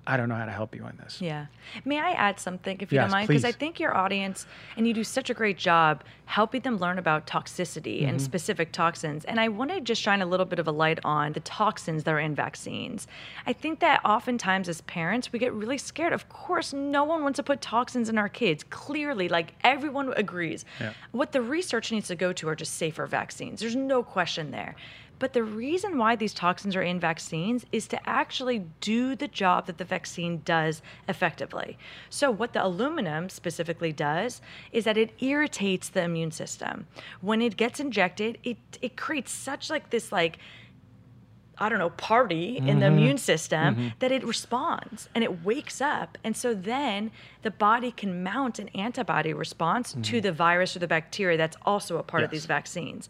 I 0.09 0.17
don't 0.17 0.31
know 0.31 0.37
how 0.37 0.47
to 0.47 0.53
help 0.53 0.75
you 0.75 0.83
on 0.85 0.99
this. 1.03 1.21
Yeah. 1.21 1.47
May 1.85 2.01
I 2.01 2.13
add 2.13 2.41
something, 2.41 2.79
if 2.81 2.91
you 2.91 2.97
yes, 2.97 3.05
don't 3.05 3.11
mind? 3.11 3.29
Because 3.29 3.45
I 3.45 3.53
think 3.53 3.79
your 3.79 3.95
audience, 3.95 4.47
and 4.79 4.89
you 4.89 4.95
do 4.95 5.05
such 5.05 5.29
a 5.29 5.35
great 5.35 5.59
job 5.59 6.03
helping 6.25 6.63
them 6.63 6.79
learn 6.79 6.99
about 6.99 7.27
toxicity 7.27 8.01
mm-hmm. 8.01 8.09
and 8.09 8.23
specific 8.23 8.73
toxins. 8.73 9.27
And 9.27 9.39
I 9.39 9.49
want 9.49 9.71
to 9.71 9.83
just 9.83 10.01
shine 10.01 10.23
a 10.23 10.27
little 10.27 10.47
bit 10.47 10.59
of 10.59 10.67
a 10.67 10.73
light 10.73 10.99
on 11.05 11.35
the 11.35 11.41
toxins 11.41 12.05
that 12.05 12.15
are 12.15 12.19
in 12.19 12.35
vaccines. 12.35 13.07
I 13.47 13.53
think 13.53 13.81
that 13.81 14.01
oftentimes 14.03 14.69
as 14.71 14.81
parents, 14.83 15.31
we 15.31 15.39
get 15.39 15.53
really 15.53 15.79
scared. 15.79 16.15
Of 16.15 16.31
course, 16.31 16.73
no 16.73 17.05
one 17.05 17.23
wants 17.23 17.37
to 17.37 17.43
put 17.43 17.61
toxins 17.61 18.09
in 18.09 18.17
our 18.17 18.31
kids. 18.31 18.65
Clearly, 18.65 19.29
like 19.29 19.55
everyone 19.63 20.15
agrees. 20.15 20.65
Yeah. 20.81 20.95
What 21.13 21.33
the 21.33 21.43
research 21.43 21.93
needs 21.93 22.09
to 22.09 22.17
go 22.17 22.33
to 22.33 22.49
are 22.49 22.57
just 22.57 22.75
safer 22.77 23.07
vaccines. 23.07 23.61
There's 23.61 23.77
no 23.77 24.03
question 24.03 24.53
there. 24.53 24.75
But 25.19 25.33
the 25.33 25.43
reason 25.43 25.99
why 25.99 26.17
these 26.17 26.35
toxins 26.35 26.77
are 26.77 26.83
in 26.83 27.01
vaccines 27.01 27.67
is 27.73 27.89
to 27.89 28.09
actually 28.09 28.67
do 28.81 29.17
the 29.17 29.29
job 29.29 29.67
that 29.67 29.79
the 29.79 29.85
vaccine 29.85 30.43
does 30.45 30.83
effectively. 31.09 31.79
So, 32.11 32.31
what 32.31 32.53
the 32.53 32.65
aluminum 32.65 33.29
specifically 33.29 33.93
does 33.93 34.41
is 34.73 34.85
that 34.85 34.97
it 34.97 35.15
irritates 35.23 35.89
the 35.89 36.03
immune 36.03 36.31
system. 36.31 36.87
When 37.21 37.43
it 37.43 37.57
gets 37.57 37.81
injected, 37.81 38.39
it, 38.45 38.59
it 38.81 38.97
creates 38.97 39.33
such 39.33 39.71
like 39.71 39.91
this, 39.91 40.13
like, 40.13 40.39
I 41.61 41.69
don't 41.69 41.79
know, 41.79 41.91
party 41.91 42.57
mm-hmm. 42.57 42.69
in 42.69 42.79
the 42.79 42.87
mm-hmm. 42.87 42.99
immune 42.99 43.19
system 43.19 43.75
mm-hmm. 43.75 43.89
that 43.99 44.13
it 44.13 44.25
responds 44.25 45.09
and 45.15 45.25
it 45.25 45.45
wakes 45.45 45.81
up. 45.81 46.17
And 46.23 46.37
so 46.37 46.55
then 46.55 47.11
the 47.43 47.51
body 47.51 47.91
can 47.91 48.23
mount 48.23 48.59
an 48.59 48.69
antibody 48.71 49.33
response 49.33 49.93
mm-hmm. 49.93 50.03
to 50.03 50.21
the 50.21 50.33
virus 50.33 50.77
or 50.77 50.79
the 50.79 50.87
bacteria 50.87 51.37
that's 51.37 51.57
also 51.63 51.99
a 51.99 52.03
part 52.03 52.23
yes. 52.23 52.27
of 52.27 52.31
these 52.31 52.47
vaccines. 52.47 53.09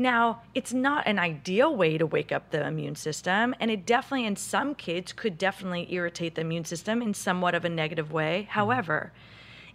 Now, 0.00 0.42
it's 0.54 0.72
not 0.72 1.08
an 1.08 1.18
ideal 1.18 1.74
way 1.74 1.98
to 1.98 2.06
wake 2.06 2.30
up 2.30 2.50
the 2.50 2.64
immune 2.64 2.94
system, 2.94 3.52
and 3.58 3.68
it 3.68 3.84
definitely, 3.84 4.26
in 4.26 4.36
some 4.36 4.76
kids, 4.76 5.12
could 5.12 5.36
definitely 5.36 5.92
irritate 5.92 6.36
the 6.36 6.42
immune 6.42 6.64
system 6.64 7.02
in 7.02 7.14
somewhat 7.14 7.56
of 7.56 7.64
a 7.64 7.68
negative 7.68 8.12
way. 8.12 8.48
Mm-hmm. 8.48 9.08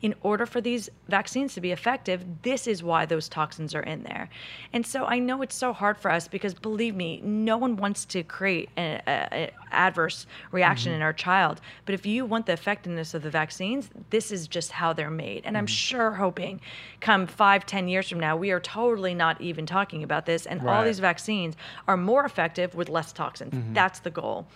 In 0.03 0.13
order 0.21 0.45
for 0.45 0.59
these 0.59 0.89
vaccines 1.07 1.53
to 1.53 1.61
be 1.61 1.71
effective, 1.71 2.25
this 2.41 2.67
is 2.67 2.83
why 2.83 3.05
those 3.05 3.29
toxins 3.29 3.73
are 3.73 3.81
in 3.83 4.03
there. 4.03 4.29
And 4.73 4.85
so 4.85 5.05
I 5.05 5.17
know 5.17 5.41
it's 5.41 5.55
so 5.55 5.71
hard 5.71 5.97
for 5.97 6.11
us 6.11 6.27
because 6.27 6.53
believe 6.53 6.93
me, 6.93 7.21
no 7.23 7.57
one 7.57 7.77
wants 7.77 8.03
to 8.05 8.21
create 8.21 8.69
an 8.75 9.49
adverse 9.71 10.27
reaction 10.51 10.91
mm-hmm. 10.91 10.97
in 10.97 11.01
our 11.03 11.13
child. 11.13 11.61
But 11.85 11.95
if 11.95 12.05
you 12.05 12.25
want 12.25 12.47
the 12.47 12.51
effectiveness 12.51 13.13
of 13.13 13.23
the 13.23 13.29
vaccines, 13.29 13.89
this 14.09 14.29
is 14.29 14.45
just 14.45 14.73
how 14.73 14.91
they're 14.91 15.09
made. 15.09 15.45
And 15.45 15.55
mm-hmm. 15.55 15.57
I'm 15.57 15.67
sure 15.67 16.11
hoping 16.11 16.59
come 16.99 17.25
five, 17.25 17.65
ten 17.65 17.87
years 17.87 18.09
from 18.09 18.19
now, 18.19 18.35
we 18.35 18.51
are 18.51 18.59
totally 18.59 19.13
not 19.13 19.39
even 19.39 19.65
talking 19.65 20.03
about 20.03 20.25
this. 20.25 20.45
And 20.45 20.61
right. 20.61 20.75
all 20.79 20.83
these 20.83 20.99
vaccines 20.99 21.55
are 21.87 21.95
more 21.95 22.25
effective 22.25 22.75
with 22.75 22.89
less 22.89 23.13
toxins. 23.13 23.53
Mm-hmm. 23.53 23.73
That's 23.73 23.99
the 23.99 24.11
goal. 24.11 24.47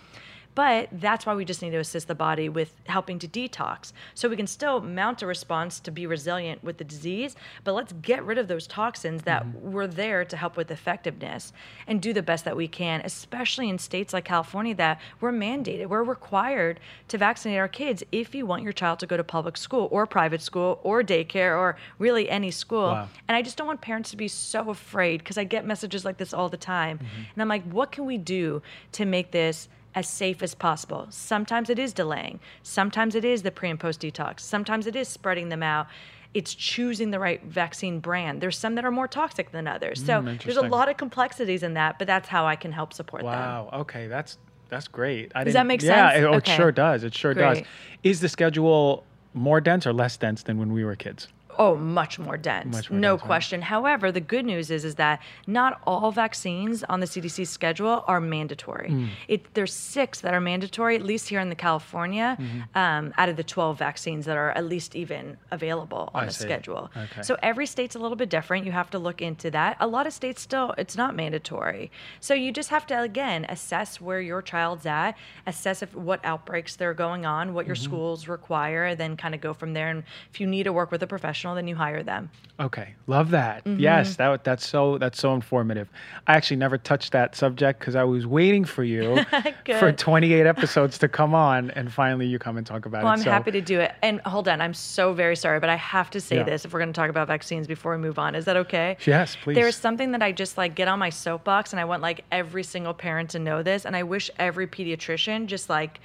But 0.58 0.88
that's 0.90 1.24
why 1.24 1.36
we 1.36 1.44
just 1.44 1.62
need 1.62 1.70
to 1.70 1.78
assist 1.78 2.08
the 2.08 2.16
body 2.16 2.48
with 2.48 2.74
helping 2.86 3.20
to 3.20 3.28
detox. 3.28 3.92
So 4.16 4.28
we 4.28 4.34
can 4.34 4.48
still 4.48 4.80
mount 4.80 5.22
a 5.22 5.26
response 5.28 5.78
to 5.78 5.92
be 5.92 6.04
resilient 6.04 6.64
with 6.64 6.78
the 6.78 6.84
disease, 6.84 7.36
but 7.62 7.74
let's 7.74 7.92
get 7.92 8.24
rid 8.24 8.38
of 8.38 8.48
those 8.48 8.66
toxins 8.66 9.22
that 9.22 9.44
mm-hmm. 9.44 9.70
were 9.70 9.86
there 9.86 10.24
to 10.24 10.36
help 10.36 10.56
with 10.56 10.72
effectiveness 10.72 11.52
and 11.86 12.02
do 12.02 12.12
the 12.12 12.24
best 12.24 12.44
that 12.44 12.56
we 12.56 12.66
can, 12.66 13.00
especially 13.04 13.68
in 13.68 13.78
states 13.78 14.12
like 14.12 14.24
California 14.24 14.74
that 14.74 15.00
we're 15.20 15.30
mandated, 15.30 15.86
we're 15.86 16.02
required 16.02 16.80
to 17.06 17.16
vaccinate 17.16 17.58
our 17.58 17.68
kids 17.68 18.02
if 18.10 18.34
you 18.34 18.44
want 18.44 18.64
your 18.64 18.72
child 18.72 18.98
to 18.98 19.06
go 19.06 19.16
to 19.16 19.22
public 19.22 19.56
school 19.56 19.86
or 19.92 20.06
private 20.06 20.42
school 20.42 20.80
or 20.82 21.04
daycare 21.04 21.56
or 21.56 21.76
really 22.00 22.28
any 22.28 22.50
school. 22.50 22.88
Wow. 22.88 23.08
And 23.28 23.36
I 23.36 23.42
just 23.42 23.56
don't 23.56 23.68
want 23.68 23.80
parents 23.80 24.10
to 24.10 24.16
be 24.16 24.26
so 24.26 24.70
afraid 24.70 25.18
because 25.18 25.38
I 25.38 25.44
get 25.44 25.64
messages 25.64 26.04
like 26.04 26.16
this 26.16 26.34
all 26.34 26.48
the 26.48 26.56
time. 26.56 26.98
Mm-hmm. 26.98 27.22
And 27.34 27.42
I'm 27.42 27.48
like, 27.48 27.62
what 27.70 27.92
can 27.92 28.06
we 28.06 28.18
do 28.18 28.60
to 28.90 29.04
make 29.04 29.30
this 29.30 29.68
as 29.98 30.08
safe 30.08 30.44
as 30.44 30.54
possible. 30.54 31.08
Sometimes 31.10 31.68
it 31.68 31.76
is 31.76 31.92
delaying. 31.92 32.38
Sometimes 32.62 33.16
it 33.16 33.24
is 33.24 33.42
the 33.42 33.50
pre 33.50 33.68
and 33.68 33.80
post 33.80 34.00
detox. 34.00 34.40
Sometimes 34.40 34.86
it 34.86 34.94
is 34.94 35.08
spreading 35.08 35.48
them 35.48 35.60
out. 35.60 35.88
It's 36.34 36.54
choosing 36.54 37.10
the 37.10 37.18
right 37.18 37.42
vaccine 37.42 37.98
brand. 37.98 38.40
There's 38.40 38.56
some 38.56 38.76
that 38.76 38.84
are 38.84 38.92
more 38.92 39.08
toxic 39.08 39.50
than 39.50 39.66
others. 39.66 40.04
So 40.04 40.22
mm, 40.22 40.40
there's 40.44 40.56
a 40.56 40.62
lot 40.62 40.88
of 40.88 40.96
complexities 40.98 41.64
in 41.64 41.74
that, 41.74 41.98
but 41.98 42.06
that's 42.06 42.28
how 42.28 42.46
I 42.46 42.54
can 42.54 42.70
help 42.70 42.92
support 42.92 43.24
wow. 43.24 43.32
them. 43.32 43.40
Wow. 43.40 43.80
Okay. 43.80 44.06
That's 44.06 44.38
that's 44.68 44.86
great. 44.86 45.32
I 45.34 45.42
does 45.42 45.54
that 45.54 45.66
make 45.66 45.82
yeah, 45.82 46.10
sense? 46.10 46.22
Yeah, 46.22 46.28
it, 46.28 46.36
okay. 46.36 46.52
it 46.52 46.56
sure 46.56 46.70
does. 46.70 47.02
It 47.02 47.12
sure 47.12 47.34
great. 47.34 47.42
does. 47.42 47.66
Is 48.04 48.20
the 48.20 48.28
schedule 48.28 49.02
more 49.34 49.60
dense 49.60 49.84
or 49.84 49.92
less 49.92 50.16
dense 50.16 50.44
than 50.44 50.58
when 50.58 50.72
we 50.72 50.84
were 50.84 50.94
kids? 50.94 51.26
Oh, 51.58 51.76
much 51.76 52.18
more 52.18 52.36
dense. 52.36 52.74
Much 52.74 52.90
more 52.90 53.00
no 53.00 53.16
dense, 53.16 53.26
question. 53.26 53.60
Right? 53.60 53.68
However, 53.68 54.12
the 54.12 54.20
good 54.20 54.46
news 54.46 54.70
is 54.70 54.84
is 54.84 54.94
that 54.94 55.20
not 55.46 55.80
all 55.86 56.12
vaccines 56.12 56.84
on 56.84 57.00
the 57.00 57.06
CDC 57.06 57.46
schedule 57.46 58.04
are 58.06 58.20
mandatory. 58.20 58.90
Mm. 58.90 59.08
It, 59.26 59.54
there's 59.54 59.72
six 59.72 60.20
that 60.20 60.34
are 60.34 60.40
mandatory, 60.40 60.94
at 60.94 61.02
least 61.02 61.28
here 61.28 61.40
in 61.40 61.48
the 61.48 61.56
California, 61.56 62.36
mm-hmm. 62.40 62.78
um, 62.78 63.12
out 63.18 63.28
of 63.28 63.36
the 63.36 63.42
12 63.42 63.78
vaccines 63.78 64.24
that 64.26 64.36
are 64.36 64.52
at 64.52 64.64
least 64.64 64.94
even 64.94 65.36
available 65.50 66.10
on 66.14 66.24
I 66.24 66.26
the 66.26 66.32
see. 66.32 66.44
schedule. 66.44 66.90
Okay. 66.96 67.22
So 67.22 67.36
every 67.42 67.66
state's 67.66 67.96
a 67.96 67.98
little 67.98 68.16
bit 68.16 68.28
different. 68.28 68.64
You 68.64 68.72
have 68.72 68.90
to 68.90 68.98
look 68.98 69.20
into 69.20 69.50
that. 69.50 69.76
A 69.80 69.86
lot 69.86 70.06
of 70.06 70.12
states 70.12 70.40
still 70.40 70.74
it's 70.78 70.96
not 70.96 71.16
mandatory. 71.16 71.90
So 72.20 72.34
you 72.34 72.52
just 72.52 72.70
have 72.70 72.86
to 72.86 73.02
again 73.02 73.46
assess 73.48 74.00
where 74.00 74.20
your 74.20 74.42
child's 74.42 74.86
at, 74.86 75.16
assess 75.46 75.82
if 75.82 75.94
what 75.94 76.24
outbreaks 76.24 76.76
they're 76.76 76.94
going 76.94 77.26
on, 77.26 77.52
what 77.52 77.66
your 77.66 77.74
mm-hmm. 77.74 77.84
schools 77.84 78.28
require, 78.28 78.94
then 78.94 79.16
kind 79.16 79.34
of 79.34 79.40
go 79.40 79.52
from 79.52 79.72
there. 79.72 79.90
And 79.90 80.04
if 80.30 80.40
you 80.40 80.46
need 80.46 80.64
to 80.64 80.72
work 80.72 80.90
with 80.90 81.02
a 81.02 81.06
professional, 81.06 81.47
then 81.54 81.68
you 81.68 81.76
hire 81.76 82.02
them. 82.02 82.30
Okay, 82.60 82.94
love 83.06 83.30
that. 83.30 83.64
Mm-hmm. 83.64 83.78
Yes, 83.78 84.16
that 84.16 84.42
that's 84.42 84.66
so 84.66 84.98
that's 84.98 85.20
so 85.20 85.32
informative. 85.34 85.88
I 86.26 86.34
actually 86.34 86.56
never 86.56 86.76
touched 86.76 87.12
that 87.12 87.36
subject 87.36 87.78
because 87.78 87.94
I 87.94 88.02
was 88.02 88.26
waiting 88.26 88.64
for 88.64 88.82
you 88.82 89.24
for 89.78 89.92
28 89.92 90.44
episodes 90.46 90.98
to 90.98 91.08
come 91.08 91.34
on, 91.34 91.70
and 91.72 91.92
finally 91.92 92.26
you 92.26 92.40
come 92.40 92.56
and 92.56 92.66
talk 92.66 92.84
about 92.84 93.04
well, 93.04 93.12
it. 93.12 93.18
I'm 93.18 93.22
so, 93.22 93.30
happy 93.30 93.52
to 93.52 93.60
do 93.60 93.78
it. 93.78 93.92
And 94.02 94.20
hold 94.22 94.48
on, 94.48 94.60
I'm 94.60 94.74
so 94.74 95.12
very 95.12 95.36
sorry, 95.36 95.60
but 95.60 95.70
I 95.70 95.76
have 95.76 96.10
to 96.10 96.20
say 96.20 96.36
Yeah. 96.36 96.42
this 96.42 96.64
if 96.64 96.72
we're 96.72 96.80
going 96.80 96.92
to 96.92 97.00
talk 97.00 97.10
about 97.10 97.28
vaccines 97.28 97.68
before 97.68 97.92
we 97.92 97.98
move 97.98 98.18
on. 98.18 98.34
Is 98.34 98.44
that 98.46 98.56
okay? 98.56 98.96
Yes, 99.06 99.36
please. 99.40 99.54
There's 99.54 99.76
something 99.76 100.10
that 100.12 100.22
I 100.22 100.32
just 100.32 100.58
like 100.58 100.74
get 100.74 100.88
on 100.88 100.98
my 100.98 101.10
soapbox, 101.10 101.72
and 101.72 101.78
I 101.78 101.84
want 101.84 102.02
like 102.02 102.24
every 102.32 102.64
single 102.64 102.94
parent 102.94 103.30
to 103.30 103.38
know 103.38 103.62
this, 103.62 103.86
and 103.86 103.94
I 103.94 104.02
wish 104.02 104.30
every 104.36 104.66
pediatrician 104.66 105.46
just 105.46 105.70
like 105.70 106.00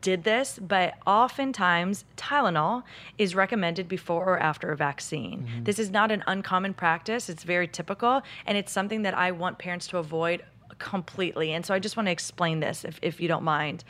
did 0.00 0.24
this, 0.24 0.58
but 0.60 0.94
oftentimes 1.06 2.04
Tylenol 2.16 2.82
is 3.18 3.34
recommended 3.34 3.88
before 3.88 4.24
or 4.24 4.38
after 4.38 4.70
a 4.70 4.76
vaccine. 4.76 5.42
Mm-hmm. 5.42 5.64
This 5.64 5.78
is 5.78 5.90
not 5.90 6.10
an 6.10 6.22
uncommon 6.26 6.74
practice, 6.74 7.28
it's 7.28 7.44
very 7.44 7.68
typical, 7.68 8.22
and 8.46 8.56
it's 8.56 8.72
something 8.72 9.02
that 9.02 9.14
I 9.14 9.32
want 9.32 9.58
parents 9.58 9.86
to 9.88 9.98
avoid 9.98 10.42
completely. 10.78 11.52
And 11.52 11.66
so 11.66 11.74
I 11.74 11.78
just 11.78 11.96
want 11.96 12.06
to 12.06 12.12
explain 12.12 12.60
this 12.60 12.84
if, 12.84 12.98
if 13.02 13.20
you 13.20 13.28
don't 13.28 13.42
mind. 13.42 13.84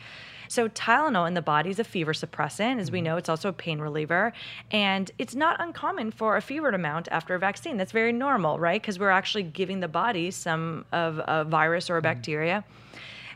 So 0.49 0.69
Tylenol 0.69 1.29
in 1.29 1.35
the 1.35 1.43
body 1.43 1.71
is 1.71 1.79
a 1.79 1.85
fever 1.85 2.15
suppressant. 2.15 2.81
As 2.81 2.91
we 2.91 3.03
know, 3.03 3.19
it's 3.19 3.29
also 3.29 3.51
a 3.51 3.53
pain 3.53 3.79
reliever. 3.81 4.33
And 4.71 5.11
it's 5.19 5.35
not 5.35 5.61
uncommon 5.61 6.11
for 6.11 6.37
a 6.37 6.43
fever 6.43 6.71
to 6.71 6.79
mount 6.79 7.07
after 7.11 7.35
a 7.35 7.39
vaccine. 7.39 7.77
That's 7.77 7.93
very 7.93 8.13
normal, 8.13 8.59
right? 8.59 8.81
Because 8.81 8.99
we're 8.99 9.11
actually 9.11 9.43
giving 9.43 9.81
the 9.81 9.89
body 9.89 10.31
some 10.31 10.87
of 10.91 11.21
a 11.27 11.45
virus 11.45 11.91
or 11.91 11.99
a 11.99 12.03
bacteria. 12.03 12.65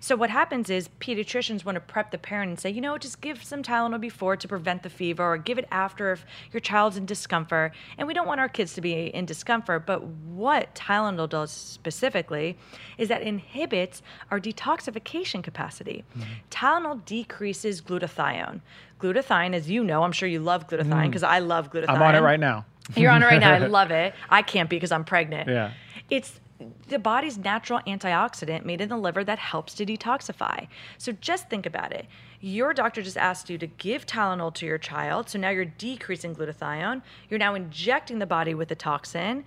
So 0.03 0.17
what 0.17 0.31
happens 0.31 0.69
is 0.69 0.89
pediatricians 0.99 1.65
want 1.65 1.77
to 1.77 1.81
prep 1.81 2.11
the 2.11 2.19
parent 2.19 2.49
and 2.49 2.59
say, 2.59 2.71
you 2.71 2.81
know, 2.81 2.99
just 2.99 3.21
give 3.21 3.45
some 3.45 3.63
Tylenol 3.63 4.01
before 4.01 4.37
to 4.37 4.49
prevent 4.49 4.83
the 4.83 4.91
fever, 4.91 5.23
or 5.23 5.39
give 5.39 5.59
it 5.59 5.69
after 5.71 6.11
if 6.11 6.27
your 6.51 6.59
child's 6.59 6.97
in 6.97 7.07
discomfort. 7.07 7.73
And 7.97 8.09
we 8.09 8.13
don't 8.13 8.27
want 8.27 8.41
our 8.41 8.49
kids 8.49 8.75
to 8.75 8.81
be 8.81 9.15
in 9.15 9.27
discomfort. 9.27 9.87
But 9.87 10.03
what 10.03 10.75
Tylenol 10.75 11.29
does 11.29 11.53
specifically 11.53 12.59
is 12.99 13.11
that 13.11 13.23
inhibits 13.23 14.03
our 14.33 14.41
detoxification 14.41 15.41
capacity. 15.41 16.03
Mm-hmm. 16.19 16.33
Tylenol 16.51 17.05
decreases 17.05 17.81
glutathione. 17.81 18.61
Glutathione, 18.99 19.55
as 19.55 19.71
you 19.71 19.85
know, 19.85 20.03
I'm 20.03 20.11
sure 20.11 20.29
you 20.29 20.41
love 20.41 20.67
glutathione 20.67 21.07
because 21.07 21.23
mm. 21.23 21.29
I 21.29 21.39
love 21.39 21.71
glutathione. 21.71 21.91
I'm 21.91 22.03
on 22.03 22.17
it 22.17 22.23
right 22.23 22.41
now. 22.41 22.65
You're 22.97 23.13
on 23.13 23.23
it 23.23 23.27
right 23.27 23.41
now. 23.41 23.53
I 23.53 23.59
love 23.69 23.93
it. 23.93 24.15
I 24.29 24.43
can't 24.43 24.69
be 24.69 24.75
because 24.75 24.91
I'm 24.91 25.05
pregnant. 25.05 25.49
Yeah. 25.49 25.71
It's 26.11 26.41
the 26.89 26.99
body's 26.99 27.39
natural 27.39 27.81
antioxidant 27.87 28.65
made 28.65 28.81
in 28.81 28.89
the 28.89 28.97
liver 28.97 29.25
that 29.25 29.39
helps 29.39 29.75
to 29.75 29.87
detoxify. 29.87 30.67
So 30.99 31.13
just 31.13 31.49
think 31.49 31.67
about 31.67 31.93
it. 31.93 32.07
Your 32.41 32.75
doctor 32.75 33.03
just 33.03 33.17
asked 33.17 33.49
you 33.51 33.59
to 33.59 33.67
give 33.67 34.07
Tylenol 34.07 34.53
to 34.55 34.67
your 34.67 34.79
child. 34.79 35.29
So 35.29 35.39
now 35.39 35.51
you're 35.51 35.65
decreasing 35.65 36.35
glutathione. 36.35 37.03
You're 37.29 37.39
now 37.39 37.55
injecting 37.55 38.19
the 38.19 38.27
body 38.27 38.55
with 38.55 38.71
a 38.71 38.75
toxin. 38.75 39.45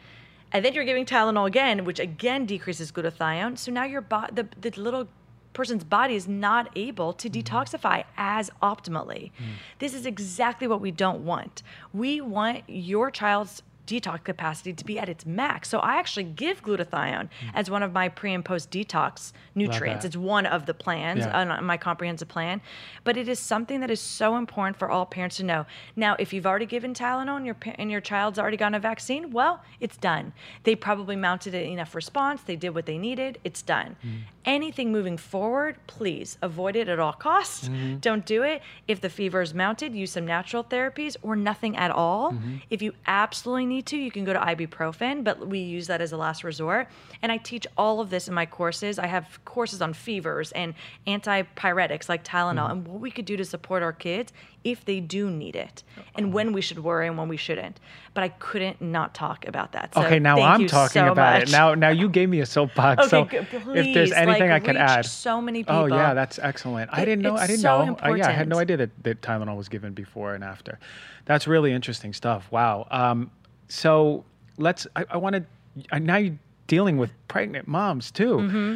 And 0.52 0.64
then 0.64 0.74
you're 0.74 0.86
giving 0.86 1.06
Tylenol 1.06 1.48
again, 1.48 1.86
which 1.86 2.00
again 2.00 2.46
decreases 2.46 2.92
glutathione. 2.92 3.58
So 3.58 3.72
now 3.72 3.84
your 3.84 4.02
bo- 4.02 4.28
the, 4.32 4.48
the 4.62 4.72
little 4.80 5.08
person's 5.56 5.84
body 5.84 6.16
is 6.16 6.28
not 6.28 6.70
able 6.76 7.14
to 7.14 7.30
mm-hmm. 7.30 7.40
detoxify 7.40 8.04
as 8.18 8.52
optimally. 8.62 9.32
Mm. 9.32 9.56
This 9.80 9.94
is 9.94 10.06
exactly 10.06 10.68
what 10.68 10.82
we 10.82 10.92
don't 10.92 11.26
want. 11.26 11.64
We 11.94 12.22
want 12.22 12.64
your 12.68 13.10
child's 13.10 13.64
detox 13.86 14.24
capacity 14.24 14.74
to 14.74 14.86
be 14.86 15.00
at 15.00 15.10
its 15.10 15.26
max. 15.26 15.70
So 15.70 15.80
I 15.80 15.96
actually 15.96 16.26
give 16.26 16.64
glutathione 16.64 17.30
mm. 17.30 17.30
as 17.54 17.70
one 17.70 17.84
of 17.84 17.94
my 17.94 18.10
pre 18.10 18.34
and 18.34 18.44
post 18.44 18.72
detox 18.72 19.32
nutrients. 19.54 20.06
It's 20.06 20.18
one 20.18 20.46
of 20.46 20.66
the 20.66 20.74
plans 20.74 21.20
yeah. 21.20 21.40
on 21.40 21.66
my 21.66 21.78
comprehensive 21.78 22.28
plan, 22.28 22.62
but 23.04 23.18
it 23.18 23.28
is 23.28 23.40
something 23.40 23.80
that 23.82 23.92
is 23.92 24.00
so 24.00 24.38
important 24.38 24.78
for 24.78 24.90
all 24.90 25.06
parents 25.06 25.38
to 25.38 25.44
know. 25.44 25.66
Now, 25.96 26.16
if 26.20 26.34
you've 26.34 26.46
already 26.46 26.66
given 26.66 26.94
Tylenol 26.94 27.38
and 27.38 27.46
your 27.46 27.58
and 27.76 27.92
your 27.92 28.02
child's 28.02 28.40
already 28.40 28.58
gotten 28.58 28.76
a 28.76 28.80
vaccine, 28.80 29.32
well, 29.32 29.64
it's 29.80 29.98
done. 29.98 30.34
They 30.64 30.76
probably 30.76 31.16
mounted 31.16 31.54
enough 31.54 31.96
response. 31.96 32.42
They 32.42 32.56
did 32.56 32.70
what 32.70 32.86
they 32.86 32.98
needed. 32.98 33.40
It's 33.44 33.62
done. 33.62 33.96
Mm. 34.06 34.22
Anything 34.46 34.92
moving 34.92 35.18
forward, 35.18 35.78
please 35.88 36.38
avoid 36.42 36.76
it 36.76 36.88
at 36.88 37.00
all 37.00 37.14
costs. 37.14 37.68
Mm-hmm. 37.68 37.98
Don't 37.98 38.26
do 38.26 38.44
it. 38.44 38.62
If 38.88 39.02
the 39.02 39.10
fever 39.10 39.42
is 39.42 39.54
mounted, 39.54 39.96
use 39.96 40.12
some 40.12 40.26
natural 40.26 40.64
therapies 40.64 41.18
or 41.24 41.36
nothing 41.36 41.76
at 41.76 41.90
all. 41.90 42.32
Mm-hmm. 42.32 42.58
If 42.70 42.82
you 42.82 42.94
absolutely 43.08 43.66
need 43.66 43.75
need 43.76 43.86
to, 43.88 43.98
you 43.98 44.12
can 44.12 44.26
go 44.26 44.34
to 44.34 44.40
ibuprofen, 44.40 45.24
but 45.24 45.48
we 45.48 45.60
use 45.60 45.88
that 45.88 46.02
as 46.02 46.12
a 46.12 46.18
last 46.18 46.44
resort. 46.44 46.88
And 47.22 47.32
I 47.32 47.38
teach 47.38 47.68
all 47.78 48.00
of 48.00 48.10
this 48.10 48.28
in 48.28 48.34
my 48.34 48.46
courses. 48.46 48.98
I 48.98 49.08
have 49.08 49.40
courses 49.46 49.82
on 49.82 49.94
fevers 49.94 50.52
and 50.54 50.74
antipyretics 51.06 52.10
like 52.10 52.24
Tylenol 52.24 52.56
mm-hmm. 52.56 52.72
and 52.72 52.88
what 52.88 53.02
we 53.02 53.12
could 53.12 53.26
do 53.26 53.38
to 53.38 53.46
support 53.46 53.84
our 53.84 53.94
kids 53.94 54.34
if 54.64 54.84
they 54.84 55.00
do 55.00 55.30
need 55.30 55.56
it 55.56 55.84
and 56.16 56.34
when 56.34 56.52
we 56.52 56.60
should 56.60 56.80
worry 56.80 57.08
and 57.08 57.18
when 57.18 57.28
we 57.28 57.38
shouldn't. 57.38 57.80
But 58.16 58.24
I 58.24 58.30
couldn't 58.30 58.82
not 58.82 59.14
talk 59.14 59.48
about 59.48 59.74
that. 59.74 59.94
So 59.94 60.04
okay, 60.04 60.18
now 60.18 60.42
I'm 60.42 60.66
talking 60.68 61.04
so 61.04 61.12
about 61.12 61.40
much. 61.40 61.50
it. 61.50 61.52
Now 61.52 61.76
now 61.76 61.90
you 61.90 62.10
gave 62.10 62.30
me 62.30 62.40
a 62.40 62.46
soapbox. 62.46 63.14
okay, 63.14 63.46
so 63.52 63.60
please, 63.60 63.88
if 63.88 63.94
there's 63.94 64.12
anything 64.12 64.50
like, 64.50 64.64
I 64.64 64.66
can 64.66 64.76
add. 64.76 65.06
So 65.06 65.40
many 65.40 65.60
people. 65.64 65.76
Oh 65.76 65.86
yeah, 65.86 66.16
that's 66.16 66.40
excellent. 66.40 66.90
I 66.92 67.06
didn't 67.06 67.22
know 67.22 67.36
I 67.36 67.46
didn't 67.46 67.60
so 67.60 67.86
know. 67.86 67.98
Uh, 68.04 68.16
yeah, 68.16 68.28
I 68.28 68.32
had 68.32 68.48
no 68.48 68.58
idea 68.58 68.78
that, 68.78 69.04
that 69.04 69.22
Tylenol 69.22 69.56
was 69.56 69.70
given 69.70 69.94
before 69.94 70.34
and 70.34 70.44
after. 70.44 70.80
That's 71.26 71.48
really 71.48 71.72
interesting 71.72 72.14
stuff. 72.14 72.52
Wow. 72.52 72.88
Um, 72.90 73.32
so 73.68 74.24
let's. 74.58 74.88
I, 74.96 75.06
I 75.10 75.18
want 75.18 75.36
to. 75.36 76.00
Now 76.00 76.18
you're 76.18 76.38
dealing 76.68 76.98
with 76.98 77.12
pregnant 77.28 77.68
moms 77.68 78.12
too. 78.12 78.38
Mm-hmm. 78.38 78.76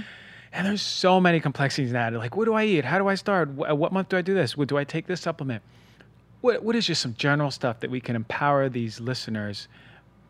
And 0.52 0.66
there's 0.66 0.82
so 0.82 1.20
many 1.20 1.40
complexities 1.40 1.92
now. 1.92 2.10
Like, 2.10 2.36
what 2.36 2.46
do 2.46 2.54
I 2.56 2.66
eat? 2.66 2.84
How 2.84 2.98
do 2.98 3.08
I 3.08 3.16
start? 3.16 3.50
What 3.50 3.94
month 3.94 4.10
do 4.10 4.18
I 4.18 4.22
do 4.22 4.34
this? 4.34 4.54
Do 4.54 4.78
I 4.78 4.84
take 4.84 5.06
this 5.06 5.22
supplement? 5.22 5.62
What, 6.42 6.64
what 6.64 6.76
is 6.76 6.88
just 6.88 7.02
some 7.02 7.14
general 7.16 7.52
stuff 7.52 7.82
that 7.82 7.92
we 7.92 8.00
can 8.02 8.16
empower 8.16 8.68
these 8.68 9.00
listeners 9.00 9.68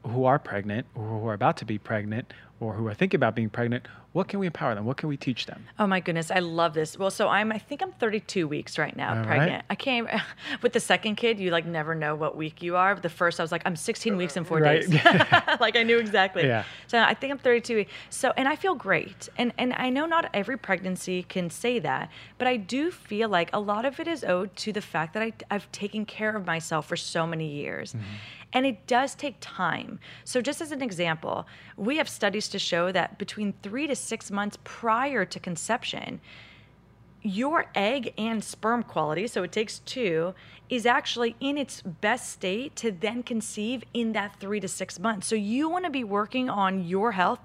who 0.05 0.25
are 0.25 0.39
pregnant 0.39 0.87
or 0.95 1.03
who 1.03 1.27
are 1.27 1.33
about 1.33 1.57
to 1.57 1.65
be 1.65 1.77
pregnant 1.77 2.33
or 2.59 2.73
who 2.73 2.87
are 2.87 2.93
thinking 2.93 3.17
about 3.17 3.35
being 3.35 3.49
pregnant 3.49 3.87
what 4.11 4.27
can 4.27 4.39
we 4.39 4.47
empower 4.47 4.73
them? 4.73 4.85
What 4.85 4.97
can 4.97 5.07
we 5.07 5.17
teach 5.17 5.45
them? 5.45 5.65
Oh 5.77 5.85
my 5.85 5.99
goodness, 5.99 6.31
I 6.31 6.39
love 6.39 6.73
this. 6.73 6.97
Well, 6.97 7.11
so 7.11 7.27
I'm 7.27 7.51
I 7.51 7.59
think 7.59 7.83
I'm 7.83 7.91
32 7.91 8.47
weeks 8.47 8.79
right 8.79 8.95
now, 8.95 9.19
All 9.19 9.23
pregnant. 9.23 9.51
Right. 9.51 9.63
I 9.69 9.75
can't 9.75 10.09
with 10.63 10.73
the 10.73 10.79
second 10.79 11.15
kid, 11.15 11.39
you 11.39 11.51
like 11.51 11.65
never 11.65 11.93
know 11.93 12.15
what 12.15 12.35
week 12.35 12.63
you 12.63 12.75
are. 12.75 12.95
The 12.95 13.09
first 13.09 13.39
I 13.39 13.43
was 13.43 13.51
like 13.51 13.61
I'm 13.65 13.75
16 13.75 14.17
weeks 14.17 14.35
and 14.35 14.47
4 14.47 14.59
right. 14.59 14.81
days. 14.81 14.89
like 15.59 15.75
I 15.75 15.83
knew 15.83 15.99
exactly. 15.99 16.43
Yeah. 16.43 16.63
So 16.87 16.99
I 16.99 17.13
think 17.13 17.31
I'm 17.31 17.37
32 17.37 17.75
weeks. 17.75 17.91
So 18.09 18.33
and 18.35 18.47
I 18.47 18.55
feel 18.55 18.73
great. 18.73 19.29
And 19.37 19.53
and 19.59 19.73
I 19.73 19.91
know 19.91 20.07
not 20.07 20.29
every 20.33 20.57
pregnancy 20.57 21.23
can 21.23 21.51
say 21.51 21.77
that, 21.79 22.09
but 22.39 22.47
I 22.47 22.57
do 22.57 22.89
feel 22.89 23.29
like 23.29 23.51
a 23.53 23.59
lot 23.59 23.85
of 23.85 23.99
it 23.99 24.07
is 24.07 24.23
owed 24.23 24.55
to 24.57 24.73
the 24.73 24.81
fact 24.81 25.13
that 25.13 25.21
I 25.21 25.33
I've 25.51 25.71
taken 25.71 26.05
care 26.05 26.35
of 26.35 26.47
myself 26.47 26.87
for 26.87 26.97
so 26.97 27.27
many 27.27 27.47
years. 27.47 27.93
Mm-hmm. 27.93 28.05
And 28.51 28.65
it 28.65 28.87
does 28.87 29.13
take 29.13 29.35
time. 29.39 29.99
So, 30.23 30.41
just 30.41 30.59
as 30.59 30.71
an 30.71 30.81
example, 30.81 31.45
we 31.77 31.97
have 31.97 32.09
studies 32.09 32.47
to 32.49 32.59
show 32.59 32.91
that 32.91 33.17
between 33.17 33.53
three 33.63 33.87
to 33.87 33.95
six 33.95 34.31
months 34.31 34.57
prior 34.63 35.25
to 35.25 35.39
conception, 35.39 36.19
your 37.21 37.65
egg 37.75 38.13
and 38.17 38.43
sperm 38.43 38.83
quality, 38.83 39.27
so 39.27 39.43
it 39.43 39.51
takes 39.51 39.79
two, 39.79 40.33
is 40.69 40.85
actually 40.85 41.35
in 41.39 41.57
its 41.57 41.81
best 41.81 42.29
state 42.29 42.75
to 42.77 42.91
then 42.91 43.23
conceive 43.23 43.83
in 43.93 44.13
that 44.13 44.39
three 44.39 44.59
to 44.59 44.67
six 44.67 44.99
months. 44.99 45.27
So, 45.27 45.35
you 45.35 45.69
want 45.69 45.85
to 45.85 45.91
be 45.91 46.03
working 46.03 46.49
on 46.49 46.85
your 46.85 47.11
health 47.11 47.39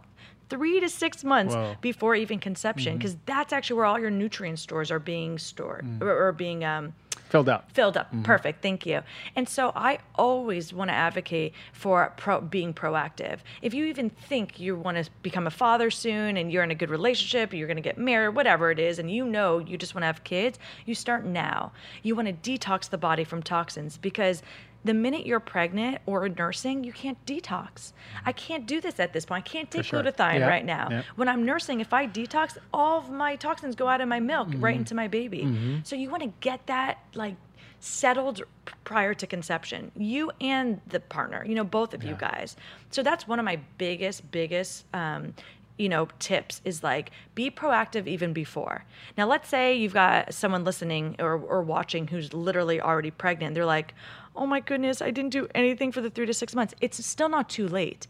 three 0.49 0.79
to 0.81 0.89
six 0.89 1.25
months 1.25 1.55
Whoa. 1.55 1.75
before 1.81 2.15
even 2.15 2.39
conception, 2.39 2.97
because 2.97 3.15
mm-hmm. 3.15 3.23
that's 3.27 3.53
actually 3.53 3.77
where 3.77 3.87
all 3.87 3.99
your 3.99 4.11
nutrient 4.11 4.59
stores 4.59 4.91
are 4.91 4.99
being 4.99 5.39
stored 5.39 5.85
mm. 5.85 6.03
or, 6.03 6.29
or, 6.29 6.33
being 6.33 6.65
um, 6.65 6.95
Filled 7.29 7.49
up. 7.49 7.71
Filled 7.73 7.97
up. 7.97 8.09
Mm-hmm. 8.09 8.23
Perfect. 8.23 8.63
Thank 8.63 8.87
you. 8.87 9.01
And 9.35 9.49
so 9.49 9.73
I 9.75 9.99
always 10.15 10.73
want 10.73 10.91
to 10.91 10.95
advocate 10.95 11.53
for 11.73 12.13
pro- 12.17 12.41
being 12.41 12.73
proactive. 12.73 13.39
If 13.63 13.75
you 13.75 13.87
even 13.87 14.11
think 14.11 14.61
you 14.61 14.77
want 14.77 15.03
to 15.03 15.11
become 15.23 15.47
a 15.47 15.51
father 15.51 15.91
soon 15.91 16.37
and 16.37 16.53
you're 16.53 16.63
in 16.63 16.71
a 16.71 16.77
good 16.77 16.91
relationship, 16.91 17.53
you're 17.53 17.67
going 17.67 17.77
to 17.77 17.83
get 17.83 17.99
married, 17.99 18.35
whatever 18.35 18.71
it 18.71 18.79
is, 18.79 18.99
and 18.99 19.11
you 19.11 19.25
know 19.25 19.59
you 19.59 19.77
just 19.77 19.95
want 19.95 20.03
to 20.03 20.07
have 20.07 20.23
kids, 20.25 20.59
you 20.87 20.95
start 20.95 21.25
now. 21.25 21.73
You 22.03 22.15
want 22.15 22.29
to 22.29 22.59
detox 22.59 22.89
the 22.89 22.99
body 22.99 23.25
from 23.25 23.43
toxins 23.43 23.99
because 23.99 24.43
the 24.85 24.95
minute 24.95 25.27
you're 25.27 25.41
pregnant 25.41 25.99
or 26.07 26.29
nursing, 26.29 26.85
you 26.85 26.93
can't 26.93 27.19
detox. 27.27 27.93
I 28.25 28.33
can't 28.33 28.67
do 28.67 28.81
this 28.81 29.01
at 29.01 29.13
this 29.13 29.25
point. 29.25 29.45
I 29.47 29.49
can't 29.49 29.71
take 29.71 29.85
sure. 29.85 30.03
glutathione 30.03 30.41
yep. 30.41 30.49
right 30.49 30.65
now. 30.65 30.89
Yep. 30.91 31.05
When 31.17 31.29
I'm 31.29 31.45
nursing, 31.45 31.81
if 31.81 31.93
I 31.93 32.07
detox, 32.07 32.59
all 32.73 32.99
of 32.99 33.11
my 33.11 33.37
toxins 33.37 33.75
go 33.75 33.89
out 33.89 34.01
of 34.01 34.09
my 34.09 34.21
milk 34.21 34.49
mm-hmm. 34.49 34.65
right 34.65 34.77
into 34.77 34.95
my 34.95 35.09
baby. 35.09 35.43
Mm-hmm. 35.43 35.79
So 35.85 35.97
you 35.97 36.11
want 36.11 36.23
to 36.23 36.33
get 36.41 36.67
that 36.67 36.99
like 37.15 37.37
settled 37.81 38.43
prior 38.85 39.13
to 39.13 39.27
conception. 39.27 39.93
You 39.95 40.31
and 40.41 40.81
the 40.87 41.01
partner, 41.01 41.45
you 41.47 41.55
know, 41.55 41.65
both 41.65 41.93
of 41.93 42.03
yeah. 42.03 42.11
you 42.11 42.17
guys. 42.17 42.57
So 42.91 43.03
that's 43.03 43.29
one 43.29 43.39
of 43.39 43.45
my 43.45 43.61
biggest, 43.77 44.31
biggest 44.31 44.85
um, 44.95 45.35
you 45.77 45.89
know 45.89 46.09
tips 46.19 46.61
is 46.65 46.83
like 46.83 47.11
be 47.35 47.51
proactive 47.51 48.07
even 48.07 48.33
before 48.33 48.85
now 49.19 49.27
let's 49.27 49.49
say 49.49 49.75
you've 49.75 49.95
got 49.95 50.33
someone 50.33 50.63
listening 50.63 51.17
or, 51.19 51.33
or 51.33 51.63
watching 51.63 52.07
who's 52.07 52.33
literally 52.33 52.81
already 52.81 53.11
pregnant 53.11 53.55
they're 53.55 53.67
like 53.67 53.93
oh 54.37 54.47
my 54.47 54.61
goodness, 54.61 55.01
I 55.01 55.11
didn't 55.11 55.31
do 55.31 55.49
anything 55.55 55.93
for 55.93 56.01
the 56.01 56.11
three 56.11 56.27
to 56.27 56.35
six 56.35 56.55
months. 56.55 56.75
It's 56.81 57.05
still 57.05 57.29
not 57.29 57.49
too 57.49 57.69
late. 57.69 58.07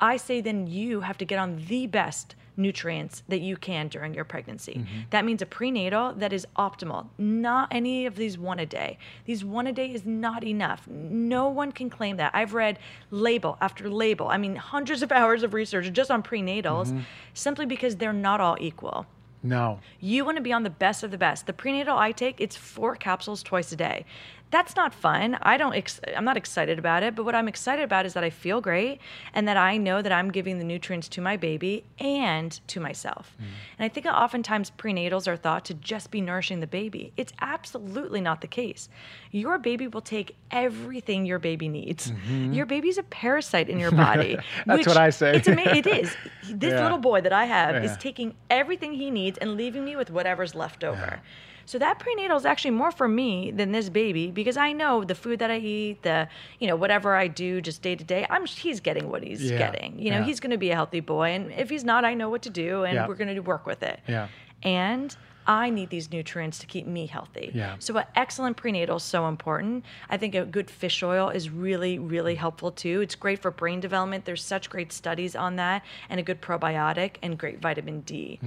I 0.00 0.16
say 0.16 0.40
then 0.40 0.66
you 0.66 1.00
have 1.00 1.18
to 1.18 1.24
get 1.24 1.38
on 1.38 1.64
the 1.68 1.86
best 1.86 2.34
nutrients 2.58 3.22
that 3.28 3.40
you 3.40 3.56
can 3.56 3.88
during 3.88 4.12
your 4.12 4.24
pregnancy. 4.24 4.74
Mm-hmm. 4.74 5.00
That 5.10 5.24
means 5.24 5.40
a 5.40 5.46
prenatal 5.46 6.12
that 6.14 6.32
is 6.32 6.46
optimal, 6.56 7.06
not 7.16 7.68
any 7.70 8.04
of 8.04 8.16
these 8.16 8.36
one 8.36 8.58
a 8.58 8.66
day. 8.66 8.98
These 9.24 9.44
one 9.44 9.66
a 9.66 9.72
day 9.72 9.92
is 9.92 10.04
not 10.04 10.44
enough. 10.44 10.86
No 10.88 11.48
one 11.48 11.72
can 11.72 11.88
claim 11.88 12.16
that. 12.16 12.34
I've 12.34 12.54
read 12.54 12.78
label 13.10 13.56
after 13.60 13.88
label, 13.88 14.28
I 14.28 14.36
mean, 14.36 14.56
hundreds 14.56 15.02
of 15.02 15.12
hours 15.18 15.42
of 15.42 15.54
research 15.54 15.90
just 15.92 16.10
on 16.10 16.22
prenatals 16.22 16.88
mm-hmm. 16.88 17.00
simply 17.32 17.64
because 17.64 17.96
they're 17.96 18.12
not 18.12 18.40
all 18.40 18.56
equal. 18.60 19.06
No. 19.42 19.78
You 20.00 20.24
want 20.24 20.36
to 20.36 20.42
be 20.42 20.52
on 20.52 20.64
the 20.64 20.70
best 20.70 21.02
of 21.02 21.10
the 21.10 21.18
best. 21.18 21.46
The 21.46 21.52
prenatal 21.52 21.96
I 21.96 22.12
take, 22.12 22.40
it's 22.40 22.56
four 22.56 22.96
capsules 22.96 23.42
twice 23.42 23.70
a 23.72 23.76
day. 23.76 24.04
That's 24.50 24.74
not 24.76 24.94
fun. 24.94 25.36
I 25.42 25.56
don't. 25.58 25.74
Ex- 25.74 26.00
I'm 26.16 26.24
not 26.24 26.36
excited 26.38 26.78
about 26.78 27.02
it. 27.02 27.14
But 27.14 27.24
what 27.24 27.34
I'm 27.34 27.48
excited 27.48 27.82
about 27.84 28.06
is 28.06 28.14
that 28.14 28.24
I 28.24 28.30
feel 28.30 28.60
great 28.60 28.98
and 29.34 29.46
that 29.46 29.56
I 29.58 29.76
know 29.76 30.00
that 30.00 30.10
I'm 30.12 30.30
giving 30.30 30.58
the 30.58 30.64
nutrients 30.64 31.08
to 31.10 31.20
my 31.20 31.36
baby 31.36 31.84
and 31.98 32.58
to 32.68 32.80
myself. 32.80 33.36
Mm. 33.40 33.44
And 33.78 33.84
I 33.84 33.88
think 33.88 34.06
oftentimes 34.06 34.72
prenatals 34.78 35.28
are 35.28 35.36
thought 35.36 35.64
to 35.66 35.74
just 35.74 36.10
be 36.10 36.20
nourishing 36.20 36.60
the 36.60 36.66
baby. 36.66 37.12
It's 37.16 37.32
absolutely 37.40 38.20
not 38.22 38.40
the 38.40 38.46
case. 38.46 38.88
Your 39.32 39.58
baby 39.58 39.86
will 39.86 40.00
take 40.00 40.34
everything 40.50 41.26
your 41.26 41.38
baby 41.38 41.68
needs. 41.68 42.12
Your 42.28 42.64
baby's 42.66 42.96
a 42.98 43.02
parasite 43.02 43.68
in 43.68 43.78
your 43.78 43.90
body. 44.06 44.36
Mm-hmm. 44.36 44.70
That's 44.70 44.86
what 44.86 44.96
I 44.96 45.10
say. 45.10 45.36
It's 45.36 45.48
ama- 45.48 45.62
it 45.76 45.86
is. 45.86 46.16
This 46.50 46.72
Yeah. 46.72 46.82
little 46.82 46.96
boy 46.98 47.20
that 47.20 47.32
I 47.32 47.44
have 47.44 47.84
is 47.84 47.94
taking 47.98 48.34
everything 48.48 48.94
he 48.94 49.10
needs 49.10 49.36
and 49.36 49.54
leaving 49.56 49.84
me 49.84 49.96
with 49.96 50.10
whatever's 50.10 50.54
left 50.54 50.82
over. 50.82 51.20
So 51.66 51.78
that 51.78 51.98
prenatal 51.98 52.38
is 52.38 52.46
actually 52.46 52.70
more 52.70 52.90
for 52.90 53.06
me 53.06 53.50
than 53.50 53.72
this 53.72 53.90
baby 53.90 54.30
because 54.42 54.56
I 54.56 54.72
know 54.72 55.02
the 55.04 55.14
food 55.24 55.38
that 55.40 55.50
I 55.50 55.58
eat, 55.58 56.02
the 56.02 56.28
you 56.60 56.66
know 56.68 56.76
whatever 56.76 57.14
I 57.24 57.26
do 57.26 57.60
just 57.60 57.82
day 57.82 57.94
to 57.96 58.04
day, 58.14 58.22
I'm 58.30 58.44
he's 58.46 58.80
getting 58.88 59.06
what 59.12 59.22
he's 59.28 59.42
Yeah. 59.50 59.58
getting. 59.58 59.98
You 59.98 60.10
know, 60.12 60.18
Yeah. 60.20 60.24
he's 60.28 60.40
going 60.40 60.52
to 60.58 60.62
be 60.66 60.70
a 60.70 60.74
healthy 60.80 61.00
boy, 61.00 61.28
and 61.36 61.50
if 61.52 61.68
he's 61.70 61.84
not, 61.92 62.04
I 62.04 62.14
know 62.14 62.28
what 62.30 62.42
to 62.42 62.50
do, 62.50 62.84
and 62.84 62.94
Yeah. 62.94 63.06
we're 63.08 63.16
going 63.22 63.34
to 63.34 63.40
work 63.54 63.66
with 63.66 63.82
it. 63.82 63.98
Yeah. 64.06 64.28
And 64.62 65.14
I 65.48 65.70
need 65.70 65.88
these 65.88 66.12
nutrients 66.12 66.58
to 66.58 66.66
keep 66.66 66.86
me 66.86 67.06
healthy. 67.06 67.50
Yeah. 67.54 67.76
So 67.78 67.96
an 67.96 68.04
excellent 68.14 68.58
prenatal 68.58 68.98
is 68.98 69.02
so 69.02 69.26
important. 69.26 69.84
I 70.10 70.18
think 70.18 70.34
a 70.34 70.44
good 70.44 70.70
fish 70.70 71.02
oil 71.02 71.30
is 71.30 71.48
really, 71.48 71.98
really 71.98 72.34
helpful 72.34 72.70
too. 72.70 73.00
It's 73.00 73.14
great 73.14 73.40
for 73.40 73.50
brain 73.50 73.80
development. 73.80 74.26
There's 74.26 74.44
such 74.44 74.68
great 74.68 74.92
studies 74.92 75.34
on 75.34 75.56
that, 75.56 75.82
and 76.10 76.20
a 76.20 76.22
good 76.22 76.42
probiotic 76.42 77.16
and 77.22 77.38
great 77.38 77.60
vitamin 77.60 78.00
D. 78.02 78.38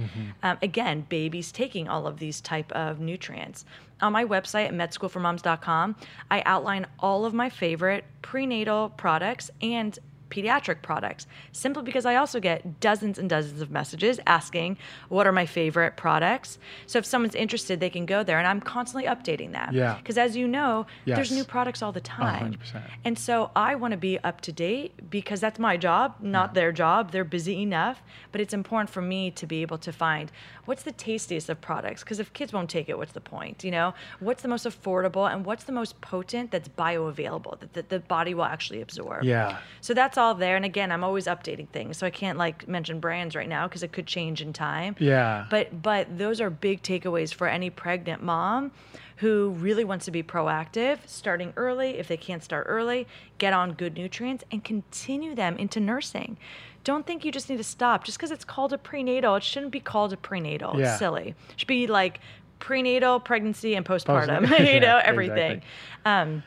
Um, 0.44 0.58
again, 0.62 1.04
babies 1.08 1.50
taking 1.50 1.88
all 1.88 2.06
of 2.06 2.20
these 2.20 2.40
type 2.40 2.70
of 2.72 3.00
nutrients. 3.00 3.64
On 4.00 4.12
my 4.12 4.24
website 4.24 4.66
at 4.66 4.72
medschoolformoms.com, 4.72 5.96
I 6.30 6.42
outline 6.46 6.86
all 7.00 7.24
of 7.24 7.34
my 7.34 7.50
favorite 7.50 8.04
prenatal 8.20 8.90
products 8.90 9.50
and 9.60 9.98
pediatric 10.32 10.80
products 10.80 11.26
simply 11.52 11.82
because 11.82 12.06
I 12.06 12.16
also 12.16 12.40
get 12.40 12.80
dozens 12.80 13.18
and 13.18 13.28
dozens 13.28 13.60
of 13.60 13.70
messages 13.70 14.18
asking 14.26 14.78
what 15.10 15.26
are 15.26 15.32
my 15.32 15.44
favorite 15.44 15.96
products. 15.96 16.58
So 16.86 16.98
if 16.98 17.04
someone's 17.04 17.34
interested, 17.34 17.80
they 17.80 17.90
can 17.90 18.06
go 18.06 18.22
there 18.22 18.38
and 18.38 18.46
I'm 18.46 18.60
constantly 18.60 19.08
updating 19.08 19.52
that. 19.52 19.74
Yeah. 19.74 19.96
Because 19.96 20.16
as 20.16 20.36
you 20.36 20.48
know, 20.48 20.86
there's 21.04 21.30
new 21.30 21.44
products 21.44 21.82
all 21.82 21.92
the 21.92 22.00
time. 22.00 22.54
100%. 22.54 22.82
And 23.04 23.18
so 23.18 23.50
I 23.54 23.74
want 23.74 23.92
to 23.92 23.98
be 23.98 24.18
up 24.20 24.40
to 24.42 24.52
date 24.52 25.10
because 25.10 25.40
that's 25.40 25.58
my 25.58 25.76
job, 25.76 26.14
not 26.20 26.54
their 26.54 26.72
job. 26.72 27.10
They're 27.12 27.24
busy 27.24 27.60
enough, 27.62 28.02
but 28.30 28.40
it's 28.40 28.54
important 28.54 28.88
for 28.88 29.02
me 29.02 29.30
to 29.32 29.46
be 29.46 29.60
able 29.62 29.78
to 29.78 29.92
find 29.92 30.32
what's 30.64 30.84
the 30.84 30.92
tastiest 30.92 31.50
of 31.50 31.60
products 31.60 32.02
because 32.02 32.20
if 32.20 32.32
kids 32.32 32.52
won't 32.52 32.70
take 32.70 32.88
it, 32.88 32.96
what's 32.96 33.12
the 33.12 33.20
point? 33.20 33.64
You 33.64 33.72
know, 33.72 33.94
what's 34.20 34.42
the 34.42 34.48
most 34.48 34.64
affordable 34.64 35.30
and 35.30 35.44
what's 35.44 35.64
the 35.64 35.72
most 35.72 36.00
potent 36.00 36.50
that's 36.50 36.68
bioavailable 36.68 37.58
that 37.60 37.72
the, 37.74 37.82
the 37.82 37.98
body 37.98 38.32
will 38.34 38.44
actually 38.44 38.80
absorb. 38.80 39.24
Yeah. 39.24 39.58
So 39.80 39.92
that's 39.92 40.16
all 40.16 40.21
there. 40.38 40.56
And 40.56 40.64
again, 40.64 40.92
I'm 40.92 41.02
always 41.04 41.26
updating 41.26 41.68
things. 41.68 41.96
So 41.98 42.06
I 42.06 42.10
can't 42.10 42.38
like 42.38 42.66
mention 42.68 43.00
brands 43.00 43.34
right 43.34 43.48
now 43.48 43.66
because 43.68 43.82
it 43.82 43.92
could 43.92 44.06
change 44.06 44.40
in 44.40 44.52
time. 44.52 44.94
Yeah. 44.98 45.46
But 45.50 45.82
but 45.82 46.16
those 46.18 46.40
are 46.40 46.50
big 46.50 46.82
takeaways 46.82 47.34
for 47.34 47.46
any 47.48 47.68
pregnant 47.70 48.22
mom 48.22 48.70
who 49.16 49.50
really 49.58 49.84
wants 49.84 50.04
to 50.06 50.10
be 50.10 50.22
proactive, 50.22 50.98
starting 51.06 51.52
early. 51.56 51.98
If 51.98 52.08
they 52.08 52.16
can't 52.16 52.42
start 52.42 52.66
early, 52.68 53.06
get 53.38 53.52
on 53.52 53.72
good 53.74 53.94
nutrients 53.94 54.42
and 54.50 54.64
continue 54.64 55.34
them 55.34 55.56
into 55.58 55.78
nursing. 55.80 56.38
Don't 56.84 57.06
think 57.06 57.24
you 57.24 57.30
just 57.30 57.48
need 57.48 57.58
to 57.58 57.64
stop 57.64 58.02
just 58.04 58.18
because 58.18 58.32
it's 58.32 58.44
called 58.44 58.72
a 58.72 58.78
prenatal. 58.78 59.36
It 59.36 59.44
shouldn't 59.44 59.70
be 59.70 59.78
called 59.80 60.12
a 60.12 60.16
prenatal. 60.16 60.74
Yeah. 60.76 60.90
It's 60.90 60.98
silly. 60.98 61.28
It 61.50 61.54
should 61.60 61.68
be 61.68 61.86
like 61.86 62.18
prenatal, 62.58 63.20
pregnancy, 63.20 63.74
and 63.76 63.84
postpartum. 63.86 64.46
Post- 64.48 64.60
you 64.74 64.80
know, 64.80 64.96
Yeah, 64.98 65.02
everything. 65.04 65.52
exactly. 65.62 65.62
Um, 66.04 66.42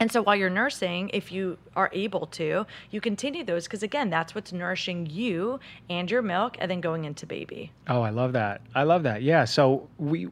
and 0.00 0.12
so 0.12 0.22
while 0.22 0.36
you're 0.36 0.50
nursing, 0.50 1.10
if 1.14 1.32
you 1.32 1.58
are 1.74 1.90
able 1.92 2.26
to, 2.28 2.66
you 2.90 3.00
continue 3.00 3.44
those 3.44 3.64
because 3.64 3.82
again, 3.82 4.10
that's 4.10 4.34
what's 4.34 4.52
nourishing 4.52 5.06
you 5.06 5.58
and 5.88 6.10
your 6.10 6.22
milk, 6.22 6.56
and 6.60 6.70
then 6.70 6.80
going 6.80 7.04
into 7.04 7.26
baby. 7.26 7.72
Oh, 7.88 8.02
I 8.02 8.10
love 8.10 8.32
that. 8.34 8.60
I 8.74 8.82
love 8.82 9.02
that. 9.04 9.22
Yeah. 9.22 9.44
So 9.46 9.88
we, 9.98 10.28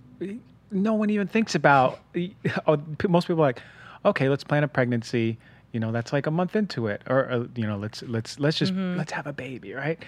no 0.70 0.94
one 0.94 1.10
even 1.10 1.26
thinks 1.28 1.54
about. 1.54 2.00
Oh, 2.66 2.80
most 3.08 3.26
people 3.26 3.42
are 3.42 3.48
like, 3.48 3.62
okay, 4.04 4.28
let's 4.28 4.44
plan 4.44 4.64
a 4.64 4.68
pregnancy. 4.68 5.38
You 5.72 5.80
know, 5.80 5.90
that's 5.92 6.12
like 6.12 6.26
a 6.26 6.30
month 6.30 6.54
into 6.54 6.86
it, 6.86 7.02
or, 7.08 7.30
uh 7.30 7.46
you 7.56 7.66
know, 7.66 7.76
let's 7.76 8.02
let's 8.02 8.38
let's 8.38 8.56
just 8.58 8.72
Mm-hmm. 8.72 8.98
let's 8.98 9.12
have 9.12 9.26
a 9.26 9.32
baby, 9.32 9.72
right? 9.74 9.98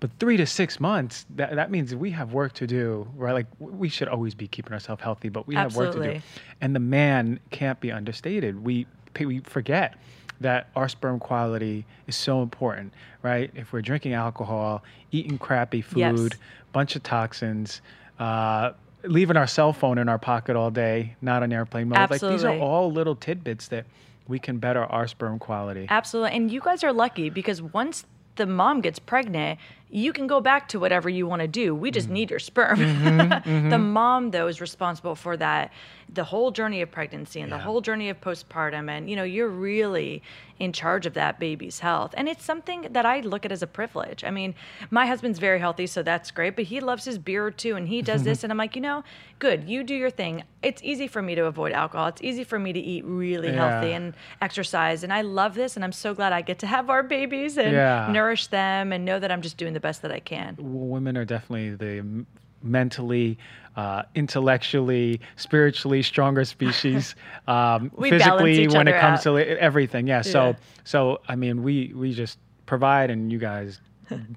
But 0.00 0.10
three 0.18 0.36
to 0.36 0.46
six 0.46 0.80
months, 0.80 1.26
that 1.36 1.54
that 1.54 1.70
means 1.70 1.94
we 1.94 2.10
have 2.10 2.32
work 2.32 2.54
to 2.54 2.66
do, 2.66 3.06
right? 3.14 3.32
Like 3.32 3.46
we 3.60 3.88
should 3.88 4.08
always 4.08 4.34
be 4.34 4.48
keeping 4.48 4.72
ourselves 4.72 5.00
healthy, 5.00 5.28
but 5.28 5.46
we 5.46 5.54
have 5.54 5.76
work 5.76 5.92
to 5.92 5.98
do. 5.98 6.08
Absolutely. 6.08 6.22
And 6.60 6.74
the 6.74 6.80
man 6.80 7.38
can't 7.50 7.78
be 7.78 7.92
understated. 7.92 8.64
We 8.64 8.86
we 9.18 9.40
forget 9.40 9.94
that 10.40 10.68
our 10.74 10.88
sperm 10.88 11.18
quality 11.18 11.84
is 12.06 12.16
so 12.16 12.42
important, 12.42 12.92
right? 13.22 13.50
If 13.54 13.72
we're 13.72 13.82
drinking 13.82 14.14
alcohol, 14.14 14.82
eating 15.10 15.38
crappy 15.38 15.84
Yes. 15.94 16.16
food, 16.16 16.34
bunch 16.72 16.96
of 16.96 17.02
toxins, 17.02 17.80
uh, 18.18 18.72
leaving 19.04 19.36
our 19.36 19.46
cell 19.46 19.72
phone 19.72 19.98
in 19.98 20.08
our 20.08 20.18
pocket 20.18 20.56
all 20.56 20.70
day, 20.70 21.16
not 21.22 21.42
on 21.42 21.52
airplane 21.52 21.88
mode. 21.88 22.10
Like 22.10 22.20
these 22.20 22.44
are 22.44 22.56
all 22.58 22.92
little 22.92 23.16
tidbits 23.16 23.68
that 23.68 23.84
we 24.28 24.38
can 24.38 24.58
better 24.58 24.84
our 24.84 25.06
sperm 25.06 25.38
quality. 25.38 25.86
Absolutely. 25.88 26.36
And 26.36 26.50
you 26.50 26.60
guys 26.60 26.84
are 26.84 26.92
lucky 26.92 27.30
because 27.30 27.60
once 27.60 28.04
the 28.36 28.46
mom 28.46 28.80
gets 28.80 28.98
pregnant, 28.98 29.58
you 29.90 30.12
can 30.12 30.26
go 30.26 30.40
back 30.40 30.68
to 30.68 30.80
whatever 30.80 31.08
you 31.10 31.26
want 31.26 31.42
to 31.42 31.48
do. 31.48 31.74
We 31.74 31.90
just 31.90 32.06
mm-hmm. 32.06 32.14
need 32.14 32.30
your 32.30 32.38
sperm. 32.38 32.78
Mm-hmm, 32.78 33.18
the 33.68 33.76
mm-hmm. 33.76 33.92
mom, 33.92 34.30
though, 34.30 34.46
is 34.46 34.60
responsible 34.60 35.14
for 35.14 35.36
that, 35.36 35.70
the 36.12 36.24
whole 36.24 36.50
journey 36.50 36.82
of 36.82 36.90
pregnancy 36.90 37.40
and 37.40 37.50
the 37.50 37.58
whole 37.58 37.80
journey 37.80 38.10
of 38.10 38.20
postpartum. 38.20 38.90
And, 38.90 39.08
you 39.08 39.16
know, 39.16 39.22
you're 39.24 39.48
really 39.48 40.22
in 40.58 40.72
charge 40.72 41.06
of 41.06 41.14
that 41.14 41.40
baby's 41.40 41.78
health. 41.80 42.14
And 42.16 42.28
it's 42.28 42.44
something 42.44 42.86
that 42.90 43.06
I 43.06 43.20
look 43.20 43.44
at 43.46 43.50
as 43.52 43.62
a 43.62 43.66
privilege. 43.66 44.22
I 44.22 44.30
mean, 44.30 44.54
my 44.90 45.06
husband's 45.06 45.38
very 45.38 45.58
healthy, 45.58 45.86
so 45.86 46.02
that's 46.02 46.30
great, 46.30 46.54
but 46.54 46.66
he 46.66 46.80
loves 46.80 47.04
his 47.04 47.18
beer 47.18 47.50
too, 47.50 47.74
and 47.76 47.88
he 47.88 48.02
does 48.02 48.22
this. 48.28 48.44
And 48.44 48.52
I'm 48.52 48.58
like, 48.58 48.76
you 48.76 48.82
know, 48.82 49.02
good, 49.38 49.68
you 49.68 49.82
do 49.82 49.94
your 49.94 50.10
thing. 50.10 50.44
It's 50.62 50.82
easy 50.84 51.08
for 51.08 51.22
me 51.22 51.34
to 51.34 51.46
avoid 51.46 51.72
alcohol. 51.72 52.08
It's 52.08 52.22
easy 52.22 52.44
for 52.44 52.58
me 52.58 52.72
to 52.72 52.78
eat 52.80 53.04
really 53.04 53.52
healthy 53.52 53.92
and 53.92 54.14
exercise. 54.40 55.02
And 55.02 55.12
I 55.12 55.22
love 55.22 55.54
this, 55.54 55.76
and 55.76 55.84
I'm 55.84 55.92
so 55.92 56.14
glad 56.14 56.32
I 56.32 56.42
get 56.42 56.58
to 56.60 56.66
have 56.66 56.90
our 56.90 57.02
babies 57.02 57.56
and 57.56 57.72
Yeah. 57.72 58.06
nourish 58.12 58.48
them 58.48 58.92
and 58.92 59.04
know 59.04 59.18
that 59.18 59.32
I'm 59.32 59.42
just 59.42 59.56
doing 59.56 59.72
the 59.72 59.80
best 59.80 60.02
that 60.02 60.12
I 60.12 60.20
can. 60.20 60.56
women 60.58 61.16
are 61.16 61.24
definitely 61.24 61.74
the 61.74 62.24
mentally, 62.62 63.38
uh, 63.76 64.02
intellectually, 64.14 65.20
spiritually 65.36 66.02
stronger 66.02 66.44
species. 66.44 67.14
Um, 67.48 67.90
physically, 68.00 68.68
when 68.68 68.86
it 68.86 69.00
comes 69.00 69.26
out. 69.26 69.36
to 69.36 69.60
everything, 69.60 70.06
yeah. 70.06 70.22
So, 70.22 70.48
Yeah. 70.50 70.52
so 70.84 71.20
I 71.28 71.34
mean, 71.34 71.64
we 71.64 71.92
we 71.94 72.12
just 72.12 72.38
provide, 72.66 73.10
and 73.10 73.32
you 73.32 73.38
guys 73.38 73.80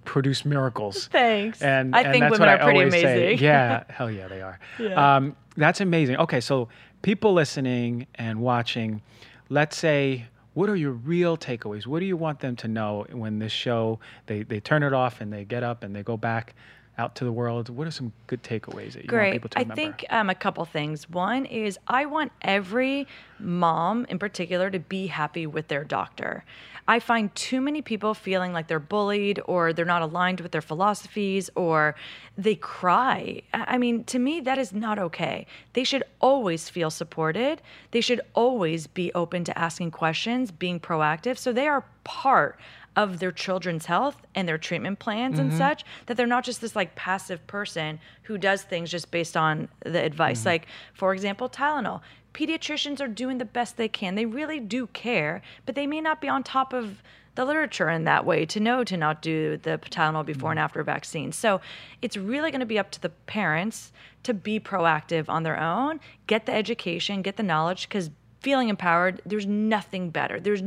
produce 0.06 0.43
miracles. 0.43 1.07
Thanks. 1.11 1.61
And 1.61 1.95
I 1.95 2.02
and 2.02 2.11
think 2.11 2.22
that's 2.23 2.31
women 2.31 2.47
what 2.47 2.49
are 2.49 2.61
I 2.61 2.64
pretty 2.64 2.80
always 2.80 2.93
say. 2.93 3.18
amazing. 3.30 3.45
Yeah, 3.45 3.84
hell 3.89 4.10
yeah, 4.10 4.27
they 4.27 4.41
are. 4.41 4.60
Yeah. 4.80 5.15
Um, 5.18 5.35
that's 5.56 5.81
amazing. 5.81 6.18
Okay, 6.18 6.41
so 6.41 6.68
people 7.03 7.34
listening 7.34 8.07
and 8.15 8.39
watching, 8.41 9.02
let's 9.49 9.77
say, 9.77 10.26
what 10.56 10.69
are 10.69 10.76
your 10.76 10.91
real 10.93 11.38
takeaways? 11.38 11.85
What 11.85 11.99
do 11.99 12.06
you 12.06 12.18
want 12.18 12.39
them 12.39 12.56
to 12.57 12.68
know 12.68 13.06
when 13.11 13.38
this 13.39 13.52
show 13.52 13.99
they 14.26 14.41
they 14.43 14.60
turn 14.60 14.81
it 14.84 14.93
off 14.93 15.22
and 15.22 15.31
they 15.31 15.45
get 15.45 15.64
up 15.64 15.84
and 15.84 15.95
they 15.95 16.02
go 16.02 16.18
back 16.18 16.56
out 16.97 17.15
to 17.15 17.26
the 17.26 17.31
world? 17.31 17.69
What 17.69 17.88
are 17.88 17.91
some 17.91 18.13
good 18.27 18.43
takeaways 18.43 18.93
that 18.93 19.03
you 19.03 19.07
want 19.07 19.09
Great. 19.09 19.34
people 19.34 19.49
to 19.49 19.59
remember? 19.59 19.73
I 19.73 19.76
think 19.76 20.05
um, 20.09 20.30
a 20.30 20.35
couple 20.35 20.63
things. 20.65 21.09
One 21.09 21.45
is 21.45 21.77
I 21.88 22.05
want 22.05 22.31
every 22.41 23.07
mom 23.39 24.05
in 24.05 24.19
particular 24.19 24.69
to 24.69 24.80
be 24.80 25.07
happy 25.07 25.45
with 25.45 25.67
their 25.67 25.84
doctor. 25.84 26.43
I 26.88 26.99
find 26.99 27.34
too 27.34 27.61
many 27.61 27.81
people 27.81 28.13
feeling 28.13 28.53
like 28.53 28.67
they're 28.67 28.80
bullied 28.80 29.41
or 29.45 29.73
they're 29.73 29.85
not 29.85 30.03
aligned 30.03 30.39
with 30.39 30.51
their 30.51 30.61
philosophies 30.61 31.49
or 31.55 31.95
they 32.38 32.55
cry. 32.55 33.41
I 33.53 33.80
mean, 33.80 34.03
to 34.05 34.19
me, 34.19 34.39
that 34.41 34.59
is 34.59 34.72
not 34.72 34.99
okay. 34.99 35.47
They 35.73 35.84
should 35.84 36.03
always 36.22 36.69
feel 36.69 36.91
supported. 36.91 37.61
They 37.89 38.01
should 38.01 38.22
always 38.35 38.85
be 38.85 39.11
open 39.13 39.43
to 39.45 39.57
asking 39.57 39.91
questions, 39.91 40.51
being 40.51 40.80
proactive. 40.80 41.39
So 41.39 41.51
they 41.51 41.67
are 41.67 41.84
part 42.03 42.59
of 42.95 43.19
their 43.19 43.31
children's 43.31 43.85
health 43.85 44.22
and 44.35 44.47
their 44.47 44.57
treatment 44.57 44.99
plans 44.99 45.38
and 45.38 45.49
mm-hmm. 45.49 45.57
such 45.57 45.84
that 46.05 46.15
they're 46.15 46.26
not 46.26 46.43
just 46.43 46.61
this 46.61 46.76
like 46.76 46.95
passive 46.95 47.45
person 47.47 47.99
who 48.23 48.38
does 48.38 48.63
things 48.63 48.89
just 48.89 49.11
based 49.11 49.35
on 49.35 49.67
the 49.85 50.01
advice. 50.01 50.39
Mm-hmm. 50.39 50.49
Like 50.49 50.67
for 50.93 51.13
example 51.13 51.49
tylenol. 51.49 52.01
Pediatricians 52.34 52.99
are 52.99 53.07
doing 53.07 53.38
the 53.38 53.45
best 53.45 53.77
they 53.77 53.88
can. 53.88 54.15
They 54.15 54.26
really 54.26 54.59
do 54.59 54.88
care 54.88 55.41
but 55.65 55.76
they 55.76 55.88
may 55.88 56.01
not 56.01 56.22
be 56.22 56.27
on 56.27 56.43
top 56.43 56.73
of 56.73 57.01
the 57.35 57.45
literature 57.45 57.89
in 57.89 58.05
that 58.05 58.26
way 58.26 58.45
to 58.45 58.59
know 58.59 58.84
to 58.84 58.97
not 58.97 59.22
do 59.22 59.57
the 59.57 59.77
Tylenol 59.77 60.26
before 60.26 60.51
and 60.51 60.57
mm-hmm. 60.57 60.63
after 60.63 60.84
vaccine. 60.84 61.31
So 61.31 61.61
it's 62.01 62.17
really 62.17 62.49
going 62.49 62.61
to 62.61 62.65
be 62.65 62.80
up 62.80 62.91
to 62.91 63.01
the 63.01 63.09
parents 63.09 63.91
to 64.23 64.34
be 64.34 64.59
proactive 64.59 65.30
on 65.30 65.43
their 65.43 65.59
own, 65.59 65.99
get 66.27 66.45
the 66.45 66.53
education, 66.53 67.22
get 67.22 67.35
the 67.35 67.43
knowledge, 67.43 67.88
because 67.88 68.09
feeling 68.41 68.69
empowered, 68.69 69.22
there's 69.26 69.45
nothing 69.45 70.09
better. 70.09 70.39
There's 70.39 70.63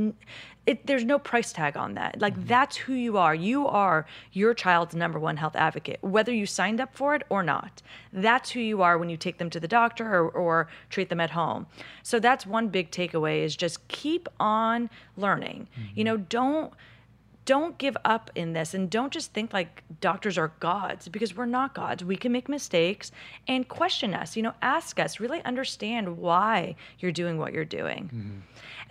it, 0.68 0.86
there's 0.86 1.04
no 1.04 1.18
price 1.18 1.50
tag 1.50 1.78
on 1.78 1.94
that. 1.94 2.20
Like 2.20 2.34
mm-hmm. 2.34 2.46
that's 2.46 2.76
who 2.76 2.92
you 2.92 3.16
are. 3.16 3.34
You 3.34 3.66
are 3.66 4.04
your 4.32 4.52
child's 4.52 4.94
number 4.94 5.18
one 5.18 5.38
health 5.38 5.56
advocate, 5.56 5.98
whether 6.02 6.30
you 6.30 6.44
signed 6.44 6.78
up 6.78 6.94
for 6.94 7.14
it 7.14 7.22
or 7.30 7.42
not. 7.42 7.80
That's 8.12 8.50
who 8.50 8.60
you 8.60 8.82
are 8.82 8.98
when 8.98 9.08
you 9.08 9.16
take 9.16 9.38
them 9.38 9.48
to 9.48 9.60
the 9.60 9.66
doctor 9.66 10.04
or, 10.06 10.28
or 10.28 10.68
treat 10.90 11.08
them 11.08 11.20
at 11.20 11.30
home. 11.30 11.66
So 12.02 12.20
that's 12.20 12.44
one 12.44 12.68
big 12.68 12.90
takeaway 12.90 13.44
is 13.44 13.56
just 13.56 13.88
keep 13.88 14.28
on 14.38 14.90
learning. 15.16 15.68
You 15.74 15.82
mm-hmm. 15.82 16.02
know, 16.04 16.16
don't 16.18 16.74
don't 17.48 17.78
give 17.78 17.96
up 18.04 18.30
in 18.34 18.52
this 18.52 18.74
and 18.74 18.90
don't 18.90 19.10
just 19.10 19.32
think 19.32 19.54
like 19.54 19.82
doctors 20.02 20.36
are 20.36 20.52
gods 20.60 21.08
because 21.08 21.34
we're 21.34 21.46
not 21.46 21.74
gods. 21.74 22.04
We 22.04 22.14
can 22.14 22.30
make 22.30 22.46
mistakes 22.46 23.10
and 23.48 23.66
question 23.66 24.12
us, 24.12 24.36
you 24.36 24.42
know, 24.42 24.52
ask 24.60 25.00
us, 25.00 25.18
really 25.18 25.42
understand 25.46 26.18
why 26.18 26.76
you're 26.98 27.10
doing 27.10 27.38
what 27.38 27.54
you're 27.54 27.64
doing. 27.64 28.10
Mm-hmm. 28.14 28.38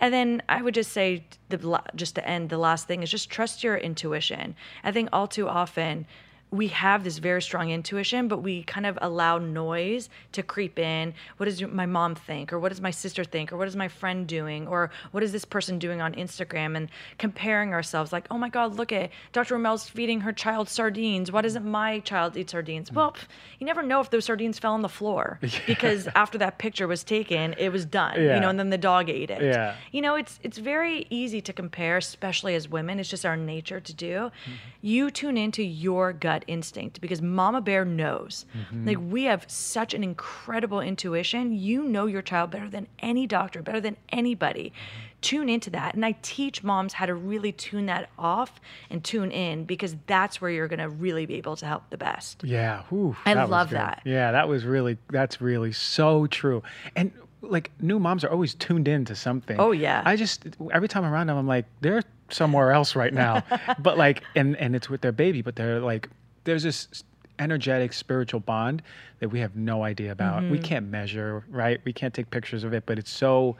And 0.00 0.12
then 0.12 0.42
I 0.48 0.60
would 0.60 0.74
just 0.74 0.90
say, 0.90 1.24
the, 1.50 1.80
just 1.94 2.16
to 2.16 2.28
end, 2.28 2.50
the 2.50 2.58
last 2.58 2.88
thing 2.88 3.04
is 3.04 3.12
just 3.12 3.30
trust 3.30 3.62
your 3.62 3.76
intuition. 3.76 4.56
I 4.82 4.90
think 4.90 5.10
all 5.12 5.28
too 5.28 5.48
often, 5.48 6.04
we 6.50 6.68
have 6.68 7.04
this 7.04 7.18
very 7.18 7.42
strong 7.42 7.70
intuition, 7.70 8.26
but 8.26 8.38
we 8.42 8.62
kind 8.62 8.86
of 8.86 8.98
allow 9.02 9.36
noise 9.38 10.08
to 10.32 10.42
creep 10.42 10.78
in. 10.78 11.12
What 11.36 11.44
does 11.46 11.60
my 11.62 11.84
mom 11.84 12.14
think? 12.14 12.52
Or 12.52 12.58
what 12.58 12.70
does 12.70 12.80
my 12.80 12.90
sister 12.90 13.22
think? 13.22 13.52
Or 13.52 13.56
what 13.58 13.68
is 13.68 13.76
my 13.76 13.88
friend 13.88 14.26
doing? 14.26 14.66
Or 14.66 14.90
what 15.10 15.22
is 15.22 15.32
this 15.32 15.44
person 15.44 15.78
doing 15.78 16.00
on 16.00 16.14
Instagram? 16.14 16.76
And 16.76 16.88
comparing 17.18 17.74
ourselves 17.74 18.12
like, 18.12 18.26
oh 18.30 18.38
my 18.38 18.48
God, 18.48 18.76
look 18.76 18.92
at 18.92 19.10
Dr. 19.32 19.54
Roumell's 19.56 19.88
feeding 19.88 20.20
her 20.20 20.32
child 20.32 20.68
sardines. 20.70 21.30
Why 21.30 21.42
doesn't 21.42 21.66
my 21.66 21.98
child 22.00 22.36
eat 22.36 22.48
sardines? 22.48 22.90
Well, 22.90 23.14
you 23.58 23.66
never 23.66 23.82
know 23.82 24.00
if 24.00 24.08
those 24.08 24.24
sardines 24.24 24.58
fell 24.58 24.72
on 24.72 24.82
the 24.82 24.88
floor 24.88 25.38
because 25.66 26.08
after 26.14 26.38
that 26.38 26.58
picture 26.58 26.88
was 26.88 27.04
taken, 27.04 27.54
it 27.58 27.70
was 27.70 27.84
done, 27.84 28.14
Yeah. 28.16 28.36
you 28.36 28.40
know, 28.40 28.48
and 28.48 28.58
then 28.58 28.70
the 28.70 28.78
dog 28.78 29.10
ate 29.10 29.30
it. 29.30 29.42
Yeah. 29.42 29.74
You 29.92 30.00
know, 30.00 30.14
it's 30.14 30.38
it's 30.42 30.58
very 30.58 31.06
easy 31.10 31.40
to 31.42 31.52
compare, 31.52 31.98
especially 31.98 32.54
as 32.54 32.68
women. 32.68 32.98
It's 32.98 33.10
just 33.10 33.26
our 33.26 33.36
nature 33.36 33.80
to 33.80 33.92
do. 33.92 34.14
Mm-hmm. 34.14 34.52
You 34.80 35.10
tune 35.10 35.36
into 35.36 35.62
your 35.62 36.12
gut 36.12 36.37
instinct 36.46 37.00
because 37.00 37.20
Mama 37.22 37.60
Bear 37.60 37.84
knows. 37.84 38.46
Mm-hmm. 38.56 38.86
Like 38.86 38.98
we 39.00 39.24
have 39.24 39.44
such 39.48 39.94
an 39.94 40.04
incredible 40.04 40.80
intuition. 40.80 41.52
You 41.52 41.84
know 41.84 42.06
your 42.06 42.22
child 42.22 42.50
better 42.50 42.68
than 42.68 42.86
any 43.00 43.26
doctor, 43.26 43.62
better 43.62 43.80
than 43.80 43.96
anybody. 44.10 44.72
Tune 45.20 45.48
into 45.48 45.70
that. 45.70 45.94
And 45.94 46.04
I 46.04 46.12
teach 46.22 46.62
moms 46.62 46.92
how 46.92 47.06
to 47.06 47.14
really 47.14 47.50
tune 47.50 47.86
that 47.86 48.08
off 48.18 48.60
and 48.88 49.02
tune 49.02 49.32
in 49.32 49.64
because 49.64 49.96
that's 50.06 50.40
where 50.40 50.50
you're 50.50 50.68
gonna 50.68 50.88
really 50.88 51.26
be 51.26 51.34
able 51.34 51.56
to 51.56 51.66
help 51.66 51.90
the 51.90 51.98
best. 51.98 52.42
Yeah, 52.44 52.82
whew, 52.88 53.16
I 53.26 53.34
was 53.34 53.50
love 53.50 53.70
that. 53.70 54.02
Yeah, 54.04 54.32
that 54.32 54.48
was 54.48 54.64
really 54.64 54.98
that's 55.10 55.40
really 55.40 55.72
so 55.72 56.26
true. 56.28 56.62
And 56.94 57.12
like 57.42 57.70
new 57.80 57.98
moms 57.98 58.24
are 58.24 58.30
always 58.30 58.54
tuned 58.54 58.88
in 58.88 59.04
to 59.06 59.14
something. 59.14 59.58
Oh, 59.58 59.72
yeah. 59.72 60.02
I 60.04 60.16
just 60.16 60.44
every 60.72 60.88
time 60.88 61.04
I'm 61.04 61.12
around 61.12 61.28
them, 61.28 61.36
I'm 61.36 61.46
like 61.46 61.66
they're 61.80 62.02
somewhere 62.30 62.72
else 62.72 62.96
right 62.96 63.12
now. 63.12 63.42
but 63.78 63.98
like, 63.98 64.22
and 64.34 64.56
and 64.56 64.74
it's 64.74 64.88
with 64.88 65.00
their 65.00 65.12
baby, 65.12 65.42
but 65.42 65.56
they're 65.56 65.80
like 65.80 66.08
there's 66.48 66.62
this 66.62 67.04
energetic 67.38 67.92
spiritual 67.92 68.40
bond 68.40 68.82
that 69.20 69.28
we 69.28 69.38
have 69.38 69.54
no 69.54 69.84
idea 69.84 70.10
about. 70.10 70.42
Mm-hmm. 70.42 70.50
We 70.50 70.58
can't 70.58 70.88
measure, 70.88 71.44
right? 71.50 71.78
We 71.84 71.92
can't 71.92 72.14
take 72.14 72.30
pictures 72.30 72.64
of 72.64 72.72
it, 72.72 72.84
but 72.86 72.98
it's 72.98 73.10
so 73.10 73.56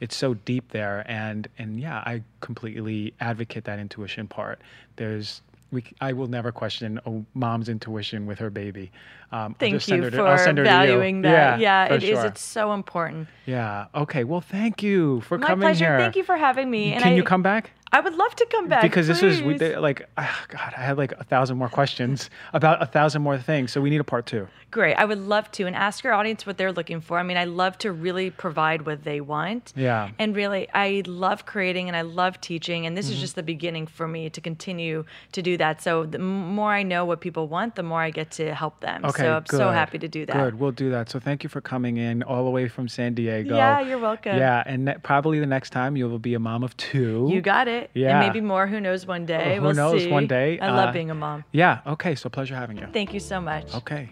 it's 0.00 0.16
so 0.16 0.34
deep 0.34 0.72
there 0.72 1.04
and 1.06 1.46
and 1.58 1.78
yeah 1.78 1.98
i 1.98 2.20
completely 2.40 3.14
advocate 3.20 3.62
that 3.62 3.78
intuition 3.78 4.26
part 4.26 4.60
there's 4.96 5.42
we, 5.72 5.84
I 6.00 6.12
will 6.12 6.28
never 6.28 6.52
question 6.52 7.00
a 7.06 7.22
mom's 7.34 7.68
intuition 7.68 8.26
with 8.26 8.38
her 8.38 8.50
baby. 8.50 8.92
Um, 9.32 9.54
Thank 9.58 9.88
you 9.88 10.10
to- 10.10 10.22
I'll 10.22 10.36
for 10.36 10.44
send 10.44 10.58
her 10.58 10.64
to 10.64 10.70
you. 10.70 10.76
valuing 10.76 11.22
that. 11.22 11.58
Yeah, 11.58 11.88
for 11.88 11.94
it 11.94 12.02
is. 12.04 12.08
sure. 12.10 12.26
It's 12.26 12.40
so 12.42 12.72
important. 12.74 13.28
Yeah. 13.46 13.86
Okay. 13.94 14.24
Well, 14.24 14.40
thank 14.42 14.82
you 14.82 15.22
for 15.22 15.38
My 15.38 15.46
coming 15.48 15.62
pleasure. 15.66 15.86
here. 15.86 15.98
Thank 15.98 16.16
you 16.16 16.22
for 16.24 16.36
having 16.36 16.70
me. 16.70 16.92
And 16.92 17.02
Can 17.02 17.12
I, 17.12 17.16
you 17.16 17.22
come 17.24 17.42
back? 17.42 17.70
I 17.94 18.00
would 18.00 18.14
love 18.14 18.34
to 18.36 18.46
come 18.46 18.68
back 18.68 18.80
Because 18.80 19.06
this 19.06 19.22
is 19.22 19.42
we, 19.42 19.54
please. 19.54 19.58
they- 19.60 19.76
like, 19.76 20.08
ah, 20.16 20.44
God, 20.48 20.72
I 20.76 20.80
had 20.80 20.96
like 20.96 21.12
a 21.12 21.24
thousand 21.24 21.58
more 21.58 21.68
questions 21.68 22.30
about 22.54 22.82
a 22.82 22.86
thousand 22.86 23.20
more 23.22 23.36
things. 23.36 23.70
So 23.72 23.80
we 23.82 23.90
need 23.90 24.00
a 24.00 24.04
part 24.04 24.24
two. 24.26 24.48
Great. 24.70 24.94
I 24.94 25.04
would 25.04 25.18
love 25.18 25.50
to. 25.52 25.66
And 25.66 25.76
ask 25.76 26.02
your 26.02 26.14
audience 26.14 26.46
what 26.46 26.56
they're 26.56 26.72
looking 26.72 27.02
for. 27.02 27.18
I 27.18 27.22
mean, 27.22 27.36
I 27.36 27.44
love 27.44 27.76
to 27.78 27.92
really 27.92 28.30
provide 28.30 28.86
what 28.86 29.04
they 29.04 29.20
want. 29.20 29.74
Yeah. 29.76 30.08
And 30.18 30.34
really, 30.34 30.68
I 30.72 31.02
love 31.06 31.44
creating 31.44 31.88
and 31.88 31.96
I 31.96 32.00
love 32.02 32.40
teaching. 32.40 32.86
And 32.86 32.96
this 32.96 33.06
Mm-hmm. 33.06 33.14
is 33.16 33.20
just 33.20 33.34
the 33.34 33.42
beginning 33.42 33.86
for 33.86 34.08
me 34.08 34.30
to 34.30 34.40
continue 34.40 35.04
to 35.32 35.42
do 35.42 35.56
that. 35.58 35.82
So 35.82 36.06
the 36.06 36.18
more 36.18 36.72
I 36.72 36.84
know 36.84 37.04
what 37.04 37.20
people 37.20 37.46
want, 37.48 37.74
the 37.74 37.82
more 37.82 38.00
I 38.00 38.10
get 38.10 38.30
to 38.32 38.54
help 38.54 38.80
them. 38.80 39.04
Okay. 39.04 39.21
So 39.22 39.36
I'm 39.36 39.42
good. 39.44 39.56
so 39.56 39.70
happy 39.70 39.98
to 39.98 40.08
do 40.08 40.26
that. 40.26 40.32
Good. 40.36 40.58
We'll 40.60 40.70
do 40.72 40.90
that. 40.90 41.08
So 41.10 41.18
thank 41.20 41.42
you 41.42 41.48
for 41.48 41.60
coming 41.60 41.96
in 41.96 42.22
all 42.22 42.44
the 42.44 42.50
way 42.50 42.68
from 42.68 42.88
San 42.88 43.14
Diego. 43.14 43.56
Yeah, 43.56 43.80
you're 43.80 43.98
welcome. 43.98 44.36
Yeah. 44.36 44.62
And 44.66 44.84
ne- 44.86 44.96
probably 45.02 45.40
the 45.40 45.46
next 45.46 45.70
time 45.70 45.96
you 45.96 46.08
will 46.08 46.18
be 46.18 46.34
a 46.34 46.38
mom 46.38 46.62
of 46.62 46.76
two. 46.76 47.28
You 47.30 47.40
got 47.40 47.68
it. 47.68 47.90
Yeah. 47.94 48.10
And 48.10 48.26
maybe 48.26 48.40
more. 48.40 48.66
Who 48.66 48.80
knows 48.80 49.06
one 49.06 49.26
day. 49.26 49.56
Who 49.56 49.62
we'll 49.62 49.74
knows 49.74 50.02
see. 50.02 50.10
one 50.10 50.26
day. 50.26 50.58
I 50.60 50.70
love 50.70 50.90
Uh, 50.90 50.92
being 50.92 51.10
a 51.10 51.14
mom. 51.14 51.44
Yeah. 51.52 51.80
Okay. 51.86 52.14
So 52.14 52.28
pleasure 52.28 52.54
having 52.56 52.76
you. 52.78 52.86
Thank 52.92 53.12
you 53.14 53.20
so 53.20 53.40
much. 53.40 53.74
Okay. 53.74 54.10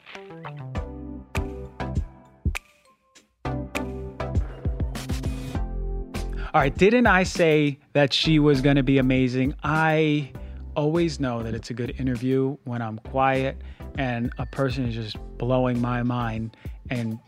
All 6.52 6.60
right, 6.60 6.76
didn't 6.76 7.06
I 7.06 7.22
say 7.22 7.78
that 7.92 8.12
she 8.12 8.40
was 8.40 8.60
going 8.60 8.74
to 8.74 8.82
be 8.82 8.98
amazing? 8.98 9.54
I 9.62 10.32
always 10.76 11.20
know 11.20 11.42
that 11.42 11.55
it's 11.55 11.70
a 11.70 11.74
good 11.74 11.98
interview 11.98 12.56
when 12.64 12.82
I'm 12.82 12.98
quiet 12.98 13.60
and 13.98 14.32
a 14.38 14.47
person 14.47 14.86
is 14.86 14.94
just 14.94 15.16
blowing 15.38 15.80
my 15.80 16.02
mind. 16.02 16.56
And 16.90 17.18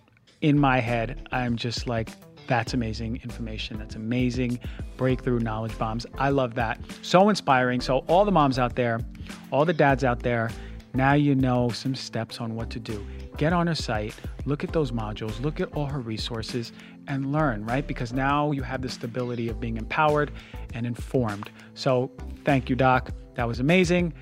in 0.41 0.59
my 0.59 0.81
head, 0.81 1.29
I'm 1.33 1.57
just 1.57 1.87
like, 1.87 2.11
that's 2.47 2.75
amazing 2.75 3.21
information. 3.23 3.79
That's 3.79 3.95
amazing 3.95 4.59
breakthrough 4.97 5.39
knowledge 5.39 5.77
bombs. 5.79 6.07
I 6.19 6.31
love 6.31 6.55
that. 6.55 6.81
So 7.03 7.29
inspiring. 7.29 7.81
So, 7.81 7.99
all 8.09 8.25
the 8.25 8.33
moms 8.33 8.59
out 8.59 8.75
there, 8.75 9.01
all 9.51 9.65
the 9.65 9.73
dads 9.73 10.05
out 10.05 10.21
there, 10.21 10.51
now 10.95 11.15
you 11.15 11.35
know 11.35 11.71
some 11.71 11.95
steps 11.95 12.41
on 12.41 12.55
what 12.55 12.69
to 12.71 12.81
do. 12.81 13.07
Get 13.39 13.53
on 13.53 13.67
her 13.67 13.75
site, 13.75 14.15
look 14.45 14.63
at 14.63 14.73
those 14.73 14.93
modules, 14.93 15.41
look 15.41 15.61
at 15.61 15.73
all 15.73 15.87
her 15.87 16.01
resources, 16.01 16.73
and 17.09 17.33
learn, 17.33 17.65
right? 17.65 17.87
Because 17.87 18.13
now 18.13 18.53
you 18.53 18.63
have 18.63 18.83
the 18.83 18.89
stability 18.89 19.49
of 19.49 19.59
being 19.59 19.77
empowered 19.77 20.33
and 20.75 20.87
informed. 20.87 21.51
So, 21.75 22.11
thank 22.45 22.69
you, 22.69 22.77
Doc. 22.77 23.11
That 23.35 23.49
was 23.49 23.61
amazing. 23.61 24.13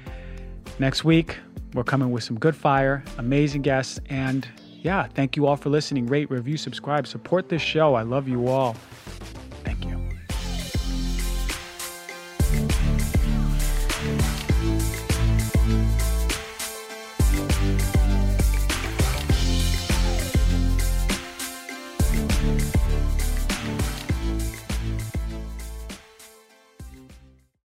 Next 0.79 1.05
week, 1.05 1.39
we're 1.75 1.85
coming 1.85 2.11
with 2.11 2.25
some 2.25 2.39
good 2.39 2.57
fire, 2.57 3.05
amazing 3.19 3.63
guests, 3.63 4.01
and 4.09 4.49
yeah, 4.83 5.07
thank 5.15 5.37
you 5.37 5.47
all 5.47 5.57
for 5.57 5.69
listening. 5.69 6.07
Rate, 6.07 6.31
review, 6.31 6.57
subscribe, 6.57 7.07
support 7.07 7.49
this 7.49 7.63
show. 7.63 7.95
I 7.95 8.03
love 8.03 8.29
you 8.29 8.49
all. 8.49 8.77